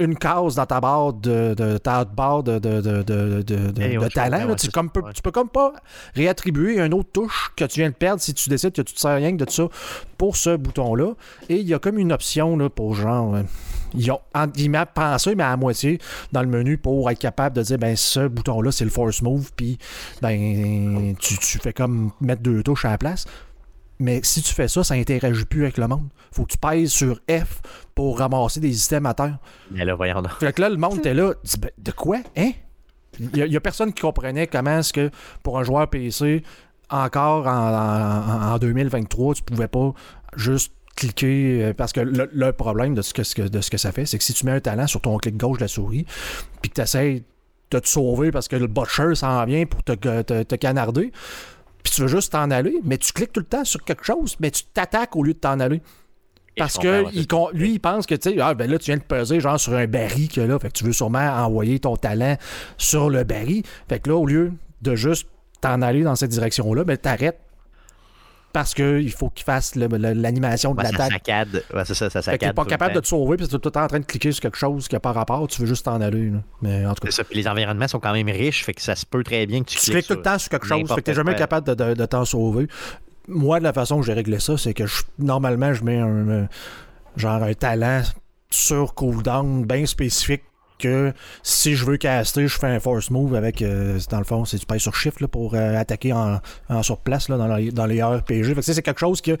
une 0.00 0.16
case 0.16 0.56
dans 0.56 0.66
ta 0.66 0.80
barre 0.80 1.12
de, 1.12 1.54
de 1.54 1.78
ta 1.78 2.04
barre 2.04 2.42
de, 2.42 2.58
de, 2.58 2.80
de, 2.80 3.72
Eh, 3.80 4.08
talent. 4.08 4.46
là. 4.48 4.54
tu, 4.56 4.68
comme 4.70 4.90
tu 5.14 5.22
peux 5.22 5.30
comme 5.30 5.48
pas 5.48 5.72
réattribuer 6.14 6.80
une 6.80 6.94
autre 6.94 7.10
touche 7.12 7.52
que 7.56 7.64
tu 7.64 7.80
viens 7.80 7.90
de 7.90 7.94
perdre 7.94 8.20
si 8.20 8.34
tu 8.34 8.48
décides 8.50 8.72
que 8.72 8.82
tu 8.82 8.92
te 8.92 8.98
sers 8.98 9.14
rien 9.16 9.36
que 9.36 9.44
de 9.44 9.50
ça 9.50 9.68
pour 10.18 10.36
ce 10.36 10.56
bouton-là. 10.56 11.12
Et 11.48 11.56
il 11.58 11.66
y 11.68 11.74
a 11.74 11.78
comme 11.78 11.98
une 11.98 12.12
option 12.12 12.56
là, 12.56 12.68
pour 12.68 12.94
genre. 12.96 13.36
euh, 13.36 13.42
ils 13.96 14.10
ont 14.10 14.18
entre 14.34 14.54
guillemets 14.54 14.84
pensé, 14.92 15.36
mais 15.36 15.44
à 15.44 15.56
moitié 15.56 16.00
dans 16.32 16.42
le 16.42 16.48
menu 16.48 16.76
pour 16.76 17.08
être 17.10 17.18
capable 17.20 17.54
de 17.56 17.62
dire 17.62 17.78
ben 17.78 17.94
ce 17.94 18.26
bouton-là, 18.26 18.72
c'est 18.72 18.84
le 18.84 18.90
force 18.90 19.22
move, 19.22 19.52
puis 19.54 19.78
ben 20.20 21.14
tu, 21.20 21.38
tu 21.38 21.58
fais 21.60 21.72
comme 21.72 22.10
mettre 22.20 22.42
deux 22.42 22.64
touches 22.64 22.84
à 22.84 22.90
la 22.90 22.98
place. 22.98 23.26
Mais 24.00 24.20
si 24.24 24.42
tu 24.42 24.52
fais 24.52 24.66
ça, 24.68 24.82
ça 24.82 24.94
interagit 24.94 25.44
plus 25.44 25.62
avec 25.62 25.78
le 25.78 25.86
monde. 25.88 26.08
Faut 26.32 26.44
que 26.44 26.52
tu 26.52 26.58
pèses 26.58 26.90
sur 26.90 27.20
F 27.30 27.60
pour 27.94 28.18
ramasser 28.18 28.58
des 28.60 28.72
systèmes 28.72 29.06
à 29.06 29.14
terre. 29.14 29.38
Mais 29.70 29.84
là, 29.84 29.94
voyons 29.94 30.20
donc. 30.20 30.32
Fait 30.40 30.52
que 30.52 30.60
là, 30.62 30.68
le 30.68 30.76
monde 30.76 30.98
était 30.98 31.14
là. 31.14 31.32
dit, 31.44 31.56
Ben, 31.58 31.70
de 31.78 31.90
quoi? 31.92 32.18
Hein? 32.36 32.50
Il 33.20 33.44
n'y 33.48 33.56
a, 33.56 33.60
personne 33.60 33.92
qui 33.92 34.00
comprenait 34.02 34.48
comment 34.48 34.78
est-ce 34.78 34.92
que 34.92 35.10
pour 35.44 35.58
un 35.58 35.62
joueur 35.62 35.88
PC, 35.88 36.42
encore 36.90 37.46
en, 37.46 37.50
en- 37.50 38.52
en 38.54 38.58
2023, 38.58 39.34
tu 39.34 39.42
pouvais 39.44 39.68
pas 39.68 39.92
juste 40.36 40.72
cliquer. 40.96 41.62
euh, 41.66 41.72
Parce 41.74 41.92
que 41.92 42.00
le, 42.00 42.28
le 42.32 42.52
problème 42.52 42.94
de 42.94 43.02
ce, 43.02 43.14
que, 43.14 43.42
de 43.48 43.60
ce 43.60 43.70
que 43.70 43.76
ça 43.78 43.92
fait, 43.92 44.06
c'est 44.06 44.18
que 44.18 44.24
si 44.24 44.34
tu 44.34 44.44
mets 44.46 44.52
un 44.52 44.60
talent 44.60 44.88
sur 44.88 45.00
ton 45.00 45.16
clic 45.18 45.36
gauche 45.36 45.58
de 45.58 45.62
la 45.64 45.68
souris, 45.68 46.04
puis 46.60 46.70
que 46.70 46.74
tu 46.74 46.80
essaies 46.80 47.22
de 47.70 47.78
te 47.78 47.88
sauver 47.88 48.30
parce 48.30 48.46
que 48.48 48.56
le 48.56 48.66
butcher 48.66 49.14
s'en 49.14 49.44
vient 49.46 49.64
pour 49.66 49.82
te, 49.82 49.92
te, 49.92 50.42
te 50.42 50.54
canarder, 50.56 51.12
puis 51.84 51.92
tu 51.92 52.02
veux 52.02 52.08
juste 52.08 52.32
t'en 52.32 52.50
aller, 52.50 52.80
mais 52.82 52.98
tu 52.98 53.12
cliques 53.12 53.32
tout 53.32 53.40
le 53.40 53.46
temps 53.46 53.64
sur 53.64 53.84
quelque 53.84 54.04
chose, 54.04 54.36
mais 54.40 54.50
tu 54.50 54.64
t'attaques 54.64 55.14
au 55.14 55.22
lieu 55.22 55.34
de 55.34 55.38
t'en 55.38 55.60
aller. 55.60 55.80
Parce 56.56 56.78
que 56.78 57.04
il 57.12 57.26
lui, 57.52 57.72
il 57.72 57.78
pense 57.80 58.06
que, 58.06 58.14
tu 58.14 58.30
sais, 58.30 58.40
ah, 58.40 58.54
ben 58.54 58.70
là, 58.70 58.78
tu 58.78 58.86
viens 58.86 58.96
de 58.96 59.02
peser 59.02 59.40
genre 59.40 59.58
sur 59.58 59.74
un 59.74 59.86
baril 59.86 60.28
que 60.28 60.40
là, 60.40 60.58
fait 60.58 60.68
que 60.68 60.72
tu 60.72 60.84
veux 60.84 60.92
sûrement 60.92 61.18
envoyer 61.18 61.80
ton 61.80 61.96
talent 61.96 62.36
sur 62.78 63.10
le 63.10 63.24
baril. 63.24 63.64
Fait 63.88 63.98
que 63.98 64.08
là, 64.08 64.16
au 64.16 64.26
lieu 64.26 64.52
de 64.82 64.94
juste 64.94 65.28
t'en 65.60 65.82
aller 65.82 66.02
dans 66.02 66.14
cette 66.14 66.30
direction-là, 66.30 66.84
ben 66.84 66.96
t'arrêtes 66.96 67.40
parce 68.54 68.72
qu'il 68.72 69.12
faut 69.12 69.28
qu'il 69.28 69.44
fasse 69.44 69.74
l'animation 69.74 70.72
de 70.74 70.78
Ouais, 70.78 70.86
ça 70.86 70.92
l'attaque. 70.92 71.12
saccade. 71.12 71.62
Ouais, 71.74 71.82
c'est 71.84 71.92
ça, 71.94 72.08
ça 72.08 72.22
Fait 72.22 72.30
saccade. 72.30 72.54
pas 72.54 72.62
tout 72.62 72.68
le 72.68 72.70
capable 72.70 72.94
de 72.94 73.00
te 73.00 73.06
sauver 73.06 73.36
que 73.36 73.42
tu 73.44 73.48
es 73.54 73.58
tout 73.58 73.60
le 73.62 73.70
temps 73.70 73.82
en 73.84 73.88
train 73.88 73.98
de 74.00 74.06
cliquer 74.06 74.32
sur 74.32 74.40
quelque 74.40 74.56
chose 74.56 74.88
qui 74.88 74.94
n'a 74.94 75.00
pas 75.00 75.12
rapport, 75.12 75.46
tu 75.48 75.60
veux 75.60 75.66
juste 75.66 75.84
t'en 75.84 76.00
aller. 76.00 76.30
là. 76.30 76.38
Mais 76.62 76.86
en 76.86 76.94
tout 76.94 77.04
cas, 77.04 77.10
ça. 77.10 77.24
Puis 77.24 77.36
les 77.36 77.46
environnements 77.48 77.88
sont 77.88 78.00
quand 78.00 78.12
même 78.14 78.28
riches, 78.28 78.64
fait 78.64 78.72
que 78.72 78.80
ça 78.80 78.94
se 78.96 79.04
peut 79.04 79.22
très 79.22 79.44
bien 79.44 79.60
que 79.62 79.68
tu, 79.68 79.76
tu 79.78 79.90
cliques 79.90 80.06
tout 80.06 80.14
le 80.14 80.22
temps 80.22 80.38
sur 80.38 80.48
quelque 80.48 80.66
chose, 80.66 80.88
fait 80.88 80.94
que 80.96 81.00
t'es 81.00 81.14
jamais 81.14 81.34
capable 81.34 81.66
de, 81.66 81.74
de- 81.74 81.94
de 81.94 82.06
t'en 82.06 82.24
sauver. 82.24 82.68
Moi, 83.28 83.58
de 83.58 83.64
la 83.64 83.72
façon 83.72 84.00
que 84.00 84.06
j'ai 84.06 84.12
réglé 84.14 84.38
ça, 84.38 84.56
c'est 84.56 84.72
que 84.72 84.86
je- 84.86 85.02
normalement, 85.18 85.74
je 85.74 85.82
mets 85.84 85.98
un 85.98 86.28
euh, 86.28 86.46
genre 87.16 87.42
un 87.42 87.54
talent 87.54 88.02
sur 88.50 88.94
cooldown 88.94 89.64
bien 89.64 89.84
spécifique 89.86 90.42
que 90.78 91.12
si 91.42 91.74
je 91.74 91.84
veux 91.84 91.96
caster, 91.96 92.46
je 92.46 92.58
fais 92.58 92.66
un 92.66 92.80
force 92.80 93.10
move 93.10 93.34
avec, 93.34 93.62
euh, 93.62 93.98
dans 94.10 94.18
le 94.18 94.24
fond, 94.24 94.44
c'est 94.44 94.58
tu 94.58 94.66
payes 94.66 94.80
sur 94.80 94.94
shift 94.94 95.20
là, 95.20 95.28
pour 95.28 95.54
euh, 95.54 95.76
attaquer 95.76 96.12
en, 96.12 96.40
en 96.68 96.82
sur 96.82 96.98
place 96.98 97.28
là, 97.28 97.36
dans, 97.36 97.54
les, 97.56 97.70
dans 97.70 97.86
les 97.86 98.02
RPG. 98.02 98.44
Fait 98.44 98.54
que 98.54 98.62
c'est 98.62 98.82
quelque 98.82 99.00
chose 99.00 99.20
que, 99.20 99.36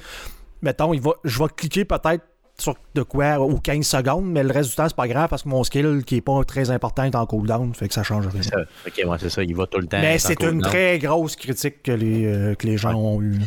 mettons, 0.62 0.94
il 0.94 1.00
va, 1.00 1.12
je 1.24 1.38
vais 1.38 1.48
cliquer 1.56 1.84
peut-être 1.84 2.24
sur 2.58 2.76
de 2.94 3.02
quoi 3.02 3.40
aux 3.40 3.58
15 3.58 3.84
secondes, 3.84 4.30
mais 4.30 4.42
le 4.42 4.52
reste 4.52 4.70
du 4.70 4.76
temps, 4.76 4.86
c'est 4.88 4.96
pas 4.96 5.08
grave 5.08 5.28
parce 5.28 5.42
que 5.42 5.48
mon 5.48 5.64
skill 5.64 6.02
qui 6.06 6.16
est 6.16 6.20
pas 6.20 6.44
très 6.44 6.70
important 6.70 7.02
est 7.02 7.16
en 7.16 7.26
cooldown, 7.26 7.74
fait 7.74 7.88
que 7.88 7.94
ça 7.94 8.02
change 8.02 8.28
rien. 8.28 8.42
C'est 8.42 8.50
ça. 8.50 9.08
Ouais, 9.08 9.16
c'est 9.18 9.30
ça. 9.30 9.42
Il 9.42 9.56
va 9.56 9.66
tout 9.66 9.78
le 9.78 9.86
temps. 9.86 10.00
Mais 10.00 10.18
c'est 10.18 10.42
une 10.42 10.62
très 10.62 10.98
grosse 10.98 11.36
critique 11.36 11.82
que 11.82 11.92
les, 11.92 12.26
euh, 12.26 12.54
que 12.54 12.66
les 12.66 12.76
gens 12.76 12.94
ont 12.94 13.20
eue. 13.20 13.40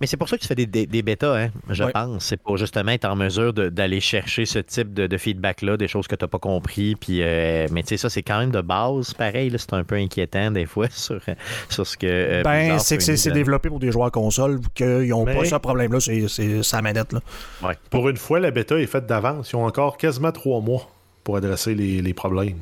Mais 0.00 0.06
c'est 0.06 0.16
pour 0.16 0.28
ça 0.28 0.36
que 0.36 0.42
tu 0.42 0.48
fais 0.48 0.54
des, 0.54 0.66
des, 0.66 0.86
des 0.86 1.02
bêtas, 1.02 1.36
hein, 1.38 1.50
je 1.68 1.84
Ouais. 1.84 1.92
pense. 1.92 2.24
C'est 2.24 2.38
pour 2.42 2.56
justement 2.56 2.92
être 2.92 3.04
en 3.04 3.16
mesure 3.16 3.52
d'aller 3.52 4.00
chercher 4.00 4.46
ce 4.46 4.58
type 4.58 4.94
de, 4.94 5.06
de 5.06 5.16
feedback-là, 5.18 5.76
des 5.76 5.88
choses 5.88 6.06
que 6.08 6.14
tu 6.16 6.24
n'as 6.24 6.28
pas 6.28 6.38
compris. 6.38 6.94
Puis, 6.94 7.22
euh, 7.22 7.66
mais 7.70 7.82
tu 7.82 7.88
sais, 7.90 7.96
ça, 7.98 8.08
c'est 8.08 8.22
quand 8.22 8.38
même 8.38 8.50
de 8.50 8.60
base. 8.62 9.12
Pareil, 9.12 9.50
là, 9.50 9.58
c'est 9.58 9.72
un 9.74 9.84
peu 9.84 9.96
inquiétant 9.96 10.50
des 10.50 10.64
fois 10.66 10.86
sur, 10.90 11.20
sur 11.68 11.86
ce 11.86 11.96
que. 11.96 12.06
euh, 12.06 12.42
Ben, 12.42 12.78
c'est 12.78 12.96
que 12.98 13.02
c'est 13.16 13.30
développé 13.30 13.68
pour 13.68 13.78
des 13.80 13.92
joueurs 13.92 14.10
console, 14.10 14.60
qu'ils 14.74 15.08
n'ont 15.08 15.24
Mais- 15.24 15.34
pas 15.36 15.44
ce 15.44 15.56
problème-là, 15.56 16.00
c'est- 16.00 16.28
c'est 16.28 16.62
sa 16.62 16.80
manette. 16.80 17.12
Là. 17.12 17.20
Ouais. 17.62 17.76
Pour 17.90 18.08
une 18.08 18.16
fois, 18.16 18.40
la 18.40 18.50
bêta 18.50 18.76
est 18.78 18.86
faite 18.86 19.06
d'avance. 19.06 19.50
Ils 19.52 19.56
ont 19.56 19.64
encore 19.66 19.96
quasiment 19.98 20.32
trois 20.32 20.60
mois 20.60 20.88
pour 21.24 21.36
adresser 21.36 21.74
les, 21.74 22.00
les 22.00 22.14
problèmes. 22.14 22.56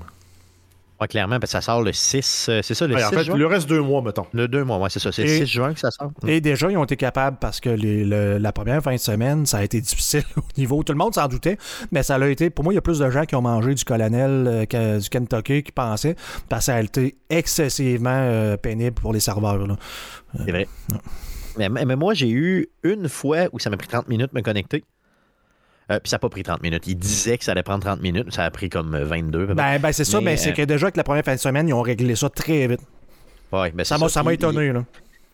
Ouais, 1.01 1.07
clairement, 1.07 1.39
parce 1.39 1.53
que 1.53 1.59
ça 1.59 1.61
sort 1.61 1.83
le 1.83 1.93
6. 1.93 2.47
euh, 2.49 2.61
C'est 2.63 2.75
ça, 2.75 2.87
le 2.89 2.95
Ouais, 2.95 3.01
6 3.01 3.07
en 3.07 3.11
fait, 3.11 3.25
juin? 3.25 3.35
il 3.37 3.39
lui 3.39 3.47
reste 3.47 3.69
deux 3.69 3.81
mois, 3.81 4.03
mettons. 4.03 4.27
Le 4.33 4.49
2 4.49 4.65
mois, 4.65 4.79
ouais, 4.79 4.91
c'est 4.91 4.99
ça. 4.99 5.13
C'est 5.13 5.23
le 5.23 5.29
Et- 5.31 5.39
6 5.39 5.47
juin 5.47 5.73
que 5.73 5.79
ça 5.79 5.93
sort. 5.93 6.11
Et 6.27 6.41
déjà, 6.41 6.69
ils 6.73 6.77
ont 6.77 6.83
été 6.83 6.97
capables 6.97 7.37
parce 7.41 7.61
que 7.61 7.69
les- 7.71 8.05
le- 8.05 8.39
la 8.39 8.53
première 8.53 8.83
fin 8.83 8.93
de 8.93 8.99
semaine, 8.99 9.47
ça 9.47 9.59
a 9.59 9.63
été 9.63 9.81
difficile 9.81 10.25
au 10.37 10.43
niveau. 10.57 10.83
Tout 10.83 10.93
le 10.93 10.99
monde 10.99 11.15
s'en 11.15 11.29
doutait, 11.29 11.57
mais 11.93 12.03
ça 12.03 12.17
a 12.17 12.27
été. 12.29 12.51
Pour 12.51 12.65
moi, 12.65 12.73
il 12.73 12.77
y 12.77 12.79
a 12.79 12.83
plus 12.83 12.99
de 12.99 13.09
gens 13.11 13.25
qui 13.27 13.37
ont 13.37 13.43
mangé 13.43 13.75
du 13.75 13.85
colonel 13.85 14.45
euh, 14.49 14.65
que- 14.67 14.99
du 14.99 15.09
Kentucky 15.09 15.63
qui 15.63 15.71
pensaient, 15.73 16.17
parce 16.49 16.63
que 16.63 16.73
ça 16.73 16.75
a 16.75 16.83
été 16.83 17.17
excessivement 17.31 18.11
euh, 18.13 18.57
pénible 18.57 19.01
pour 19.01 19.13
les 19.13 19.21
serveurs. 19.21 19.65
C'est 20.45 20.51
vrai. 20.51 20.67
Mais, 21.59 21.69
mais 21.69 21.97
moi, 21.97 22.15
j'ai 22.15 22.31
eu 22.31 22.69
une 22.83 23.09
fois 23.09 23.47
où 23.53 23.59
ça 23.59 23.71
m'a 23.71 23.77
pris 23.77 23.89
30 23.89 24.09
minutes 24.09 24.33
de 24.33 24.39
me 24.39 24.43
connecter. 24.43 24.85
Euh, 25.91 25.99
puis 26.01 26.11
ça 26.11 26.17
n'a 26.17 26.19
pas 26.19 26.29
pris 26.29 26.43
30 26.43 26.63
minutes. 26.63 26.87
Il 26.87 26.97
disait 26.97 27.39
que 27.39 27.45
ça 27.45 27.53
allait 27.53 27.63
prendre 27.63 27.83
30 27.85 28.01
minutes. 28.03 28.33
Ça 28.33 28.45
a 28.45 28.51
pris 28.51 28.69
comme 28.69 28.95
euh, 28.95 29.05
22. 29.05 29.45
à 29.45 29.47
peu 29.47 29.55
près. 29.55 29.55
Ben, 29.55 29.79
ben 29.81 29.93
c'est 29.93 30.05
ça, 30.05 30.19
Mais, 30.21 30.33
mais, 30.33 30.37
c'est 30.37 30.51
euh, 30.51 30.55
que 30.55 30.63
déjà 30.63 30.91
que 30.91 30.97
la 30.97 31.05
première 31.05 31.25
fin 31.25 31.35
de 31.35 31.41
semaine, 31.41 31.69
ils 31.69 31.73
ont 31.73 31.83
réglé 31.83 32.15
ça 32.15 32.29
très 32.29 32.67
vite. 32.67 32.81
Ouais, 33.53 33.71
ben, 33.73 33.85
Ça 33.85 33.97
m'a 33.99 34.09
ça 34.09 34.23
m'a 34.23 34.31
Puis- 34.31 34.35
étonné. 34.35 34.73
Là. 34.73 34.85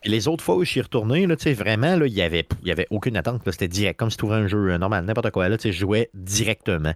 Les 0.07 0.27
autres 0.27 0.43
fois 0.43 0.55
où 0.55 0.63
je 0.63 0.69
suis 0.69 0.81
retourné, 0.81 1.25
là, 1.25 1.35
vraiment, 1.55 1.95
là, 1.95 2.05
il 2.05 2.13
n'y 2.13 2.21
avait, 2.21 2.45
y 2.63 2.71
avait 2.71 2.87
aucune 2.91 3.17
attente. 3.17 3.41
C'était 3.49 3.67
direct, 3.67 3.99
comme 3.99 4.11
si 4.11 4.17
tu 4.17 4.25
ouvrais 4.25 4.37
un 4.37 4.47
jeu 4.47 4.71
euh, 4.71 4.77
normal, 4.77 5.03
n'importe 5.03 5.31
quoi. 5.31 5.49
Là, 5.49 5.57
je 5.61 5.71
jouais 5.71 6.09
directement. 6.13 6.93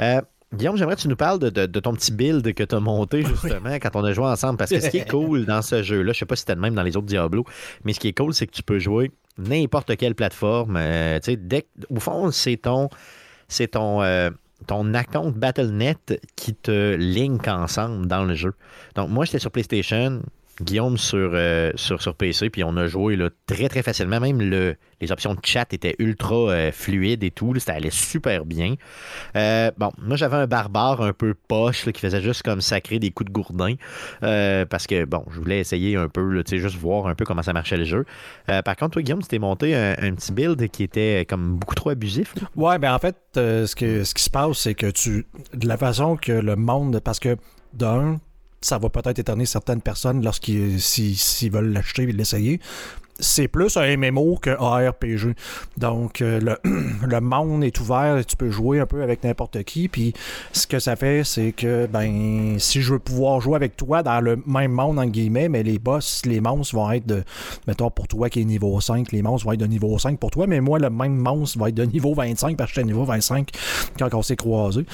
Euh, 0.00 0.22
Guillaume, 0.54 0.76
j'aimerais 0.76 0.96
que 0.96 1.02
tu 1.02 1.08
nous 1.08 1.16
parles 1.16 1.38
de, 1.38 1.66
ton 1.80 1.92
petit 1.92 2.10
build 2.10 2.54
que 2.54 2.64
tu 2.64 2.74
as 2.74 2.80
monté 2.80 3.22
justement 3.26 3.74
quand 3.74 3.90
on 3.94 4.04
a 4.04 4.12
joué 4.12 4.26
ensemble. 4.26 4.56
Parce 4.56 4.70
que 4.70 4.80
ce 4.80 4.88
qui 4.88 4.98
est 4.98 5.10
cool 5.10 5.44
dans 5.44 5.60
ce 5.62 5.82
jeu-là, 5.82 6.12
je 6.12 6.20
sais 6.20 6.26
pas 6.26 6.36
si 6.36 6.40
c'était 6.40 6.54
le 6.54 6.60
même 6.60 6.74
dans 6.74 6.82
les 6.82 6.96
autres 6.96 7.06
Diablo, 7.06 7.44
mais 7.84 7.92
ce 7.92 8.00
qui 8.00 8.08
est 8.08 8.16
cool, 8.16 8.32
c'est 8.32 8.46
que 8.46 8.52
tu 8.52 8.62
peux 8.62 8.78
jouer 8.78 9.10
n'importe 9.36 9.96
quelle 9.96 10.14
plateforme. 10.14 10.76
Euh, 10.76 11.18
dès, 11.38 11.66
au 11.90 12.00
fond, 12.00 12.30
c'est 12.30 12.56
ton. 12.56 12.88
C'est 13.46 13.68
ton. 13.68 14.02
Euh, 14.02 14.30
ton 14.66 14.92
account 14.92 15.30
Battle.net 15.30 16.20
qui 16.34 16.52
te 16.52 16.96
link 16.96 17.46
ensemble 17.46 18.06
dans 18.06 18.24
le 18.24 18.34
jeu. 18.34 18.54
Donc, 18.96 19.08
moi, 19.08 19.24
j'étais 19.24 19.38
sur 19.38 19.52
PlayStation, 19.52 20.20
Guillaume 20.60 20.98
sur, 20.98 21.30
euh, 21.34 21.70
sur, 21.76 22.14
PC, 22.14 22.50
puis 22.50 22.64
on 22.64 22.76
a 22.76 22.86
joué 22.86 23.16
là, 23.16 23.30
très 23.46 23.68
très 23.68 23.82
facilement. 23.82 24.20
Même 24.20 24.40
le, 24.40 24.76
les 25.00 25.12
options 25.12 25.34
de 25.34 25.40
chat 25.44 25.72
étaient 25.72 25.94
ultra 25.98 26.34
euh, 26.34 26.72
fluides 26.72 27.22
et 27.22 27.30
tout. 27.30 27.54
ça 27.58 27.74
allait 27.74 27.90
super 27.90 28.44
bien. 28.44 28.74
Euh, 29.36 29.70
bon, 29.78 29.90
moi 29.98 30.16
j'avais 30.16 30.36
un 30.36 30.46
barbare 30.46 31.02
un 31.02 31.12
peu 31.12 31.34
poche 31.34 31.84
qui 31.84 32.00
faisait 32.00 32.20
juste 32.20 32.42
comme 32.42 32.60
sacrer 32.60 32.98
des 32.98 33.10
coups 33.10 33.28
de 33.28 33.32
gourdin. 33.32 33.74
parce 34.20 34.86
que 34.86 35.04
bon, 35.04 35.24
je 35.30 35.38
voulais 35.38 35.60
essayer 35.60 35.96
un 35.96 36.08
peu, 36.08 36.42
sais 36.46 36.58
juste 36.58 36.76
voir 36.76 37.06
un 37.06 37.14
peu 37.14 37.24
comment 37.24 37.42
ça 37.42 37.52
marchait 37.52 37.76
le 37.76 37.84
jeu. 37.84 38.04
par 38.46 38.76
contre, 38.76 38.92
toi, 38.92 39.02
Guillaume, 39.02 39.22
tu 39.22 39.28
t'es 39.28 39.38
monté 39.38 39.74
un, 39.74 40.14
petit 40.14 40.32
build 40.32 40.68
qui 40.68 40.82
était 40.82 41.24
comme 41.28 41.56
beaucoup 41.56 41.74
trop 41.74 41.90
abusif. 41.90 42.34
Ouais, 42.56 42.78
ben 42.78 42.92
en 42.92 42.98
fait, 42.98 43.16
ce, 43.34 43.66
ce 43.66 44.14
qui 44.14 44.22
se 44.22 44.30
passe, 44.30 44.58
c'est 44.58 44.74
que 44.74 44.90
tu. 44.90 45.26
De 45.54 45.68
la 45.68 45.76
façon 45.76 46.16
que 46.16 46.32
le 46.32 46.56
monde. 46.56 47.00
Parce 47.00 47.20
que 47.20 47.36
d'un, 47.72 48.18
ça 48.60 48.78
va 48.78 48.88
peut-être 48.88 49.18
étonner 49.18 49.46
certaines 49.46 49.80
personnes 49.80 50.22
lorsqu'ils 50.24 50.80
s'ils 50.80 51.52
veulent 51.52 51.72
l'acheter 51.72 52.02
et 52.04 52.12
l'essayer. 52.12 52.60
C'est 53.20 53.48
plus 53.48 53.76
un 53.76 53.96
MMO 53.96 54.36
qu'un 54.36 54.54
ARPG. 54.60 55.34
Donc, 55.76 56.22
euh, 56.22 56.38
le, 56.64 57.20
monde 57.20 57.64
est 57.64 57.80
ouvert 57.80 58.16
et 58.16 58.24
tu 58.24 58.36
peux 58.36 58.48
jouer 58.48 58.78
un 58.78 58.86
peu 58.86 59.02
avec 59.02 59.24
n'importe 59.24 59.64
qui. 59.64 59.88
Puis, 59.88 60.12
ce 60.52 60.68
que 60.68 60.78
ça 60.78 60.94
fait, 60.94 61.24
c'est 61.24 61.50
que, 61.50 61.86
ben, 61.86 62.60
si 62.60 62.80
je 62.80 62.92
veux 62.92 63.00
pouvoir 63.00 63.40
jouer 63.40 63.56
avec 63.56 63.76
toi 63.76 64.04
dans 64.04 64.20
le 64.20 64.40
même 64.46 64.70
monde, 64.70 65.00
en 65.00 65.06
guillemets, 65.06 65.48
mais 65.48 65.64
les 65.64 65.80
boss, 65.80 66.22
les 66.26 66.40
monstres 66.40 66.76
vont 66.76 66.92
être 66.92 67.06
de, 67.06 67.24
mettons, 67.66 67.90
pour 67.90 68.06
toi 68.06 68.30
qui 68.30 68.40
est 68.40 68.44
niveau 68.44 68.80
5, 68.80 69.10
les 69.10 69.22
monstres 69.22 69.46
vont 69.46 69.52
être 69.52 69.60
de 69.60 69.66
niveau 69.66 69.98
5 69.98 70.16
pour 70.16 70.30
toi, 70.30 70.46
mais 70.46 70.60
moi, 70.60 70.78
le 70.78 70.90
même 70.90 71.16
monstre 71.16 71.58
va 71.58 71.70
être 71.70 71.74
de 71.74 71.86
niveau 71.86 72.14
25 72.14 72.56
parce 72.56 72.70
que 72.70 72.76
j'étais 72.76 72.86
niveau 72.86 73.04
25 73.04 73.50
quand 73.98 74.14
on 74.14 74.22
s'est 74.22 74.36
croisés. 74.36 74.86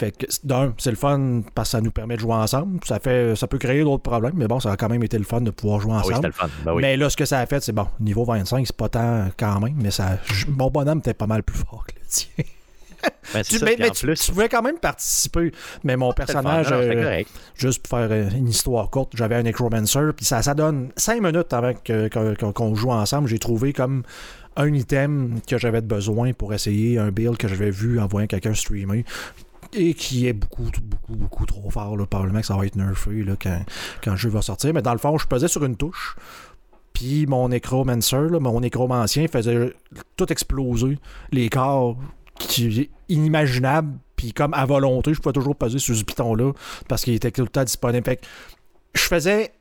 Fait 0.00 0.12
que 0.12 0.24
d'un, 0.44 0.72
c'est 0.78 0.88
le 0.88 0.96
fun 0.96 1.42
parce 1.54 1.68
que 1.68 1.72
ça 1.72 1.82
nous 1.82 1.90
permet 1.90 2.16
de 2.16 2.20
jouer 2.20 2.32
ensemble. 2.32 2.80
Ça 2.86 2.98
fait 2.98 3.36
ça 3.36 3.46
peut 3.46 3.58
créer 3.58 3.82
d'autres 3.82 4.02
problèmes, 4.02 4.32
mais 4.34 4.48
bon, 4.48 4.58
ça 4.58 4.72
a 4.72 4.76
quand 4.78 4.88
même 4.88 5.02
été 5.02 5.18
le 5.18 5.24
fun 5.24 5.42
de 5.42 5.50
pouvoir 5.50 5.78
jouer 5.78 5.92
ensemble. 5.92 6.14
Ah 6.14 6.20
oui, 6.20 6.26
le 6.26 6.32
fun. 6.32 6.48
Ben 6.64 6.74
mais 6.76 6.96
là, 6.96 7.10
ce 7.10 7.18
que 7.18 7.26
ça 7.26 7.38
a 7.38 7.44
fait, 7.44 7.62
c'est 7.62 7.74
bon, 7.74 7.86
niveau 8.00 8.24
25, 8.24 8.66
c'est 8.66 8.74
pas 8.74 8.88
tant 8.88 9.26
quand 9.38 9.60
même, 9.60 9.74
mais 9.76 9.90
ça. 9.90 10.16
Mon 10.48 10.70
bonhomme 10.70 11.00
était 11.00 11.12
pas 11.12 11.26
mal 11.26 11.42
plus 11.42 11.58
fort 11.58 11.84
que 11.86 11.92
le 12.00 12.06
tien. 12.08 12.44
Ben, 13.32 13.42
tu, 13.42 13.58
mais, 13.64 13.90
tu, 13.90 14.06
pouvais 14.30 14.50
quand 14.50 14.60
même 14.60 14.78
participer. 14.78 15.52
Mais 15.84 15.96
mon 15.96 16.12
personnage, 16.12 16.66
euh, 16.70 17.22
juste 17.54 17.86
pour 17.86 17.98
faire 17.98 18.08
euh, 18.10 18.28
une 18.28 18.48
histoire 18.48 18.90
courte, 18.90 19.12
j'avais 19.14 19.36
un 19.36 19.42
Necromancer, 19.42 20.10
puis 20.14 20.26
ça, 20.26 20.42
ça 20.42 20.52
donne 20.52 20.90
5 20.96 21.22
minutes 21.22 21.50
avant 21.54 21.72
qu'on 22.52 22.74
joue 22.74 22.90
ensemble. 22.90 23.28
J'ai 23.28 23.38
trouvé 23.38 23.72
comme 23.72 24.02
un 24.56 24.74
item 24.74 25.40
que 25.48 25.56
j'avais 25.56 25.80
besoin 25.80 26.34
pour 26.34 26.52
essayer 26.52 26.98
un 26.98 27.10
build 27.10 27.38
que 27.38 27.48
j'avais 27.48 27.70
vu 27.70 28.00
en 28.00 28.06
voyant 28.06 28.26
quelqu'un 28.26 28.52
streamer 28.52 29.06
et 29.72 29.94
qui 29.94 30.26
est 30.26 30.32
beaucoup, 30.32 30.70
beaucoup, 30.82 31.14
beaucoup 31.14 31.46
trop 31.46 31.70
fort. 31.70 31.96
Là. 31.96 32.06
Probablement 32.06 32.40
que 32.40 32.46
ça 32.46 32.56
va 32.56 32.66
être 32.66 32.76
nerfé 32.76 33.22
là, 33.22 33.34
quand, 33.40 33.60
quand 34.02 34.12
le 34.12 34.16
jeu 34.16 34.30
va 34.30 34.42
sortir. 34.42 34.74
Mais 34.74 34.82
dans 34.82 34.92
le 34.92 34.98
fond, 34.98 35.16
je 35.18 35.26
pesais 35.26 35.48
sur 35.48 35.64
une 35.64 35.76
touche. 35.76 36.16
Puis 36.92 37.26
mon 37.26 37.48
nécromancer, 37.48 38.28
là, 38.28 38.40
mon 38.40 38.60
nécromancien 38.60 39.26
faisait 39.28 39.74
tout 40.16 40.30
exploser. 40.32 40.98
Les 41.32 41.48
corps 41.48 41.96
qui 42.38 42.90
inimaginables. 43.08 43.98
Puis 44.16 44.32
comme 44.32 44.54
à 44.54 44.66
volonté, 44.66 45.14
je 45.14 45.20
pouvais 45.20 45.32
toujours 45.32 45.56
peser 45.56 45.78
sur 45.78 45.94
ce 45.94 46.04
piton-là 46.04 46.52
parce 46.88 47.04
qu'il 47.04 47.14
était 47.14 47.30
tout 47.30 47.42
le 47.42 47.48
temps 47.48 47.64
disponible. 47.64 48.04
Fait 48.04 48.16
que 48.16 48.26
je 48.94 49.02
faisais 49.02 49.52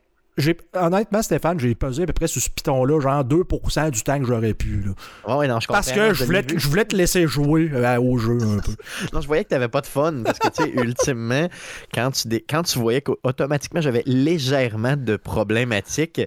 honnêtement, 0.76 1.22
Stéphane, 1.22 1.60
j'ai 1.60 1.76
pesé 1.76 2.04
à 2.04 2.06
peu 2.06 2.14
près 2.14 2.28
sur 2.28 2.42
ce 2.42 2.50
piton-là, 2.50 3.00
genre 3.00 3.24
2% 3.24 3.92
du 3.92 4.02
temps 4.04 4.20
que 4.20 4.26
j'aurais 4.26 4.54
pu. 4.54 4.84
Là. 4.86 5.48
non, 5.48 5.60
je 5.60 5.68
Parce 5.68 5.92
que 5.92 6.14
je 6.14 6.24
voulais, 6.24 6.44
je 6.56 6.68
voulais 6.68 6.86
te 6.86 6.96
laisser 6.96 7.28
jouer 7.28 7.70
euh, 7.74 8.00
au 8.00 8.18
jeu 8.18 8.38
un 8.42 8.60
peu. 8.60 8.72
non, 9.14 9.22
je 9.22 9.28
voyais 9.28 9.44
que 9.44 9.50
tu 9.50 9.56
n'avais 9.56 9.68
pas 9.68 9.82
de 9.82 9.88
fun. 9.88 10.24
Parce 10.24 10.40
que, 10.40 10.48
tu 10.50 10.64
sais, 10.64 10.70
ultimement, 10.70 11.48
quand 11.94 12.12
tu, 12.12 12.30
quand 12.50 12.64
tu 12.64 12.80
voyais 12.80 13.02
qu'automatiquement, 13.02 13.82
j'avais 13.82 14.04
légèrement 14.06 14.96
de 14.96 15.18
problématiques, 15.18 16.22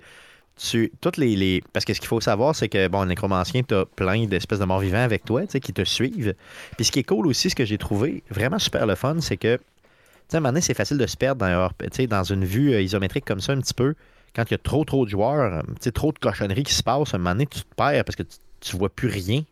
tu, 0.57 0.92
toutes 1.00 1.16
les, 1.16 1.34
les, 1.34 1.62
Parce 1.72 1.84
que 1.84 1.94
ce 1.94 2.00
qu'il 2.00 2.09
faut 2.09 2.20
savoir, 2.20 2.55
c'est 2.55 2.68
que, 2.68 2.88
bon, 2.88 3.07
Nécromancien, 3.07 3.62
tu 3.62 3.74
as 3.74 3.86
plein 3.86 4.26
d'espèces 4.26 4.59
de 4.59 4.64
morts 4.64 4.80
vivants 4.80 4.98
avec 4.98 5.24
toi, 5.24 5.42
tu 5.42 5.53
sais, 5.53 5.61
qui 5.61 5.72
te 5.72 5.84
suivent. 5.84 6.34
Puis 6.76 6.84
ce 6.84 6.92
qui 6.92 7.00
est 7.00 7.05
cool 7.05 7.26
aussi, 7.26 7.50
ce 7.50 7.55
que 7.55 7.64
j'ai 7.64 7.78
trouvé 7.78 8.22
vraiment 8.30 8.59
super 8.59 8.86
le 8.86 8.94
fun, 8.94 9.16
c'est 9.20 9.36
que 9.36 9.59
à 10.34 10.38
un 10.38 10.40
moment 10.40 10.50
donné, 10.50 10.60
c'est 10.60 10.74
facile 10.74 10.98
de 10.98 11.06
se 11.06 11.16
perdre 11.16 11.46
dans, 11.46 12.06
dans 12.08 12.24
une 12.24 12.44
vue 12.44 12.72
euh, 12.72 12.82
isométrique 12.82 13.24
comme 13.24 13.40
ça 13.40 13.52
un 13.52 13.60
petit 13.60 13.74
peu. 13.74 13.94
Quand 14.34 14.44
il 14.44 14.52
y 14.52 14.54
a 14.54 14.58
trop, 14.58 14.84
trop 14.84 15.04
de 15.04 15.10
joueurs, 15.10 15.62
euh, 15.64 15.90
trop 15.90 16.12
de 16.12 16.18
cochonneries 16.18 16.64
qui 16.64 16.74
se 16.74 16.82
passent, 16.82 17.12
à 17.12 17.16
un 17.16 17.18
moment 17.18 17.32
donné, 17.32 17.46
tu 17.46 17.60
te 17.60 17.74
perds 17.74 18.04
parce 18.04 18.16
que 18.16 18.22
tu, 18.60 18.74
ne 18.74 18.78
vois 18.78 18.88
plus 18.88 19.08
rien 19.08 19.42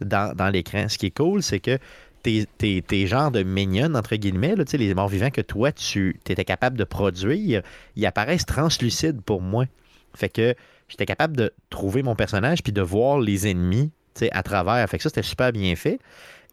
dans, 0.00 0.34
dans 0.34 0.48
l'écran. 0.48 0.88
Ce 0.88 0.98
qui 0.98 1.06
est 1.06 1.16
cool, 1.16 1.42
c'est 1.42 1.60
que 1.60 1.78
tes, 2.22 2.82
tes, 2.82 3.06
genres 3.06 3.30
de 3.30 3.42
mignonnes, 3.42 3.96
entre 3.96 4.16
guillemets, 4.16 4.54
les 4.72 4.94
morts 4.94 5.08
vivants 5.08 5.30
que 5.30 5.40
toi, 5.40 5.70
tu 5.72 6.18
étais 6.28 6.44
capable 6.44 6.76
de 6.76 6.84
produire, 6.84 7.62
ils 7.94 8.06
apparaissent 8.06 8.46
translucides 8.46 9.20
pour 9.22 9.40
moi. 9.40 9.66
Fait 10.14 10.28
que 10.28 10.54
j'étais 10.88 11.06
capable 11.06 11.36
de 11.36 11.52
trouver 11.70 12.02
mon 12.02 12.16
personnage 12.16 12.62
puis 12.62 12.72
de 12.72 12.82
voir 12.82 13.20
les 13.20 13.48
ennemis 13.48 13.90
à 14.32 14.42
travers. 14.42 14.88
Fait 14.88 14.96
que 14.96 15.02
ça, 15.02 15.08
c'était 15.08 15.22
super 15.22 15.52
bien 15.52 15.76
fait. 15.76 15.98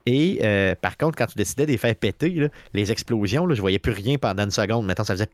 Et 0.06 0.40
euh, 0.44 0.76
par 0.76 0.98
contre, 0.98 1.18
quand 1.18 1.28
tu 1.28 1.38
décidais 1.38 1.66
de 1.66 1.72
les 1.72 1.78
faire 1.78 1.96
péter, 1.96 2.50
les 2.74 2.92
explosions, 2.92 3.46
là, 3.46 3.56
je 3.56 3.62
voyais 3.62 3.80
plus 3.80 3.94
rien 3.94 4.18
pendant 4.18 4.44
une 4.44 4.52
seconde. 4.52 4.86
Maintenant, 4.86 5.06
ça 5.06 5.14
faisait 5.14 5.30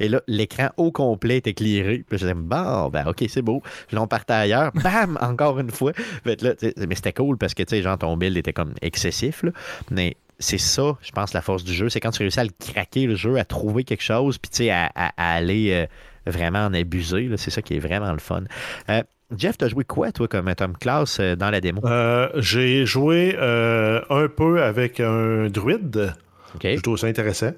Et 0.00 0.08
là, 0.08 0.20
l'écran 0.26 0.68
au 0.76 0.92
complet 0.92 1.38
était 1.38 1.50
éclairé. 1.50 2.04
Puis 2.08 2.18
je 2.18 2.24
disais, 2.24 2.34
bon, 2.34 2.88
ben 2.90 3.06
ok, 3.06 3.24
c'est 3.28 3.42
beau. 3.42 3.62
Je 3.88 3.96
l'en 3.96 4.06
partais 4.06 4.34
ailleurs. 4.34 4.72
Bam! 4.84 5.18
Encore 5.20 5.58
une 5.58 5.70
fois. 5.70 5.92
mais 6.26 6.94
c'était 6.94 7.12
cool 7.12 7.38
parce 7.38 7.54
que, 7.54 7.62
tu 7.62 7.76
sais, 7.76 7.82
genre, 7.82 7.96
ton 7.96 8.16
build 8.16 8.36
était 8.36 8.52
comme 8.52 8.74
excessif. 8.82 9.44
Mais 9.90 10.16
c'est 10.38 10.58
ça, 10.58 10.98
je 11.00 11.10
pense, 11.12 11.32
la 11.32 11.40
force 11.40 11.64
du 11.64 11.72
jeu. 11.72 11.88
C'est 11.88 12.00
quand 12.00 12.10
tu 12.10 12.22
réussis 12.22 12.40
à 12.40 12.44
le 12.44 12.50
craquer, 12.58 13.06
le 13.06 13.14
jeu, 13.14 13.38
à 13.38 13.44
trouver 13.44 13.84
quelque 13.84 14.02
chose, 14.02 14.38
puis 14.38 14.50
tu 14.50 14.56
sais, 14.64 14.70
à, 14.70 14.90
aller 15.16 15.70
euh, 15.72 15.86
vraiment 16.30 16.66
en 16.66 16.74
abuser. 16.74 17.30
C'est 17.36 17.50
ça 17.50 17.62
qui 17.62 17.76
est 17.76 17.80
vraiment 17.80 18.12
le 18.12 18.18
fun. 18.18 18.44
Euh, 18.90 19.02
Jeff, 19.36 19.56
tu 19.58 19.64
as 19.64 19.68
joué 19.68 19.84
quoi, 19.84 20.12
toi, 20.12 20.28
comme 20.28 20.54
Tom 20.54 20.76
Klaus 20.76 21.18
euh, 21.18 21.34
dans 21.34 21.50
la 21.50 21.60
démo? 21.60 21.80
Euh, 21.84 22.28
j'ai 22.36 22.86
joué 22.86 23.34
euh, 23.38 24.00
un 24.10 24.28
peu 24.28 24.62
avec 24.62 25.00
un 25.00 25.48
druide. 25.48 26.14
Okay. 26.56 26.76
Je 26.76 26.82
trouve 26.82 26.98
ça 26.98 27.06
intéressant. 27.06 27.52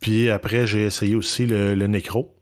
Puis 0.00 0.30
après, 0.30 0.66
j'ai 0.66 0.84
essayé 0.84 1.16
aussi 1.16 1.46
le, 1.46 1.74
le 1.74 1.86
Necro. 1.86 2.34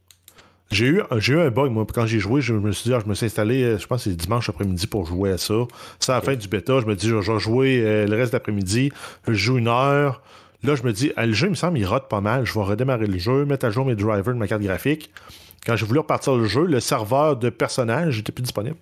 J'ai 0.70 0.86
eu, 0.86 1.00
eu 1.28 1.38
un 1.38 1.50
bug, 1.50 1.70
moi, 1.70 1.86
quand 1.92 2.06
j'ai 2.06 2.18
joué, 2.18 2.40
je 2.40 2.52
me 2.52 2.72
suis 2.72 2.90
dit, 2.90 2.94
ah, 2.94 2.98
je 3.02 3.08
me 3.08 3.14
suis 3.14 3.26
installé, 3.26 3.78
je 3.78 3.86
pense 3.86 4.04
que 4.04 4.10
c'est 4.10 4.16
dimanche 4.16 4.48
après-midi 4.48 4.88
pour 4.88 5.06
jouer 5.06 5.30
à 5.30 5.38
ça. 5.38 5.54
C'est 6.00 6.10
à 6.10 6.16
la 6.16 6.20
fin 6.20 6.34
du 6.34 6.48
bêta, 6.48 6.80
je 6.80 6.86
me 6.86 6.96
dis, 6.96 7.08
je 7.08 7.14
vais 7.14 7.38
jouer 7.38 8.04
le 8.06 8.16
reste 8.16 8.32
d'après-midi, 8.32 8.90
je 9.28 9.32
joue 9.32 9.58
une 9.58 9.68
heure. 9.68 10.22
Là, 10.64 10.74
je 10.74 10.82
me 10.82 10.92
dis, 10.92 11.12
ah, 11.16 11.24
le 11.24 11.32
jeu, 11.32 11.46
il 11.46 11.50
me 11.50 11.54
semble, 11.54 11.78
il 11.78 11.86
rote 11.86 12.08
pas 12.08 12.20
mal. 12.20 12.44
Je 12.44 12.52
vais 12.52 12.64
redémarrer 12.64 13.06
le 13.06 13.18
jeu, 13.18 13.44
mettre 13.44 13.66
à 13.66 13.70
jour 13.70 13.86
mes 13.86 13.94
drivers 13.94 14.34
de 14.34 14.38
ma 14.38 14.48
carte 14.48 14.62
graphique. 14.62 15.12
Quand 15.66 15.74
j'ai 15.76 15.84
voulu 15.84 15.98
repartir 15.98 16.36
le 16.36 16.46
jeu, 16.46 16.64
le 16.64 16.78
serveur 16.80 17.36
de 17.36 17.50
personnage 17.50 18.18
n'était 18.18 18.32
plus 18.32 18.42
disponible. 18.42 18.76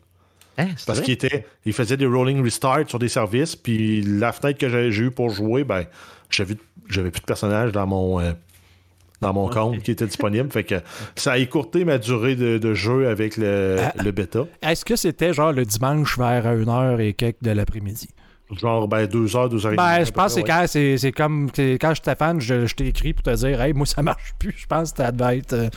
Hein, 0.59 0.69
Parce 0.87 1.01
qu'il 1.01 1.15
était, 1.15 1.47
il 1.65 1.73
faisait 1.73 1.97
des 1.97 2.07
rolling 2.07 2.43
restart 2.43 2.89
sur 2.89 2.99
des 2.99 3.09
services, 3.09 3.57
puis 3.57 4.03
la 4.03 4.33
fenêtre 4.33 4.59
que 4.59 4.69
j'ai 4.69 5.03
eue 5.03 5.11
pour 5.11 5.31
jouer, 5.31 5.65
ben, 5.65 5.85
j'avais, 6.31 6.55
plus 6.55 7.21
de 7.21 7.27
personnage 7.27 7.73
dans 7.73 7.87
mon, 7.87 8.21
euh, 8.21 8.33
dans 9.21 9.33
mon 9.33 9.49
compte 9.49 9.83
qui 9.83 9.91
était 9.91 10.07
disponible. 10.07 10.51
fait 10.53 10.65
que 10.65 10.77
ça 11.17 11.33
a 11.33 11.39
écourté 11.39 11.85
ma 11.85 11.99
durée 11.99 12.37
de, 12.37 12.75
jeu 12.75 13.09
avec 13.09 13.37
le, 13.37 13.79
ah, 13.81 14.03
le 14.03 14.11
bêta. 14.13 14.45
Est-ce 14.63 14.85
que 14.85 14.95
c'était 14.95 15.33
genre 15.33 15.53
le 15.53 15.65
dimanche 15.65 16.19
vers 16.19 16.45
1h 16.45 17.01
et 17.01 17.15
quelques 17.15 17.43
de 17.43 17.51
l'après-midi? 17.51 18.09
Genre, 18.59 18.89
ben, 18.89 19.07
deux 19.07 19.37
heures, 19.37 19.49
deux 19.49 19.65
heures 19.67 19.73
et 19.73 19.77
ben, 19.77 20.05
je 20.05 20.11
pense 20.11 20.35
que 20.35 20.41
c'est 20.41 20.47
quand, 20.47 20.65
c'est, 20.67 21.13
comme 21.13 21.51
quand 21.81 21.95
Stéphane, 21.95 22.41
je, 22.41 22.67
je 22.67 22.75
t'ai 22.75 22.89
écrit 22.89 23.13
pour 23.13 23.23
te 23.23 23.35
dire, 23.35 23.61
hey, 23.61 23.73
moi, 23.73 23.87
ça 23.87 24.03
marche 24.03 24.35
plus. 24.39 24.55
Je 24.57 24.67
pense 24.67 24.93
que 24.93 24.99
ça 24.99 25.13
devait 25.13 25.39
être. 25.39 25.53
Euh, 25.53 25.69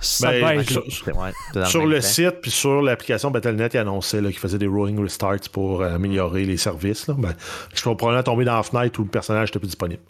ça 0.00 0.30
ben, 0.30 0.60
être 0.60 1.66
sur, 1.66 1.86
le 1.86 2.00
site, 2.00 2.40
puis 2.42 2.50
sur 2.50 2.82
l'application 2.82 3.30
Battle.net, 3.30 3.74
il 3.74 3.78
annonçait 3.78 4.20
qu'il 4.20 4.38
faisait 4.38 4.58
des 4.58 4.66
rolling 4.66 5.00
restarts 5.00 5.50
pour 5.52 5.82
euh, 5.82 5.94
améliorer 5.94 6.44
les 6.44 6.56
services. 6.56 7.06
Là. 7.06 7.14
Ben, 7.18 7.34
je 7.74 7.88
vais 7.88 7.96
probablement 7.96 8.22
tomber 8.22 8.44
dans 8.44 8.56
la 8.56 8.62
fenêtre 8.62 9.00
où 9.00 9.04
le 9.04 9.10
personnage 9.10 9.48
n'était 9.48 9.58
plus 9.58 9.68
disponible. 9.68 10.02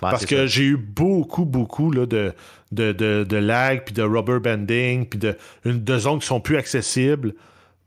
Parce 0.00 0.26
que 0.26 0.46
j'ai 0.46 0.64
eu 0.64 0.76
beaucoup, 0.76 1.44
beaucoup 1.44 1.90
là, 1.90 2.06
de, 2.06 2.32
de, 2.72 2.92
de, 2.92 3.24
de 3.24 3.36
lag, 3.36 3.82
puis 3.84 3.94
de 3.94 4.02
rubber 4.02 4.38
banding, 4.38 5.06
puis 5.06 5.18
de, 5.18 5.36
une, 5.64 5.82
de 5.82 5.98
zones 5.98 6.20
qui 6.20 6.26
sont 6.26 6.40
plus 6.40 6.56
accessibles 6.56 7.34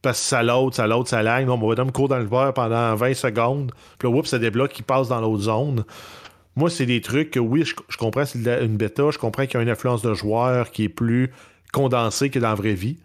parce 0.02 0.20
que 0.20 0.26
ça 0.26 0.44
l'autre, 0.44 0.76
ça 0.76 0.88
l'autre, 0.88 1.10
ça 1.10 1.22
lag. 1.22 1.46
Mon 1.46 1.58
bonhomme 1.58 1.92
court 1.92 2.08
dans 2.08 2.18
le 2.18 2.26
verre 2.26 2.54
pendant 2.54 2.96
20 2.96 3.14
secondes. 3.14 3.72
Puis 4.00 4.10
là, 4.10 4.16
oups, 4.16 4.30
ça 4.30 4.40
débloque, 4.40 4.78
il 4.80 4.84
passe 4.84 5.10
dans 5.10 5.22
l'autre 5.22 5.44
zone. 5.44 5.84
Moi, 6.56 6.70
c'est 6.70 6.86
des 6.86 7.02
trucs 7.02 7.32
que, 7.32 7.40
oui, 7.40 7.64
je, 7.64 7.98
comprends 7.98 8.26
c'est 8.26 8.40
une 8.40 8.78
bêta, 8.78 9.10
je 9.12 9.18
comprends 9.18 9.46
qu'il 9.46 9.56
y 9.56 9.58
a 9.58 9.62
une 9.62 9.70
influence 9.70 10.02
de 10.02 10.14
joueur 10.14 10.72
qui 10.72 10.86
est 10.86 10.90
plus 10.90 11.32
condensée 11.72 12.30
que 12.30 12.40
dans 12.40 12.50
la 12.50 12.56
vraie 12.56 12.74
vie. 12.74 12.98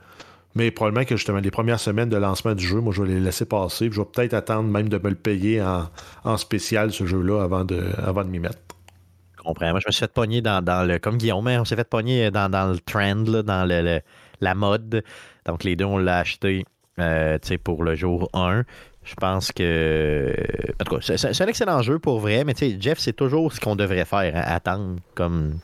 Mais 0.57 0.71
probablement 0.71 1.05
que 1.05 1.17
justement, 1.17 1.39
les 1.39 1.51
premières 1.51 1.79
semaines 1.79 2.09
de 2.09 2.17
lancement 2.17 2.55
du 2.55 2.67
jeu, 2.67 2.81
moi, 2.81 2.93
je 2.93 3.03
vais 3.03 3.11
les 3.11 3.21
laisser 3.21 3.45
passer. 3.45 3.91
je 3.93 4.01
vais 4.01 4.07
peut-être 4.07 4.33
attendre 4.33 4.69
même 4.69 4.89
de 4.89 4.97
me 4.97 5.11
le 5.11 5.15
payer 5.15 5.63
en, 6.25 6.37
spécial, 6.39 6.93
ce 6.93 7.05
jeu-là, 7.05 7.43
avant 7.43 7.65
de, 7.65 7.85
avant 7.99 8.25
de 8.25 8.31
m'y 8.31 8.39
mettre. 8.39 8.59
comprends. 9.45 9.71
Moi, 9.71 9.81
je 9.81 9.87
me 9.87 9.93
suis 9.93 10.01
fait 10.01 10.13
pogner 10.13 10.41
dans, 10.41 10.89
le. 10.89 10.99
Comme 10.99 11.19
Guillaume, 11.19 11.47
hein, 11.47 11.61
on 11.61 11.67
s'est 11.67 11.77
fait 11.77 11.89
pogner 11.89 12.31
dans, 12.31 12.49
le 12.49 12.79
trend, 12.79 13.43
dans 13.43 13.69
le, 13.69 14.01
la 14.41 14.55
mode. 14.55 15.05
Donc, 15.45 15.63
les 15.63 15.77
deux, 15.77 15.85
on 15.85 15.99
l'a 15.99 16.21
acheté 16.21 16.65
euh, 17.01 17.39
pour 17.63 17.85
le 17.85 17.95
jour 17.95 18.29
1. 18.33 18.65
Je 19.05 19.15
pense 19.15 19.53
que. 19.53 20.35
En 20.81 20.85
tout 20.85 20.97
cas, 20.97 21.17
c'est 21.17 21.43
un 21.43 21.47
excellent 21.47 21.83
jeu 21.83 21.99
pour 21.99 22.19
vrai, 22.19 22.45
mais 22.45 22.55
Jeff, 22.81 22.99
c'est 22.99 23.13
toujours 23.13 23.53
ce 23.53 23.61
qu'on 23.61 23.77
devrait 23.77 24.05
faire, 24.05 24.33
attendre 24.35 24.97
comme 25.15 25.59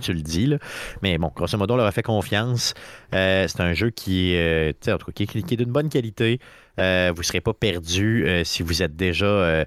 tu 0.00 0.12
le 0.12 0.20
dis. 0.20 0.46
Là. 0.46 0.58
Mais 1.02 1.16
bon, 1.18 1.30
grosso 1.34 1.56
modo, 1.56 1.74
on 1.74 1.76
leur 1.78 1.86
a 1.86 1.92
fait 1.92 2.02
confiance. 2.02 2.74
Euh, 3.14 3.46
c'est 3.48 3.60
un 3.60 3.72
jeu 3.72 3.90
qui, 3.90 4.36
euh, 4.36 4.72
en 4.88 4.98
tout 4.98 5.12
cas, 5.12 5.24
qui, 5.24 5.38
est 5.38 5.56
d'une 5.56 5.72
bonne 5.72 5.88
qualité. 5.88 6.40
vous 6.76 6.82
ne 6.82 7.22
serez 7.22 7.40
pas 7.40 7.54
perdu 7.54 8.26
si 8.44 8.62
vous 8.62 8.82
êtes 8.82 8.96
déjà 8.96 9.64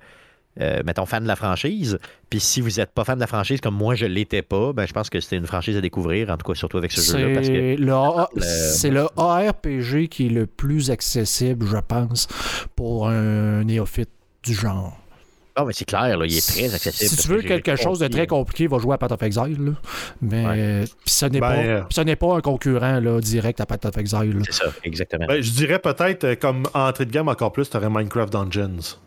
euh, 0.60 0.82
mettons, 0.86 1.05
fan 1.05 1.24
de 1.24 1.28
la 1.28 1.36
franchise. 1.36 1.97
Puis 2.30 2.39
si 2.39 2.62
vous 2.62 2.70
n'êtes 2.72 2.91
pas 2.91 3.03
fan 3.03 3.16
de 3.16 3.22
la 3.22 3.28
franchise 3.28 3.62
comme 3.62 3.76
moi, 3.76 3.95
je 3.95 4.05
ne 4.05 4.12
l'étais 4.12 4.41
pas, 4.41 4.74
ben, 4.74 4.86
je 4.86 4.93
pense 4.93 5.10
que 5.10 5.20
c'était 5.20 5.38
une 5.38 5.47
franchise 5.47 5.78
à 5.78 5.82
découvrir, 5.82 6.30
en 6.30 6.38
tout 6.38 6.51
cas, 6.51 6.58
surtout 6.58 6.78
avec 6.78 6.91
ce 6.91 7.18
jeu-là. 7.18 8.28
C'est 8.39 8.89
le, 8.89 9.08
ARPG 9.18 10.08
qui 10.10 10.28
est 10.28 10.30
le 10.30 10.47
plus 10.47 10.91
accessible, 10.91 11.66
je 11.68 11.78
pense, 11.78 12.28
pour 12.76 13.08
un 13.08 13.64
néophyte 13.64 14.10
du 14.43 14.53
genre. 14.53 14.97
Ah, 15.60 15.66
mais 15.66 15.74
c'est 15.74 15.86
clair, 15.86 16.24
il 16.24 16.38
est 16.38 16.47
très 16.47 16.72
accessible. 16.72 17.10
Si 17.10 17.18
tu 17.18 17.28
veux 17.30 17.41
quelque 17.41 17.76
chose 17.76 17.97
de 17.97 18.08
très 18.08 18.28
compliqué, 18.28 18.68
va 18.68 18.78
jouer 18.78 18.93
à 18.93 18.99
Path 18.99 19.14
of 19.14 19.24
Exile. 19.24 19.74
Mais 20.22 20.86
ce 21.05 21.26
n'est 21.26 21.39
pas, 21.39 21.55
ben, 21.55 22.16
pas 22.16 22.36
un 22.36 22.41
concurrent 22.41 22.99
là, 22.99 23.20
direct 23.20 23.60
à 23.60 23.66
Path 23.66 23.86
of 23.86 23.97
Exile. 23.97 24.39
C'est 24.45 24.53
ça, 24.53 24.66
exactement. 24.84 25.26
Ben, 25.26 25.41
je 25.41 25.49
dirais 25.51 25.80
peut-être, 25.80 26.26
euh, 26.26 26.36
comme 26.36 26.68
entrée 26.76 27.05
de 27.05 27.12
gamme 27.12 27.28
encore 27.28 27.51
plus, 27.51 27.72
tu 27.72 27.76
aurais 27.76 27.89
Minecraft 27.89 28.32
Dungeons. 28.32 28.97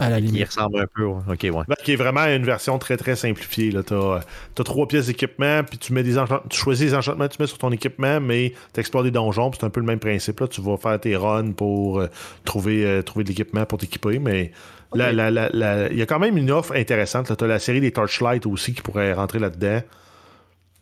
Qui 0.00 0.44
ressemble 0.44 0.80
un 0.80 0.86
peu, 0.86 1.04
OK, 1.04 1.24
ouais. 1.28 1.50
Ben, 1.50 1.76
qui 1.84 1.92
est 1.92 1.96
vraiment 1.96 2.24
une 2.24 2.44
version 2.44 2.78
très, 2.78 2.96
très 2.96 3.16
simplifiée. 3.16 3.70
Tu 3.86 3.94
as, 3.94 4.64
trois 4.64 4.88
pièces 4.88 5.06
d'équipement, 5.06 5.62
puis 5.62 5.78
tu 5.78 5.92
mets 5.92 6.02
des 6.02 6.16
tu 6.48 6.58
choisis 6.58 6.86
les 6.86 6.94
enchantements 6.94 7.28
que 7.28 7.34
tu 7.34 7.42
mets 7.42 7.46
sur 7.46 7.58
ton 7.58 7.70
équipement, 7.70 8.20
mais 8.20 8.54
tu 8.72 8.80
explores 8.80 9.04
des 9.04 9.10
donjons, 9.10 9.50
c'est 9.52 9.64
un 9.64 9.70
peu 9.70 9.80
le 9.80 9.86
même 9.86 9.98
principe. 9.98 10.40
Là. 10.40 10.48
Tu 10.48 10.60
vas 10.60 10.76
faire 10.76 10.98
tes 10.98 11.16
runs 11.16 11.52
pour 11.52 12.00
euh, 12.00 12.08
trouver, 12.44 12.84
euh, 12.86 13.02
trouver 13.02 13.24
de 13.24 13.28
l'équipement 13.28 13.66
pour 13.66 13.78
t'équiper, 13.78 14.18
mais 14.18 14.52
il 14.94 15.96
y 15.96 16.02
a 16.02 16.06
quand 16.06 16.18
même 16.18 16.36
une 16.36 16.50
offre 16.50 16.74
intéressante. 16.74 17.36
Tu 17.36 17.44
as 17.44 17.46
la 17.46 17.58
série 17.58 17.80
des 17.80 17.92
Torchlight 17.92 18.46
aussi 18.46 18.74
qui 18.74 18.82
pourrait 18.82 19.12
rentrer 19.12 19.38
là-dedans. 19.38 19.80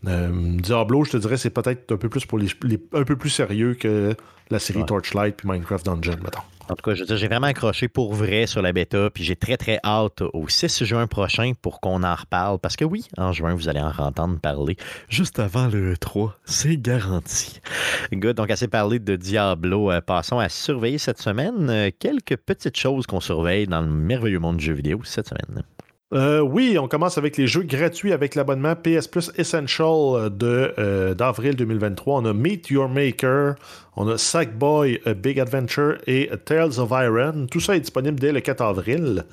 Euh, 0.07 0.57
Diablo, 0.59 1.05
je 1.05 1.13
te 1.13 1.17
dirais, 1.17 1.37
c'est 1.37 1.51
peut-être 1.51 1.93
un 1.93 1.97
peu 1.97 2.09
plus 2.09 2.25
pour 2.25 2.39
les, 2.39 2.49
un 2.93 3.05
peu 3.05 3.17
plus 3.17 3.31
sérieux 3.31 3.75
que 3.75 4.15
la 4.51 4.59
série 4.59 4.85
Torchlight 4.87 5.37
puis 5.37 5.49
Minecraft 5.49 5.85
Dungeon, 5.85 6.17
mettons. 6.23 6.41
En 6.71 6.75
tout 6.75 6.83
cas, 6.83 6.95
je 6.95 7.05
j'ai 7.17 7.29
vraiment 7.29 7.47
accroché 7.47 7.89
pour 7.89 8.13
vrai 8.13 8.47
sur 8.47 8.61
la 8.61 8.73
bêta, 8.73 9.09
puis 9.09 9.25
j'ai 9.25 9.37
très 9.37 9.57
très 9.57 9.81
hâte 9.83 10.21
au 10.21 10.49
6 10.49 10.85
juin 10.85 11.07
prochain 11.07 11.53
pour 11.63 11.81
qu'on 11.81 12.03
en 12.03 12.15
reparle, 12.15 12.59
parce 12.59 12.77
que 12.77 12.85
oui, 12.85 13.09
en 13.17 13.33
juin, 13.33 13.55
vous 13.55 13.71
allez 13.71 13.81
en 13.81 13.91
entendre 13.97 14.39
parler 14.39 14.77
juste 15.09 15.39
avant 15.39 15.69
le 15.69 15.97
3, 15.97 16.37
c'est 16.45 16.77
garanti. 16.77 17.61
Good, 18.13 18.37
donc 18.37 18.51
assez 18.51 18.69
parlé 18.69 18.99
de 18.99 19.17
Diablo, 19.17 19.91
euh, 19.91 20.03
passons 20.03 20.39
à 20.39 20.51
surveiller 20.51 20.99
cette 20.99 21.23
semaine 21.23 21.71
euh, 21.71 21.91
quelques 21.99 22.37
petites 22.37 22.77
choses 22.77 23.07
qu'on 23.07 23.21
surveille 23.21 23.67
dans 23.67 23.81
le 23.81 23.89
merveilleux 23.89 24.39
monde 24.39 24.59
du 24.59 24.67
jeu 24.67 24.75
vidéo 24.75 25.01
cette 25.05 25.29
semaine. 25.29 25.63
Euh, 26.15 26.41
oui, 26.41 26.79
on 26.79 26.89
commence 26.89 27.19
avec 27.19 27.37
les 27.37 27.47
jeux 27.47 27.65
gratuits 27.65 28.15
avec 28.15 28.35
l'abonnement 28.35 28.75
PS 28.75 29.07
Plus 29.09 29.31
Essential 29.37 30.31
de, 30.31 31.13
d'avril 31.13 31.55
2023. 31.55 32.23
On 32.23 32.25
a 32.25 32.33
Meet 32.33 32.71
Your 32.71 32.89
Maker, 32.89 33.57
on 33.95 34.09
a 34.09 34.17
Sackboy 34.17 35.01
A 35.05 35.13
Big 35.13 35.39
Adventure 35.39 35.99
et 36.07 36.31
Tales 36.47 36.79
of 36.79 36.93
Iron. 36.93 37.47
Tout 37.51 37.61
ça 37.61 37.77
est 37.77 37.81
disponible 37.81 38.19
dès 38.19 38.33
le 38.33 38.41
4 38.41 38.63
avril. 38.63 39.25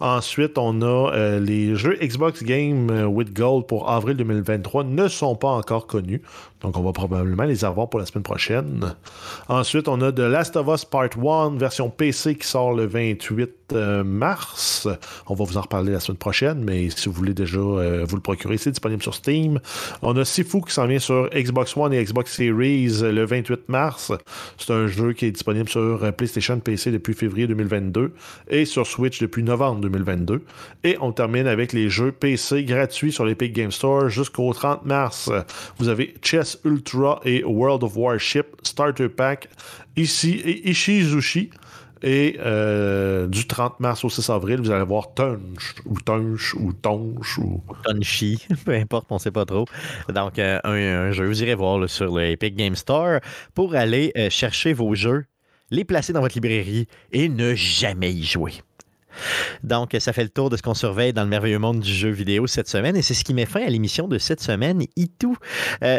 Ensuite, 0.00 0.58
on 0.58 0.82
a 0.82 1.12
euh, 1.14 1.40
les 1.40 1.76
jeux 1.76 1.96
Xbox 1.98 2.42
Game 2.42 2.90
with 3.06 3.32
Gold 3.32 3.66
pour 3.66 3.88
avril 3.88 4.16
2023 4.18 4.84
ne 4.84 5.08
sont 5.08 5.34
pas 5.34 5.48
encore 5.48 5.86
connus. 5.86 6.20
Donc, 6.60 6.76
on 6.76 6.82
va 6.82 6.92
probablement 6.92 7.44
les 7.44 7.64
avoir 7.64 7.88
pour 7.88 8.00
la 8.00 8.06
semaine 8.06 8.24
prochaine. 8.24 8.94
Ensuite, 9.48 9.88
on 9.88 10.02
a 10.02 10.12
The 10.12 10.18
Last 10.18 10.56
of 10.56 10.68
Us 10.68 10.84
Part 10.84 11.16
1, 11.16 11.56
version 11.56 11.88
PC 11.88 12.34
qui 12.34 12.46
sort 12.46 12.74
le 12.74 12.86
28 12.86 13.42
euh, 13.42 13.46
mars. 13.72 14.88
On 15.26 15.34
va 15.34 15.44
vous 15.44 15.56
en 15.56 15.62
reparler 15.62 15.92
la 15.92 16.00
semaine 16.00 16.18
prochaine, 16.18 16.62
mais 16.64 16.90
si 16.90 17.08
vous 17.08 17.14
voulez 17.14 17.34
déjà 17.34 17.58
euh, 17.58 18.04
vous 18.08 18.16
le 18.16 18.22
procurer, 18.22 18.56
c'est 18.58 18.70
disponible 18.70 19.02
sur 19.02 19.14
Steam. 19.14 19.60
On 20.02 20.16
a 20.16 20.24
Sifu 20.24 20.62
qui 20.62 20.72
s'en 20.72 20.86
vient 20.86 20.98
sur 20.98 21.28
Xbox 21.30 21.76
One 21.76 21.92
et 21.92 22.02
Xbox 22.02 22.34
Series 22.36 23.00
le 23.02 23.24
28 23.24 23.68
mars. 23.68 24.12
C'est 24.56 24.72
un 24.72 24.86
jeu 24.86 25.12
qui 25.12 25.26
est 25.26 25.30
disponible 25.30 25.68
sur 25.68 26.02
euh, 26.02 26.12
PlayStation 26.12 26.58
PC 26.58 26.90
depuis 26.90 27.14
février 27.14 27.46
2022 27.46 28.12
et 28.48 28.64
sur 28.64 28.86
Switch 28.86 29.20
depuis 29.20 29.42
novembre 29.42 29.80
2022. 29.82 30.42
Et 30.84 30.96
on 31.00 31.12
termine 31.12 31.46
avec 31.46 31.72
les 31.72 31.88
jeux 31.88 32.12
PC 32.12 32.64
gratuits 32.64 33.12
sur 33.12 33.24
l'Epic 33.24 33.52
Game 33.52 33.72
Store 33.72 34.08
jusqu'au 34.08 34.52
30 34.52 34.84
mars. 34.84 35.30
Vous 35.78 35.88
avez 35.88 36.14
Chess 36.22 36.58
Ultra 36.64 37.20
et 37.24 37.44
World 37.44 37.82
of 37.84 37.96
Warship 37.96 38.46
Starter 38.62 39.08
Pack 39.08 39.48
ici 39.96 40.40
et 40.44 40.70
Ishizushi. 40.70 41.50
Et 42.02 42.38
euh, 42.40 43.26
du 43.26 43.46
30 43.46 43.80
mars 43.80 44.04
au 44.04 44.10
6 44.10 44.30
avril, 44.30 44.60
vous 44.60 44.70
allez 44.70 44.84
voir 44.84 45.14
Tunch 45.14 45.74
ou 45.84 46.00
Tunch 46.00 46.54
ou 46.54 46.72
Tonch 46.72 47.38
ou. 47.38 47.62
Tunchi, 47.84 48.38
peu 48.64 48.74
importe, 48.74 49.06
on 49.10 49.14
ne 49.14 49.20
sait 49.20 49.30
pas 49.30 49.44
trop. 49.44 49.64
Donc, 50.12 50.38
euh, 50.38 50.60
un, 50.64 51.12
jeu, 51.12 51.26
vous 51.26 51.42
irez 51.42 51.54
voir 51.54 51.88
sur 51.88 52.16
le 52.16 52.26
Epic 52.26 52.54
Game 52.54 52.76
Store 52.76 53.20
pour 53.54 53.74
aller 53.74 54.12
euh, 54.16 54.30
chercher 54.30 54.72
vos 54.72 54.94
jeux, 54.94 55.24
les 55.70 55.84
placer 55.84 56.12
dans 56.12 56.20
votre 56.20 56.34
librairie 56.34 56.86
et 57.12 57.28
ne 57.28 57.54
jamais 57.54 58.12
y 58.12 58.24
jouer. 58.24 58.52
Donc, 59.62 59.96
ça 59.98 60.12
fait 60.12 60.22
le 60.22 60.28
tour 60.28 60.50
de 60.50 60.56
ce 60.56 60.62
qu'on 60.62 60.74
surveille 60.74 61.12
dans 61.12 61.22
le 61.22 61.28
merveilleux 61.28 61.58
monde 61.58 61.80
du 61.80 61.92
jeu 61.92 62.10
vidéo 62.10 62.46
cette 62.46 62.68
semaine 62.68 62.96
et 62.96 63.02
c'est 63.02 63.14
ce 63.14 63.24
qui 63.24 63.34
met 63.34 63.46
fin 63.46 63.62
à 63.62 63.68
l'émission 63.68 64.08
de 64.08 64.18
cette 64.18 64.40
semaine, 64.40 64.82
Itou. 64.96 65.36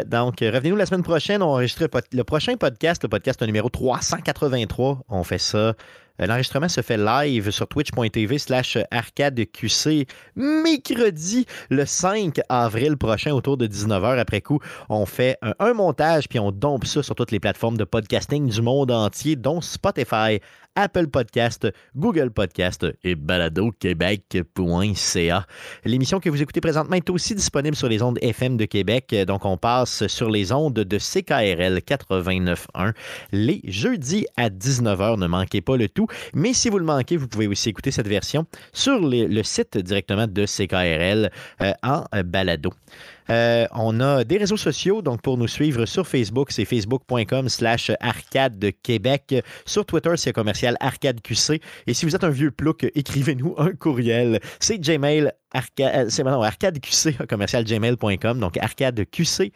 donc, 0.06 0.40
revenez-nous 0.40 0.76
la 0.76 0.86
semaine 0.86 1.02
prochaine. 1.02 1.42
On 1.42 1.50
enregistre 1.50 1.86
le 2.12 2.24
prochain 2.24 2.56
podcast, 2.56 3.02
le 3.02 3.08
podcast 3.08 3.42
numéro 3.42 3.68
383. 3.68 5.04
On 5.08 5.24
fait 5.24 5.38
ça 5.38 5.74
euh, 6.20 6.26
l'enregistrement 6.26 6.68
se 6.68 6.82
fait 6.82 6.96
live 6.96 7.50
sur 7.50 7.66
twitch.tv 7.66 8.38
slash 8.38 8.78
arcadeqc 8.90 10.06
mercredi 10.36 11.46
le 11.70 11.86
5 11.86 12.40
avril 12.48 12.96
prochain 12.96 13.32
autour 13.32 13.56
de 13.56 13.66
19h. 13.66 14.18
Après 14.18 14.40
coup, 14.40 14.60
on 14.88 15.06
fait 15.06 15.38
un, 15.42 15.72
montage 15.72 16.28
puis 16.28 16.38
on 16.38 16.52
dompe 16.52 16.84
ça 16.84 17.02
sur 17.02 17.14
toutes 17.14 17.30
les 17.30 17.40
plateformes 17.40 17.76
de 17.76 17.84
podcasting 17.84 18.48
du 18.48 18.62
monde 18.62 18.90
entier, 18.90 19.36
dont 19.36 19.60
Spotify, 19.60 20.40
Apple 20.74 21.08
Podcast, 21.08 21.68
Google 21.96 22.30
Podcast 22.30 22.86
et 23.04 23.14
baladoquebec.ca. 23.14 25.46
L'émission 25.84 26.20
que 26.20 26.30
vous 26.30 26.42
écoutez 26.42 26.60
présentement 26.60 26.96
est 26.96 27.10
aussi 27.10 27.34
disponible 27.34 27.76
sur 27.76 27.88
les 27.88 28.02
ondes 28.02 28.18
FM 28.22 28.56
de 28.56 28.64
Québec. 28.64 29.14
Donc, 29.26 29.44
on 29.44 29.56
passe 29.56 30.06
sur 30.06 30.30
les 30.30 30.52
ondes 30.52 30.74
de 30.74 30.98
CKRL 30.98 31.78
89.1 31.78 32.92
les 33.32 33.60
jeudis 33.64 34.26
à 34.36 34.48
19h. 34.48 35.18
Ne 35.18 35.26
manquez 35.26 35.60
pas 35.60 35.76
le 35.76 35.88
tout. 35.88 36.06
Mais 36.34 36.52
si 36.52 36.68
vous 36.68 36.78
le 36.78 36.84
manquez, 36.84 37.16
vous 37.16 37.28
pouvez 37.28 37.46
aussi 37.46 37.68
écouter 37.68 37.90
cette 37.90 38.08
version 38.08 38.46
sur 38.72 38.98
le 39.00 39.42
site 39.42 39.78
directement 39.78 40.26
de 40.26 40.46
CKRL 40.46 41.30
euh, 41.62 41.72
en 41.82 42.04
balado. 42.24 42.70
Euh, 43.30 43.66
on 43.72 44.00
a 44.00 44.24
des 44.24 44.38
réseaux 44.38 44.56
sociaux, 44.56 45.02
donc 45.02 45.22
pour 45.22 45.38
nous 45.38 45.48
suivre 45.48 45.86
sur 45.86 46.06
Facebook, 46.06 46.50
c'est 46.50 46.64
facebook.com 46.64 47.48
slash 47.48 47.92
arcade 48.00 48.72
Québec. 48.82 49.34
Sur 49.64 49.86
Twitter, 49.86 50.12
c'est 50.16 50.32
commercial 50.32 50.76
arcade 50.80 51.20
QC. 51.20 51.60
Et 51.86 51.94
si 51.94 52.06
vous 52.06 52.14
êtes 52.14 52.24
un 52.24 52.30
vieux 52.30 52.50
plouc, 52.50 52.86
écrivez-nous 52.94 53.54
un 53.58 53.72
courriel. 53.72 54.40
C'est 54.58 54.78
Gmail, 54.78 55.32
arcade, 55.52 56.10
c'est 56.10 56.24
maintenant 56.24 56.42
arcadeqc, 56.42 57.26
commercial 57.28 57.64
gmail.com, 57.64 58.40
donc 58.40 58.56
arcadeqc 58.56 59.52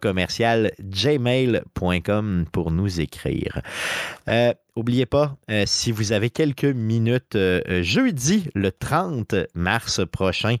commercial 0.00 0.72
gmail.com 0.80 2.44
pour 2.50 2.70
nous 2.70 3.00
écrire. 3.00 3.62
Euh, 4.28 4.52
N'oubliez 4.76 5.06
pas, 5.06 5.36
euh, 5.50 5.64
si 5.66 5.90
vous 5.90 6.12
avez 6.12 6.30
quelques 6.30 6.64
minutes, 6.64 7.36
jeudi 7.80 8.48
le 8.54 8.70
30 8.70 9.34
mars 9.54 10.02
prochain, 10.10 10.56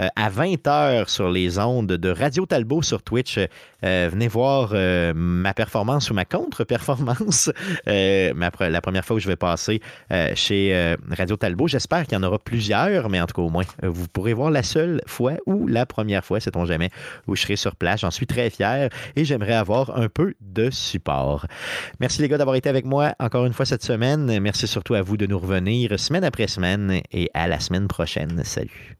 euh, 0.00 0.08
à 0.16 0.30
20h 0.30 1.08
sur 1.08 1.30
les 1.30 1.58
ondes 1.58 1.92
de 1.92 2.10
Radio 2.10 2.46
Talbot 2.46 2.82
sur 2.82 3.02
Twitch. 3.02 3.38
Euh, 3.38 4.08
venez 4.10 4.28
voir 4.28 4.70
euh, 4.72 5.12
ma 5.14 5.52
performance 5.52 6.10
ou 6.10 6.14
ma 6.14 6.24
contre-performance 6.24 7.50
la 7.86 8.80
première 8.80 9.04
fois 9.04 9.16
que 9.16 9.22
je 9.22 9.28
vais 9.28 9.36
passer 9.36 9.80
chez 10.34 10.96
Radio 11.10 11.36
Talbot. 11.36 11.68
J'espère 11.68 12.06
qu'il 12.06 12.14
y 12.14 12.16
en 12.16 12.22
aura 12.22 12.38
plusieurs, 12.38 13.08
mais 13.08 13.20
en 13.20 13.26
tout 13.26 13.34
cas, 13.34 13.42
au 13.42 13.50
moins, 13.50 13.64
vous 13.82 14.06
pourrez 14.08 14.32
voir 14.32 14.50
la 14.50 14.62
seule 14.62 15.02
fois 15.06 15.34
ou 15.46 15.66
la 15.66 15.86
première 15.86 16.24
fois, 16.24 16.40
sait-on 16.40 16.64
jamais, 16.64 16.90
où 17.26 17.36
je 17.36 17.42
serai 17.42 17.56
sur 17.56 17.76
place. 17.76 18.00
J'en 18.00 18.10
suis 18.10 18.26
très 18.26 18.50
fier 18.50 18.88
et 19.16 19.24
j'aimerais 19.24 19.54
avoir 19.54 19.96
un 19.98 20.08
peu 20.08 20.34
de 20.40 20.70
support. 20.70 21.46
Merci 22.00 22.22
les 22.22 22.28
gars 22.28 22.38
d'avoir 22.38 22.56
été 22.56 22.68
avec 22.68 22.84
moi 22.84 23.14
encore 23.18 23.46
une 23.46 23.52
cette 23.64 23.82
semaine. 23.82 24.40
Merci 24.40 24.66
surtout 24.66 24.94
à 24.94 25.02
vous 25.02 25.16
de 25.16 25.26
nous 25.26 25.38
revenir 25.38 25.98
semaine 25.98 26.24
après 26.24 26.48
semaine 26.48 27.00
et 27.12 27.30
à 27.34 27.48
la 27.48 27.60
semaine 27.60 27.88
prochaine. 27.88 28.42
Salut. 28.44 28.99